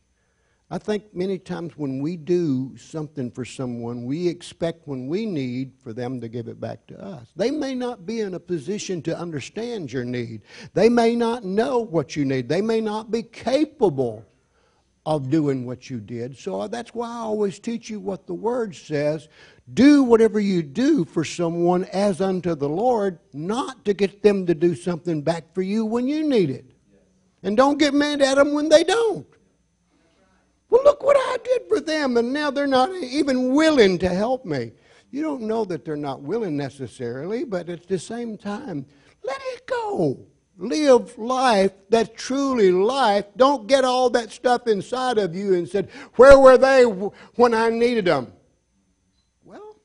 I 0.70 0.76
think 0.76 1.14
many 1.14 1.38
times 1.38 1.78
when 1.78 2.02
we 2.02 2.18
do 2.18 2.76
something 2.76 3.30
for 3.30 3.46
someone, 3.46 4.04
we 4.04 4.28
expect 4.28 4.86
when 4.86 5.06
we 5.08 5.24
need 5.24 5.72
for 5.82 5.94
them 5.94 6.20
to 6.20 6.28
give 6.28 6.46
it 6.46 6.60
back 6.60 6.86
to 6.88 7.02
us. 7.02 7.32
They 7.36 7.50
may 7.50 7.74
not 7.74 8.04
be 8.04 8.20
in 8.20 8.34
a 8.34 8.40
position 8.40 9.00
to 9.02 9.18
understand 9.18 9.90
your 9.90 10.04
need. 10.04 10.42
They 10.74 10.90
may 10.90 11.16
not 11.16 11.42
know 11.42 11.78
what 11.78 12.16
you 12.16 12.26
need. 12.26 12.50
They 12.50 12.60
may 12.60 12.82
not 12.82 13.10
be 13.10 13.22
capable 13.22 14.26
of 15.06 15.30
doing 15.30 15.64
what 15.64 15.88
you 15.88 16.00
did. 16.00 16.36
So 16.36 16.68
that's 16.68 16.94
why 16.94 17.08
I 17.08 17.20
always 17.20 17.58
teach 17.58 17.88
you 17.88 17.98
what 17.98 18.26
the 18.26 18.34
Word 18.34 18.76
says. 18.76 19.28
Do 19.72 20.02
whatever 20.02 20.38
you 20.38 20.62
do 20.62 21.06
for 21.06 21.24
someone 21.24 21.84
as 21.84 22.20
unto 22.20 22.54
the 22.54 22.68
Lord, 22.68 23.18
not 23.32 23.86
to 23.86 23.94
get 23.94 24.22
them 24.22 24.44
to 24.44 24.54
do 24.54 24.74
something 24.74 25.22
back 25.22 25.54
for 25.54 25.62
you 25.62 25.86
when 25.86 26.08
you 26.08 26.28
need 26.28 26.50
it. 26.50 26.66
And 27.42 27.56
don't 27.56 27.78
get 27.78 27.94
mad 27.94 28.20
at 28.20 28.34
them 28.34 28.52
when 28.52 28.68
they 28.68 28.84
don't. 28.84 29.26
Well, 30.70 30.82
look 30.84 31.02
what 31.02 31.16
I 31.16 31.38
did 31.42 31.62
for 31.68 31.80
them, 31.80 32.16
and 32.16 32.32
now 32.32 32.50
they're 32.50 32.66
not 32.66 32.94
even 32.94 33.54
willing 33.54 33.98
to 33.98 34.08
help 34.08 34.44
me. 34.44 34.72
You 35.10 35.22
don't 35.22 35.42
know 35.42 35.64
that 35.64 35.84
they're 35.84 35.96
not 35.96 36.20
willing 36.22 36.56
necessarily, 36.56 37.44
but 37.44 37.68
at 37.68 37.88
the 37.88 37.98
same 37.98 38.36
time, 38.36 38.84
let 39.24 39.40
it 39.54 39.66
go. 39.66 40.26
Live 40.58 41.16
life 41.16 41.72
that's 41.88 42.10
truly 42.20 42.72
life. 42.72 43.24
Don't 43.36 43.66
get 43.66 43.84
all 43.84 44.10
that 44.10 44.32
stuff 44.32 44.66
inside 44.66 45.16
of 45.16 45.34
you 45.34 45.54
and 45.54 45.68
said, 45.68 45.88
Where 46.16 46.38
were 46.38 46.58
they 46.58 46.82
when 46.82 47.54
I 47.54 47.70
needed 47.70 48.06
them? 48.06 48.32
Well, 49.44 49.76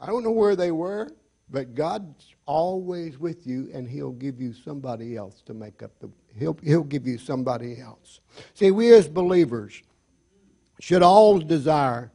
I 0.00 0.06
don't 0.06 0.22
know 0.22 0.30
where 0.30 0.54
they 0.54 0.70
were, 0.70 1.10
but 1.50 1.74
God's 1.74 2.34
always 2.46 3.18
with 3.18 3.46
you, 3.46 3.70
and 3.74 3.88
He'll 3.88 4.12
give 4.12 4.40
you 4.40 4.54
somebody 4.54 5.16
else 5.16 5.42
to 5.46 5.52
make 5.52 5.82
up 5.82 5.90
the. 5.98 6.08
He'll, 6.38 6.56
he'll 6.62 6.84
give 6.84 7.06
you 7.06 7.18
somebody 7.18 7.80
else. 7.80 8.20
See, 8.54 8.70
we 8.70 8.94
as 8.94 9.08
believers, 9.08 9.82
should 10.80 11.02
all 11.02 11.38
desire 11.38 12.10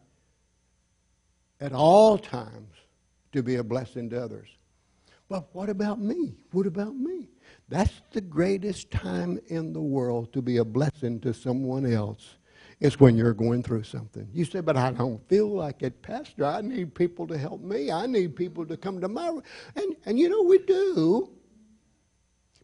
at 1.59 1.73
all 1.73 2.17
times 2.17 2.75
to 3.31 3.43
be 3.43 3.55
a 3.55 3.63
blessing 3.63 4.09
to 4.09 4.21
others. 4.21 4.49
But 5.29 5.53
what 5.53 5.69
about 5.69 5.99
me? 5.99 6.35
What 6.51 6.67
about 6.67 6.95
me? 6.95 7.29
That's 7.69 8.01
the 8.11 8.21
greatest 8.21 8.91
time 8.91 9.39
in 9.47 9.73
the 9.73 9.81
world 9.81 10.33
to 10.33 10.41
be 10.41 10.57
a 10.57 10.65
blessing 10.65 11.19
to 11.21 11.33
someone 11.33 11.85
else. 11.85 12.35
It's 12.79 12.99
when 12.99 13.15
you're 13.15 13.33
going 13.33 13.63
through 13.63 13.83
something. 13.83 14.27
You 14.33 14.43
say, 14.45 14.59
but 14.59 14.75
I 14.75 14.91
don't 14.91 15.25
feel 15.29 15.47
like 15.47 15.83
it, 15.83 16.01
Pastor. 16.01 16.45
I 16.45 16.61
need 16.61 16.93
people 16.93 17.25
to 17.27 17.37
help 17.37 17.61
me. 17.61 17.89
I 17.91 18.05
need 18.05 18.35
people 18.35 18.65
to 18.65 18.75
come 18.75 18.99
to 18.99 19.07
my 19.07 19.29
and 19.75 19.95
and 20.05 20.19
you 20.19 20.27
know 20.27 20.41
we 20.43 20.59
do. 20.59 21.31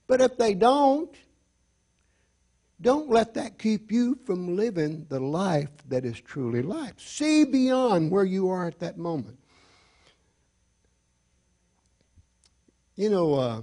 But 0.07 0.21
if 0.21 0.37
they 0.37 0.55
don't, 0.55 1.15
don't 2.81 3.09
let 3.09 3.33
that 3.33 3.59
keep 3.59 3.91
you 3.91 4.17
from 4.25 4.55
living 4.55 5.05
the 5.09 5.19
life 5.19 5.69
that 5.89 6.05
is 6.05 6.19
truly 6.21 6.61
life. 6.61 6.93
See 6.97 7.43
beyond 7.43 8.09
where 8.09 8.23
you 8.23 8.49
are 8.49 8.67
at 8.67 8.79
that 8.79 8.97
moment. 8.97 9.37
You 12.95 13.09
know, 13.09 13.33
uh, 13.35 13.61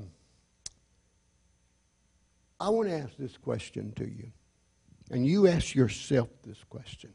I 2.60 2.68
want 2.68 2.88
to 2.88 2.94
ask 2.94 3.16
this 3.18 3.36
question 3.36 3.92
to 3.96 4.04
you. 4.04 4.32
And 5.10 5.26
you 5.26 5.46
ask 5.46 5.74
yourself 5.74 6.28
this 6.44 6.62
question. 6.64 7.12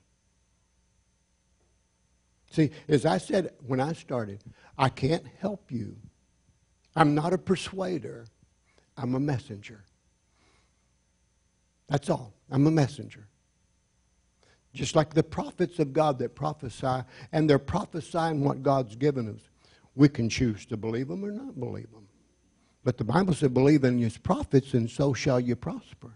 See, 2.52 2.72
as 2.88 3.06
I 3.06 3.18
said 3.18 3.54
when 3.66 3.80
I 3.80 3.94
started, 3.94 4.44
I 4.78 4.90
can't 4.90 5.26
help 5.40 5.72
you. 5.72 5.98
I'm 6.96 7.16
not 7.16 7.34
a 7.34 7.38
persuader, 7.38 8.26
I'm 8.98 9.16
a 9.16 9.20
messenger. 9.20 9.84
That's 11.92 12.10
all. 12.10 12.34
I'm 12.50 12.66
a 12.68 12.72
messenger. 12.72 13.28
Just 14.74 14.96
like 14.96 15.14
the 15.14 15.24
prophets 15.24 15.78
of 15.78 15.92
God 15.92 16.18
that 16.20 16.36
prophesy, 16.36 17.04
and 17.34 17.50
they're 17.50 17.60
prophesying 17.60 18.46
what 18.46 18.64
God's 18.64 18.96
given 18.96 19.28
us. 19.28 19.42
We 19.94 20.08
can 20.08 20.30
choose 20.30 20.66
to 20.68 20.78
believe 20.78 21.10
them 21.10 21.26
or 21.26 21.32
not 21.32 21.60
believe 21.60 21.92
them. 21.92 22.08
But 22.86 22.98
the 22.98 23.04
Bible 23.04 23.34
said, 23.34 23.54
believe 23.54 23.84
in 23.84 24.00
his 24.00 24.18
prophets, 24.18 24.74
and 24.74 24.90
so 24.90 25.14
shall 25.14 25.38
you 25.38 25.58
prosper. 25.58 26.14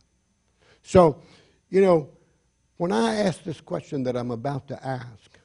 So, 0.81 1.21
you 1.69 1.81
know, 1.81 2.09
when 2.77 2.93
I 2.93 3.15
ask 3.15 3.43
this 3.43 3.59
question 3.59 4.03
that 4.03 4.15
I'm 4.15 4.31
about 4.31 4.69
to 4.69 4.87
ask, 4.87 5.37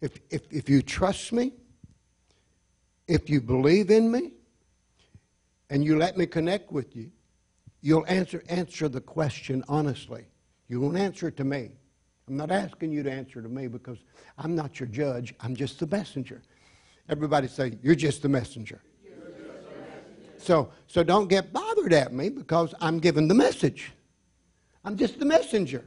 if, 0.00 0.18
if, 0.30 0.50
if 0.50 0.70
you 0.70 0.80
trust 0.80 1.30
me, 1.30 1.52
if 3.06 3.28
you 3.28 3.42
believe 3.42 3.90
in 3.90 4.10
me, 4.10 4.32
and 5.68 5.84
you 5.84 5.98
let 5.98 6.16
me 6.16 6.24
connect 6.24 6.72
with 6.72 6.96
you, 6.96 7.10
you'll 7.84 8.06
answer, 8.08 8.42
answer 8.48 8.88
the 8.88 9.00
question 9.00 9.62
honestly. 9.68 10.24
You 10.68 10.80
won't 10.80 10.96
answer 10.96 11.28
it 11.28 11.36
to 11.36 11.44
me. 11.44 11.68
I'm 12.26 12.36
not 12.36 12.50
asking 12.50 12.92
you 12.92 13.02
to 13.02 13.12
answer 13.12 13.42
to 13.42 13.48
me 13.48 13.68
because 13.68 13.98
I'm 14.38 14.56
not 14.56 14.80
your 14.80 14.88
judge. 14.88 15.34
I'm 15.40 15.54
just 15.54 15.78
the 15.78 15.86
messenger. 15.86 16.40
Everybody 17.10 17.46
say, 17.46 17.78
You're 17.82 17.94
just 17.94 18.22
the 18.22 18.28
messenger. 18.30 18.80
So, 20.38 20.70
so 20.86 21.02
don't 21.02 21.28
get 21.28 21.52
bothered 21.52 21.92
at 21.92 22.12
me 22.12 22.30
because 22.30 22.74
I'm 22.80 22.98
giving 22.98 23.28
the 23.28 23.34
message. 23.34 23.92
I'm 24.84 24.96
just 24.96 25.18
the 25.18 25.24
messenger. 25.26 25.84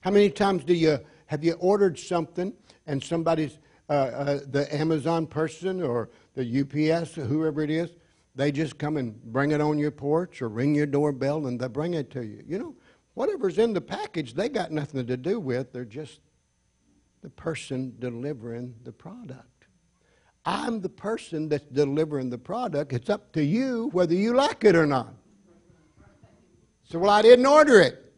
How 0.00 0.10
many 0.10 0.30
times 0.30 0.64
do 0.64 0.72
you 0.72 0.98
have 1.26 1.44
you 1.44 1.52
ordered 1.54 1.98
something 1.98 2.54
and 2.86 3.04
somebody's 3.04 3.58
uh, 3.90 3.92
uh, 3.92 4.40
the 4.50 4.74
Amazon 4.74 5.26
person 5.26 5.82
or 5.82 6.08
the 6.34 6.60
UPS 6.60 7.18
or 7.18 7.24
whoever 7.24 7.62
it 7.62 7.70
is, 7.70 7.90
they 8.40 8.50
just 8.50 8.78
come 8.78 8.96
and 8.96 9.20
bring 9.24 9.50
it 9.50 9.60
on 9.60 9.78
your 9.78 9.90
porch 9.90 10.40
or 10.40 10.48
ring 10.48 10.74
your 10.74 10.86
doorbell 10.86 11.46
and 11.46 11.60
they 11.60 11.68
bring 11.68 11.94
it 11.94 12.10
to 12.12 12.24
you. 12.24 12.42
You 12.46 12.58
know, 12.58 12.74
whatever's 13.14 13.58
in 13.58 13.74
the 13.74 13.80
package, 13.80 14.34
they 14.34 14.48
got 14.48 14.70
nothing 14.70 15.06
to 15.06 15.16
do 15.16 15.38
with. 15.38 15.72
They're 15.72 15.84
just 15.84 16.20
the 17.20 17.28
person 17.28 17.94
delivering 17.98 18.74
the 18.84 18.92
product. 18.92 19.66
I'm 20.46 20.80
the 20.80 20.88
person 20.88 21.48
that's 21.50 21.66
delivering 21.66 22.30
the 22.30 22.38
product. 22.38 22.94
It's 22.94 23.10
up 23.10 23.32
to 23.32 23.44
you 23.44 23.90
whether 23.92 24.14
you 24.14 24.32
like 24.34 24.64
it 24.64 24.74
or 24.74 24.86
not. 24.86 25.12
So, 26.84 26.98
well, 26.98 27.10
I 27.10 27.22
didn't 27.22 27.46
order 27.46 27.80
it. 27.80 28.12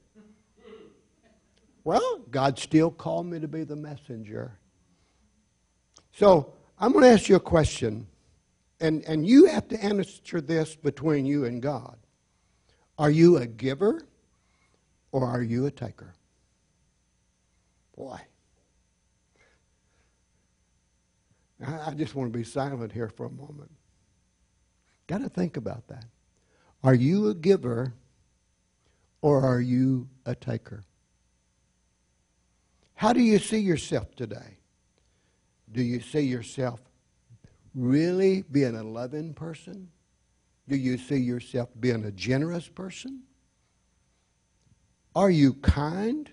Well, 1.84 2.20
God 2.30 2.58
still 2.58 2.90
called 2.92 3.26
me 3.26 3.40
to 3.40 3.48
be 3.48 3.64
the 3.64 3.76
messenger. 3.76 4.56
So, 6.12 6.54
I'm 6.78 6.92
going 6.92 7.04
to 7.04 7.10
ask 7.10 7.28
you 7.28 7.36
a 7.36 7.40
question, 7.40 8.06
and, 8.82 9.04
and 9.04 9.24
you 9.24 9.46
have 9.46 9.68
to 9.68 9.82
answer 9.82 10.40
this 10.40 10.74
between 10.74 11.24
you 11.24 11.44
and 11.44 11.62
God. 11.62 11.96
Are 12.98 13.10
you 13.10 13.36
a 13.36 13.46
giver 13.46 14.06
or 15.12 15.24
are 15.24 15.42
you 15.42 15.66
a 15.66 15.70
taker? 15.70 16.14
Boy. 17.96 18.18
I 21.64 21.94
just 21.94 22.16
want 22.16 22.32
to 22.32 22.36
be 22.36 22.44
silent 22.44 22.90
here 22.90 23.08
for 23.08 23.26
a 23.26 23.30
moment. 23.30 23.70
Got 25.06 25.18
to 25.18 25.28
think 25.28 25.56
about 25.56 25.86
that. 25.86 26.06
Are 26.82 26.94
you 26.94 27.28
a 27.28 27.34
giver 27.34 27.94
or 29.20 29.42
are 29.42 29.60
you 29.60 30.08
a 30.26 30.34
taker? 30.34 30.82
How 32.94 33.12
do 33.12 33.20
you 33.20 33.38
see 33.38 33.58
yourself 33.58 34.16
today? 34.16 34.58
Do 35.70 35.82
you 35.82 36.00
see 36.00 36.22
yourself 36.22 36.80
really 37.74 38.42
being 38.50 38.76
a 38.76 38.82
loving 38.82 39.34
person? 39.34 39.88
Do 40.68 40.76
you 40.76 40.96
see 40.98 41.16
yourself 41.16 41.68
being 41.80 42.04
a 42.04 42.12
generous 42.12 42.68
person? 42.68 43.22
Are 45.14 45.30
you 45.30 45.54
kind? 45.54 46.30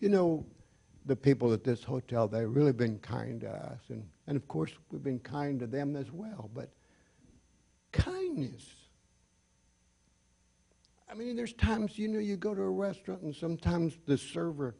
You 0.00 0.08
know, 0.08 0.46
the 1.06 1.16
people 1.16 1.52
at 1.52 1.64
this 1.64 1.82
hotel, 1.82 2.28
they've 2.28 2.48
really 2.48 2.72
been 2.72 2.98
kind 2.98 3.40
to 3.42 3.50
us. 3.50 3.80
And, 3.88 4.06
and 4.26 4.36
of 4.36 4.46
course, 4.48 4.72
we've 4.90 5.02
been 5.02 5.20
kind 5.20 5.58
to 5.60 5.66
them 5.66 5.96
as 5.96 6.10
well. 6.10 6.50
But 6.54 6.70
kindness. 7.92 8.64
I 11.10 11.14
mean, 11.14 11.36
there's 11.36 11.52
times, 11.52 11.98
you 11.98 12.08
know, 12.08 12.18
you 12.18 12.36
go 12.36 12.54
to 12.54 12.62
a 12.62 12.70
restaurant 12.70 13.22
and 13.22 13.34
sometimes 13.34 13.98
the 14.06 14.16
server 14.16 14.74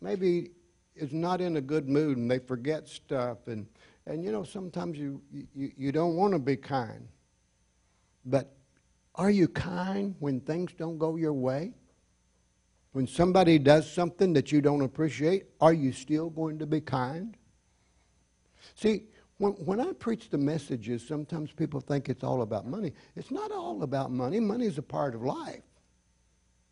maybe 0.00 0.50
is 0.96 1.12
not 1.12 1.40
in 1.40 1.56
a 1.56 1.60
good 1.60 1.88
mood 1.88 2.18
and 2.18 2.30
they 2.30 2.38
forget 2.38 2.88
stuff. 2.88 3.46
And, 3.46 3.66
and 4.06 4.22
you 4.22 4.30
know, 4.30 4.44
sometimes 4.44 4.98
you, 4.98 5.20
you, 5.54 5.72
you 5.76 5.92
don't 5.92 6.16
want 6.16 6.32
to 6.32 6.38
be 6.38 6.56
kind. 6.56 7.08
But 8.24 8.54
are 9.14 9.30
you 9.30 9.48
kind 9.48 10.14
when 10.18 10.40
things 10.40 10.72
don't 10.76 10.98
go 10.98 11.16
your 11.16 11.32
way? 11.32 11.72
When 12.92 13.06
somebody 13.06 13.58
does 13.58 13.90
something 13.90 14.32
that 14.34 14.52
you 14.52 14.60
don't 14.60 14.82
appreciate, 14.82 15.46
are 15.60 15.72
you 15.72 15.92
still 15.92 16.30
going 16.30 16.58
to 16.60 16.66
be 16.66 16.80
kind? 16.80 17.36
See, 18.74 19.04
when, 19.38 19.52
when 19.52 19.80
I 19.80 19.92
preach 19.92 20.30
the 20.30 20.38
messages, 20.38 21.06
sometimes 21.06 21.52
people 21.52 21.80
think 21.80 22.08
it's 22.08 22.24
all 22.24 22.42
about 22.42 22.66
money. 22.66 22.92
It's 23.14 23.30
not 23.30 23.52
all 23.52 23.82
about 23.82 24.10
money, 24.10 24.40
money 24.40 24.66
is 24.66 24.78
a 24.78 24.82
part 24.82 25.14
of 25.14 25.22
life. 25.22 25.62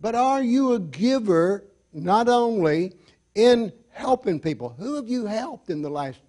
But 0.00 0.14
are 0.14 0.42
you 0.42 0.72
a 0.72 0.80
giver 0.80 1.64
not 1.92 2.28
only 2.28 2.94
in 3.34 3.72
helping 3.90 4.40
people? 4.40 4.74
Who 4.78 4.96
have 4.96 5.08
you 5.08 5.26
helped 5.26 5.70
in 5.70 5.82
the 5.82 5.90
last, 5.90 6.20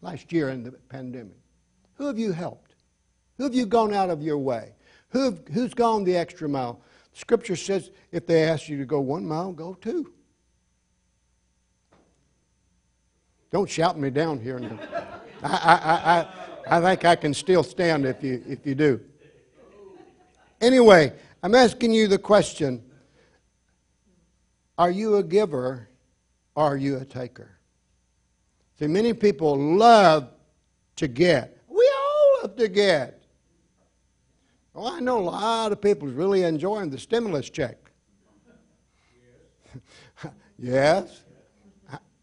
last 0.00 0.32
year 0.32 0.50
in 0.50 0.62
the 0.62 0.72
pandemic? 0.72 1.38
Who 1.94 2.06
have 2.06 2.18
you 2.18 2.32
helped? 2.32 2.74
Who 3.36 3.44
have 3.44 3.54
you 3.54 3.66
gone 3.66 3.94
out 3.94 4.10
of 4.10 4.22
your 4.22 4.38
way? 4.38 4.72
Who 5.10 5.24
have, 5.24 5.40
who's 5.52 5.74
gone 5.74 6.04
the 6.04 6.16
extra 6.16 6.48
mile? 6.48 6.80
Scripture 7.12 7.56
says 7.56 7.90
if 8.12 8.26
they 8.26 8.44
ask 8.44 8.68
you 8.68 8.78
to 8.78 8.84
go 8.84 9.00
one 9.00 9.26
mile, 9.26 9.52
go 9.52 9.74
two. 9.74 10.12
Don't 13.50 13.68
shout 13.68 13.98
me 13.98 14.10
down 14.10 14.38
here. 14.40 14.60
I, 15.42 16.26
I, 16.68 16.76
I, 16.76 16.78
I 16.78 16.80
think 16.80 17.04
I 17.04 17.16
can 17.16 17.32
still 17.32 17.62
stand 17.62 18.04
if 18.04 18.22
you, 18.22 18.42
if 18.46 18.66
you 18.66 18.74
do. 18.74 19.00
Anyway, 20.60 21.12
I'm 21.42 21.54
asking 21.54 21.92
you 21.92 22.08
the 22.08 22.18
question 22.18 22.82
Are 24.76 24.90
you 24.90 25.16
a 25.16 25.22
giver 25.22 25.88
or 26.54 26.64
are 26.64 26.76
you 26.76 26.98
a 26.98 27.04
taker? 27.04 27.57
See, 28.78 28.86
many 28.86 29.12
people 29.12 29.56
love 29.56 30.30
to 30.96 31.08
get. 31.08 31.58
We 31.68 31.90
all 31.96 32.42
love 32.42 32.56
to 32.56 32.68
get. 32.68 33.22
Well, 34.72 34.86
I 34.86 35.00
know 35.00 35.18
a 35.18 35.20
lot 35.20 35.72
of 35.72 35.80
people 35.80 36.06
really 36.06 36.44
enjoying 36.44 36.90
the 36.90 36.98
stimulus 36.98 37.50
check. 37.50 37.76
yes. 40.58 41.24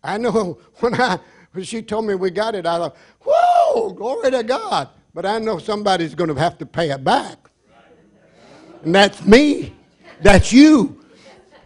I 0.03 0.17
know 0.17 0.59
when 0.79 0.93
I 0.95 1.19
when 1.51 1.63
she 1.63 1.81
told 1.81 2.05
me 2.05 2.15
we 2.15 2.31
got 2.31 2.53
it, 2.55 2.65
I 2.65 2.77
thought, 2.77 2.97
whoa, 3.25 3.91
glory 3.91 4.31
to 4.31 4.43
God. 4.43 4.89
But 5.13 5.25
I 5.25 5.39
know 5.39 5.57
somebody's 5.57 6.13
going 6.13 6.33
to 6.33 6.35
have 6.35 6.57
to 6.57 6.65
pay 6.65 6.91
it 6.91 7.03
back. 7.03 7.49
And 8.83 8.93
that's 8.93 9.25
me. 9.25 9.73
That's 10.21 10.51
you. 10.51 11.01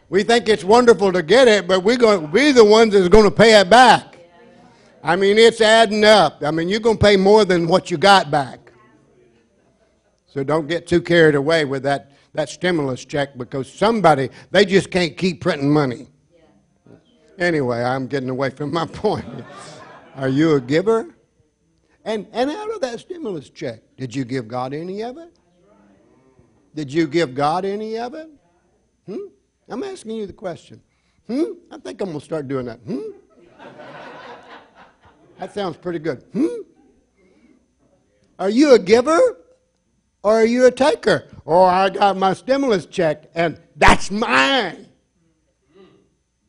We 0.09 0.23
think 0.23 0.47
it's 0.47 0.63
wonderful 0.63 1.11
to 1.11 1.21
get 1.21 1.47
it, 1.47 1.67
but 1.67 1.83
we're 1.83 1.97
going 1.97 2.21
to 2.21 2.27
be 2.27 2.51
the 2.51 2.63
ones 2.63 2.93
that's 2.93 3.09
going 3.09 3.25
to 3.25 3.31
pay 3.31 3.59
it 3.59 3.69
back. 3.69 4.08
I 5.03 5.15
mean, 5.15 5.37
it's 5.37 5.61
adding 5.61 6.03
up. 6.03 6.43
I 6.43 6.51
mean, 6.51 6.69
you're 6.69 6.79
going 6.79 6.97
to 6.97 7.03
pay 7.03 7.15
more 7.15 7.45
than 7.45 7.67
what 7.67 7.89
you 7.89 7.97
got 7.97 8.29
back. 8.29 8.71
So 10.27 10.43
don't 10.43 10.67
get 10.67 10.87
too 10.87 11.01
carried 11.01 11.35
away 11.35 11.65
with 11.65 11.83
that, 11.83 12.11
that 12.33 12.49
stimulus 12.49 13.03
check 13.05 13.37
because 13.37 13.71
somebody, 13.71 14.29
they 14.51 14.65
just 14.65 14.91
can't 14.91 15.17
keep 15.17 15.41
printing 15.41 15.71
money. 15.71 16.07
Anyway, 17.37 17.81
I'm 17.81 18.07
getting 18.07 18.29
away 18.29 18.49
from 18.49 18.73
my 18.73 18.85
point. 19.03 19.25
Are 20.15 20.29
you 20.29 20.55
a 20.55 20.61
giver? 20.61 21.15
And, 22.03 22.27
and 22.31 22.49
out 22.49 22.73
of 22.73 22.81
that 22.81 22.99
stimulus 22.99 23.49
check, 23.49 23.81
did 23.97 24.13
you 24.13 24.25
give 24.25 24.47
God 24.47 24.73
any 24.73 25.01
of 25.01 25.17
it? 25.17 25.33
Did 26.75 26.91
you 26.93 27.07
give 27.07 27.33
God 27.33 27.65
any 27.65 27.97
of 27.97 28.13
it? 28.13 28.29
Hmm? 29.05 29.27
I'm 29.67 29.83
asking 29.83 30.15
you 30.15 30.27
the 30.27 30.33
question. 30.33 30.81
Hmm? 31.27 31.53
I 31.71 31.77
think 31.77 32.01
I'm 32.01 32.09
going 32.09 32.19
to 32.19 32.25
start 32.25 32.47
doing 32.47 32.65
that. 32.65 32.79
Hmm? 32.79 32.99
That 35.39 35.53
sounds 35.53 35.77
pretty 35.77 35.99
good. 35.99 36.23
Hmm? 36.33 36.47
Are 38.37 38.49
you 38.49 38.73
a 38.73 38.79
giver? 38.79 39.37
Or 40.21 40.33
are 40.33 40.45
you 40.45 40.65
a 40.65 40.71
taker? 40.71 41.27
Oh, 41.45 41.63
I 41.63 41.89
got 41.89 42.17
my 42.17 42.33
stimulus 42.33 42.85
check 42.85 43.29
and 43.33 43.59
that's 43.75 44.11
mine. 44.11 44.87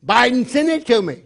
Biden 0.05 0.45
sent 0.45 0.69
it 0.69 0.85
to 0.87 1.01
me. 1.01 1.23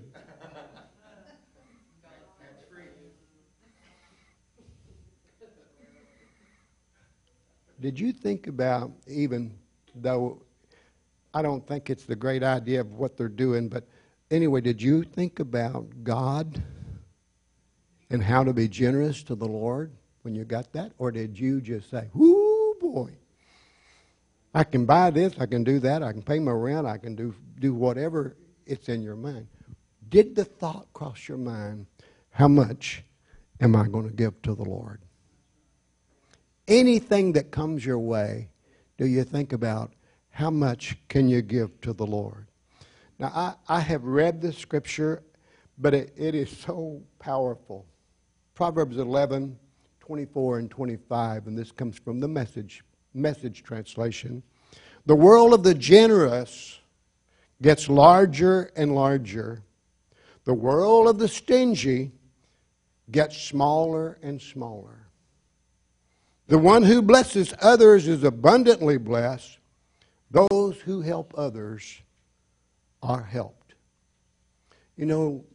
Did 7.82 8.00
you 8.00 8.12
think 8.12 8.48
about, 8.48 8.92
even 9.08 9.54
though 9.96 10.42
I 11.34 11.42
don't 11.42 11.66
think 11.68 11.90
it's 11.90 12.06
the 12.06 12.16
great 12.16 12.42
idea 12.42 12.82
of 12.82 12.94
what 12.94 13.18
they're 13.18 13.28
doing, 13.28 13.70
but 13.70 13.88
anyway, 14.32 14.62
did 14.62 14.82
you 14.82 15.04
think 15.04 15.40
about 15.40 15.86
God 16.04 16.64
and 18.10 18.24
how 18.24 18.44
to 18.44 18.54
be 18.54 18.68
generous 18.68 19.24
to 19.24 19.36
the 19.36 19.48
Lord? 19.48 19.92
when 20.26 20.34
you 20.34 20.44
got 20.44 20.74
that? 20.74 20.92
Or 20.98 21.12
did 21.12 21.40
you 21.40 21.62
just 21.62 21.90
say, 21.92 22.10
whoo, 22.14 22.76
boy, 22.82 23.12
I 24.56 24.64
can 24.64 24.86
buy 24.86 25.12
this, 25.12 25.36
I 25.40 25.46
can 25.46 25.64
do 25.64 25.80
that, 25.80 26.02
I 26.02 26.12
can 26.12 26.24
pay 26.24 26.40
my 26.40 26.52
rent, 26.52 26.88
I 26.88 26.98
can 26.98 27.16
do, 27.16 27.34
do 27.60 27.76
whatever 27.76 28.36
it's 28.66 28.90
in 28.90 29.04
your 29.04 29.16
mind? 29.16 29.48
Did 30.10 30.36
the 30.36 30.44
thought 30.44 30.92
cross 30.94 31.28
your 31.28 31.38
mind, 31.38 31.86
how 32.32 32.48
much 32.48 33.04
am 33.62 33.76
I 33.76 33.88
going 33.88 34.08
to 34.10 34.14
give 34.14 34.42
to 34.42 34.56
the 34.56 34.64
Lord? 34.64 35.00
Anything 36.68 37.34
that 37.34 37.52
comes 37.52 37.86
your 37.86 38.00
way, 38.00 38.50
do 38.98 39.06
you 39.06 39.24
think 39.24 39.54
about 39.54 39.94
how 40.32 40.50
much 40.50 40.98
can 41.08 41.30
you 41.30 41.44
give 41.44 41.80
to 41.82 41.94
the 41.94 42.06
Lord? 42.06 42.48
Now, 43.20 43.32
I, 43.68 43.78
I 43.78 43.80
have 43.82 44.04
read 44.04 44.42
the 44.42 44.52
scripture, 44.52 45.22
but 45.78 45.94
it, 45.94 46.14
it 46.18 46.34
is 46.34 46.50
so 46.50 47.04
powerful. 47.20 47.86
Proverbs 48.56 48.96
11, 48.96 49.60
24 50.00 50.60
and 50.60 50.72
25, 50.72 51.48
and 51.48 51.58
this 51.58 51.74
comes 51.74 52.00
from 52.00 52.22
the 52.22 52.28
message, 52.28 52.86
message 53.14 53.64
translation. 53.64 54.42
The 55.06 55.16
world 55.16 55.54
of 55.54 55.62
the 55.64 55.76
generous 55.76 56.80
gets 57.62 57.90
larger 57.90 58.72
and 58.78 58.96
larger. 58.96 59.62
The 60.46 60.54
world 60.54 61.10
of 61.10 61.20
the 61.20 61.28
stingy 61.28 62.14
gets 63.12 63.38
smaller 63.38 64.18
and 64.24 64.42
smaller. 64.42 65.08
The 66.48 66.58
one 66.58 66.84
who 66.84 67.02
blesses 67.02 67.54
others 67.62 68.08
is 68.08 68.24
abundantly 68.24 68.98
blessed. 68.98 69.58
Those 70.32 70.80
who 70.80 71.02
help 71.02 71.34
others 71.38 72.02
are 73.04 73.24
helped. 73.24 73.74
You 74.96 75.08
know, 75.08 75.46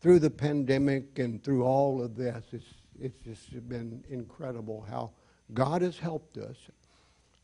through 0.00 0.20
the 0.20 0.30
pandemic 0.30 1.18
and 1.18 1.42
through 1.42 1.64
all 1.64 2.02
of 2.02 2.16
this, 2.16 2.44
it's, 2.52 2.66
it's 3.00 3.46
just 3.46 3.68
been 3.68 4.04
incredible 4.08 4.86
how 4.88 5.10
God 5.54 5.82
has 5.82 5.98
helped 5.98 6.36
us. 6.38 6.56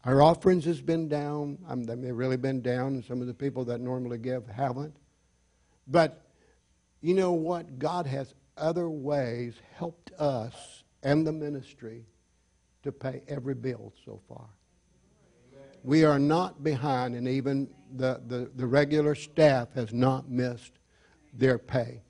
Our 0.04 0.22
offerings 0.22 0.64
has 0.66 0.80
been 0.80 1.08
down. 1.08 1.58
I 1.68 1.74
mean, 1.74 2.02
they've 2.02 2.14
really 2.14 2.36
been 2.36 2.60
down. 2.60 3.02
Some 3.08 3.20
of 3.20 3.26
the 3.26 3.34
people 3.34 3.64
that 3.66 3.80
normally 3.80 4.18
give 4.18 4.46
haven't. 4.46 4.94
But 5.86 6.26
you 7.00 7.14
know 7.14 7.32
what? 7.32 7.78
God 7.78 8.06
has 8.06 8.34
other 8.56 8.88
ways 8.88 9.54
helped 9.76 10.12
us 10.12 10.84
and 11.02 11.26
the 11.26 11.32
ministry 11.32 12.06
to 12.82 12.92
pay 12.92 13.22
every 13.28 13.54
bill 13.54 13.92
so 14.04 14.20
far. 14.28 14.46
We 15.82 16.04
are 16.04 16.18
not 16.18 16.64
behind, 16.64 17.14
and 17.14 17.28
even 17.28 17.68
the, 17.94 18.22
the, 18.26 18.50
the 18.56 18.66
regular 18.66 19.14
staff 19.14 19.72
has 19.74 19.92
not 19.92 20.30
missed 20.30 20.72
their 21.34 21.58
pay. 21.58 22.03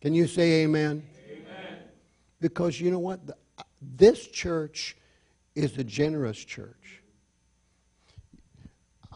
Can 0.00 0.14
you 0.14 0.26
say 0.26 0.62
amen? 0.62 1.02
Amen. 1.28 1.78
Because 2.40 2.80
you 2.80 2.90
know 2.90 2.98
what? 2.98 3.20
This 3.80 4.26
church 4.28 4.96
is 5.54 5.76
a 5.78 5.84
generous 5.84 6.38
church. 6.38 7.02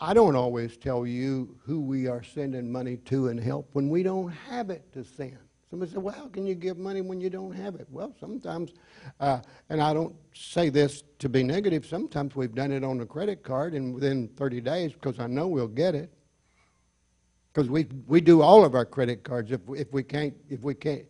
I 0.00 0.14
don't 0.14 0.34
always 0.34 0.76
tell 0.76 1.06
you 1.06 1.56
who 1.64 1.80
we 1.80 2.08
are 2.08 2.24
sending 2.24 2.72
money 2.72 2.96
to 2.96 3.28
and 3.28 3.38
help 3.38 3.68
when 3.72 3.88
we 3.88 4.02
don't 4.02 4.30
have 4.30 4.70
it 4.70 4.92
to 4.94 5.04
send. 5.04 5.38
Somebody 5.70 5.92
said, 5.92 6.02
Well, 6.02 6.14
how 6.14 6.26
can 6.26 6.44
you 6.44 6.56
give 6.56 6.76
money 6.76 7.00
when 7.00 7.20
you 7.20 7.30
don't 7.30 7.52
have 7.52 7.76
it? 7.76 7.86
Well, 7.88 8.12
sometimes, 8.18 8.72
uh, 9.20 9.40
and 9.70 9.80
I 9.80 9.94
don't 9.94 10.14
say 10.34 10.68
this 10.68 11.04
to 11.20 11.28
be 11.28 11.44
negative, 11.44 11.86
sometimes 11.86 12.34
we've 12.34 12.54
done 12.54 12.72
it 12.72 12.82
on 12.82 13.00
a 13.00 13.06
credit 13.06 13.44
card 13.44 13.74
and 13.74 13.94
within 13.94 14.28
30 14.36 14.60
days 14.60 14.92
because 14.92 15.20
I 15.20 15.28
know 15.28 15.46
we'll 15.46 15.68
get 15.68 15.94
it. 15.94 16.12
Because 17.52 17.68
we, 17.68 17.86
we 18.06 18.20
do 18.20 18.40
all 18.40 18.64
of 18.64 18.74
our 18.74 18.86
credit 18.86 19.24
cards 19.24 19.50
if, 19.52 19.60
if 19.76 19.92
we 19.92 20.02
can't, 20.02 20.34
if 20.48 20.60
we 20.60 20.74
can't. 20.74 21.04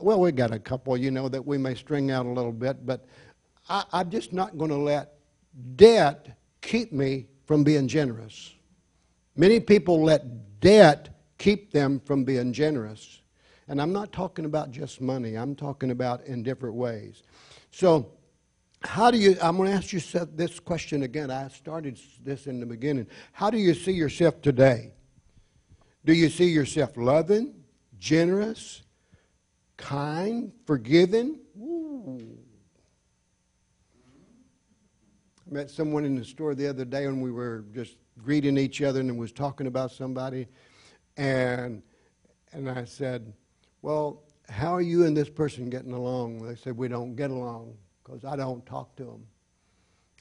Well, 0.00 0.20
we 0.20 0.32
got 0.32 0.52
a 0.52 0.58
couple, 0.58 0.96
you 0.96 1.10
know, 1.10 1.28
that 1.28 1.44
we 1.44 1.58
may 1.58 1.74
string 1.74 2.10
out 2.10 2.26
a 2.26 2.28
little 2.28 2.52
bit, 2.52 2.86
but 2.86 3.06
I, 3.68 3.84
I'm 3.92 4.10
just 4.10 4.32
not 4.32 4.56
going 4.56 4.70
to 4.70 4.76
let 4.76 5.14
debt 5.76 6.38
keep 6.62 6.92
me 6.92 7.26
from 7.46 7.64
being 7.64 7.86
generous. 7.86 8.54
Many 9.36 9.60
people 9.60 10.02
let 10.02 10.60
debt 10.60 11.10
keep 11.38 11.70
them 11.72 12.00
from 12.00 12.24
being 12.24 12.52
generous. 12.52 13.20
And 13.68 13.80
I'm 13.80 13.92
not 13.92 14.12
talking 14.12 14.46
about 14.46 14.70
just 14.70 15.00
money, 15.00 15.36
I'm 15.36 15.54
talking 15.54 15.90
about 15.90 16.24
in 16.24 16.42
different 16.42 16.74
ways. 16.74 17.22
So, 17.70 18.10
how 18.82 19.10
do 19.10 19.18
you, 19.18 19.36
I'm 19.42 19.56
going 19.56 19.70
to 19.70 19.74
ask 19.74 19.92
you 19.92 20.00
this 20.34 20.60
question 20.60 21.04
again. 21.04 21.30
I 21.30 21.48
started 21.48 21.98
this 22.22 22.46
in 22.46 22.60
the 22.60 22.66
beginning. 22.66 23.06
How 23.32 23.48
do 23.48 23.56
you 23.56 23.72
see 23.72 23.92
yourself 23.92 24.42
today? 24.42 24.93
Do 26.04 26.12
you 26.12 26.28
see 26.28 26.48
yourself 26.48 26.96
loving, 26.98 27.54
generous, 27.98 28.82
kind, 29.78 30.52
forgiving? 30.66 31.38
Ooh. 31.58 32.38
I 35.46 35.54
met 35.54 35.70
someone 35.70 36.04
in 36.04 36.14
the 36.14 36.24
store 36.24 36.54
the 36.54 36.68
other 36.68 36.84
day 36.84 37.06
and 37.06 37.22
we 37.22 37.32
were 37.32 37.64
just 37.72 37.96
greeting 38.22 38.58
each 38.58 38.82
other 38.82 39.00
and 39.00 39.18
was 39.18 39.32
talking 39.32 39.66
about 39.66 39.92
somebody. 39.92 40.46
And, 41.16 41.82
and 42.52 42.68
I 42.68 42.84
said, 42.84 43.32
Well, 43.80 44.24
how 44.50 44.74
are 44.74 44.82
you 44.82 45.06
and 45.06 45.16
this 45.16 45.30
person 45.30 45.70
getting 45.70 45.92
along? 45.92 46.46
They 46.46 46.56
said, 46.56 46.76
We 46.76 46.88
don't 46.88 47.16
get 47.16 47.30
along 47.30 47.78
because 48.02 48.26
I 48.26 48.36
don't 48.36 48.64
talk 48.66 48.94
to 48.96 49.04
them. 49.04 49.26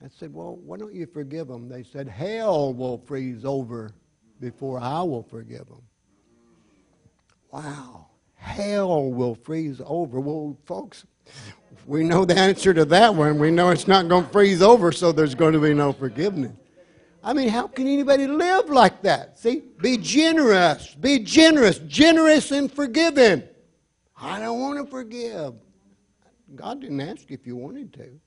I 0.02 0.08
said, 0.08 0.34
Well, 0.34 0.56
why 0.56 0.78
don't 0.78 0.94
you 0.94 1.08
forgive 1.08 1.50
them? 1.50 1.68
They 1.68 1.84
said, 1.84 2.08
Hell 2.08 2.74
will 2.74 3.00
freeze 3.00 3.44
over 3.44 3.92
before 4.40 4.80
I 4.80 5.02
will 5.02 5.24
forgive 5.24 5.68
them. 5.68 5.82
Wow. 7.52 8.08
Hell 8.36 9.12
will 9.12 9.36
freeze 9.36 9.82
over. 9.86 10.20
Well, 10.20 10.58
folks, 10.66 11.06
we 11.86 12.04
know 12.04 12.26
the 12.26 12.38
answer 12.38 12.74
to 12.74 12.86
that 12.86 13.16
one. 13.16 13.40
We 13.40 13.52
know 13.52 13.70
it's 13.70 13.88
not 13.88 14.08
going 14.08 14.26
to 14.26 14.30
freeze 14.32 14.62
over, 14.62 14.92
so 14.92 15.12
there's 15.12 15.36
going 15.36 15.54
to 15.54 15.60
be 15.60 15.74
no 15.74 15.94
forgiveness. 15.94 16.52
I 17.24 17.32
mean, 17.32 17.48
how 17.48 17.68
can 17.68 17.88
anybody 17.88 18.28
live 18.28 18.70
like 18.70 19.02
that? 19.04 19.40
See, 19.40 19.64
be 19.82 19.98
generous. 19.98 20.94
Be 20.96 21.20
generous. 21.20 21.80
Generous 21.80 22.52
and 22.52 22.70
forgiving. 22.70 23.44
I 24.20 24.40
don't 24.40 24.60
want 24.60 24.84
to 24.84 24.92
forgive. 24.92 25.54
God 26.56 26.82
didn't 26.82 27.00
ask 27.00 27.32
if 27.32 27.48
you 27.48 27.56
wanted 27.56 27.94
to. 27.94 28.20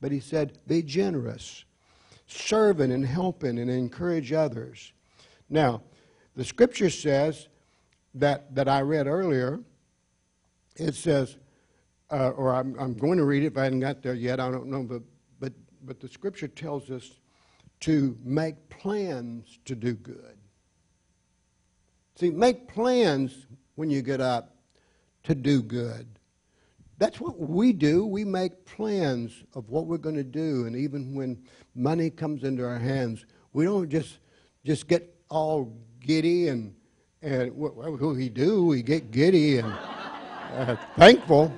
But 0.00 0.10
He 0.10 0.18
said, 0.20 0.58
be 0.66 0.82
generous, 0.82 1.64
serving 2.28 2.92
and 2.92 3.04
helping 3.04 3.58
and 3.58 3.70
encourage 3.70 4.32
others. 4.32 4.92
Now, 5.50 5.82
the 6.36 6.44
scripture 6.44 6.90
says 6.90 7.48
that, 8.14 8.54
that 8.54 8.68
I 8.68 8.82
read 8.82 9.06
earlier, 9.06 9.60
it 10.76 10.94
says, 10.94 11.36
uh, 12.10 12.30
or 12.30 12.54
I'm, 12.54 12.76
I'm 12.78 12.94
going 12.94 13.18
to 13.18 13.24
read 13.24 13.42
it 13.42 13.46
if 13.46 13.56
I 13.56 13.64
haven't 13.64 13.80
got 13.80 14.02
there 14.02 14.14
yet, 14.14 14.38
I 14.38 14.50
don't 14.50 14.68
know, 14.68 14.82
but, 14.82 15.02
but, 15.40 15.52
but 15.84 16.00
the 16.00 16.08
scripture 16.08 16.48
tells 16.48 16.90
us 16.90 17.18
to 17.80 18.16
make 18.22 18.68
plans 18.68 19.58
to 19.64 19.74
do 19.74 19.94
good. 19.94 20.36
See, 22.14 22.30
make 22.30 22.68
plans 22.68 23.46
when 23.76 23.90
you 23.90 24.02
get 24.02 24.20
up 24.20 24.56
to 25.24 25.34
do 25.34 25.62
good. 25.62 26.17
That's 26.98 27.20
what 27.20 27.38
we 27.38 27.72
do. 27.72 28.04
We 28.04 28.24
make 28.24 28.64
plans 28.64 29.44
of 29.54 29.68
what 29.70 29.86
we're 29.86 29.98
going 29.98 30.16
to 30.16 30.24
do, 30.24 30.66
and 30.66 30.74
even 30.76 31.14
when 31.14 31.42
money 31.74 32.10
comes 32.10 32.42
into 32.42 32.64
our 32.64 32.78
hands, 32.78 33.24
we 33.52 33.64
don't 33.64 33.88
just 33.88 34.18
just 34.64 34.88
get 34.88 35.14
all 35.28 35.72
giddy 36.00 36.48
and 36.48 36.74
and 37.22 37.52
what, 37.56 37.74
what 37.74 38.00
we 38.00 38.28
do, 38.28 38.64
we 38.64 38.82
get 38.82 39.10
giddy 39.10 39.58
and 39.58 39.72
uh, 40.54 40.76
thankful. 40.96 41.52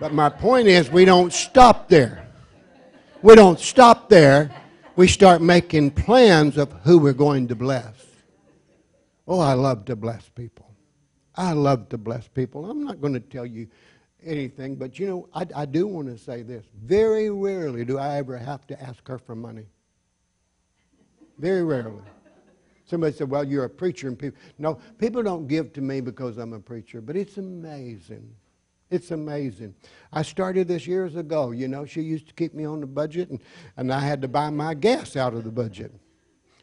But 0.00 0.12
my 0.12 0.28
point 0.28 0.68
is, 0.68 0.90
we 0.90 1.04
don't 1.04 1.32
stop 1.32 1.88
there. 1.88 2.28
We 3.22 3.34
don't 3.34 3.58
stop 3.58 4.08
there. 4.08 4.50
We 4.96 5.08
start 5.08 5.42
making 5.42 5.92
plans 5.92 6.56
of 6.56 6.72
who 6.84 6.98
we're 6.98 7.12
going 7.12 7.48
to 7.48 7.56
bless. 7.56 8.06
Oh, 9.26 9.40
I 9.40 9.54
love 9.54 9.84
to 9.86 9.96
bless 9.96 10.28
people. 10.28 10.70
I 11.36 11.52
love 11.52 11.88
to 11.90 11.98
bless 11.98 12.26
people. 12.26 12.68
I'm 12.68 12.84
not 12.84 13.00
going 13.00 13.12
to 13.12 13.20
tell 13.20 13.46
you 13.46 13.68
anything, 14.24 14.76
but 14.76 14.98
you 14.98 15.06
know, 15.06 15.28
I, 15.34 15.46
I 15.54 15.66
do 15.66 15.86
want 15.86 16.08
to 16.08 16.18
say 16.18 16.42
this. 16.42 16.64
Very 16.82 17.30
rarely 17.30 17.84
do 17.84 17.98
I 17.98 18.16
ever 18.16 18.36
have 18.36 18.66
to 18.68 18.82
ask 18.82 19.06
her 19.08 19.18
for 19.18 19.34
money. 19.34 19.66
Very 21.38 21.62
rarely. 21.62 22.02
Somebody 22.84 23.14
said, 23.14 23.30
Well, 23.30 23.44
you're 23.44 23.64
a 23.64 23.70
preacher, 23.70 24.08
and 24.08 24.18
people. 24.18 24.38
No, 24.58 24.78
people 24.98 25.22
don't 25.22 25.46
give 25.46 25.72
to 25.74 25.80
me 25.80 26.00
because 26.00 26.38
I'm 26.38 26.52
a 26.52 26.60
preacher, 26.60 27.00
but 27.00 27.16
it's 27.16 27.36
amazing 27.36 28.34
it's 28.90 29.10
amazing. 29.10 29.74
I 30.12 30.22
started 30.22 30.68
this 30.68 30.86
years 30.86 31.16
ago. 31.16 31.50
You 31.50 31.68
know, 31.68 31.84
she 31.84 32.00
used 32.00 32.28
to 32.28 32.34
keep 32.34 32.54
me 32.54 32.64
on 32.64 32.80
the 32.80 32.86
budget, 32.86 33.30
and, 33.30 33.40
and 33.76 33.92
I 33.92 34.00
had 34.00 34.22
to 34.22 34.28
buy 34.28 34.50
my 34.50 34.74
gas 34.74 35.16
out 35.16 35.34
of 35.34 35.44
the 35.44 35.50
budget. 35.50 35.92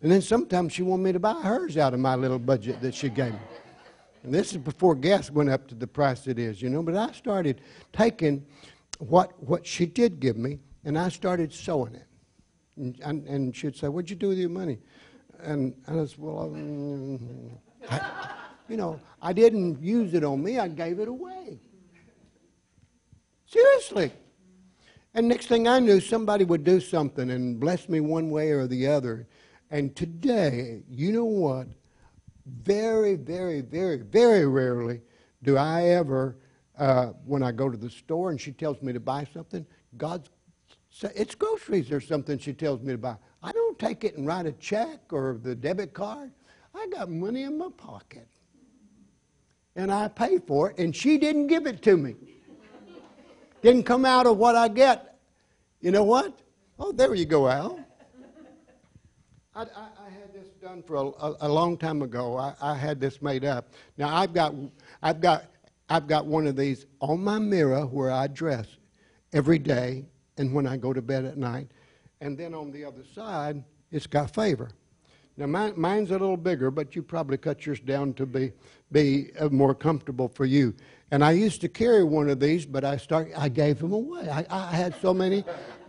And 0.01 0.11
then 0.11 0.21
sometimes 0.21 0.73
she 0.73 0.83
wanted 0.83 1.03
me 1.03 1.11
to 1.13 1.19
buy 1.19 1.33
hers 1.41 1.77
out 1.77 1.93
of 1.93 1.99
my 1.99 2.15
little 2.15 2.39
budget 2.39 2.81
that 2.81 2.95
she 2.95 3.09
gave 3.09 3.33
me. 3.33 3.39
And 4.25 4.33
this 4.33 4.53
is 4.53 4.57
before 4.57 4.95
gas 4.95 5.29
went 5.29 5.51
up 5.51 5.67
to 5.67 5.75
the 5.75 5.85
price 5.85 6.25
it 6.25 6.39
is, 6.39 6.59
you 6.59 6.67
know. 6.67 6.81
But 6.81 6.95
I 6.95 7.11
started 7.11 7.61
taking 7.93 8.43
what, 8.97 9.31
what 9.41 9.67
she 9.67 9.85
did 9.85 10.19
give 10.19 10.35
me, 10.35 10.59
and 10.83 10.97
I 10.97 11.09
started 11.09 11.53
sowing 11.53 11.93
it. 11.93 12.07
And, 12.75 12.99
and, 13.03 13.27
and 13.27 13.55
she'd 13.55 13.75
say, 13.75 13.87
What'd 13.87 14.09
you 14.09 14.15
do 14.15 14.29
with 14.29 14.39
your 14.39 14.49
money? 14.49 14.79
And, 15.41 15.75
I 15.87 15.93
said, 16.05 16.17
Well, 16.17 16.45
um, 16.45 17.51
I, 17.87 18.31
you 18.67 18.77
know, 18.77 18.99
I 19.21 19.31
didn't 19.31 19.79
use 19.79 20.15
it 20.15 20.23
on 20.23 20.43
me, 20.43 20.57
I 20.57 20.69
gave 20.69 20.99
it 20.99 21.07
away. 21.07 21.59
Seriously. 23.45 24.11
And 25.13 25.27
next 25.27 25.45
thing 25.45 25.67
I 25.67 25.79
knew, 25.79 25.99
somebody 25.99 26.45
would 26.45 26.63
do 26.63 26.79
something 26.79 27.29
and 27.29 27.59
bless 27.59 27.87
me 27.87 27.99
one 27.99 28.31
way 28.31 28.49
or 28.49 28.65
the 28.65 28.87
other. 28.87 29.27
And 29.69 29.95
today, 29.95 30.81
you 30.89 31.11
know 31.11 31.25
what? 31.25 31.67
Very, 32.45 33.15
very, 33.15 33.61
very, 33.61 33.97
very 33.97 34.45
rarely 34.45 35.01
do 35.43 35.57
I 35.57 35.83
ever, 35.89 36.37
uh, 36.77 37.07
when 37.25 37.43
I 37.43 37.51
go 37.51 37.69
to 37.69 37.77
the 37.77 37.89
store 37.89 38.31
and 38.31 38.39
she 38.39 38.51
tells 38.51 38.81
me 38.81 38.93
to 38.93 38.99
buy 38.99 39.27
something, 39.33 39.65
God's, 39.97 40.29
it's 41.01 41.35
groceries 41.35 41.91
or 41.91 42.01
something 42.01 42.37
she 42.37 42.53
tells 42.53 42.81
me 42.81 42.93
to 42.93 42.97
buy. 42.97 43.15
I 43.41 43.51
don't 43.51 43.77
take 43.77 44.03
it 44.03 44.17
and 44.17 44.25
write 44.25 44.45
a 44.45 44.51
check 44.53 45.11
or 45.11 45.39
the 45.41 45.55
debit 45.55 45.93
card. 45.93 46.31
I 46.73 46.87
got 46.87 47.09
money 47.09 47.43
in 47.43 47.57
my 47.57 47.69
pocket. 47.77 48.27
And 49.75 49.91
I 49.91 50.07
pay 50.07 50.39
for 50.39 50.71
it, 50.71 50.79
and 50.79 50.95
she 50.95 51.17
didn't 51.17 51.47
give 51.47 51.67
it 51.67 51.81
to 51.83 51.97
me. 51.97 52.15
Didn't 53.61 53.83
come 53.83 54.05
out 54.05 54.25
of 54.25 54.37
what 54.37 54.55
I 54.55 54.67
get. 54.67 55.17
You 55.81 55.91
know 55.91 56.03
what? 56.03 56.39
Oh, 56.79 56.91
there 56.91 57.13
you 57.13 57.25
go, 57.25 57.47
Al. 57.47 57.79
I, 59.53 59.61
I, 59.61 59.63
I 59.63 60.09
done 60.65 60.81
for 60.81 60.95
a, 60.95 61.33
a, 61.41 61.47
long 61.47 61.77
time 61.77 62.01
ago. 62.01 62.37
I, 62.37 62.55
I 62.59 62.75
had 62.75 62.99
this 62.99 63.21
made 63.21 63.45
up. 63.45 63.71
Now 63.99 64.15
I've 64.15 64.33
got, 64.33 64.55
I've 65.03 65.21
got, 65.21 65.45
I've 65.89 66.07
got 66.07 66.25
one 66.25 66.47
of 66.47 66.55
these 66.55 66.87
on 67.01 67.23
my 67.23 67.37
mirror 67.37 67.85
where 67.85 68.09
I 68.09 68.25
dress 68.25 68.65
every 69.31 69.59
day 69.59 70.05
and 70.37 70.51
when 70.51 70.65
I 70.65 70.75
go 70.77 70.91
to 70.91 71.03
bed 71.03 71.23
at 71.23 71.37
night. 71.37 71.67
And 72.19 72.35
then 72.35 72.55
on 72.55 72.71
the 72.71 72.83
other 72.83 73.03
side, 73.13 73.63
it's 73.91 74.07
got 74.07 74.33
favor. 74.33 74.71
Now 75.37 75.45
mine, 75.45 75.73
mine's 75.77 76.09
a 76.09 76.13
little 76.13 76.35
bigger, 76.35 76.71
but 76.71 76.95
you 76.95 77.03
probably 77.03 77.37
cut 77.37 77.63
yours 77.67 77.79
down 77.79 78.15
to 78.15 78.25
be 78.25 78.51
be 78.91 79.33
uh, 79.39 79.49
more 79.49 79.75
comfortable 79.75 80.29
for 80.29 80.45
you. 80.45 80.73
And 81.11 81.23
I 81.23 81.33
used 81.33 81.61
to 81.61 81.69
carry 81.69 82.03
one 82.03 82.27
of 82.27 82.39
these, 82.39 82.65
but 82.65 82.83
I 82.83 82.97
start 82.97 83.29
I 83.37 83.49
gave 83.49 83.77
them 83.77 83.93
away. 83.93 84.27
I, 84.29 84.47
I 84.49 84.71
had 84.71 84.99
so 84.99 85.13
many, 85.13 85.43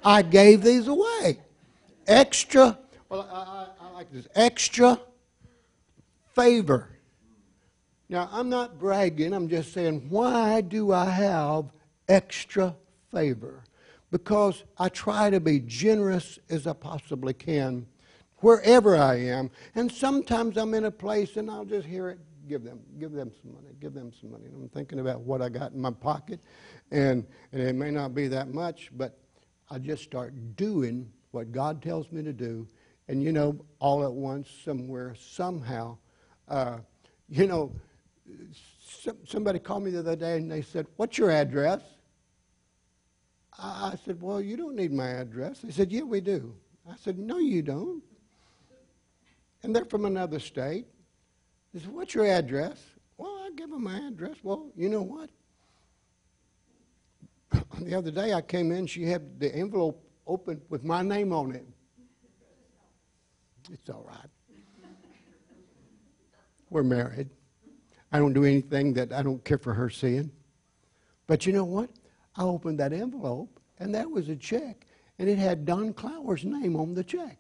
I 0.05 0.21
gave 0.21 0.63
these 0.63 0.87
away. 0.87 1.41
Extra. 2.07 2.79
Well, 3.09 3.23
I 3.33 3.76
like 3.97 4.13
this 4.13 4.29
extra 4.35 5.01
favor. 6.35 6.91
Now 8.11 8.29
I'm 8.31 8.51
not 8.51 8.79
bragging. 8.79 9.33
I'm 9.33 9.49
just 9.49 9.73
saying, 9.73 10.05
why 10.11 10.61
do 10.61 10.93
I 10.93 11.07
have 11.07 11.73
extra 12.07 12.77
favor? 13.11 13.65
Because 14.11 14.65
I 14.77 14.91
try 14.91 15.31
to 15.31 15.41
be 15.41 15.61
generous 15.61 16.39
as 16.51 16.67
I 16.67 16.75
possibly 16.75 17.33
can 17.33 17.87
wherever 18.41 18.99
I 18.99 19.15
am. 19.15 19.51
And 19.75 19.91
sometimes 19.91 20.59
I'm 20.59 20.75
in 20.75 20.85
a 20.85 20.91
place 20.91 21.39
and 21.39 21.51
I'll 21.51 21.65
just 21.65 21.87
hear 21.87 22.11
it, 22.11 22.19
give 22.47 22.65
them, 22.65 22.81
give 23.01 23.13
them 23.13 23.33
some 23.41 23.55
money, 23.55 23.69
give 23.81 23.95
them 23.95 24.13
some 24.21 24.31
money. 24.31 24.45
And 24.45 24.65
I'm 24.65 24.69
thinking 24.69 25.01
about 25.01 25.23
what 25.23 25.41
I 25.41 25.49
got 25.49 25.73
in 25.73 25.81
my 25.81 25.91
pocket, 25.91 26.39
and, 26.91 27.25
and 27.51 27.63
it 27.63 27.75
may 27.75 27.91
not 27.91 28.15
be 28.15 28.29
that 28.29 28.53
much, 28.53 28.91
but 28.95 29.19
I 29.71 29.79
just 29.79 30.03
start 30.03 30.35
doing 30.55 31.11
what 31.31 31.51
God 31.51 31.81
tells 31.81 32.13
me 32.13 32.23
to 32.23 32.35
do. 32.35 32.69
And 33.09 33.23
you 33.23 33.33
know, 33.33 33.65
all 33.79 34.05
at 34.05 34.13
once, 34.13 34.51
somewhere, 34.65 35.15
somehow, 35.19 35.99
uh, 36.49 36.79
you 37.29 37.47
know, 37.47 37.73
some, 38.85 39.17
somebody 39.25 39.59
called 39.59 39.85
me 39.85 39.91
the 39.91 40.01
other 40.01 40.17
day 40.17 40.37
and 40.37 40.51
they 40.51 40.63
said, 40.63 40.87
What's 40.97 41.19
your 41.19 41.31
address? 41.31 41.83
I, 43.59 43.93
I 43.93 43.99
said, 44.05 44.21
Well, 44.21 44.41
you 44.41 44.57
don't 44.57 44.75
need 44.75 44.93
my 44.93 45.09
address. 45.09 45.61
They 45.61 45.71
said, 45.71 45.93
Yeah, 45.93 46.03
we 46.03 46.21
do. 46.21 46.55
I 46.91 46.97
said, 46.97 47.19
No, 47.19 47.39
you 47.39 47.63
don't 47.63 48.03
and 49.67 49.75
they're 49.75 49.85
from 49.85 50.05
another 50.05 50.39
state. 50.39 50.87
They 51.75 51.81
said, 51.81 51.91
What's 51.91 52.15
your 52.15 52.27
address? 52.27 52.81
Well, 53.19 53.33
I 53.33 53.51
give 53.57 53.69
them 53.69 53.83
my 53.83 53.99
address. 54.07 54.37
Well, 54.43 54.71
you 54.77 54.89
know 54.89 55.03
what? 55.03 55.29
the 57.81 57.95
other 57.95 58.13
day 58.13 58.33
I 58.33 58.43
came 58.43 58.71
in, 58.71 58.87
she 58.87 59.03
had 59.03 59.41
the 59.41 59.53
envelope 59.53 60.03
open 60.27 60.61
with 60.69 60.85
my 60.85 61.03
name 61.03 61.33
on 61.33 61.53
it. 61.53 61.67
It's 63.73 63.91
all 63.91 64.05
right. 64.07 64.31
We're 66.71 66.83
married. 66.83 67.31
I 68.13 68.19
don't 68.19 68.33
do 68.33 68.45
anything 68.45 68.93
that 68.95 69.13
I 69.13 69.23
don't 69.23 69.45
care 69.45 69.59
for 69.59 69.75
her 69.75 69.91
seeing. 69.91 70.31
But 71.27 71.47
you 71.47 71.53
know 71.53 71.65
what? 71.65 71.91
I 72.37 72.43
opened 72.43 72.79
that 72.81 72.93
envelope, 72.93 73.61
and 73.79 73.95
that 73.95 74.11
was 74.11 74.29
a 74.29 74.37
check, 74.37 74.87
and 75.19 75.29
it 75.29 75.39
had 75.39 75.65
Don 75.65 75.93
Clowers' 75.93 76.45
name 76.45 76.77
on 76.77 76.95
the 76.95 77.03
check. 77.03 77.39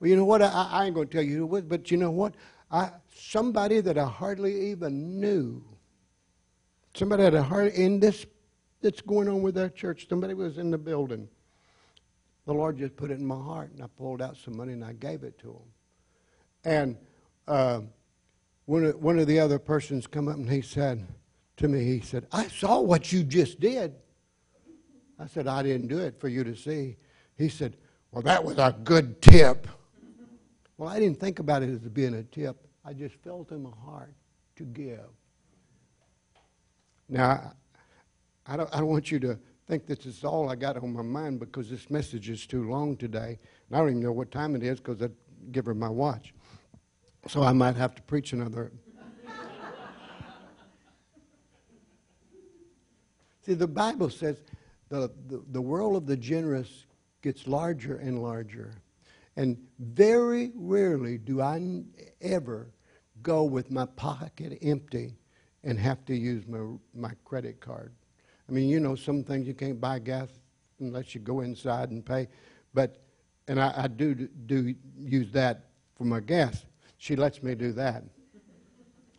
Well, 0.00 0.08
you 0.08 0.16
know 0.16 0.24
what? 0.24 0.42
I, 0.42 0.48
I 0.48 0.86
ain't 0.86 0.94
going 0.94 1.08
to 1.08 1.12
tell 1.12 1.22
you 1.22 1.38
who 1.38 1.44
it 1.44 1.50
was, 1.50 1.62
but 1.62 1.90
you 1.90 1.96
know 1.96 2.10
what? 2.10 2.34
I, 2.70 2.90
somebody 3.14 3.80
that 3.80 3.98
I 3.98 4.04
hardly 4.04 4.70
even 4.70 5.20
knew, 5.20 5.62
somebody 6.94 7.22
that 7.24 7.36
I 7.36 7.42
hardly, 7.42 7.84
in 7.84 8.00
this 8.00 8.26
that's 8.80 9.00
going 9.00 9.28
on 9.28 9.42
with 9.42 9.56
our 9.58 9.68
church, 9.68 10.08
somebody 10.08 10.34
was 10.34 10.58
in 10.58 10.70
the 10.70 10.78
building. 10.78 11.28
The 12.46 12.52
Lord 12.52 12.78
just 12.78 12.96
put 12.96 13.10
it 13.10 13.18
in 13.18 13.26
my 13.26 13.36
heart, 13.36 13.70
and 13.72 13.82
I 13.82 13.86
pulled 13.86 14.20
out 14.20 14.36
some 14.36 14.56
money 14.56 14.72
and 14.72 14.84
I 14.84 14.92
gave 14.94 15.22
it 15.22 15.38
to 15.40 15.50
him. 15.50 15.72
And 16.64 16.96
uh, 17.46 17.80
one, 18.66 18.84
of, 18.84 18.96
one 18.96 19.18
of 19.18 19.26
the 19.26 19.38
other 19.38 19.58
persons 19.58 20.06
come 20.06 20.28
up 20.28 20.36
and 20.36 20.50
he 20.50 20.60
said 20.60 21.06
to 21.58 21.68
me, 21.68 21.84
he 21.84 22.00
said, 22.00 22.26
I 22.32 22.48
saw 22.48 22.80
what 22.80 23.12
you 23.12 23.22
just 23.22 23.60
did. 23.60 23.94
I 25.18 25.26
said, 25.26 25.46
I 25.46 25.62
didn't 25.62 25.88
do 25.88 25.98
it 25.98 26.18
for 26.18 26.28
you 26.28 26.42
to 26.44 26.56
see. 26.56 26.96
He 27.36 27.48
said, 27.48 27.76
Well, 28.10 28.22
that 28.22 28.42
was 28.42 28.58
a 28.58 28.74
good 28.82 29.22
tip. 29.22 29.68
Well, 30.76 30.88
I 30.88 30.98
didn't 30.98 31.20
think 31.20 31.38
about 31.38 31.62
it 31.62 31.70
as 31.70 31.78
being 31.80 32.14
a 32.14 32.24
tip. 32.24 32.66
I 32.84 32.92
just 32.92 33.14
felt 33.16 33.52
in 33.52 33.62
my 33.62 33.70
heart 33.84 34.14
to 34.56 34.64
give. 34.64 35.08
Now, 37.08 37.52
I 38.46 38.56
don't, 38.56 38.68
I 38.74 38.78
don't 38.78 38.88
want 38.88 39.12
you 39.12 39.20
to 39.20 39.38
think 39.72 39.86
this 39.86 40.04
is 40.04 40.22
all 40.22 40.50
I 40.50 40.54
got 40.54 40.76
on 40.76 40.92
my 40.92 41.00
mind 41.00 41.40
because 41.40 41.70
this 41.70 41.88
message 41.88 42.28
is 42.28 42.44
too 42.44 42.68
long 42.68 42.94
today. 42.94 43.38
And 43.68 43.74
I 43.74 43.78
don't 43.78 43.88
even 43.88 44.02
know 44.02 44.12
what 44.12 44.30
time 44.30 44.54
it 44.54 44.62
is 44.62 44.78
because 44.78 45.00
I 45.00 45.08
give 45.50 45.64
her 45.64 45.72
my 45.72 45.88
watch. 45.88 46.34
So 47.26 47.42
I 47.42 47.54
might 47.54 47.74
have 47.76 47.94
to 47.94 48.02
preach 48.02 48.34
another. 48.34 48.70
See, 53.46 53.54
the 53.54 53.66
Bible 53.66 54.10
says 54.10 54.42
the, 54.90 55.10
the, 55.26 55.42
the 55.52 55.62
world 55.62 55.96
of 55.96 56.04
the 56.04 56.18
generous 56.18 56.84
gets 57.22 57.46
larger 57.46 57.96
and 57.96 58.22
larger. 58.22 58.74
And 59.36 59.56
very 59.78 60.52
rarely 60.54 61.16
do 61.16 61.40
I 61.40 61.82
ever 62.20 62.68
go 63.22 63.44
with 63.44 63.70
my 63.70 63.86
pocket 63.86 64.58
empty 64.60 65.14
and 65.64 65.78
have 65.78 66.04
to 66.04 66.14
use 66.14 66.46
my, 66.46 66.76
my 66.94 67.12
credit 67.24 67.58
card. 67.58 67.94
I 68.52 68.54
mean, 68.54 68.68
you 68.68 68.80
know, 68.80 68.94
some 68.94 69.24
things 69.24 69.46
you 69.46 69.54
can't 69.54 69.80
buy 69.80 69.98
gas 69.98 70.28
unless 70.78 71.14
you 71.14 71.22
go 71.22 71.40
inside 71.40 71.90
and 71.90 72.04
pay. 72.04 72.28
But, 72.74 73.02
and 73.48 73.58
I, 73.58 73.72
I 73.74 73.88
do, 73.88 74.14
do 74.14 74.74
use 74.98 75.32
that 75.32 75.70
for 75.96 76.04
my 76.04 76.20
gas. 76.20 76.66
She 76.98 77.16
lets 77.16 77.42
me 77.42 77.54
do 77.54 77.72
that. 77.72 78.04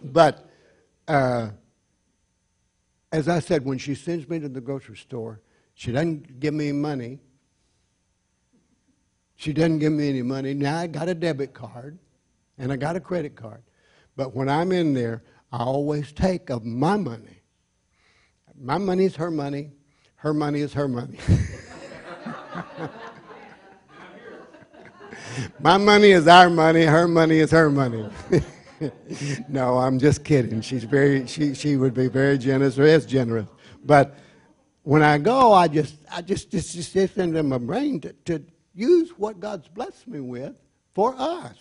But, 0.03 0.47
uh, 1.07 1.49
as 3.11 3.27
I 3.27 3.39
said, 3.39 3.65
when 3.65 3.79
she 3.79 3.95
sends 3.95 4.29
me 4.29 4.39
to 4.39 4.49
the 4.49 4.61
grocery 4.61 4.97
store, 4.97 5.41
she 5.73 5.91
doesn't 5.91 6.39
give 6.39 6.53
me 6.53 6.71
money 6.71 7.19
she 9.43 9.51
doesn't 9.51 9.79
give 9.79 9.91
me 9.91 10.07
any 10.07 10.21
money. 10.21 10.53
Now 10.53 10.79
I 10.79 10.87
got 10.87 11.09
a 11.09 11.13
debit 11.13 11.53
card 11.53 11.99
and 12.57 12.71
I 12.71 12.77
got 12.77 12.95
a 12.95 13.01
credit 13.01 13.35
card. 13.35 13.61
But 14.15 14.33
when 14.33 14.47
I'm 14.47 14.71
in 14.71 14.93
there, 14.93 15.23
I 15.51 15.63
always 15.63 16.13
take 16.13 16.49
of 16.49 16.63
my 16.63 16.95
money. 16.95 17.42
My 18.59 18.77
money 18.77 19.05
is 19.05 19.15
her 19.15 19.31
money. 19.31 19.71
Her 20.15 20.33
money 20.33 20.61
is 20.61 20.73
her 20.73 20.87
money. 20.87 21.17
my 25.59 25.77
money 25.77 26.11
is 26.11 26.27
our 26.27 26.49
money. 26.49 26.83
Her 26.83 27.07
money 27.07 27.39
is 27.39 27.51
her 27.51 27.69
money. 27.69 28.09
no, 29.49 29.77
I'm 29.77 29.99
just 29.99 30.23
kidding. 30.23 30.61
She's 30.61 30.83
very, 30.83 31.27
she, 31.27 31.53
she 31.53 31.77
would 31.77 31.93
be 31.93 32.07
very 32.07 32.37
generous 32.37 32.79
or 32.79 32.83
is 32.83 33.05
generous. 33.05 33.47
But 33.83 34.15
when 34.83 35.01
I 35.03 35.17
go, 35.17 35.51
I 35.51 35.67
just, 35.67 35.95
I 36.11 36.21
just, 36.21 36.49
just, 36.51 36.73
just 36.73 36.95
it's 36.95 37.17
into 37.17 37.43
my 37.43 37.57
brain 37.57 37.99
to, 38.01 38.13
to, 38.25 38.43
use 38.73 39.11
what 39.11 39.39
God's 39.39 39.67
blessed 39.67 40.07
me 40.07 40.19
with 40.19 40.55
for 40.93 41.15
us. 41.17 41.55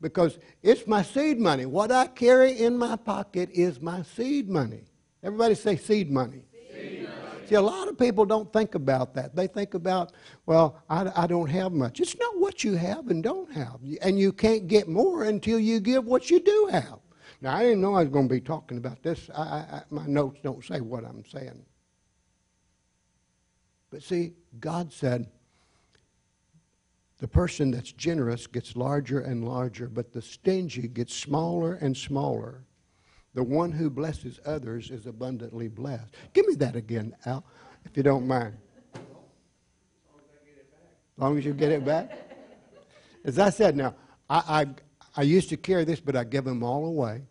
Because 0.00 0.38
it's 0.62 0.86
my 0.86 1.02
seed 1.02 1.38
money. 1.38 1.66
What 1.66 1.92
I 1.92 2.08
carry 2.08 2.58
in 2.58 2.76
my 2.76 2.96
pocket 2.96 3.50
is 3.52 3.80
my 3.80 4.02
seed 4.02 4.48
money. 4.48 4.82
Everybody 5.22 5.54
say 5.54 5.76
seed 5.76 6.10
money. 6.10 6.44
Seed 6.72 7.02
money. 7.02 7.46
See, 7.46 7.54
a 7.54 7.62
lot 7.62 7.88
of 7.88 7.98
people 7.98 8.24
don't 8.24 8.52
think 8.52 8.74
about 8.74 9.14
that. 9.14 9.36
They 9.36 9.46
think 9.46 9.74
about, 9.74 10.12
well, 10.46 10.82
I, 10.88 11.10
I 11.14 11.26
don't 11.26 11.48
have 11.48 11.72
much. 11.72 12.00
It's 12.00 12.18
not 12.18 12.38
what 12.40 12.64
you 12.64 12.74
have 12.74 13.08
and 13.08 13.22
don't 13.22 13.50
have. 13.52 13.80
And 14.00 14.18
you 14.18 14.32
can't 14.32 14.66
get 14.66 14.88
more 14.88 15.24
until 15.24 15.58
you 15.58 15.80
give 15.80 16.04
what 16.04 16.30
you 16.30 16.40
do 16.40 16.68
have. 16.72 16.98
Now, 17.40 17.56
I 17.56 17.62
didn't 17.62 17.80
know 17.80 17.94
I 17.94 18.02
was 18.02 18.12
going 18.12 18.28
to 18.28 18.34
be 18.34 18.40
talking 18.40 18.78
about 18.78 19.02
this. 19.02 19.28
I, 19.34 19.42
I, 19.42 19.82
my 19.90 20.06
notes 20.06 20.40
don't 20.42 20.64
say 20.64 20.80
what 20.80 21.04
I'm 21.04 21.24
saying. 21.24 21.64
But 23.90 24.02
see, 24.02 24.32
God 24.58 24.92
said, 24.92 25.26
the 27.18 27.28
person 27.28 27.70
that's 27.70 27.92
generous 27.92 28.48
gets 28.48 28.74
larger 28.74 29.20
and 29.20 29.46
larger, 29.46 29.88
but 29.88 30.12
the 30.12 30.22
stingy 30.22 30.88
gets 30.88 31.14
smaller 31.14 31.74
and 31.74 31.96
smaller. 31.96 32.64
The 33.34 33.42
one 33.42 33.72
who 33.72 33.88
blesses 33.88 34.38
others 34.44 34.90
is 34.90 35.06
abundantly 35.06 35.68
blessed. 35.68 36.14
Give 36.34 36.46
me 36.46 36.54
that 36.56 36.76
again, 36.76 37.14
Al, 37.24 37.44
if 37.84 37.96
you 37.96 38.02
don't 38.02 38.26
mind. 38.26 38.56
As 38.94 39.00
long 41.16 41.38
as 41.38 41.44
you 41.44 41.54
get 41.54 41.72
it 41.72 41.84
back. 41.84 42.18
As 43.24 43.38
I 43.38 43.50
said, 43.50 43.76
now, 43.76 43.94
I, 44.28 44.66
I, 45.16 45.20
I 45.20 45.22
used 45.22 45.48
to 45.50 45.56
carry 45.56 45.84
this, 45.84 46.00
but 46.00 46.16
I 46.16 46.24
give 46.24 46.44
them 46.44 46.62
all 46.62 46.86
away. 46.86 47.22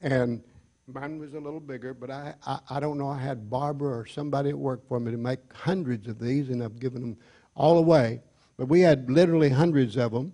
And 0.00 0.42
mine 0.86 1.18
was 1.18 1.34
a 1.34 1.40
little 1.40 1.60
bigger, 1.60 1.94
but 1.94 2.10
I, 2.10 2.34
I, 2.46 2.58
I 2.70 2.80
don't 2.80 2.98
know. 2.98 3.08
I 3.08 3.18
had 3.18 3.48
Barbara 3.48 3.98
or 3.98 4.06
somebody 4.06 4.50
at 4.50 4.58
work 4.58 4.86
for 4.88 4.98
me 5.00 5.10
to 5.12 5.18
make 5.18 5.40
hundreds 5.54 6.08
of 6.08 6.18
these, 6.18 6.48
and 6.48 6.62
I've 6.62 6.78
given 6.78 7.00
them 7.00 7.16
all 7.54 7.78
away. 7.78 8.22
But 8.56 8.68
we 8.68 8.80
had 8.80 9.10
literally 9.10 9.50
hundreds 9.50 9.96
of 9.96 10.12
them. 10.12 10.32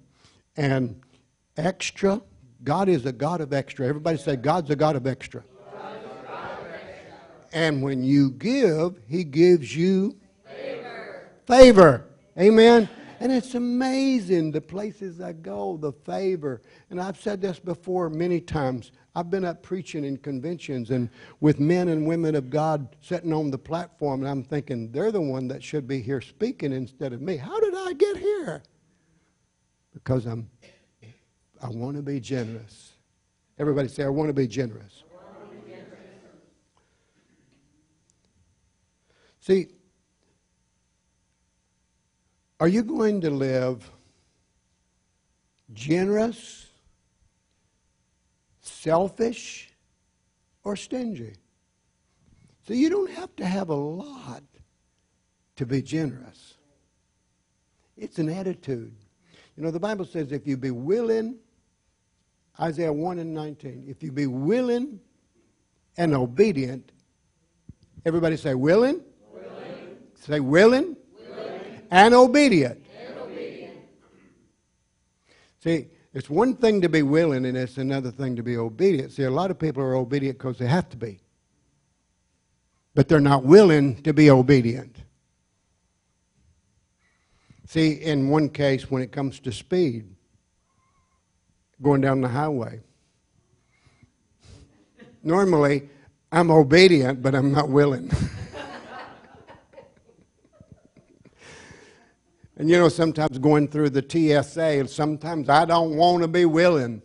And 0.56 1.00
extra, 1.56 2.22
God 2.64 2.88
is 2.88 3.06
a 3.06 3.12
God 3.12 3.40
of 3.40 3.52
extra. 3.52 3.86
Everybody 3.86 4.18
say, 4.18 4.36
God's 4.36 4.70
a 4.70 4.76
God 4.76 4.96
of 4.96 5.06
extra. 5.06 5.44
And 7.52 7.82
when 7.82 8.02
you 8.02 8.32
give, 8.32 9.00
He 9.06 9.22
gives 9.22 9.76
you 9.76 10.16
favor. 10.44 11.28
favor. 11.46 12.04
Amen. 12.36 12.88
And 13.20 13.30
it's 13.30 13.54
amazing 13.54 14.50
the 14.50 14.60
places 14.60 15.20
I 15.20 15.32
go, 15.32 15.76
the 15.76 15.92
favor. 15.92 16.60
And 16.90 17.00
I've 17.00 17.20
said 17.20 17.40
this 17.40 17.60
before 17.60 18.10
many 18.10 18.40
times. 18.40 18.90
I've 19.14 19.30
been 19.30 19.44
up 19.44 19.62
preaching 19.62 20.04
in 20.04 20.16
conventions 20.16 20.90
and 20.90 21.08
with 21.40 21.60
men 21.60 21.88
and 21.88 22.04
women 22.06 22.34
of 22.34 22.50
God 22.50 22.96
sitting 23.00 23.32
on 23.32 23.52
the 23.52 23.58
platform, 23.58 24.22
and 24.22 24.28
I'm 24.28 24.42
thinking, 24.42 24.90
they're 24.90 25.12
the 25.12 25.20
one 25.20 25.46
that 25.48 25.62
should 25.62 25.86
be 25.86 26.02
here 26.02 26.20
speaking 26.20 26.72
instead 26.72 27.12
of 27.12 27.20
me. 27.20 27.36
How 27.36 27.60
did 27.60 27.74
I 27.76 27.92
get 27.92 28.16
here? 28.16 28.64
Because 29.92 30.26
I'm 30.26 30.50
I 31.62 31.68
want 31.68 31.96
to 31.96 32.02
be 32.02 32.20
generous. 32.20 32.92
Everybody 33.58 33.88
say, 33.88 34.04
I 34.04 34.08
want 34.08 34.28
to 34.28 34.34
be 34.34 34.46
generous. 34.46 35.04
See, 39.40 39.68
are 42.60 42.68
you 42.68 42.82
going 42.82 43.20
to 43.20 43.30
live 43.30 43.90
generous, 45.74 46.66
selfish, 48.60 49.70
or 50.62 50.76
stingy? 50.76 51.34
So 52.66 52.72
you 52.72 52.88
don't 52.88 53.10
have 53.10 53.36
to 53.36 53.44
have 53.44 53.68
a 53.68 53.74
lot 53.74 54.42
to 55.56 55.66
be 55.66 55.82
generous. 55.82 56.54
It's 57.98 58.18
an 58.18 58.30
attitude. 58.30 58.94
You 59.56 59.62
know, 59.62 59.70
the 59.70 59.78
Bible 59.78 60.06
says 60.06 60.32
if 60.32 60.46
you 60.46 60.56
be 60.56 60.70
willing, 60.70 61.36
Isaiah 62.60 62.92
1 62.92 63.18
and 63.18 63.34
19, 63.34 63.84
if 63.88 64.02
you 64.02 64.12
be 64.12 64.26
willing 64.26 65.00
and 65.96 66.14
obedient, 66.14 66.92
everybody 68.04 68.36
say 68.36 68.54
willing, 68.54 69.00
willing. 69.32 69.96
say 70.14 70.40
willing, 70.40 70.96
and 71.90 72.14
obedient. 72.14 72.84
and 73.06 73.18
obedient. 73.18 73.78
See, 75.60 75.88
it's 76.12 76.30
one 76.30 76.54
thing 76.54 76.80
to 76.82 76.88
be 76.88 77.02
willing, 77.02 77.44
and 77.44 77.56
it's 77.56 77.76
another 77.76 78.12
thing 78.12 78.36
to 78.36 78.42
be 78.42 78.56
obedient. 78.56 79.10
See, 79.10 79.24
a 79.24 79.30
lot 79.30 79.50
of 79.50 79.58
people 79.58 79.82
are 79.82 79.96
obedient 79.96 80.38
because 80.38 80.58
they 80.58 80.66
have 80.66 80.88
to 80.90 80.96
be, 80.96 81.18
but 82.94 83.08
they're 83.08 83.18
not 83.18 83.44
willing 83.44 84.00
to 84.02 84.12
be 84.12 84.30
obedient. 84.30 84.96
See, 87.66 87.92
in 87.92 88.28
one 88.28 88.48
case, 88.48 88.88
when 88.88 89.02
it 89.02 89.10
comes 89.10 89.40
to 89.40 89.50
speed, 89.50 90.13
going 91.82 92.00
down 92.00 92.20
the 92.20 92.28
highway, 92.28 92.80
normally 95.22 95.88
I'm 96.32 96.50
obedient, 96.50 97.22
but 97.22 97.34
I'm 97.34 97.52
not 97.52 97.68
willing. 97.68 98.10
And 102.56 102.70
you 102.70 102.78
know, 102.78 102.88
sometimes 102.88 103.38
going 103.38 103.68
through 103.68 103.90
the 103.90 104.04
TSA, 104.08 104.86
sometimes 104.86 105.48
I 105.48 105.64
don't 105.64 105.96
want 105.96 106.22
to 106.22 106.28
be 106.28 106.44
willing 106.44 107.02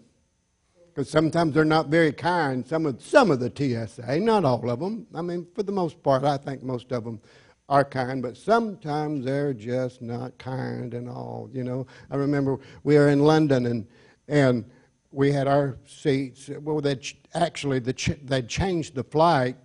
because 0.87 1.09
sometimes 1.09 1.55
they're 1.55 1.65
not 1.65 1.87
very 1.87 2.11
kind. 2.11 2.65
Some 2.65 2.85
of 2.85 3.01
some 3.01 3.31
of 3.31 3.39
the 3.39 3.51
TSA, 3.51 4.19
not 4.19 4.45
all 4.45 4.69
of 4.69 4.79
them. 4.79 5.07
I 5.15 5.21
mean, 5.21 5.47
for 5.55 5.63
the 5.63 5.71
most 5.71 6.03
part, 6.03 6.23
I 6.23 6.37
think 6.37 6.61
most 6.61 6.91
of 6.91 7.03
them 7.03 7.19
are 7.67 7.83
kind, 7.83 8.21
but 8.21 8.37
sometimes 8.37 9.25
they're 9.25 9.53
just 9.53 10.03
not 10.03 10.37
kind 10.37 10.93
and 10.93 11.09
all. 11.09 11.49
You 11.51 11.63
know, 11.63 11.87
I 12.11 12.15
remember 12.15 12.59
we 12.83 12.95
were 12.95 13.09
in 13.09 13.19
London 13.19 13.65
and 13.65 13.87
and 14.29 14.63
we 15.11 15.31
had 15.31 15.47
our 15.47 15.77
seats. 15.85 16.49
Well, 16.61 16.79
they 16.79 16.97
actually 17.33 17.79
the 17.79 17.93
ch- 17.93 18.23
they 18.23 18.41
changed 18.43 18.95
the 18.95 19.03
flight, 19.03 19.57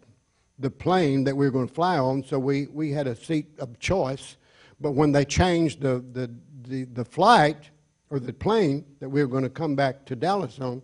the 0.59 0.71
plane 0.71 1.23
that 1.25 1.37
we 1.37 1.47
were 1.47 1.53
going 1.53 1.69
to 1.69 1.75
fly 1.75 1.99
on, 1.99 2.25
so 2.25 2.39
we 2.39 2.67
we 2.73 2.91
had 2.91 3.07
a 3.07 3.15
seat 3.15 3.47
of 3.61 3.79
choice 3.79 4.37
but 4.81 4.93
when 4.93 5.12
they 5.12 5.25
changed 5.25 5.81
the, 5.81 6.05
the, 6.12 6.31
the, 6.69 6.85
the 6.85 7.05
flight 7.05 7.71
or 8.11 8.19
the 8.19 8.33
plane 8.33 8.85
that 9.01 9.09
we 9.09 9.23
were 9.23 9.29
going 9.29 9.43
to 9.43 9.51
come 9.51 9.75
back 9.75 10.05
to 10.07 10.17
Dallas 10.17 10.59
on, 10.61 10.83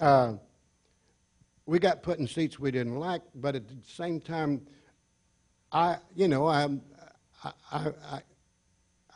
uh, 0.00 0.34
we 1.66 1.78
got 1.78 2.02
put 2.02 2.18
in 2.18 2.26
seats 2.26 2.58
we 2.58 2.70
didn't 2.70 2.96
like, 2.96 3.22
but 3.34 3.54
at 3.54 3.68
the 3.68 3.76
same 3.84 4.20
time, 4.20 4.62
I, 5.72 5.98
you 6.14 6.28
know, 6.28 6.46
I, 6.46 6.68
I, 7.44 7.52
I, 7.72 8.20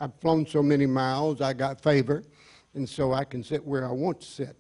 I've 0.01 0.15
flown 0.21 0.47
so 0.47 0.63
many 0.63 0.87
miles, 0.87 1.41
I 1.41 1.53
got 1.53 1.81
favor, 1.81 2.25
and 2.75 2.89
so 2.89 3.13
I 3.13 3.25
can 3.25 3.43
sit 3.43 3.65
where 3.65 3.87
I 3.87 3.93
want 3.93 4.21
to 4.21 4.27
sit 4.27 4.57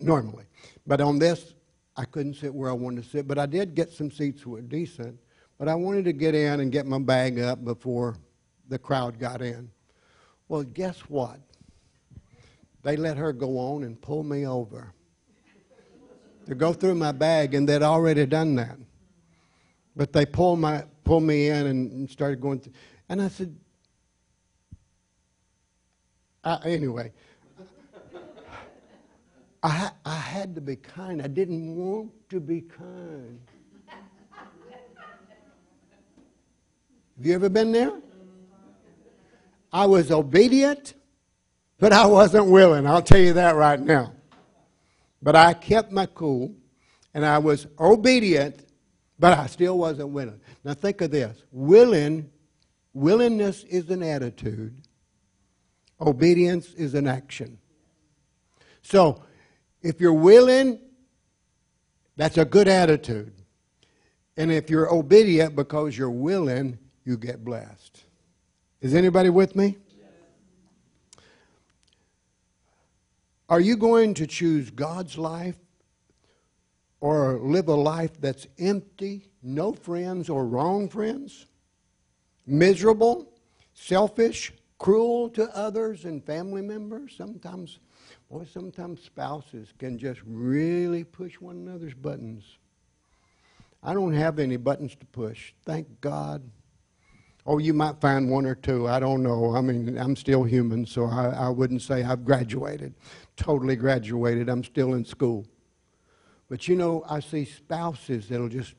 normally. 0.00 0.44
But 0.86 1.00
on 1.00 1.18
this, 1.18 1.54
I 1.96 2.04
couldn't 2.04 2.34
sit 2.34 2.54
where 2.54 2.70
I 2.70 2.74
wanted 2.74 3.04
to 3.04 3.10
sit, 3.10 3.26
but 3.26 3.38
I 3.38 3.46
did 3.46 3.74
get 3.74 3.90
some 3.90 4.10
seats 4.10 4.42
that 4.42 4.48
were 4.48 4.60
decent. 4.60 5.18
But 5.58 5.68
I 5.68 5.74
wanted 5.74 6.04
to 6.04 6.12
get 6.12 6.34
in 6.34 6.60
and 6.60 6.70
get 6.70 6.86
my 6.86 7.00
bag 7.00 7.40
up 7.40 7.64
before 7.64 8.16
the 8.68 8.78
crowd 8.78 9.18
got 9.18 9.42
in. 9.42 9.70
Well, 10.46 10.62
guess 10.62 11.00
what? 11.00 11.40
They 12.84 12.96
let 12.96 13.16
her 13.16 13.32
go 13.32 13.58
on 13.58 13.82
and 13.82 14.00
pull 14.00 14.22
me 14.22 14.46
over 14.46 14.94
to 16.46 16.54
go 16.54 16.72
through 16.72 16.94
my 16.94 17.12
bag, 17.12 17.54
and 17.54 17.68
they'd 17.68 17.82
already 17.82 18.24
done 18.24 18.54
that. 18.54 18.78
But 19.96 20.12
they 20.12 20.24
pulled, 20.24 20.60
my, 20.60 20.84
pulled 21.04 21.24
me 21.24 21.48
in 21.48 21.66
and 21.66 22.08
started 22.08 22.40
going 22.40 22.60
through. 22.60 22.72
And 23.08 23.20
I 23.20 23.28
said, 23.28 23.54
I, 26.48 26.58
anyway, 26.64 27.12
I, 29.62 29.90
I 30.04 30.14
had 30.14 30.54
to 30.54 30.60
be 30.62 30.76
kind. 30.76 31.20
I 31.20 31.26
didn't 31.26 31.76
want 31.76 32.10
to 32.30 32.40
be 32.40 32.62
kind. 32.62 33.38
Have 37.16 37.26
you 37.26 37.34
ever 37.34 37.48
been 37.50 37.72
there? 37.72 37.92
I 39.72 39.84
was 39.84 40.10
obedient, 40.10 40.94
but 41.78 41.92
I 41.92 42.06
wasn't 42.06 42.46
willing. 42.46 42.86
I'll 42.86 43.02
tell 43.02 43.18
you 43.18 43.34
that 43.34 43.54
right 43.54 43.78
now. 43.78 44.14
But 45.20 45.36
I 45.36 45.52
kept 45.52 45.92
my 45.92 46.06
cool, 46.06 46.54
and 47.12 47.26
I 47.26 47.38
was 47.38 47.66
obedient, 47.78 48.64
but 49.18 49.36
I 49.36 49.46
still 49.46 49.76
wasn't 49.76 50.10
willing. 50.10 50.40
Now 50.64 50.72
think 50.72 51.02
of 51.02 51.10
this: 51.10 51.42
willing, 51.50 52.30
willingness 52.94 53.64
is 53.64 53.90
an 53.90 54.02
attitude. 54.02 54.80
Obedience 56.00 56.72
is 56.74 56.94
an 56.94 57.06
action. 57.06 57.58
So, 58.82 59.22
if 59.82 60.00
you're 60.00 60.12
willing, 60.12 60.80
that's 62.16 62.38
a 62.38 62.44
good 62.44 62.68
attitude. 62.68 63.32
And 64.36 64.52
if 64.52 64.70
you're 64.70 64.92
obedient 64.92 65.56
because 65.56 65.98
you're 65.98 66.10
willing, 66.10 66.78
you 67.04 67.16
get 67.16 67.44
blessed. 67.44 68.04
Is 68.80 68.94
anybody 68.94 69.30
with 69.30 69.56
me? 69.56 69.76
Are 73.48 73.60
you 73.60 73.76
going 73.76 74.14
to 74.14 74.26
choose 74.26 74.70
God's 74.70 75.16
life 75.16 75.56
or 77.00 77.38
live 77.38 77.68
a 77.68 77.74
life 77.74 78.20
that's 78.20 78.46
empty, 78.58 79.24
no 79.42 79.72
friends 79.72 80.28
or 80.28 80.46
wrong 80.46 80.88
friends, 80.88 81.46
miserable, 82.46 83.32
selfish, 83.72 84.52
cruel 84.78 85.28
to 85.30 85.54
others 85.56 86.04
and 86.04 86.24
family 86.24 86.62
members? 86.62 87.14
Sometimes, 87.16 87.78
boy, 88.30 88.44
sometimes 88.44 89.02
spouses 89.02 89.72
can 89.78 89.98
just 89.98 90.20
really 90.24 91.04
push 91.04 91.34
one 91.40 91.56
another's 91.56 91.94
buttons. 91.94 92.44
I 93.82 93.94
don't 93.94 94.14
have 94.14 94.38
any 94.38 94.56
buttons 94.56 94.96
to 94.96 95.06
push. 95.06 95.52
Thank 95.64 96.00
God 96.00 96.42
Oh, 97.50 97.56
you 97.56 97.72
might 97.72 97.98
find 97.98 98.28
one 98.28 98.44
or 98.44 98.54
two. 98.54 98.86
I 98.86 99.00
don't 99.00 99.22
know. 99.22 99.56
I 99.56 99.62
mean, 99.62 99.96
I'm 99.96 100.16
still 100.16 100.42
human, 100.42 100.84
so 100.84 101.06
I, 101.06 101.28
I 101.28 101.48
wouldn't 101.48 101.80
say 101.80 102.04
I've 102.04 102.22
graduated, 102.22 102.92
totally 103.38 103.74
graduated. 103.74 104.50
I'm 104.50 104.62
still 104.62 104.92
in 104.92 105.02
school. 105.02 105.46
But 106.50 106.68
you 106.68 106.76
know, 106.76 107.06
I 107.08 107.20
see 107.20 107.46
spouses 107.46 108.28
that'll 108.28 108.50
just 108.50 108.74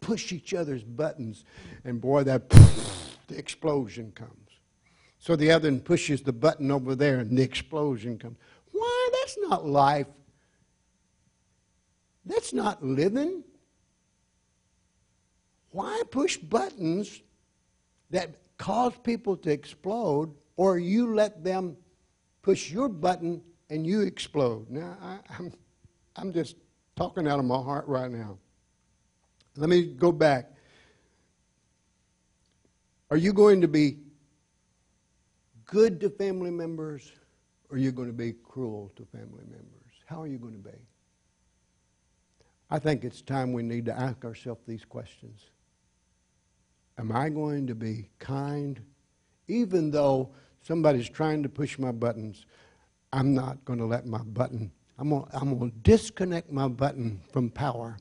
push 0.00 0.32
each 0.32 0.54
other's 0.54 0.82
buttons, 0.82 1.44
and 1.84 2.00
boy, 2.00 2.24
that 2.24 2.48
the 2.48 3.36
explosion 3.36 4.10
comes. 4.14 4.43
So 5.24 5.36
the 5.36 5.52
other 5.52 5.70
one 5.70 5.80
pushes 5.80 6.20
the 6.20 6.34
button 6.34 6.70
over 6.70 6.94
there, 6.94 7.20
and 7.20 7.38
the 7.38 7.42
explosion 7.42 8.18
comes. 8.18 8.36
Why? 8.72 9.08
That's 9.14 9.38
not 9.40 9.64
life. 9.64 10.06
That's 12.26 12.52
not 12.52 12.84
living. 12.84 13.42
Why 15.70 16.02
push 16.10 16.36
buttons 16.36 17.22
that 18.10 18.34
cause 18.58 18.92
people 19.02 19.34
to 19.38 19.50
explode, 19.50 20.34
or 20.58 20.78
you 20.78 21.14
let 21.14 21.42
them 21.42 21.78
push 22.42 22.70
your 22.70 22.90
button 22.90 23.40
and 23.70 23.86
you 23.86 24.02
explode. 24.02 24.68
Now, 24.68 24.94
I, 25.00 25.18
I'm, 25.38 25.54
I'm 26.16 26.34
just 26.34 26.56
talking 26.96 27.26
out 27.26 27.38
of 27.38 27.46
my 27.46 27.62
heart 27.62 27.88
right 27.88 28.10
now. 28.10 28.36
Let 29.56 29.70
me 29.70 29.86
go 29.86 30.12
back. 30.12 30.52
Are 33.10 33.16
you 33.16 33.32
going 33.32 33.62
to 33.62 33.68
be 33.68 34.03
good 35.74 36.00
to 36.00 36.08
family 36.08 36.52
members, 36.52 37.10
or 37.68 37.78
you're 37.78 37.90
going 37.90 38.06
to 38.06 38.14
be 38.14 38.32
cruel 38.32 38.92
to 38.94 39.04
family 39.06 39.42
members? 39.42 39.90
How 40.06 40.22
are 40.22 40.28
you 40.28 40.38
going 40.38 40.52
to 40.52 40.70
be? 40.70 40.78
I 42.70 42.78
think 42.78 43.02
it's 43.02 43.20
time 43.20 43.52
we 43.52 43.64
need 43.64 43.84
to 43.86 43.98
ask 43.98 44.24
ourselves 44.24 44.60
these 44.68 44.84
questions. 44.84 45.50
Am 46.96 47.10
I 47.10 47.28
going 47.28 47.66
to 47.66 47.74
be 47.74 48.08
kind 48.20 48.80
even 49.48 49.90
though 49.90 50.30
somebody's 50.62 51.08
trying 51.08 51.42
to 51.42 51.48
push 51.48 51.76
my 51.76 51.90
buttons, 51.90 52.46
I'm 53.12 53.34
not 53.34 53.64
going 53.64 53.80
to 53.80 53.84
let 53.84 54.06
my 54.06 54.22
button, 54.22 54.70
I'm 54.96 55.10
going 55.10 55.26
I'm 55.32 55.58
to 55.58 55.76
disconnect 55.82 56.52
my 56.52 56.68
button 56.68 57.20
from 57.32 57.50
power. 57.50 57.98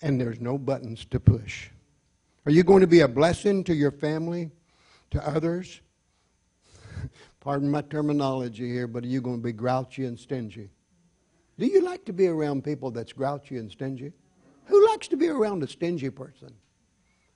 And 0.00 0.18
there's 0.18 0.40
no 0.40 0.56
buttons 0.56 1.04
to 1.10 1.20
push. 1.20 1.68
Are 2.46 2.52
you 2.52 2.64
going 2.64 2.80
to 2.80 2.86
be 2.86 3.00
a 3.00 3.08
blessing 3.08 3.62
to 3.64 3.74
your 3.74 3.90
family, 3.90 4.50
to 5.10 5.28
others? 5.28 5.82
Pardon 7.40 7.70
my 7.70 7.82
terminology 7.82 8.68
here, 8.68 8.86
but 8.86 9.02
are 9.04 9.08
you 9.08 9.22
going 9.22 9.38
to 9.38 9.42
be 9.42 9.52
grouchy 9.52 10.04
and 10.04 10.18
stingy? 10.18 10.70
Do 11.58 11.66
you 11.66 11.82
like 11.82 12.04
to 12.04 12.12
be 12.12 12.26
around 12.26 12.64
people 12.64 12.90
that's 12.90 13.12
grouchy 13.12 13.56
and 13.56 13.70
stingy? 13.70 14.12
Who 14.66 14.86
likes 14.88 15.08
to 15.08 15.16
be 15.16 15.28
around 15.28 15.62
a 15.62 15.66
stingy 15.66 16.10
person? 16.10 16.54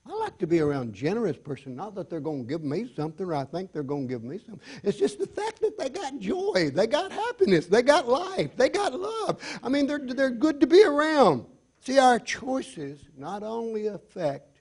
I 0.07 0.15
like 0.17 0.37
to 0.39 0.47
be 0.47 0.61
around 0.61 0.93
generous 0.93 1.39
person. 1.39 1.75
Not 1.75 1.95
that 1.95 2.11
they're 2.11 2.21
going 2.21 2.45
to 2.45 2.49
give 2.49 2.63
me 2.63 2.91
something 2.95 3.25
or 3.25 3.35
I 3.35 3.45
think 3.45 3.73
they're 3.73 3.83
going 3.83 4.07
to 4.07 4.15
give 4.15 4.23
me 4.23 4.39
something. 4.39 4.61
It's 4.83 4.99
just 4.99 5.19
the 5.19 5.27
fact 5.27 5.61
that 5.63 5.79
they 5.79 5.89
got 5.89 6.19
joy, 6.19 6.71
they 6.75 6.87
got 6.87 7.11
happiness, 7.11 7.67
they 7.67 7.81
got 7.81 8.07
life, 8.07 8.55
they 8.57 8.69
got 8.69 8.99
love. 8.99 9.41
I 9.63 9.71
mean, 9.71 9.87
they're, 9.87 9.99
they're 9.99 10.31
good 10.31 10.61
to 10.61 10.67
be 10.67 10.85
around. 10.85 11.47
See, 11.81 11.99
our 11.99 12.19
choices 12.19 13.01
not 13.17 13.43
only 13.43 13.87
affect 13.87 14.61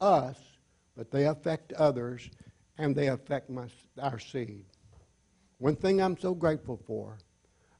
us, 0.00 0.38
but 0.94 1.10
they 1.10 1.26
affect 1.26 1.72
others 1.72 2.28
and 2.76 2.94
they 2.94 3.08
affect 3.08 3.48
my, 3.48 3.66
our 3.98 4.18
seed. 4.18 4.64
One 5.58 5.76
thing 5.76 6.00
I'm 6.00 6.16
so 6.16 6.34
grateful 6.34 6.80
for 6.86 7.18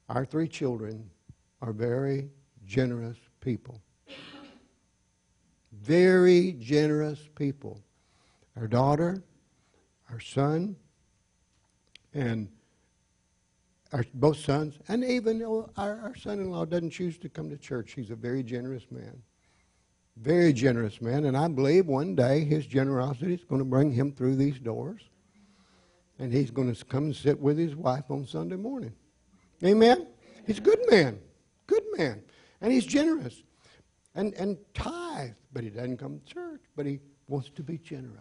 our 0.09 0.25
three 0.25 0.49
children 0.49 1.11
are 1.61 1.73
very 1.73 2.31
generous 2.67 3.19
people 3.41 3.81
very 5.73 6.53
generous 6.59 7.29
people. 7.35 7.81
Our 8.57 8.67
daughter, 8.67 9.23
our 10.11 10.21
son, 10.21 10.77
and 12.15 12.49
our, 13.93 14.05
both 14.15 14.39
sons, 14.39 14.79
and 14.89 15.05
even 15.05 15.43
our, 15.43 15.71
our 15.77 16.15
son 16.17 16.41
in 16.41 16.51
law 16.51 16.65
doesn't 16.65 16.91
choose 16.91 17.19
to 17.19 17.29
come 17.29 17.49
to 17.51 17.57
church. 17.57 17.93
He's 17.93 18.11
a 18.11 18.17
very 18.17 18.43
generous 18.43 18.85
man. 18.91 19.23
Very 20.17 20.53
generous 20.53 21.01
man, 21.01 21.27
and 21.27 21.37
I 21.37 21.47
believe 21.47 21.87
one 21.87 22.17
day 22.17 22.45
his 22.45 22.67
generosity 22.67 23.35
is 23.35 23.45
going 23.45 23.61
to 23.61 23.65
bring 23.65 23.93
him 23.93 24.13
through 24.13 24.35
these 24.35 24.59
doors, 24.59 25.01
and 26.19 26.33
he's 26.33 26.51
going 26.51 26.73
to 26.73 26.85
come 26.85 27.05
and 27.05 27.17
sit 27.17 27.39
with 27.39 27.59
his 27.59 27.77
wife 27.77 28.05
on 28.11 28.27
Sunday 28.27 28.57
morning. 28.57 28.93
Amen? 29.65 30.07
He's 30.47 30.59
a 30.59 30.63
good 30.63 30.81
man, 30.91 31.19
good 31.67 31.85
man, 31.97 32.23
and 32.61 32.73
he's 32.73 32.87
generous 32.87 33.43
and, 34.15 34.35
and 34.35 34.59
tithe, 34.75 35.33
but 35.53 35.63
he 35.63 35.71
doesn't 35.71 35.99
come 35.99 36.21
to 36.21 36.35
church, 36.35 36.63
but 36.75 36.87
he 36.87 37.01
wants 37.29 37.51
to 37.51 37.63
be 37.63 37.79
generous. 37.79 38.15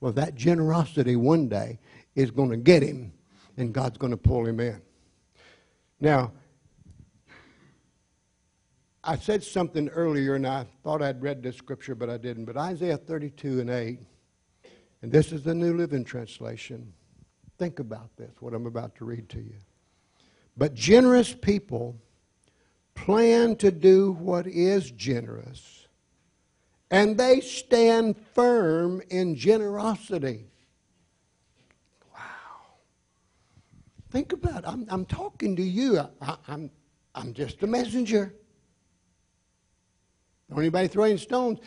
Well, 0.00 0.12
that 0.12 0.34
generosity 0.34 1.16
one 1.16 1.48
day 1.48 1.78
is 2.14 2.30
going 2.30 2.50
to 2.50 2.56
get 2.56 2.82
him, 2.82 3.12
and 3.56 3.72
God's 3.72 3.98
going 3.98 4.12
to 4.12 4.16
pull 4.16 4.46
him 4.46 4.58
in. 4.58 4.80
Now, 6.00 6.32
I 9.04 9.16
said 9.16 9.44
something 9.44 9.88
earlier, 9.90 10.34
and 10.34 10.46
I 10.46 10.66
thought 10.82 11.02
I'd 11.02 11.22
read 11.22 11.42
this 11.42 11.56
scripture, 11.56 11.94
but 11.94 12.10
I 12.10 12.16
didn't. 12.16 12.46
But 12.46 12.56
Isaiah 12.56 12.96
32 12.96 13.60
and 13.60 13.70
8, 13.70 14.00
and 15.02 15.10
this 15.10 15.32
is 15.32 15.42
the 15.42 15.54
New 15.54 15.74
Living 15.74 16.04
Translation. 16.04 16.92
Think 17.58 17.78
about 17.78 18.16
this, 18.16 18.30
what 18.40 18.54
I'm 18.54 18.66
about 18.66 18.94
to 18.96 19.04
read 19.04 19.28
to 19.30 19.38
you. 19.38 19.56
But 20.56 20.74
generous 20.74 21.32
people 21.32 21.96
plan 22.94 23.56
to 23.56 23.70
do 23.70 24.12
what 24.12 24.46
is 24.46 24.90
generous, 24.90 25.86
and 26.90 27.16
they 27.16 27.40
stand 27.40 28.16
firm 28.34 29.00
in 29.10 29.34
generosity. 29.36 30.46
Wow. 32.12 32.20
Think 34.10 34.32
about 34.32 34.64
it. 34.64 34.68
I'm, 34.68 34.86
I'm 34.88 35.06
talking 35.06 35.56
to 35.56 35.62
you. 35.62 36.00
I, 36.20 36.36
I'm, 36.48 36.70
I'm 37.14 37.32
just 37.32 37.62
a 37.62 37.66
messenger. 37.66 38.34
Don't 40.50 40.58
anybody 40.58 40.88
throwing 40.88 41.16
stones. 41.16 41.60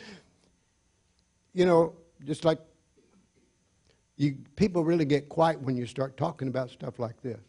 You 1.54 1.66
know, 1.66 1.94
just 2.26 2.44
like 2.44 2.60
you, 4.18 4.38
people 4.56 4.84
really 4.84 5.06
get 5.06 5.30
quiet 5.30 5.60
when 5.62 5.76
you 5.76 5.86
start 5.86 6.18
talking 6.18 6.48
about 6.48 6.70
stuff 6.70 7.00
like 7.00 7.22
this. 7.22 7.40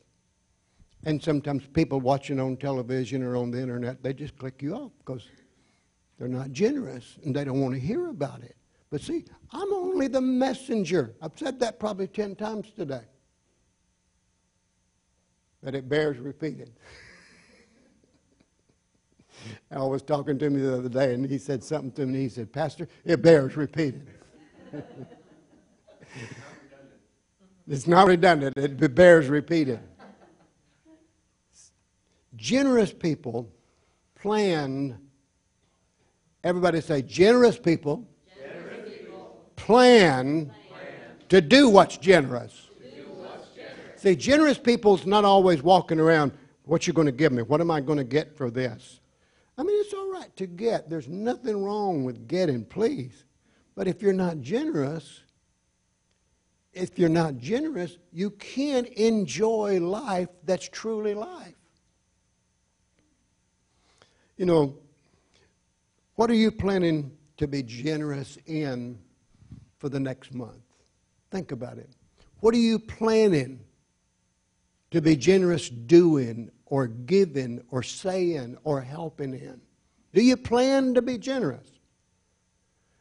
And 1.05 1.23
sometimes 1.23 1.67
people 1.67 2.01
watching 2.01 2.41
on 2.41 2.57
television 2.57 3.23
or 3.23 3.37
on 3.37 3.51
the 3.51 3.61
internet, 3.61 4.03
they 4.03 4.15
just 4.15 4.39
click 4.39 4.63
you 4.63 4.75
off 4.75 4.93
because 4.99 5.29
they're 6.19 6.29
not 6.29 6.53
generous 6.53 7.19
and 7.25 7.37
they 7.37 7.45
don't 7.45 7.61
want 7.61 7.75
to 7.75 7.81
hear 7.81 8.09
about 8.09 8.43
it. 8.43 8.57
But 8.91 9.03
see, 9.03 9.25
I'm 9.51 9.73
only 9.73 10.09
the 10.09 10.21
messenger. 10.21 11.15
I've 11.21 11.33
said 11.37 11.61
that 11.61 11.79
probably 11.79 12.07
10 12.07 12.37
times 12.37 12.71
today. 12.75 13.03
But 15.63 15.75
it 15.75 15.89
bears 15.89 16.19
repeating. 16.19 16.71
Al 19.71 19.91
was 19.91 20.03
talking 20.03 20.39
to 20.39 20.49
me 20.49 20.63
the 20.63 20.79
other 20.79 20.89
day 20.89 21.13
and 21.13 21.29
he 21.29 21.37
said 21.37 21.63
something 21.63 21.93
to 21.93 22.07
me. 22.07 22.21
He 22.21 22.29
said, 22.31 22.51
Pastor, 22.53 22.89
it 23.05 23.21
bears 23.21 23.57
repeating. 23.57 24.07
it's 27.69 27.87
not 27.87 28.07
redundant, 28.07 28.57
it 28.57 28.95
bears 28.95 29.29
repeating. 29.29 29.81
Generous 32.37 32.93
people 32.93 33.51
plan, 34.15 34.99
everybody 36.43 36.81
say, 36.81 37.01
generous 37.03 37.59
people, 37.59 38.07
generous 38.37 38.89
people 38.89 39.41
plan, 39.57 40.53
to 41.29 41.41
do 41.41 41.69
what's 41.69 41.97
generous. 41.97 42.69
Do 42.83 43.05
what's 43.17 43.49
generous. 43.55 44.03
See, 44.03 44.17
generous 44.17 44.59
people's 44.59 45.07
not 45.07 45.25
always 45.25 45.63
walking 45.63 46.01
around, 46.01 46.33
what 46.65 46.87
you're 46.87 46.95
going 46.95 47.07
to 47.07 47.13
give 47.13 47.33
me? 47.33 47.43
What 47.43 47.61
am 47.61 47.71
I 47.71 47.81
going 47.81 47.99
to 47.99 48.05
get 48.05 48.37
for 48.37 48.51
this? 48.51 49.01
I 49.57 49.63
mean, 49.63 49.79
it's 49.81 49.95
all 49.95 50.11
right 50.11 50.35
to 50.37 50.47
get. 50.47 50.91
There's 50.91 51.09
nothing 51.09 51.63
wrong 51.63 52.05
with 52.05 52.27
getting, 52.27 52.65
please. 52.65 53.25
But 53.77 53.87
if 53.87 54.03
you're 54.03 54.13
not 54.13 54.41
generous, 54.41 55.24
if 56.75 56.99
you're 56.99 57.09
not 57.09 57.39
generous, 57.39 57.99
you 58.13 58.31
can't 58.31 58.89
enjoy 58.89 59.81
life 59.81 60.29
that's 60.45 60.69
truly 60.69 61.15
life. 61.15 61.55
You 64.37 64.47
know, 64.47 64.79
what 66.17 66.31
are 66.31 66.35
you 66.35 66.51
planning 66.51 67.17
to 67.37 67.47
be 67.47 67.63
generous 67.63 68.39
in 68.47 68.99
for 69.79 69.89
the 69.89 70.01
next 70.01 70.35
month? 70.35 70.63
Think 71.31 71.53
about 71.53 71.79
it. 71.79 71.91
What 72.41 72.55
are 72.55 72.59
you 72.59 72.79
planning 72.79 73.61
to 74.91 75.01
be 75.01 75.17
generous 75.17 75.69
doing 75.69 76.51
or 76.67 76.87
giving 76.87 77.63
or 77.71 77.83
saying 77.83 78.57
or 78.65 78.81
helping 78.81 79.35
in? 79.35 79.61
Do 80.13 80.23
you 80.23 80.37
plan 80.37 80.95
to 80.95 81.03
be 81.03 81.19
generous? 81.19 81.69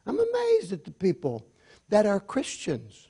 I'm 0.05 0.19
amazed 0.19 0.73
at 0.73 0.83
the 0.83 0.91
people 0.91 1.47
that 1.89 2.05
are 2.05 2.19
Christians. 2.19 3.09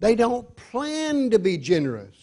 They 0.00 0.14
don't 0.14 0.54
plan 0.56 1.30
to 1.30 1.38
be 1.38 1.56
generous. 1.56 2.16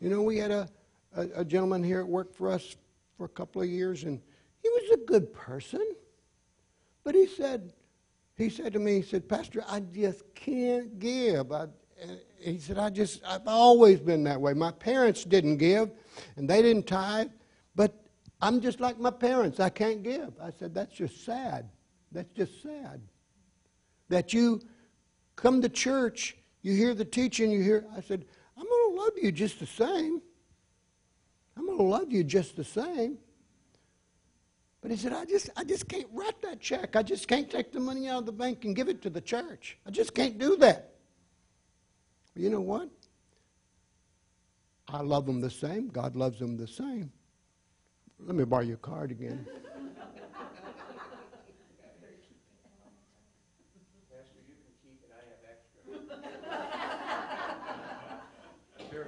You 0.00 0.10
know, 0.10 0.22
we 0.22 0.38
had 0.38 0.50
a, 0.50 0.68
a, 1.14 1.28
a 1.36 1.44
gentleman 1.44 1.82
here 1.82 2.00
at 2.00 2.06
work 2.06 2.34
for 2.34 2.50
us 2.50 2.76
for 3.16 3.24
a 3.24 3.28
couple 3.28 3.62
of 3.62 3.68
years, 3.68 4.04
and 4.04 4.20
he 4.62 4.68
was 4.68 4.90
a 4.92 5.04
good 5.06 5.32
person. 5.32 5.86
But 7.04 7.14
he 7.14 7.26
said, 7.26 7.72
he 8.36 8.48
said 8.48 8.72
to 8.72 8.78
me, 8.78 8.96
he 8.96 9.02
said, 9.02 9.28
Pastor, 9.28 9.64
I 9.68 9.80
just 9.80 10.22
can't 10.34 10.98
give. 10.98 11.52
I, 11.52 11.66
eh, 12.00 12.14
he 12.38 12.58
said, 12.58 12.78
I 12.78 12.90
just, 12.90 13.22
I've 13.24 13.46
always 13.46 14.00
been 14.00 14.24
that 14.24 14.40
way. 14.40 14.54
My 14.54 14.72
parents 14.72 15.24
didn't 15.24 15.58
give, 15.58 15.90
and 16.36 16.48
they 16.48 16.62
didn't 16.62 16.86
tithe, 16.86 17.28
but 17.74 17.94
I'm 18.40 18.60
just 18.60 18.80
like 18.80 18.98
my 18.98 19.10
parents. 19.10 19.60
I 19.60 19.68
can't 19.68 20.02
give. 20.02 20.32
I 20.40 20.50
said, 20.58 20.74
that's 20.74 20.94
just 20.94 21.24
sad. 21.24 21.68
That's 22.10 22.30
just 22.32 22.62
sad. 22.62 23.00
That 24.08 24.32
you 24.32 24.60
come 25.36 25.62
to 25.62 25.68
church, 25.68 26.36
you 26.62 26.74
hear 26.74 26.94
the 26.94 27.04
teaching, 27.04 27.50
you 27.50 27.62
hear, 27.62 27.84
I 27.96 28.00
said, 28.00 28.24
I'm 28.56 28.64
going 28.64 28.94
to 28.94 29.00
love 29.00 29.12
you 29.20 29.32
just 29.32 29.58
the 29.58 29.66
same. 29.66 30.22
I'm 31.56 31.66
going 31.66 31.78
to 31.78 31.84
love 31.84 32.12
you 32.12 32.24
just 32.24 32.56
the 32.56 32.64
same. 32.64 33.18
But 34.80 34.90
he 34.90 34.96
said, 34.96 35.12
I 35.12 35.24
just, 35.24 35.50
I 35.56 35.64
just 35.64 35.88
can't 35.88 36.08
write 36.12 36.40
that 36.42 36.60
check. 36.60 36.96
I 36.96 37.02
just 37.02 37.28
can't 37.28 37.50
take 37.50 37.72
the 37.72 37.80
money 37.80 38.08
out 38.08 38.20
of 38.20 38.26
the 38.26 38.32
bank 38.32 38.64
and 38.64 38.74
give 38.74 38.88
it 38.88 39.02
to 39.02 39.10
the 39.10 39.20
church. 39.20 39.78
I 39.86 39.90
just 39.90 40.14
can't 40.14 40.38
do 40.38 40.56
that. 40.56 40.94
But 42.34 42.42
you 42.42 42.50
know 42.50 42.60
what? 42.60 42.88
I 44.88 45.00
love 45.02 45.26
them 45.26 45.40
the 45.40 45.50
same. 45.50 45.88
God 45.88 46.16
loves 46.16 46.38
them 46.38 46.56
the 46.56 46.66
same. 46.66 47.10
Let 48.18 48.36
me 48.36 48.44
borrow 48.44 48.62
your 48.62 48.76
card 48.76 49.10
again. 49.10 49.46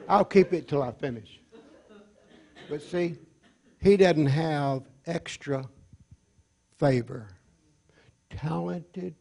I'll 0.09 0.25
keep 0.25 0.53
it 0.53 0.69
till 0.69 0.83
I 0.83 0.93
finish. 0.93 1.41
But 2.69 2.83
see, 2.83 3.17
he 3.81 3.97
doesn't 3.97 4.27
have 4.27 4.83
extra 5.07 5.69
favor. 6.79 7.29
Talented 8.31 9.15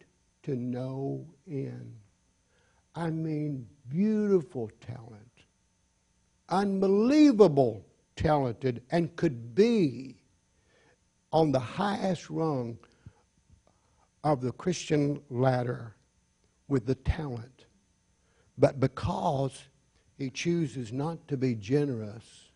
to 0.43 0.55
no 0.55 1.25
end. 1.47 1.95
I 2.95 3.09
mean, 3.09 3.67
beautiful 3.89 4.69
talent, 4.85 5.31
unbelievable 6.49 7.85
talented, 8.15 8.83
and 8.91 9.15
could 9.15 9.55
be 9.55 10.21
on 11.31 11.51
the 11.51 11.59
highest 11.59 12.29
rung 12.29 12.77
of 14.23 14.41
the 14.41 14.51
Christian 14.51 15.19
ladder 15.29 15.95
with 16.67 16.85
the 16.85 16.95
talent. 16.95 17.65
But 18.57 18.79
because 18.79 19.63
he 20.17 20.29
chooses 20.29 20.91
not 20.91 21.27
to 21.27 21.37
be 21.37 21.55
generous, 21.55 22.51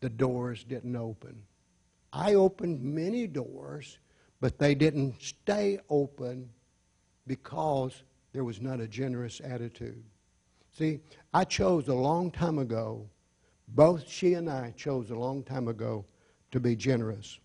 the 0.00 0.10
doors 0.10 0.64
didn't 0.64 0.96
open. 0.96 1.42
I 2.12 2.34
opened 2.34 2.82
many 2.82 3.26
doors, 3.26 3.98
but 4.40 4.58
they 4.58 4.74
didn't 4.74 5.20
stay 5.20 5.78
open 5.88 6.50
because 7.26 8.02
there 8.32 8.44
was 8.44 8.60
not 8.60 8.80
a 8.80 8.86
generous 8.86 9.40
attitude. 9.42 10.04
See, 10.76 11.00
I 11.32 11.44
chose 11.44 11.88
a 11.88 11.94
long 11.94 12.30
time 12.30 12.58
ago, 12.58 13.08
both 13.68 14.08
she 14.08 14.34
and 14.34 14.50
I 14.50 14.72
chose 14.76 15.10
a 15.10 15.14
long 15.14 15.42
time 15.42 15.68
ago 15.68 16.04
to 16.50 16.60
be 16.60 16.76
generous. 16.76 17.38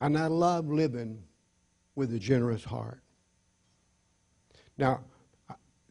And 0.00 0.18
I 0.18 0.26
love 0.26 0.68
living 0.68 1.22
with 1.94 2.12
a 2.12 2.18
generous 2.18 2.64
heart. 2.64 3.00
Now, 4.76 5.00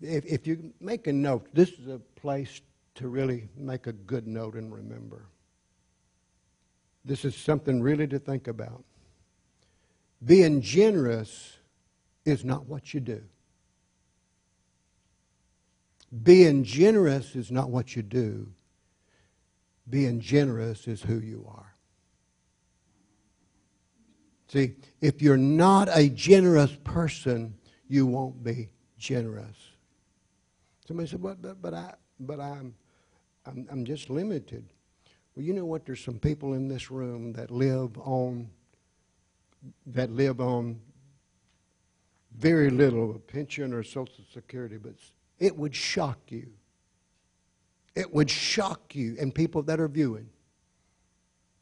if, 0.02 0.26
if 0.26 0.48
you 0.48 0.74
make 0.80 1.08
a 1.08 1.14
note, 1.14 1.48
this 1.54 1.70
is 1.72 1.88
a 1.88 2.00
place 2.16 2.62
to 2.96 3.08
really 3.08 3.50
make 3.58 3.88
a 3.88 3.94
good 3.94 4.28
note 4.28 4.56
and 4.56 4.74
remember. 4.74 5.26
This 7.04 7.24
is 7.24 7.36
something 7.36 7.82
really 7.82 8.08
to 8.08 8.20
think 8.20 8.48
about. 8.48 8.84
Being 10.24 10.62
generous 10.62 11.58
is 12.26 12.44
not 12.44 12.66
what 12.66 12.94
you 12.94 13.00
do. 13.00 13.22
Being 16.24 16.64
generous 16.64 17.36
is 17.36 17.52
not 17.52 17.70
what 17.70 17.96
you 17.96 18.02
do. 18.02 18.52
Being 19.90 20.20
generous 20.20 20.88
is 20.88 21.02
who 21.02 21.20
you 21.20 21.46
are. 21.48 21.76
See, 24.48 24.76
if 25.02 25.22
you're 25.22 25.38
not 25.38 25.90
a 25.92 26.10
generous 26.10 26.76
person, 26.84 27.56
you 27.88 28.06
won't 28.06 28.44
be 28.44 28.70
generous. 28.98 29.75
Somebody 30.88 31.10
said, 31.10 31.22
"But, 31.22 31.41
but, 31.41 31.62
but 31.62 31.74
I, 31.74 31.94
but 32.20 32.40
I'm, 32.40 32.76
I'm, 33.45 33.68
I'm 33.72 33.86
just 33.86 34.10
limited." 34.10 34.66
Well, 35.36 35.45
you 35.45 35.53
know 35.53 35.66
what? 35.66 35.86
There's 35.86 36.03
some 36.03 36.20
people 36.20 36.53
in 36.53 36.68
this 36.68 36.90
room 36.90 37.34
that 37.34 37.52
live 37.52 37.98
on, 37.98 38.49
that 39.88 40.12
live 40.12 40.40
on 40.40 40.80
very 42.38 42.70
little 42.70 43.12
a 43.12 43.20
pension 43.20 43.74
or 43.74 43.84
Social 43.84 44.24
Security, 44.34 44.78
but 44.78 44.94
it 45.40 45.57
would 45.57 45.76
shock 45.76 46.20
you. 46.30 46.48
It 47.95 48.14
would 48.14 48.30
shock 48.30 48.95
you, 48.95 49.16
and 49.20 49.34
people 49.34 49.64
that 49.64 49.80
are 49.80 49.88
viewing 49.88 50.30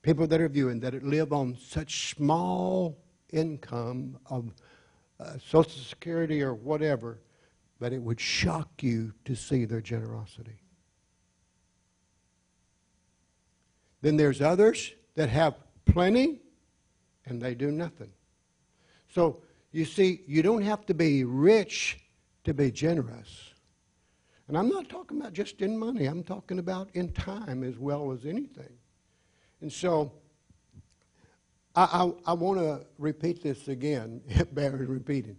people 0.04 0.28
that 0.28 0.42
are 0.42 0.50
viewing 0.50 0.82
that 0.82 1.02
live 1.02 1.34
on 1.34 1.58
such 1.58 2.14
small 2.14 2.96
income 3.32 4.20
of 4.28 4.54
uh, 5.20 5.38
Social 5.48 5.82
Security 5.82 6.44
or 6.44 6.54
whatever, 6.54 7.20
but 7.84 7.92
it 7.92 8.02
would 8.02 8.18
shock 8.18 8.82
you 8.82 9.12
to 9.26 9.36
see 9.36 9.66
their 9.66 9.82
generosity. 9.82 10.58
Then 14.02 14.16
there's 14.16 14.42
others 14.42 14.94
that 15.16 15.28
have 15.28 15.56
plenty 15.84 16.40
and 17.26 17.42
they 17.42 17.54
do 17.54 17.72
nothing. 17.72 18.10
So 19.10 19.42
you 19.74 19.84
see, 19.84 20.22
you 20.28 20.42
don't 20.42 20.62
have 20.62 20.86
to 20.86 20.94
be 20.94 21.26
rich 21.26 22.00
to 22.46 22.54
be 22.54 22.72
generous. 22.72 23.54
And 24.48 24.58
I'm 24.58 24.70
not 24.70 24.88
talking 24.88 25.20
about 25.20 25.34
just 25.34 25.60
in 25.62 25.78
money, 25.78 26.06
I'm 26.06 26.24
talking 26.24 26.60
about 26.60 26.90
in 26.94 27.12
time 27.12 27.66
as 27.66 27.78
well 27.78 28.14
as 28.14 28.26
anything. 28.26 28.78
And 29.60 29.70
so 29.70 30.14
I, 31.76 31.84
I, 31.84 32.32
I 32.32 32.34
want 32.34 32.60
to 32.60 32.86
repeat 32.98 33.44
this 33.44 33.68
again. 33.68 34.22
Barry 34.54 34.86
repeated. 34.86 35.36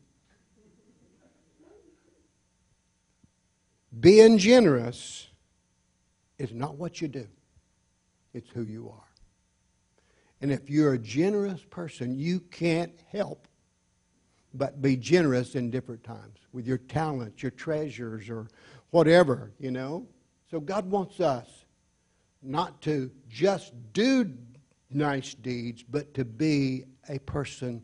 Being 4.00 4.38
generous 4.38 5.28
is 6.38 6.52
not 6.52 6.76
what 6.76 7.00
you 7.00 7.08
do, 7.08 7.26
it's 8.32 8.50
who 8.50 8.62
you 8.62 8.90
are. 8.90 9.08
And 10.40 10.52
if 10.52 10.68
you're 10.68 10.94
a 10.94 10.98
generous 10.98 11.64
person, 11.70 12.14
you 12.18 12.40
can't 12.40 12.92
help 13.10 13.46
but 14.52 14.80
be 14.80 14.96
generous 14.96 15.54
in 15.54 15.70
different 15.70 16.04
times 16.04 16.38
with 16.52 16.66
your 16.66 16.78
talents, 16.78 17.42
your 17.42 17.50
treasures, 17.50 18.28
or 18.28 18.48
whatever, 18.90 19.52
you 19.58 19.70
know. 19.70 20.06
So 20.50 20.60
God 20.60 20.88
wants 20.88 21.20
us 21.20 21.48
not 22.42 22.80
to 22.82 23.10
just 23.28 23.72
do 23.92 24.32
nice 24.90 25.34
deeds, 25.34 25.82
but 25.82 26.14
to 26.14 26.24
be 26.24 26.84
a 27.08 27.18
person 27.20 27.82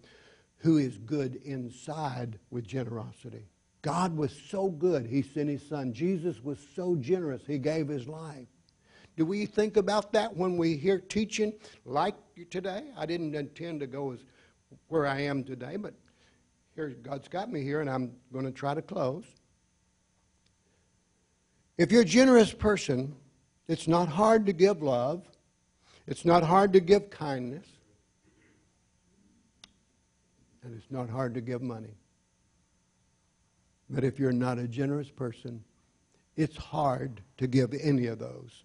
who 0.56 0.78
is 0.78 0.98
good 0.98 1.36
inside 1.36 2.38
with 2.50 2.66
generosity. 2.66 3.48
God 3.82 4.16
was 4.16 4.32
so 4.48 4.68
good, 4.68 5.06
He 5.06 5.22
sent 5.22 5.48
His 5.48 5.66
Son. 5.66 5.92
Jesus 5.92 6.42
was 6.42 6.58
so 6.74 6.96
generous, 6.96 7.42
He 7.46 7.58
gave 7.58 7.88
His 7.88 8.06
life. 8.06 8.48
Do 9.16 9.24
we 9.26 9.46
think 9.46 9.76
about 9.76 10.12
that 10.12 10.36
when 10.36 10.56
we 10.56 10.76
hear 10.76 10.98
teaching 10.98 11.52
like 11.84 12.14
today? 12.50 12.84
I 12.96 13.06
didn't 13.06 13.34
intend 13.34 13.80
to 13.80 13.86
go 13.86 14.12
as 14.12 14.20
where 14.88 15.06
I 15.06 15.20
am 15.22 15.44
today, 15.44 15.76
but 15.76 15.94
here 16.74 16.90
God's 17.02 17.28
got 17.28 17.50
me 17.50 17.62
here, 17.62 17.80
and 17.80 17.90
I'm 17.90 18.12
going 18.32 18.44
to 18.44 18.52
try 18.52 18.74
to 18.74 18.82
close. 18.82 19.24
If 21.76 21.90
you're 21.90 22.02
a 22.02 22.06
generous 22.06 22.52
person, 22.52 23.14
it's 23.68 23.88
not 23.88 24.08
hard 24.08 24.46
to 24.46 24.52
give 24.52 24.82
love. 24.82 25.24
It's 26.06 26.24
not 26.24 26.42
hard 26.42 26.72
to 26.72 26.80
give 26.80 27.08
kindness. 27.10 27.66
And 30.62 30.76
it's 30.76 30.90
not 30.90 31.08
hard 31.08 31.34
to 31.34 31.40
give 31.40 31.62
money. 31.62 31.94
But 33.90 34.04
if 34.04 34.18
you're 34.18 34.32
not 34.32 34.58
a 34.58 34.68
generous 34.68 35.10
person, 35.10 35.62
it's 36.36 36.56
hard 36.56 37.20
to 37.38 37.46
give 37.46 37.74
any 37.74 38.06
of 38.06 38.18
those. 38.18 38.62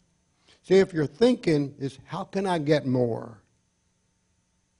See, 0.61 0.75
if 0.75 0.93
you're 0.93 1.07
thinking 1.07 1.75
is 1.79 1.99
how 2.05 2.23
can 2.23 2.45
I 2.45 2.59
get 2.59 2.85
more? 2.85 3.41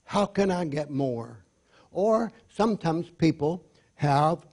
How 0.06 0.26
can 0.26 0.52
I 0.52 0.66
get 0.66 0.92
more? 0.92 1.44
Or 1.92 2.32
sometimes 2.48 3.10
people 3.10 3.66
have 3.96 4.46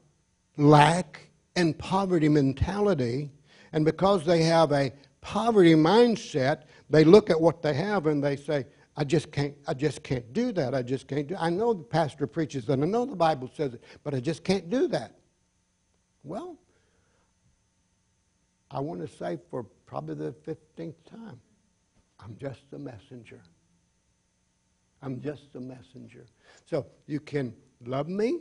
lack 0.56 1.28
and 1.56 1.78
poverty 1.78 2.28
mentality, 2.28 3.30
and 3.72 3.84
because 3.84 4.24
they 4.24 4.42
have 4.44 4.72
a 4.72 4.92
poverty 5.20 5.74
mindset, 5.74 6.62
they 6.88 7.04
look 7.04 7.30
at 7.30 7.40
what 7.40 7.62
they 7.62 7.74
have 7.74 8.06
and 8.06 8.22
they 8.22 8.36
say, 8.36 8.66
I 8.96 9.04
just 9.04 9.32
can't, 9.32 9.54
I 9.66 9.74
just 9.74 10.02
can't 10.02 10.32
do 10.32 10.52
that. 10.52 10.74
I 10.74 10.82
just 10.82 11.06
can't 11.08 11.26
do 11.26 11.36
I 11.38 11.48
know 11.48 11.72
the 11.72 11.82
pastor 11.82 12.26
preaches 12.26 12.66
that. 12.66 12.78
I 12.78 12.84
know 12.84 13.06
the 13.06 13.16
Bible 13.16 13.50
says 13.54 13.74
it, 13.74 13.82
but 14.04 14.14
I 14.14 14.20
just 14.20 14.44
can't 14.44 14.68
do 14.68 14.86
that. 14.88 15.16
Well, 16.24 16.56
I 18.70 18.80
want 18.80 19.00
to 19.00 19.08
say 19.08 19.38
for 19.50 19.64
probably 19.86 20.14
the 20.14 20.32
15th 20.32 20.94
time, 21.08 21.40
I'm 22.20 22.36
just 22.40 22.62
a 22.72 22.78
messenger. 22.78 23.42
I'm 25.02 25.20
just 25.20 25.54
a 25.56 25.60
messenger. 25.60 26.26
So 26.64 26.86
you 27.06 27.20
can 27.20 27.54
love 27.84 28.08
me 28.08 28.38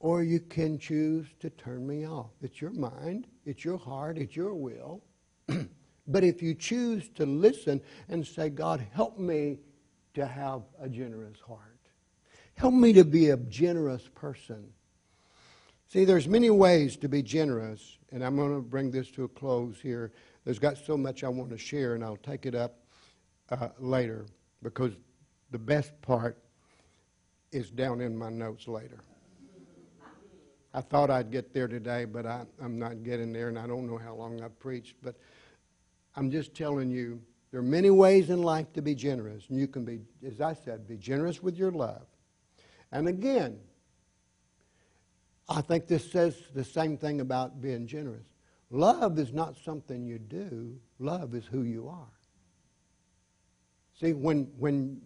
or 0.00 0.22
you 0.22 0.40
can 0.40 0.78
choose 0.78 1.26
to 1.40 1.50
turn 1.50 1.86
me 1.86 2.06
off. 2.06 2.30
It's 2.42 2.60
your 2.60 2.72
mind, 2.72 3.26
it's 3.44 3.64
your 3.64 3.78
heart, 3.78 4.18
it's 4.18 4.34
your 4.34 4.54
will. 4.54 5.02
but 6.06 6.24
if 6.24 6.42
you 6.42 6.54
choose 6.54 7.08
to 7.10 7.26
listen 7.26 7.80
and 8.08 8.26
say, 8.26 8.48
God, 8.48 8.84
help 8.92 9.18
me 9.18 9.58
to 10.14 10.26
have 10.26 10.62
a 10.80 10.88
generous 10.88 11.40
heart, 11.40 11.78
help 12.56 12.74
me 12.74 12.92
to 12.94 13.04
be 13.04 13.30
a 13.30 13.36
generous 13.36 14.08
person. 14.14 14.72
See, 15.88 16.04
there's 16.04 16.26
many 16.26 16.50
ways 16.50 16.96
to 16.98 17.08
be 17.08 17.22
generous, 17.22 17.98
and 18.10 18.24
I'm 18.24 18.36
going 18.36 18.54
to 18.54 18.60
bring 18.60 18.90
this 18.90 19.10
to 19.12 19.24
a 19.24 19.28
close 19.28 19.80
here. 19.80 20.12
There's 20.44 20.58
got 20.58 20.76
so 20.78 20.96
much 20.96 21.24
I 21.24 21.28
want 21.28 21.50
to 21.50 21.58
share, 21.58 21.94
and 21.94 22.04
I'll 22.04 22.16
take 22.16 22.46
it 22.46 22.54
up 22.54 22.78
uh, 23.50 23.68
later 23.78 24.26
because 24.62 24.92
the 25.50 25.58
best 25.58 25.92
part 26.02 26.38
is 27.52 27.70
down 27.70 28.00
in 28.00 28.16
my 28.16 28.30
notes 28.30 28.66
later. 28.66 28.98
I 30.72 30.80
thought 30.80 31.08
I'd 31.08 31.30
get 31.30 31.54
there 31.54 31.68
today, 31.68 32.04
but 32.04 32.26
I, 32.26 32.44
am 32.60 32.78
not 32.78 33.04
getting 33.04 33.32
there, 33.32 33.48
and 33.48 33.58
I 33.58 33.66
don't 33.68 33.86
know 33.86 33.96
how 33.96 34.14
long 34.14 34.42
I've 34.42 34.58
preached. 34.58 34.96
But 35.02 35.14
I'm 36.16 36.32
just 36.32 36.54
telling 36.54 36.90
you, 36.90 37.22
there 37.52 37.60
are 37.60 37.62
many 37.62 37.90
ways 37.90 38.30
in 38.30 38.42
life 38.42 38.72
to 38.72 38.82
be 38.82 38.96
generous. 38.96 39.44
And 39.48 39.56
you 39.56 39.68
can 39.68 39.84
be, 39.84 40.00
as 40.26 40.40
I 40.40 40.54
said, 40.54 40.88
be 40.88 40.96
generous 40.96 41.40
with 41.40 41.56
your 41.56 41.70
love. 41.70 42.06
And 42.90 43.06
again, 43.06 43.60
I 45.48 45.60
think 45.60 45.86
this 45.86 46.10
says 46.10 46.36
the 46.54 46.64
same 46.64 46.96
thing 46.96 47.20
about 47.20 47.60
being 47.60 47.86
generous. 47.86 48.26
Love 48.70 49.18
is 49.18 49.32
not 49.32 49.56
something 49.64 50.04
you 50.04 50.18
do, 50.18 50.78
love 50.98 51.34
is 51.34 51.44
who 51.46 51.62
you 51.62 51.88
are. 51.88 52.12
See, 54.00 54.12
when, 54.12 54.50
when 54.58 55.00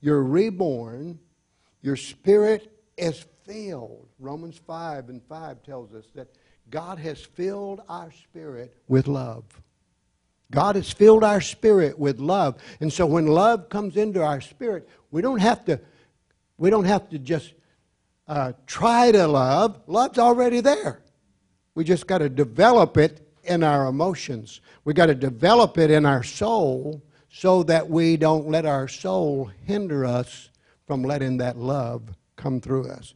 you're 0.00 0.22
reborn, 0.22 1.18
your 1.82 1.96
spirit 1.96 2.72
is 2.96 3.26
filled. 3.44 4.08
Romans 4.18 4.58
5 4.66 5.08
and 5.08 5.22
5 5.22 5.62
tells 5.62 5.92
us 5.92 6.06
that 6.14 6.28
God 6.70 6.98
has 6.98 7.20
filled 7.20 7.80
our 7.88 8.10
spirit 8.12 8.74
with 8.88 9.08
love. 9.08 9.44
God 10.50 10.76
has 10.76 10.90
filled 10.90 11.24
our 11.24 11.40
spirit 11.40 11.98
with 11.98 12.20
love. 12.20 12.56
And 12.80 12.92
so 12.92 13.04
when 13.06 13.26
love 13.26 13.68
comes 13.68 13.96
into 13.96 14.22
our 14.22 14.40
spirit, 14.40 14.88
we 15.10 15.20
don't 15.20 15.40
have 15.40 15.64
to, 15.66 15.80
we 16.56 16.70
don't 16.70 16.84
have 16.84 17.08
to 17.10 17.18
just 17.18 17.52
uh, 18.28 18.52
try 18.66 19.10
to 19.10 19.26
love. 19.26 19.80
Love's 19.86 20.18
already 20.18 20.60
there. 20.60 21.02
We 21.74 21.84
just 21.84 22.06
got 22.06 22.18
to 22.18 22.28
develop 22.28 22.96
it 22.96 23.26
in 23.44 23.62
our 23.62 23.86
emotions. 23.86 24.60
We 24.84 24.92
got 24.92 25.06
to 25.06 25.14
develop 25.14 25.78
it 25.78 25.90
in 25.90 26.04
our 26.04 26.22
soul 26.22 27.02
so 27.30 27.62
that 27.64 27.88
we 27.88 28.16
don't 28.16 28.48
let 28.48 28.66
our 28.66 28.88
soul 28.88 29.50
hinder 29.64 30.04
us 30.04 30.50
from 30.86 31.02
letting 31.02 31.38
that 31.38 31.56
love 31.56 32.02
come 32.36 32.60
through 32.60 32.88
us. 32.88 33.14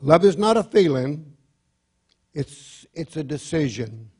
Love 0.00 0.24
is 0.24 0.36
not 0.36 0.56
a 0.56 0.62
feeling, 0.62 1.32
it's, 2.32 2.86
it's 2.94 3.16
a 3.16 3.24
decision. 3.24 4.10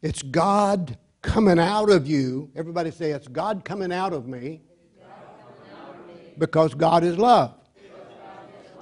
It's 0.00 0.22
God 0.22 0.96
coming 1.20 1.58
out 1.58 1.90
of 1.90 2.06
you. 2.06 2.50
Everybody 2.56 2.90
say, 2.90 3.10
It's 3.10 3.28
God 3.28 3.64
coming 3.64 3.92
out 3.92 4.12
of 4.12 4.26
me. 4.26 4.62
Because 6.38 6.74
God 6.74 7.04
is 7.04 7.18
love. 7.18 7.54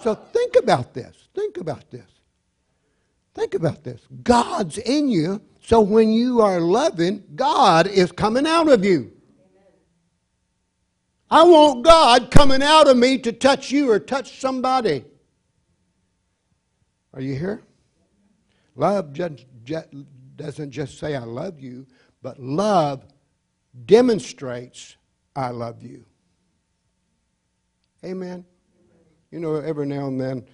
So 0.02 0.14
think 0.14 0.56
about 0.56 0.94
this. 0.94 1.28
Think 1.35 1.59
about 1.59 1.90
this. 1.90 2.06
Think 3.35 3.55
about 3.55 3.85
this. 3.85 4.01
God's 4.22 4.78
in 4.78 5.09
you, 5.09 5.40
so 5.62 5.81
when 5.81 6.10
you 6.12 6.40
are 6.40 6.60
loving, 6.60 7.22
God 7.35 7.86
is 7.86 8.10
coming 8.10 8.47
out 8.47 8.68
of 8.68 8.85
you. 8.85 9.12
I 11.31 11.44
want 11.44 11.85
God 11.85 12.31
coming 12.31 12.62
out 12.62 12.89
of 12.89 12.97
me 12.97 13.18
to 13.18 13.31
touch 13.31 13.70
you 13.70 13.90
or 13.90 14.01
touch 14.01 14.40
somebody. 14.40 15.05
Are 17.14 17.20
you 17.20 17.36
here? 17.36 17.62
Love 18.74 19.12
doesn't 19.12 20.70
just 20.70 20.98
say, 20.98 21.14
I 21.14 21.24
love 21.24 21.60
you, 21.60 21.86
but 22.22 22.40
love 22.40 23.05
demonstrates, 23.85 24.97
I 25.36 25.51
love 25.51 25.82
you. 25.85 26.05
Amen. 28.05 28.44
You 29.31 29.40
know, 29.40 29.57
every 29.57 29.86
now 29.86 30.09
and 30.09 30.20
then 30.20 30.44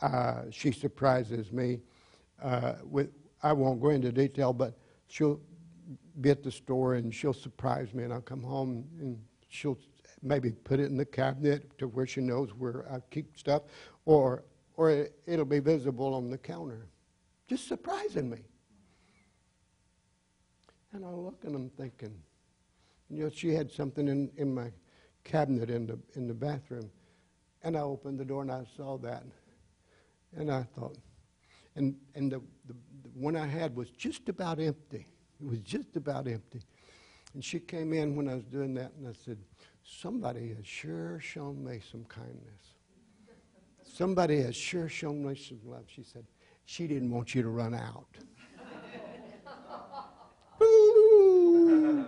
uh, 0.00 0.42
she 0.50 0.72
surprises 0.72 1.52
me. 1.52 1.80
Uh, 2.42 2.74
with, 2.84 3.10
I 3.42 3.52
won't 3.52 3.80
go 3.80 3.90
into 3.90 4.12
detail, 4.12 4.52
but 4.52 4.78
she'll 5.08 5.40
be 6.20 6.30
at 6.30 6.42
the 6.42 6.50
store 6.50 6.94
and 6.94 7.14
she'll 7.14 7.32
surprise 7.32 7.94
me, 7.94 8.04
and 8.04 8.12
I'll 8.12 8.20
come 8.20 8.42
home 8.42 8.84
and 9.00 9.18
she'll 9.48 9.78
maybe 10.22 10.50
put 10.50 10.78
it 10.78 10.86
in 10.86 10.96
the 10.96 11.04
cabinet 11.04 11.76
to 11.78 11.88
where 11.88 12.06
she 12.06 12.20
knows 12.20 12.50
where 12.50 12.86
I 12.92 13.00
keep 13.10 13.36
stuff, 13.36 13.62
or 14.04 14.44
or 14.76 15.08
it'll 15.26 15.44
be 15.44 15.58
visible 15.58 16.14
on 16.14 16.30
the 16.30 16.38
counter, 16.38 16.86
just 17.46 17.68
surprising 17.68 18.30
me. 18.30 18.38
And 20.92 21.04
I 21.04 21.10
look 21.10 21.44
and 21.44 21.54
I'm 21.54 21.70
thinking, 21.70 22.14
you 23.10 23.24
know, 23.24 23.30
she 23.30 23.52
had 23.52 23.70
something 23.70 24.08
in, 24.08 24.30
in 24.36 24.54
my 24.54 24.70
cabinet 25.24 25.70
in 25.70 25.86
the 25.86 25.98
in 26.14 26.26
the 26.26 26.34
bathroom, 26.34 26.90
and 27.64 27.76
I 27.76 27.80
opened 27.80 28.18
the 28.18 28.24
door 28.24 28.42
and 28.42 28.50
I 28.50 28.64
saw 28.76 28.98
that, 28.98 29.24
and 30.36 30.50
I 30.50 30.62
thought, 30.62 30.96
and 31.76 31.96
and 32.14 32.30
the, 32.30 32.40
the, 32.66 32.74
the 33.02 33.08
one 33.14 33.36
I 33.36 33.46
had 33.46 33.74
was 33.74 33.90
just 33.90 34.28
about 34.28 34.58
empty. 34.60 35.06
It 35.40 35.48
was 35.48 35.60
just 35.60 35.96
about 35.96 36.28
empty. 36.28 36.60
And 37.34 37.44
she 37.44 37.58
came 37.58 37.92
in 37.92 38.14
when 38.14 38.28
I 38.28 38.34
was 38.34 38.44
doing 38.44 38.74
that, 38.74 38.92
and 38.98 39.08
I 39.08 39.12
said, 39.12 39.38
Somebody 39.82 40.54
has 40.54 40.66
sure 40.66 41.18
shown 41.20 41.64
me 41.64 41.80
some 41.90 42.04
kindness. 42.04 42.74
Somebody 43.84 44.40
has 44.42 44.54
sure 44.54 44.88
shown 44.88 45.26
me 45.26 45.34
some 45.34 45.60
love. 45.64 45.84
She 45.86 46.02
said, 46.02 46.24
She 46.66 46.86
didn't 46.86 47.10
want 47.10 47.34
you 47.34 47.42
to 47.42 47.48
run 47.48 47.74
out. 47.74 48.06
Ooh. 50.62 52.06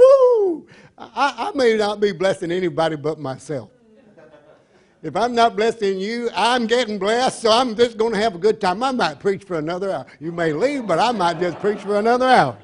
Ooh. 0.00 0.66
I, 0.98 1.48
I 1.48 1.52
may 1.54 1.76
not 1.76 2.00
be 2.00 2.12
blessing 2.12 2.52
anybody 2.52 2.96
but 2.96 3.18
myself. 3.18 3.70
If 5.02 5.16
I'm 5.16 5.34
not 5.34 5.56
blessing 5.56 5.98
you, 5.98 6.28
I'm 6.34 6.66
getting 6.66 6.98
blessed, 6.98 7.40
so 7.40 7.50
I'm 7.50 7.74
just 7.74 7.96
going 7.96 8.12
to 8.12 8.18
have 8.18 8.34
a 8.34 8.38
good 8.38 8.60
time. 8.60 8.82
I 8.82 8.90
might 8.90 9.18
preach 9.18 9.44
for 9.44 9.58
another 9.58 9.90
hour. 9.90 10.06
You 10.20 10.30
may 10.30 10.52
leave, 10.52 10.86
but 10.86 10.98
I 10.98 11.10
might 11.12 11.40
just 11.40 11.58
preach 11.58 11.80
for 11.80 11.98
another 11.98 12.26
hour. 12.26 12.58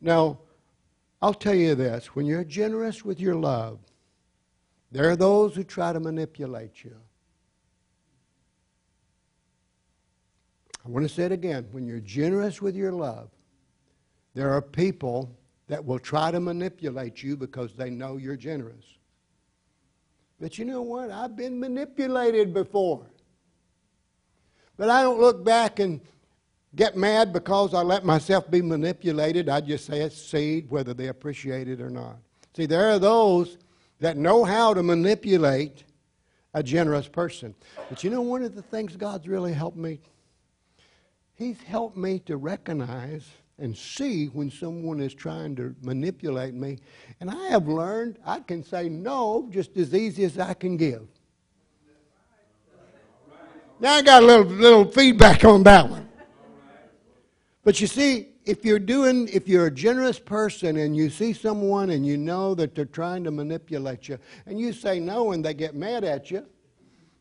Now, 0.00 0.38
I'll 1.20 1.34
tell 1.34 1.54
you 1.54 1.74
this 1.74 2.14
when 2.14 2.26
you're 2.26 2.44
generous 2.44 3.04
with 3.04 3.18
your 3.18 3.34
love, 3.34 3.78
there 4.92 5.10
are 5.10 5.16
those 5.16 5.56
who 5.56 5.64
try 5.64 5.92
to 5.92 5.98
manipulate 5.98 6.84
you. 6.84 6.94
I 10.84 10.90
want 10.90 11.08
to 11.08 11.12
say 11.12 11.24
it 11.24 11.32
again. 11.32 11.66
When 11.72 11.86
you're 11.86 11.98
generous 11.98 12.60
with 12.60 12.76
your 12.76 12.92
love, 12.92 13.30
there 14.34 14.52
are 14.52 14.60
people 14.60 15.34
that 15.68 15.84
will 15.84 15.98
try 15.98 16.30
to 16.30 16.40
manipulate 16.40 17.22
you 17.22 17.36
because 17.36 17.74
they 17.74 17.90
know 17.90 18.16
you're 18.16 18.36
generous. 18.36 18.84
But 20.40 20.58
you 20.58 20.64
know 20.64 20.82
what? 20.82 21.10
I've 21.10 21.36
been 21.36 21.58
manipulated 21.58 22.52
before. 22.52 23.06
But 24.76 24.90
I 24.90 25.02
don't 25.02 25.20
look 25.20 25.44
back 25.44 25.78
and 25.78 26.00
get 26.74 26.96
mad 26.96 27.32
because 27.32 27.72
I 27.72 27.82
let 27.82 28.04
myself 28.04 28.50
be 28.50 28.60
manipulated. 28.60 29.48
I 29.48 29.60
just 29.60 29.86
say 29.86 30.00
it's 30.00 30.20
seed, 30.20 30.68
whether 30.70 30.92
they 30.92 31.08
appreciate 31.08 31.68
it 31.68 31.80
or 31.80 31.90
not. 31.90 32.16
See, 32.56 32.66
there 32.66 32.90
are 32.90 32.98
those 32.98 33.58
that 34.00 34.16
know 34.16 34.44
how 34.44 34.74
to 34.74 34.82
manipulate 34.82 35.84
a 36.52 36.62
generous 36.62 37.08
person. 37.08 37.54
But 37.88 38.04
you 38.04 38.10
know, 38.10 38.22
one 38.22 38.42
of 38.42 38.54
the 38.54 38.62
things 38.62 38.96
God's 38.96 39.28
really 39.28 39.52
helped 39.52 39.76
me, 39.76 40.00
He's 41.36 41.60
helped 41.62 41.96
me 41.96 42.20
to 42.20 42.36
recognize 42.36 43.28
and 43.58 43.76
see 43.76 44.26
when 44.26 44.50
someone 44.50 45.00
is 45.00 45.14
trying 45.14 45.54
to 45.56 45.74
manipulate 45.82 46.54
me. 46.54 46.78
And 47.20 47.30
I 47.30 47.48
have 47.48 47.68
learned 47.68 48.18
I 48.24 48.40
can 48.40 48.64
say 48.64 48.88
no 48.88 49.48
just 49.50 49.76
as 49.76 49.94
easy 49.94 50.24
as 50.24 50.38
I 50.38 50.54
can 50.54 50.76
give. 50.76 51.06
Now 53.80 53.94
I 53.94 54.02
got 54.02 54.22
a 54.22 54.26
little, 54.26 54.46
little 54.46 54.84
feedback 54.84 55.44
on 55.44 55.62
that 55.64 55.88
one. 55.88 56.08
But 57.64 57.80
you 57.80 57.86
see, 57.86 58.28
if 58.44 58.64
you're 58.64 58.78
doing, 58.78 59.28
if 59.32 59.48
you're 59.48 59.66
a 59.66 59.70
generous 59.70 60.18
person 60.18 60.76
and 60.76 60.94
you 60.96 61.08
see 61.08 61.32
someone 61.32 61.90
and 61.90 62.06
you 62.06 62.16
know 62.16 62.54
that 62.54 62.74
they're 62.74 62.84
trying 62.84 63.24
to 63.24 63.30
manipulate 63.30 64.08
you, 64.08 64.18
and 64.46 64.60
you 64.60 64.72
say 64.72 65.00
no 65.00 65.32
and 65.32 65.44
they 65.44 65.54
get 65.54 65.74
mad 65.74 66.04
at 66.04 66.30
you, 66.30 66.44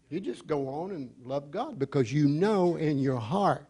you 0.10 0.20
just 0.20 0.46
go 0.46 0.68
on 0.68 0.92
and 0.92 1.10
love 1.24 1.50
God 1.50 1.80
because 1.80 2.12
you 2.12 2.28
know 2.28 2.76
in 2.76 3.00
your 3.00 3.20
heart. 3.20 3.66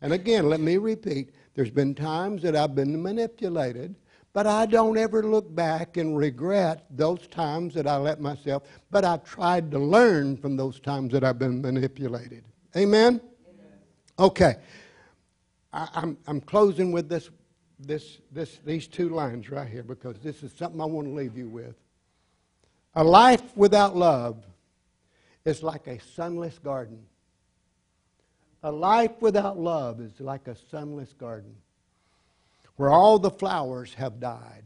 And 0.00 0.12
again, 0.12 0.48
let 0.48 0.60
me 0.60 0.76
repeat 0.76 1.30
there's 1.58 1.72
been 1.72 1.92
times 1.92 2.42
that 2.42 2.54
I've 2.54 2.76
been 2.76 3.02
manipulated, 3.02 3.96
but 4.32 4.46
I 4.46 4.64
don't 4.64 4.96
ever 4.96 5.24
look 5.24 5.52
back 5.52 5.96
and 5.96 6.16
regret 6.16 6.86
those 6.88 7.26
times 7.26 7.74
that 7.74 7.84
I 7.84 7.96
let 7.96 8.20
myself, 8.20 8.62
but 8.92 9.04
I've 9.04 9.24
tried 9.24 9.72
to 9.72 9.78
learn 9.80 10.36
from 10.36 10.56
those 10.56 10.78
times 10.78 11.12
that 11.14 11.24
I've 11.24 11.40
been 11.40 11.60
manipulated. 11.60 12.44
Amen? 12.76 13.20
Amen. 13.48 13.72
Okay. 14.20 14.54
I, 15.72 15.82
am 15.82 15.88
I'm, 15.94 16.18
I'm 16.28 16.40
closing 16.40 16.92
with 16.92 17.08
this, 17.08 17.28
this, 17.80 18.18
this, 18.30 18.60
these 18.64 18.86
two 18.86 19.08
lines 19.08 19.50
right 19.50 19.68
here 19.68 19.82
because 19.82 20.20
this 20.20 20.44
is 20.44 20.52
something 20.52 20.80
I 20.80 20.84
want 20.84 21.08
to 21.08 21.12
leave 21.12 21.36
you 21.36 21.48
with. 21.48 21.74
A 22.94 23.02
life 23.02 23.56
without 23.56 23.96
love 23.96 24.46
is 25.44 25.64
like 25.64 25.88
a 25.88 25.98
sunless 25.98 26.56
garden. 26.60 27.00
A 28.62 28.72
life 28.72 29.20
without 29.20 29.58
love 29.58 30.00
is 30.00 30.20
like 30.20 30.48
a 30.48 30.56
sunless 30.70 31.12
garden 31.12 31.54
where 32.76 32.90
all 32.90 33.18
the 33.18 33.30
flowers 33.30 33.94
have 33.94 34.20
died. 34.20 34.64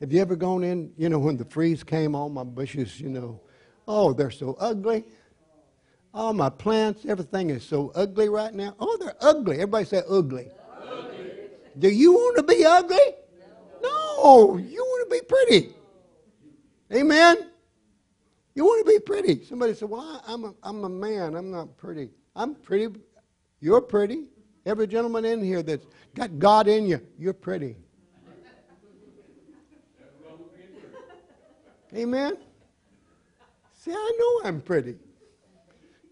Have 0.00 0.12
you 0.12 0.20
ever 0.20 0.36
gone 0.36 0.64
in, 0.64 0.92
you 0.96 1.08
know, 1.08 1.18
when 1.18 1.36
the 1.36 1.44
freeze 1.44 1.82
came 1.82 2.14
on 2.14 2.32
my 2.32 2.44
bushes, 2.44 3.00
you 3.00 3.10
know, 3.10 3.40
oh, 3.86 4.12
they're 4.12 4.30
so 4.30 4.56
ugly. 4.58 5.04
All 6.12 6.32
my 6.32 6.48
plants, 6.48 7.04
everything 7.06 7.50
is 7.50 7.62
so 7.62 7.92
ugly 7.94 8.28
right 8.28 8.52
now. 8.52 8.74
Oh, 8.80 8.96
they're 8.98 9.16
ugly. 9.20 9.56
Everybody 9.56 9.84
say 9.84 10.02
ugly. 10.08 10.48
ugly. 10.82 11.30
Do 11.78 11.88
you 11.88 12.12
want 12.12 12.36
to 12.38 12.42
be 12.42 12.64
ugly? 12.64 12.98
No. 13.82 13.88
no, 14.22 14.56
you 14.56 14.82
want 14.82 15.10
to 15.10 15.18
be 15.18 15.24
pretty. 15.26 15.74
Amen? 16.92 17.49
You 18.54 18.64
want 18.64 18.86
to 18.86 18.92
be 18.92 18.98
pretty. 18.98 19.44
Somebody 19.44 19.74
said, 19.74 19.88
Well, 19.88 20.22
I'm 20.26 20.44
a, 20.44 20.54
I'm 20.62 20.84
a 20.84 20.88
man. 20.88 21.34
I'm 21.34 21.50
not 21.50 21.76
pretty. 21.76 22.10
I'm 22.34 22.54
pretty. 22.54 22.98
You're 23.60 23.80
pretty. 23.80 24.28
Every 24.66 24.86
gentleman 24.86 25.24
in 25.24 25.42
here 25.42 25.62
that's 25.62 25.86
got 26.14 26.38
God 26.38 26.68
in 26.68 26.86
you, 26.86 27.00
you're 27.18 27.32
pretty. 27.32 27.76
Amen? 31.94 32.36
See, 33.74 33.90
I 33.90 34.12
know 34.18 34.48
I'm 34.48 34.60
pretty 34.60 34.96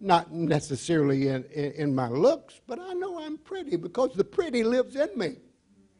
not 0.00 0.32
necessarily 0.32 1.28
in, 1.28 1.44
in, 1.52 1.72
in, 1.72 1.94
my 1.94 2.08
looks, 2.08 2.60
but 2.66 2.78
I 2.78 2.92
know 2.92 3.20
I'm 3.20 3.38
pretty 3.38 3.76
because 3.76 4.14
the 4.14 4.24
pretty 4.24 4.62
lives 4.62 4.96
in 4.96 5.10
me. 5.16 5.36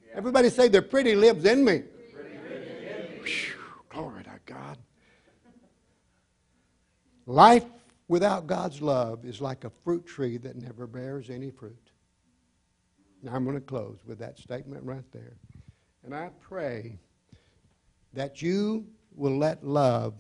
Yeah. 0.07 0.17
Everybody 0.17 0.51
say 0.51 0.69
the 0.69 0.83
pretty 0.83 1.15
lives 1.17 1.45
in 1.45 1.65
me. 1.65 1.83
Whew, 3.25 3.55
glory 3.89 4.25
to 4.25 4.39
God. 4.47 4.79
Life 7.29 7.67
without 8.09 8.47
God's 8.47 8.81
love 8.81 9.27
is 9.27 9.43
like 9.43 9.65
a 9.65 9.71
fruit 9.85 10.07
tree 10.07 10.39
that 10.39 10.57
never 10.57 10.87
bears 10.87 11.29
any 11.29 11.51
fruit. 11.51 11.91
Now, 13.23 13.35
I'm 13.35 13.45
going 13.45 13.55
to 13.55 13.61
close 13.61 13.99
with 14.07 14.19
that 14.21 14.39
statement 14.39 14.83
right 14.83 15.05
there. 15.13 15.37
And 16.07 16.15
I 16.15 16.31
pray 16.41 16.99
that 18.15 18.41
you 18.41 18.87
will 19.15 19.37
let 19.37 19.63
love 19.63 20.15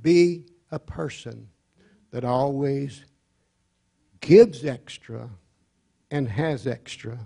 be 0.00 0.46
a 0.70 0.78
person 0.78 1.46
that 2.10 2.24
always 2.24 3.04
gives 4.20 4.64
extra 4.64 5.28
and 6.10 6.26
has 6.26 6.66
extra 6.66 7.18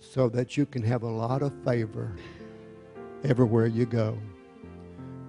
so 0.00 0.30
that 0.30 0.56
you 0.56 0.64
can 0.64 0.82
have 0.82 1.02
a 1.02 1.10
lot 1.10 1.42
of 1.42 1.52
favor 1.62 2.16
everywhere 3.22 3.66
you 3.66 3.84
go. 3.84 4.16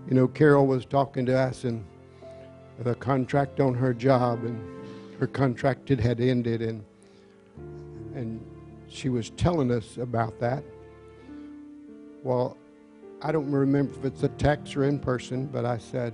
You 0.08 0.14
know, 0.14 0.28
Carol 0.28 0.68
was 0.68 0.86
talking 0.86 1.26
to 1.26 1.38
us 1.38 1.64
and 1.64 1.84
the 2.80 2.96
contract 2.96 3.60
on 3.60 3.74
her 3.74 3.94
job 3.94 4.44
and 4.44 4.60
her 5.20 5.28
contract 5.28 5.90
had 5.90 6.20
ended 6.20 6.62
and 6.62 6.84
and 8.14 8.40
she 8.88 9.10
was 9.10 9.32
telling 9.32 9.72
us 9.72 9.98
about 9.98 10.40
that. 10.40 10.64
Well, 12.24 12.58
I 13.22 13.32
don't 13.32 13.52
remember 13.52 13.94
if 13.98 14.06
it's 14.06 14.24
a 14.24 14.30
text 14.30 14.76
or 14.78 14.86
in 14.86 15.00
person, 15.00 15.48
but 15.48 15.66
I 15.66 15.78
said, 15.78 16.14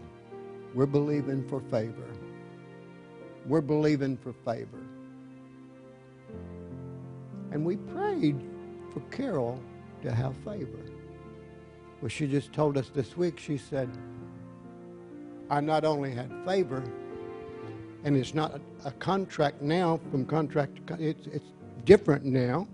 We're 0.73 0.85
believing 0.85 1.47
for 1.47 1.59
favor. 1.59 2.07
We're 3.45 3.61
believing 3.61 4.17
for 4.17 4.33
favor. 4.33 4.79
And 7.51 7.65
we 7.65 7.77
prayed 7.77 8.41
for 8.93 9.01
Carol 9.11 9.61
to 10.03 10.13
have 10.13 10.35
favor. 10.37 10.90
Well, 12.01 12.09
she 12.09 12.25
just 12.25 12.51
told 12.51 12.77
us 12.77 12.89
this 12.89 13.15
week, 13.15 13.37
she 13.39 13.57
said, 13.57 13.87
I 15.51 15.61
not 15.61 15.85
only 15.85 16.11
had 16.11 16.31
favor, 16.45 16.83
and 18.03 18.17
it's 18.17 18.33
not 18.33 18.59
a 18.85 18.91
contract 18.91 19.61
now 19.61 19.99
from 20.09 20.25
contract 20.25 20.87
to 20.87 20.97
it's, 20.99 21.27
it's 21.27 21.45
different 21.85 22.25
now. 22.25 22.67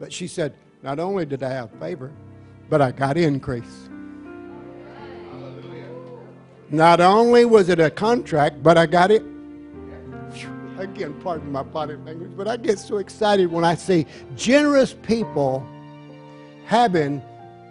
But 0.00 0.10
she 0.10 0.26
said, 0.26 0.54
not 0.82 0.98
only 0.98 1.26
did 1.26 1.42
I 1.42 1.50
have 1.50 1.70
favor, 1.78 2.12
but 2.70 2.80
I 2.80 2.92
got 2.92 3.18
increase. 3.18 3.90
Not 6.70 7.00
only 7.00 7.44
was 7.44 7.68
it 7.68 7.78
a 7.78 7.90
contract, 7.90 8.62
but 8.62 8.78
I 8.78 8.86
got 8.86 9.10
it. 9.10 9.22
Again, 10.78 11.14
pardon 11.22 11.52
my 11.52 11.62
body 11.62 11.94
language, 11.96 12.32
but 12.36 12.48
I 12.48 12.56
get 12.56 12.78
so 12.78 12.96
excited 12.96 13.52
when 13.52 13.64
I 13.64 13.74
see 13.74 14.06
generous 14.34 14.94
people 14.94 15.66
having 16.64 17.22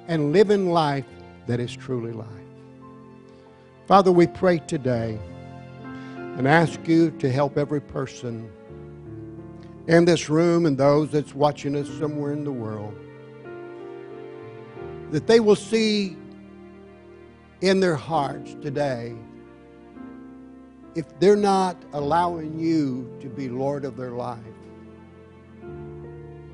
and 0.07 0.31
living 0.31 0.71
life 0.71 1.05
that 1.47 1.59
is 1.59 1.75
truly 1.75 2.11
life. 2.11 2.27
Father, 3.87 4.11
we 4.11 4.27
pray 4.27 4.59
today 4.59 5.19
and 5.83 6.47
ask 6.47 6.87
you 6.87 7.11
to 7.11 7.31
help 7.31 7.57
every 7.57 7.81
person 7.81 8.49
in 9.87 10.05
this 10.05 10.29
room 10.29 10.65
and 10.65 10.77
those 10.77 11.11
that's 11.11 11.35
watching 11.35 11.75
us 11.75 11.89
somewhere 11.99 12.31
in 12.31 12.43
the 12.43 12.51
world 12.51 12.95
that 15.11 15.27
they 15.27 15.39
will 15.39 15.55
see 15.55 16.17
in 17.61 17.79
their 17.79 17.95
hearts 17.95 18.55
today 18.61 19.13
if 20.95 21.05
they're 21.19 21.35
not 21.35 21.77
allowing 21.93 22.59
you 22.59 23.15
to 23.21 23.29
be 23.29 23.47
Lord 23.47 23.85
of 23.85 23.95
their 23.95 24.11
life. 24.11 24.39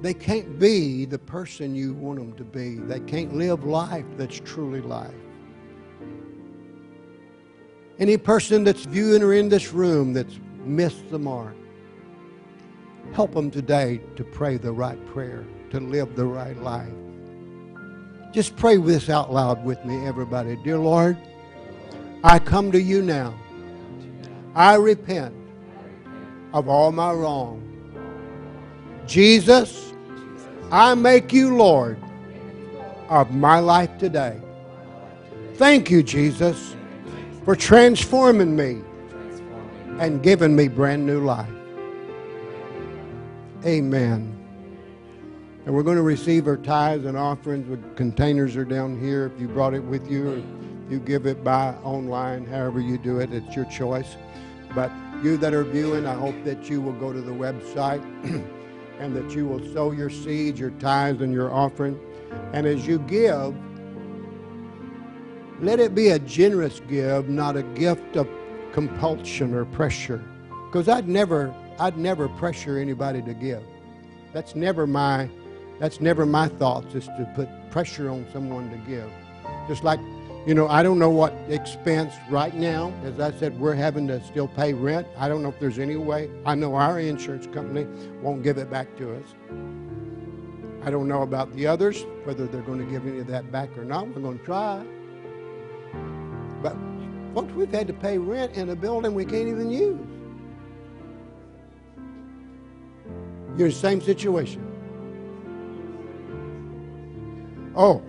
They 0.02 0.14
can't 0.14 0.58
be 0.58 1.06
the 1.06 1.20
person 1.20 1.76
you 1.76 1.94
want 1.94 2.20
them 2.20 2.34
to 2.34 2.44
be. 2.44 2.76
They 2.76 3.02
can't 3.02 3.36
live 3.36 3.66
life 3.66 4.06
that's 4.18 4.40
truly 4.40 4.82
life. 4.82 5.14
Any 8.00 8.16
person 8.16 8.64
that's 8.64 8.86
viewing 8.86 9.22
or 9.22 9.34
in 9.34 9.50
this 9.50 9.74
room 9.74 10.14
that's 10.14 10.40
missed 10.64 11.10
the 11.10 11.20
mark, 11.20 11.56
help 13.12 13.34
them 13.34 13.52
today 13.52 14.00
to 14.16 14.24
pray 14.24 14.56
the 14.56 14.72
right 14.72 15.06
prayer, 15.08 15.46
to 15.72 15.82
live 15.82 16.16
the 16.16 16.26
right 16.26 16.58
life. 16.62 16.94
Just 18.32 18.56
pray 18.56 18.78
this 18.78 19.10
out 19.10 19.34
loud 19.34 19.66
with 19.66 19.84
me, 19.84 20.06
everybody. 20.06 20.56
Dear 20.64 20.78
Lord, 20.78 21.18
I 22.24 22.40
come 22.40 22.72
to 22.72 22.82
you 22.82 23.02
now. 23.02 23.38
I 24.56 24.76
repent 24.76 25.36
of 26.54 26.70
all 26.70 26.92
my 26.92 27.12
wrong. 27.12 27.66
Jesus, 29.08 29.89
I 30.72 30.94
make 30.96 31.34
you 31.34 31.56
Lord 31.56 31.98
of 33.10 33.34
my 33.34 33.60
life 33.60 33.98
today. 33.98 34.40
Thank 35.56 35.90
you, 35.90 36.04
Jesus 36.04 36.76
for 37.50 37.56
transforming 37.56 38.56
me 38.56 38.80
and 40.00 40.22
giving 40.22 40.56
me 40.56 40.68
brand 40.68 41.04
new 41.04 41.20
life. 41.26 41.50
Amen. 43.66 44.36
And 45.66 45.74
we're 45.74 45.82
going 45.82 45.98
to 45.98 46.04
receive 46.04 46.46
our 46.46 46.58
tithes 46.58 47.06
and 47.06 47.18
offerings. 47.18 47.68
With 47.68 47.96
containers 47.96 48.56
are 48.56 48.66
down 48.66 49.00
here. 49.00 49.26
If 49.26 49.42
you 49.42 49.48
brought 49.48 49.74
it 49.74 49.84
with 49.84 50.12
you, 50.12 50.30
or 50.30 50.44
you 50.92 51.00
give 51.00 51.26
it 51.26 51.44
by 51.44 51.74
online, 51.84 52.46
however 52.46 52.80
you 52.80 53.00
do 53.00 53.20
it, 53.20 53.34
it's 53.34 53.56
your 53.56 53.66
choice. 53.66 54.16
But 54.76 54.92
you 55.24 55.36
that 55.38 55.56
are 55.56 55.64
viewing, 55.64 56.06
I 56.06 56.14
hope 56.14 56.36
that 56.44 56.70
you 56.70 56.82
will 56.82 56.94
go 56.94 57.12
to 57.12 57.20
the 57.20 57.32
website 57.32 58.04
and 59.00 59.16
that 59.16 59.32
you 59.32 59.48
will 59.48 59.66
sow 59.74 59.92
your 59.92 60.10
seeds, 60.10 60.60
your 60.60 60.72
tithes, 60.72 61.22
and 61.22 61.34
your 61.34 61.52
offering. 61.52 62.00
And 62.54 62.68
as 62.68 62.86
you 62.86 63.00
give, 63.00 63.56
let 65.62 65.80
it 65.80 65.96
be 65.96 66.10
a 66.10 66.20
generous 66.20 66.82
give, 66.88 67.30
not 67.30 67.58
a 67.58 67.64
gift 67.64 68.16
of 68.16 68.28
compulsion 68.72 69.54
or 69.54 69.66
pressure. 69.66 70.24
Because 70.68 70.88
I'd 70.88 71.08
never, 71.08 71.54
I'd 71.80 71.98
never 71.98 72.30
pressure 72.30 72.78
anybody 72.78 73.22
to 73.24 73.34
give. 73.34 73.64
That's 74.34 74.56
never 74.56 74.86
my, 74.86 75.30
that's 75.80 76.00
never 76.00 76.26
my 76.26 76.48
thoughts 76.48 76.94
is 76.94 77.06
to 77.06 77.32
put 77.36 77.50
pressure 77.72 78.10
on 78.10 78.26
someone 78.32 78.70
to 78.70 78.78
give. 78.90 79.10
Just 79.68 79.84
like, 79.84 80.00
you 80.46 80.56
know, 80.56 80.68
I 80.68 80.84
don't 80.84 80.98
know 81.00 81.10
what 81.10 81.34
expense 81.48 82.14
right 82.30 82.54
now. 82.54 82.94
As 83.04 83.20
I 83.20 83.32
said, 83.32 83.60
we're 83.60 83.76
having 83.76 84.08
to 84.08 84.24
still 84.24 84.48
pay 84.48 84.74
rent. 84.74 85.08
I 85.18 85.28
don't 85.28 85.44
know 85.44 85.50
if 85.50 85.60
there's 85.60 85.80
any 85.80 85.98
way. 85.98 86.30
I 86.46 86.56
know 86.56 86.76
our 86.76 87.00
insurance 87.00 87.46
company 87.48 87.86
won't 88.22 88.42
give 88.42 88.58
it 88.58 88.70
back 88.70 88.96
to 88.98 89.16
us. 89.16 89.36
I 90.82 90.90
don't 90.90 91.08
know 91.08 91.24
about 91.24 91.54
the 91.54 91.68
others, 91.68 92.06
whether 92.24 92.48
they're 92.48 92.62
going 92.62 92.80
to 92.80 92.86
give 92.86 93.06
any 93.06 93.20
of 93.20 93.28
that 93.28 93.52
back 93.52 93.78
or 93.78 93.84
not. 93.84 94.08
We're 94.08 94.22
going 94.22 94.40
to 94.40 94.46
try. 94.46 94.84
But, 96.64 96.76
folks, 97.34 97.54
we've 97.54 97.72
had 97.72 97.88
to 97.88 97.94
pay 97.94 98.18
rent 98.18 98.54
in 98.54 98.70
a 98.70 98.76
building 98.76 99.14
we 99.14 99.26
can't 99.26 99.50
even 99.50 99.70
use. 99.70 100.00
You're 103.58 103.68
in 103.68 103.74
the 103.74 103.80
same 103.80 104.02
situation. 104.02 104.66
Oh, 107.76 108.02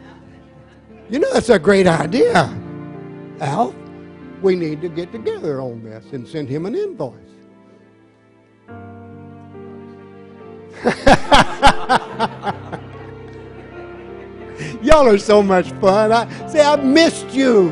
you 1.11 1.19
know, 1.19 1.33
that's 1.33 1.49
a 1.49 1.59
great 1.59 1.89
idea, 1.89 2.57
Al. 3.41 3.75
We 4.43 4.55
need 4.55 4.81
to 4.83 4.89
get 4.89 5.13
together 5.13 5.61
on 5.61 5.83
this 5.83 6.13
and 6.13 6.27
send 6.27 6.49
him 6.49 6.67
an 6.67 6.75
invoice. 6.75 7.15
Y'all 14.83 15.07
are 15.07 15.19
so 15.19 15.43
much 15.43 15.71
fun. 15.73 16.13
I 16.13 16.47
say 16.47 16.61
I've 16.61 16.85
missed 16.85 17.31
you. 17.31 17.71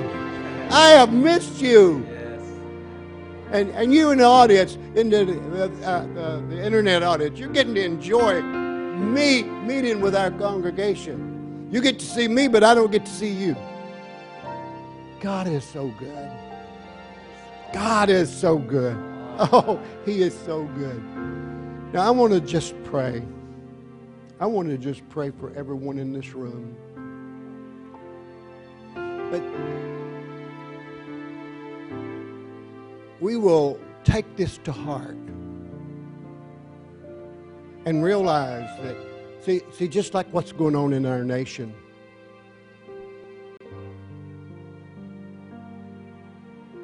I 0.70 0.90
have 0.90 1.12
missed 1.12 1.62
you. 1.62 2.06
Yes. 2.10 2.43
And, 3.51 3.70
and 3.70 3.94
you 3.94 4.10
in 4.10 4.19
the 4.19 4.24
audience, 4.24 4.77
in 4.94 5.09
the, 5.09 5.70
uh, 5.82 5.89
uh, 5.89 6.40
the 6.48 6.62
internet 6.62 7.02
audience, 7.02 7.39
you're 7.39 7.48
getting 7.48 7.74
to 7.77 7.85
enjoy 7.85 8.43
me 8.43 9.44
meeting 9.44 10.01
with 10.01 10.15
our 10.15 10.31
congregation. 10.32 11.28
You 11.70 11.81
get 11.81 11.99
to 11.99 12.07
see 12.07 12.28
me, 12.28 12.49
but 12.49 12.65
I 12.65 12.74
don't 12.74 12.90
get 12.90 13.05
to 13.05 13.11
see 13.11 13.31
you. 13.31 13.57
God 15.20 15.47
is 15.47 15.65
so 15.65 15.89
good. 15.99 16.31
God 17.73 18.09
is 18.09 18.35
so 18.35 18.59
good. 18.59 18.97
Oh, 19.40 19.81
He 20.05 20.23
is 20.23 20.36
so 20.47 20.65
good. 20.65 21.01
Now, 21.93 22.09
I 22.09 22.11
want 22.11 22.32
to 22.32 22.40
just 22.40 22.74
pray. 22.82 23.23
I 24.40 24.47
want 24.47 24.69
to 24.69 24.77
just 24.77 25.09
pray 25.11 25.31
for 25.31 25.53
everyone 25.55 25.99
in 25.99 26.12
this 26.12 26.35
room. 26.35 26.77
But 29.31 29.43
we 33.20 33.36
will 33.36 33.78
take 34.05 34.36
this 34.36 34.59
to 34.65 34.73
heart 34.73 35.16
and 37.86 38.03
realize 38.03 38.69
that, 38.82 38.97
see, 39.40 39.62
see, 39.73 39.89
just 39.89 40.15
like 40.15 40.27
what's 40.32 40.52
going 40.52 40.77
on 40.77 40.93
in 40.93 41.06
our 41.06 41.24
nation. 41.24 41.74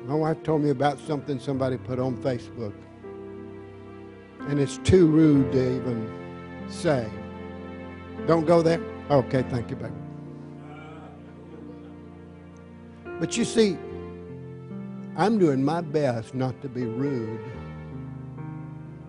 My 0.05 0.15
wife 0.15 0.43
told 0.43 0.63
me 0.63 0.71
about 0.71 0.99
something 0.99 1.41
somebody 1.41 1.79
put 1.79 1.99
on 1.99 2.17
Facebook, 2.19 2.75
and 4.49 4.61
it's 4.61 4.79
too 4.79 5.07
rude 5.07 5.51
to 5.53 5.77
even 5.77 6.11
say. 6.69 7.09
Don't 8.27 8.45
go 8.45 8.63
there. 8.63 8.81
Okay, 9.11 9.43
thank 9.49 9.71
you, 9.71 9.77
baby. 9.77 9.93
But 13.19 13.37
you 13.37 13.45
see, 13.45 13.79
I'm 15.17 15.39
doing 15.39 15.65
my 15.65 15.81
best 15.81 16.35
not 16.35 16.61
to 16.63 16.69
be 16.69 16.85
rude 16.85 17.41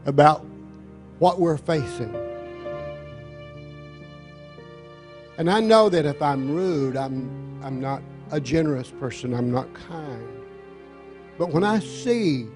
about 0.05 0.45
what 1.19 1.39
we're 1.39 1.57
facing. 1.57 2.24
And 5.37 5.49
I 5.49 5.59
know 5.59 5.89
that 5.89 6.05
if 6.05 6.21
I'm 6.21 6.49
rude, 6.55 6.95
I'm, 6.95 7.59
I'm 7.63 7.81
not 7.81 8.01
a 8.31 8.39
generous 8.39 8.89
person, 8.89 9.33
I'm 9.33 9.51
not 9.51 9.73
kind. 9.73 10.27
But 11.37 11.49
when 11.51 11.63
I 11.63 11.79
see, 11.79 12.47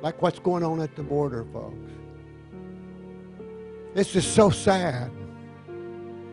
like 0.00 0.22
what's 0.22 0.38
going 0.38 0.64
on 0.64 0.80
at 0.80 0.96
the 0.96 1.02
border, 1.02 1.44
folks, 1.52 1.92
this 3.94 4.16
is 4.16 4.26
so 4.26 4.50
sad. 4.50 5.10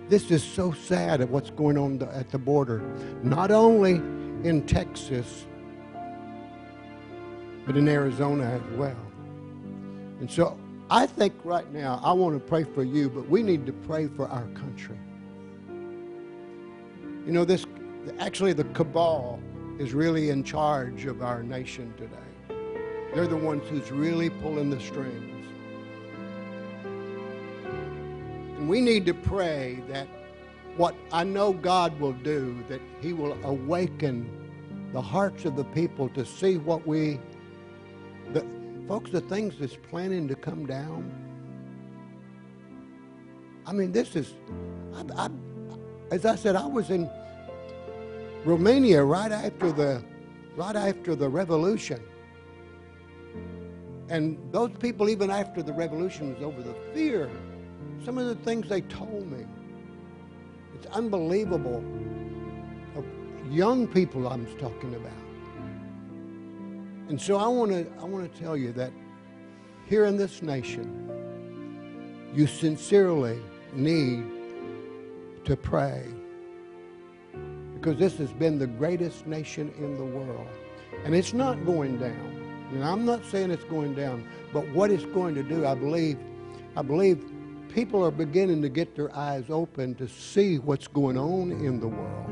This 0.07 0.31
is 0.31 0.41
so 0.41 0.71
sad 0.71 1.19
of 1.19 1.31
what's 1.31 1.49
going 1.49 1.77
on 1.77 2.01
at 2.13 2.29
the 2.29 2.37
border, 2.37 2.79
not 3.23 3.51
only 3.51 3.95
in 4.47 4.65
Texas, 4.65 5.45
but 7.65 7.75
in 7.75 7.89
Arizona 7.89 8.45
as 8.45 8.77
well. 8.77 8.95
And 10.21 10.31
so 10.31 10.57
I 10.89 11.05
think 11.05 11.33
right 11.43 11.69
now, 11.73 11.99
I 12.01 12.13
want 12.13 12.35
to 12.35 12.39
pray 12.39 12.63
for 12.63 12.83
you, 12.83 13.09
but 13.09 13.27
we 13.27 13.43
need 13.43 13.65
to 13.65 13.73
pray 13.73 14.07
for 14.07 14.29
our 14.29 14.47
country. 14.49 14.97
You 17.27 17.33
know, 17.33 17.43
this 17.43 17.65
actually, 18.19 18.53
the 18.53 18.63
cabal 18.63 19.41
is 19.79 19.93
really 19.93 20.29
in 20.29 20.45
charge 20.45 21.05
of 21.05 21.21
our 21.21 21.43
nation 21.43 21.93
today. 21.97 22.61
They're 23.13 23.27
the 23.27 23.35
ones 23.35 23.67
who's 23.69 23.91
really 23.91 24.29
pulling 24.29 24.69
the 24.69 24.79
strings. 24.79 25.45
And 28.55 28.69
we 28.69 28.79
need 28.79 29.05
to 29.07 29.13
pray 29.13 29.83
that 29.89 30.07
what 30.77 30.95
I 31.11 31.25
know 31.25 31.51
God 31.51 31.99
will 31.99 32.13
do, 32.13 32.63
that 32.69 32.79
He 33.01 33.11
will 33.11 33.33
awaken 33.43 34.89
the 34.93 35.01
hearts 35.01 35.43
of 35.43 35.57
the 35.57 35.65
people 35.65 36.07
to 36.09 36.25
see 36.25 36.57
what 36.57 36.87
we, 36.87 37.19
the, 38.31 38.45
folks, 38.87 39.11
the 39.11 39.19
things 39.19 39.55
that's 39.59 39.75
planning 39.75 40.29
to 40.29 40.35
come 40.35 40.65
down. 40.65 41.11
I 43.65 43.73
mean, 43.73 43.91
this 43.91 44.15
is, 44.15 44.33
I, 44.95 45.25
I, 45.25 45.29
as 46.11 46.25
I 46.25 46.35
said, 46.35 46.55
I 46.55 46.65
was 46.65 46.89
in 46.89 47.09
Romania 48.45 49.03
right 49.03 49.31
after 49.31 49.71
the, 49.71 50.03
right 50.55 50.75
after 50.75 51.15
the 51.15 51.27
revolution. 51.27 52.01
And 54.09 54.37
those 54.53 54.71
people, 54.79 55.09
even 55.09 55.29
after 55.29 55.61
the 55.61 55.73
revolution 55.73 56.33
was 56.33 56.41
over, 56.41 56.61
the 56.61 56.75
fear, 56.93 57.29
some 58.05 58.17
of 58.17 58.27
the 58.27 58.35
things 58.35 58.69
they 58.69 58.81
told 58.81 59.29
me, 59.29 59.45
it's 60.73 60.87
unbelievable. 60.87 61.83
Of 62.95 63.05
young 63.51 63.87
people 63.87 64.27
I'm 64.27 64.45
talking 64.57 64.95
about. 64.95 65.11
And 67.09 67.21
so 67.21 67.37
I 67.37 67.47
want 67.47 67.71
to 67.71 67.87
I 67.99 68.05
want 68.05 68.31
to 68.31 68.39
tell 68.39 68.55
you 68.57 68.71
that 68.73 68.91
here 69.85 70.05
in 70.05 70.17
this 70.17 70.41
nation, 70.41 72.29
you 72.33 72.47
sincerely 72.47 73.39
need 73.73 74.36
to 75.47 75.55
pray 75.55 76.03
because 77.73 77.97
this 77.97 78.17
has 78.17 78.33
been 78.33 78.59
the 78.59 78.67
greatest 78.67 79.25
nation 79.25 79.73
in 79.77 79.97
the 79.97 80.03
world. 80.03 80.47
And 81.05 81.15
it's 81.15 81.33
not 81.33 81.65
going 81.65 81.97
down. 81.99 82.67
And 82.73 82.83
I'm 82.83 83.05
not 83.05 83.23
saying 83.25 83.51
it's 83.51 83.63
going 83.63 83.95
down, 83.95 84.27
but 84.51 84.67
what 84.69 84.91
it's 84.91 85.05
going 85.05 85.35
to 85.35 85.43
do, 85.43 85.65
I 85.65 85.73
believe, 85.73 86.19
I 86.75 86.81
believe 86.81 87.23
people 87.73 88.03
are 88.03 88.11
beginning 88.11 88.61
to 88.63 88.67
get 88.67 88.93
their 88.93 89.15
eyes 89.15 89.45
open 89.49 89.95
to 89.95 90.07
see 90.09 90.59
what's 90.59 90.87
going 90.87 91.17
on 91.17 91.51
in 91.51 91.79
the 91.79 91.87
world. 91.87 92.29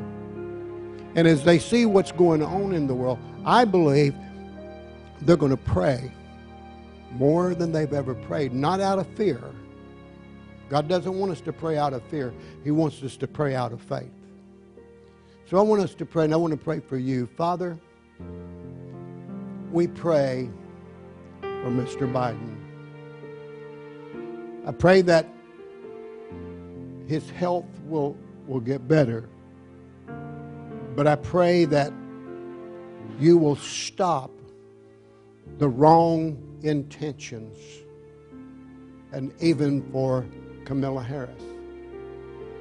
And 1.15 1.25
as 1.25 1.45
they 1.45 1.57
see 1.57 1.85
what's 1.85 2.11
going 2.11 2.43
on 2.43 2.73
in 2.73 2.85
the 2.85 2.95
world, 2.95 3.19
I 3.45 3.63
believe 3.63 4.13
they're 5.21 5.37
going 5.37 5.55
to 5.55 5.63
pray 5.63 6.11
more 7.11 7.55
than 7.55 7.71
they've 7.71 7.93
ever 7.93 8.13
prayed, 8.13 8.51
not 8.51 8.81
out 8.81 8.99
of 8.99 9.07
fear. 9.15 9.41
God 10.69 10.87
doesn't 10.87 11.13
want 11.17 11.31
us 11.31 11.41
to 11.41 11.53
pray 11.53 11.77
out 11.77 11.93
of 11.93 12.03
fear, 12.03 12.33
He 12.63 12.71
wants 12.71 13.01
us 13.03 13.17
to 13.17 13.27
pray 13.27 13.55
out 13.55 13.71
of 13.71 13.81
faith. 13.81 14.11
So 15.49 15.57
I 15.57 15.61
want 15.61 15.81
us 15.81 15.93
to 15.95 16.05
pray, 16.05 16.25
and 16.25 16.33
I 16.33 16.37
want 16.37 16.51
to 16.51 16.57
pray 16.57 16.79
for 16.79 16.97
you. 16.97 17.27
Father, 17.27 17.77
we 19.71 19.87
pray 19.87 20.49
for 21.41 21.69
Mr. 21.69 22.11
Biden. 22.11 22.55
I 24.67 24.71
pray 24.71 25.01
that 25.03 25.27
his 27.07 27.29
health 27.29 27.65
will, 27.85 28.17
will 28.47 28.59
get 28.59 28.87
better. 28.87 29.29
But 30.95 31.07
I 31.07 31.15
pray 31.15 31.65
that 31.65 31.93
you 33.19 33.37
will 33.37 33.55
stop 33.55 34.31
the 35.59 35.69
wrong 35.69 36.41
intentions, 36.63 37.57
and 39.11 39.31
even 39.39 39.83
for 39.91 40.25
Kamala 40.65 41.03
Harris. 41.03 41.41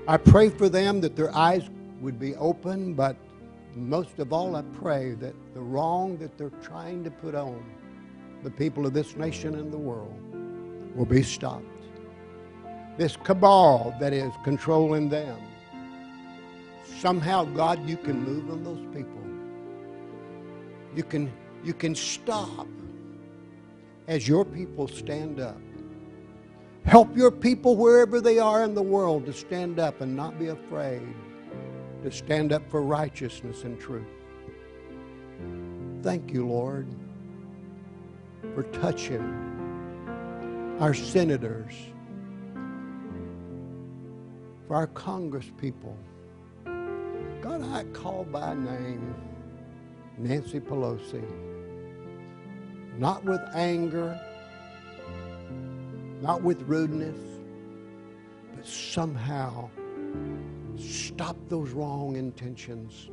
I 0.06 0.16
pray 0.16 0.50
for 0.50 0.68
them 0.68 1.00
that 1.00 1.16
their 1.16 1.34
eyes 1.34 1.68
would 2.00 2.18
be 2.18 2.36
open, 2.36 2.94
but 2.94 3.16
most 3.74 4.18
of 4.18 4.32
all, 4.32 4.54
I 4.54 4.62
pray 4.78 5.14
that 5.14 5.34
the 5.54 5.60
wrong 5.60 6.16
that 6.18 6.36
they're 6.38 6.50
trying 6.62 7.02
to 7.04 7.10
put 7.10 7.34
on 7.34 7.64
the 8.42 8.50
people 8.50 8.86
of 8.86 8.92
this 8.92 9.16
nation 9.16 9.54
and 9.54 9.72
the 9.72 9.78
world 9.78 10.14
will 10.94 11.06
be 11.06 11.22
stopped 11.22 11.64
this 12.96 13.16
cabal 13.16 13.94
that 13.98 14.12
is 14.12 14.32
controlling 14.44 15.08
them. 15.08 15.38
Somehow, 17.00 17.44
God, 17.44 17.88
you 17.88 17.96
can 17.96 18.22
move 18.22 18.50
on 18.50 18.62
those 18.62 18.84
people. 18.94 19.20
You 20.94 21.02
can, 21.02 21.32
you 21.64 21.74
can 21.74 21.94
stop 21.94 22.68
as 24.06 24.28
your 24.28 24.44
people 24.44 24.86
stand 24.86 25.40
up. 25.40 25.60
Help 26.84 27.16
your 27.16 27.30
people 27.30 27.76
wherever 27.76 28.20
they 28.20 28.38
are 28.38 28.62
in 28.62 28.74
the 28.74 28.82
world 28.82 29.24
to 29.26 29.32
stand 29.32 29.78
up 29.78 30.00
and 30.00 30.14
not 30.14 30.38
be 30.38 30.48
afraid, 30.48 31.02
to 32.02 32.10
stand 32.10 32.52
up 32.52 32.68
for 32.70 32.82
righteousness 32.82 33.64
and 33.64 33.80
truth. 33.80 34.06
Thank 36.02 36.32
you, 36.32 36.46
Lord, 36.46 36.86
for 38.54 38.64
touching 38.64 39.22
our 40.78 40.92
senators 40.92 41.72
for 44.68 44.76
our 44.76 44.86
Congress 44.88 45.50
people. 45.58 45.96
God, 47.40 47.62
I 47.72 47.84
call 47.92 48.24
by 48.24 48.54
name 48.54 49.14
Nancy 50.18 50.60
Pelosi, 50.60 51.24
not 52.98 53.24
with 53.24 53.40
anger, 53.54 54.18
not 56.24 56.42
with 56.42 56.62
rudeness, 56.62 57.18
but 58.56 58.66
somehow 58.66 59.68
stop 60.78 61.36
those 61.50 61.68
wrong 61.72 62.16
intentions. 62.16 63.10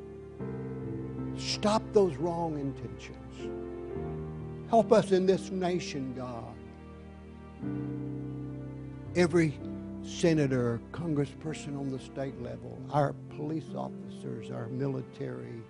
Stop 1.35 1.83
those 1.91 2.15
wrong 2.15 2.57
intentions. 2.57 3.51
Help 4.69 4.93
us 4.93 5.11
in 5.11 5.25
this 5.25 5.51
nation, 5.51 6.13
God. 6.15 6.55
Every 9.17 9.59
senator, 10.03 10.79
congressperson 10.93 11.77
on 11.77 11.91
the 11.91 11.99
state 11.99 12.41
level, 12.41 12.77
our 12.93 13.11
police 13.35 13.75
officers, 13.75 14.51
our 14.51 14.67
military, 14.67 15.61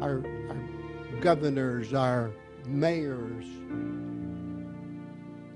our, 0.00 0.24
our 0.48 1.20
governors, 1.20 1.92
our 1.92 2.30
mayors, 2.68 3.46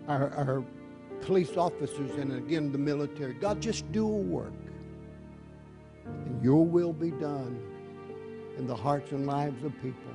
our, 0.08 0.30
our 0.30 0.64
police 1.22 1.56
officers, 1.56 2.10
and 2.12 2.32
again 2.32 2.72
the 2.72 2.78
military. 2.78 3.34
God, 3.34 3.60
just 3.60 3.90
do 3.92 4.04
a 4.04 4.08
work. 4.08 4.52
And 6.04 6.42
your 6.42 6.64
will 6.64 6.92
be 6.92 7.10
done 7.10 7.60
in 8.56 8.66
the 8.66 8.76
hearts 8.76 9.12
and 9.12 9.26
lives 9.26 9.62
of 9.64 9.72
people. 9.82 10.12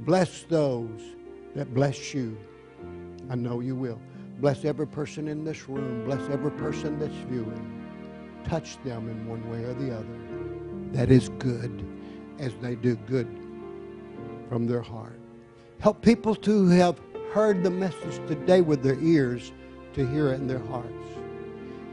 Bless 0.00 0.42
those 0.44 1.00
that 1.54 1.72
bless 1.72 2.12
you. 2.12 2.36
I 3.30 3.34
know 3.34 3.60
you 3.60 3.74
will. 3.74 4.00
Bless 4.38 4.64
every 4.64 4.86
person 4.86 5.28
in 5.28 5.44
this 5.44 5.68
room. 5.68 6.04
Bless 6.04 6.28
every 6.30 6.50
person 6.52 6.98
that's 6.98 7.14
viewing. 7.28 7.82
Touch 8.44 8.82
them 8.84 9.08
in 9.08 9.26
one 9.26 9.48
way 9.50 9.64
or 9.64 9.74
the 9.74 9.96
other. 9.96 10.06
That 10.92 11.10
is 11.10 11.30
good 11.38 11.84
as 12.38 12.54
they 12.60 12.74
do 12.74 12.96
good 12.96 13.26
from 14.48 14.66
their 14.66 14.82
heart. 14.82 15.18
Help 15.80 16.02
people 16.02 16.34
to 16.34 16.68
have 16.68 17.00
heard 17.32 17.62
the 17.62 17.70
message 17.70 18.16
today 18.28 18.60
with 18.60 18.82
their 18.82 18.98
ears 19.00 19.52
to 19.96 20.06
hear 20.06 20.28
it 20.28 20.34
in 20.34 20.46
their 20.46 20.64
hearts. 20.66 20.92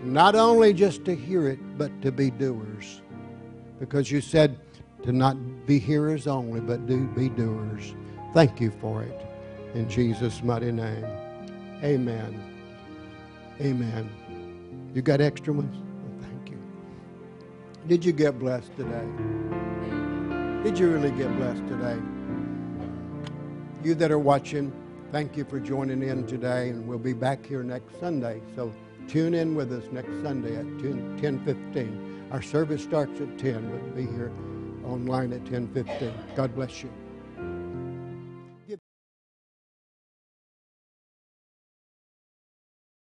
Not 0.04 0.36
only 0.36 0.74
just 0.74 1.06
to 1.06 1.16
hear 1.16 1.48
it, 1.48 1.60
but 1.78 2.02
to 2.02 2.12
be 2.12 2.30
doers. 2.30 3.02
Because 3.80 4.12
you 4.12 4.20
said 4.20 4.60
to 5.04 5.14
not 5.14 5.38
be 5.66 5.80
hearers 5.80 6.28
only, 6.28 6.60
but 6.60 6.86
do 6.86 7.08
be 7.08 7.30
doers. 7.30 7.96
Thank 8.34 8.60
you 8.60 8.72
for 8.72 9.04
it. 9.04 9.26
In 9.74 9.90
Jesus' 9.90 10.44
mighty 10.44 10.72
name. 10.72 11.06
Amen. 11.82 12.44
Amen. 13.62 14.92
You 14.94 15.02
got 15.02 15.22
extra 15.22 15.54
ones? 15.54 15.76
Thank 16.22 16.50
you. 16.50 16.60
Did 17.88 18.04
you 18.04 18.12
get 18.12 18.38
blessed 18.38 18.76
today? 18.76 19.08
Did 20.64 20.78
you 20.78 20.92
really 20.92 21.12
get 21.12 21.34
blessed 21.38 21.66
today? 21.68 21.98
You 23.82 23.96
that 23.96 24.12
are 24.12 24.20
watching, 24.20 24.74
thank 25.14 25.38
you 25.38 25.46
for 25.46 25.60
joining 25.60 26.02
in 26.02 26.26
today, 26.26 26.70
and 26.70 26.88
we'll 26.88 26.98
be 26.98 27.14
back 27.14 27.46
here 27.46 27.62
next 27.62 28.00
Sunday. 28.00 28.42
So 28.56 28.74
tune 29.08 29.36
in 29.36 29.54
with 29.54 29.72
us 29.72 29.84
next 29.92 30.10
Sunday 30.24 30.56
at 30.56 30.66
10, 30.80 31.20
10.15. 31.22 32.32
Our 32.32 32.42
service 32.42 32.82
starts 32.82 33.22
at 33.22 33.38
10. 33.38 33.70
We'll 33.70 34.06
be 34.08 34.12
here 34.12 34.32
online 34.84 35.32
at 35.32 35.44
10.15. 35.44 36.36
God 36.36 36.56
bless 36.56 36.82
you. 36.82 36.90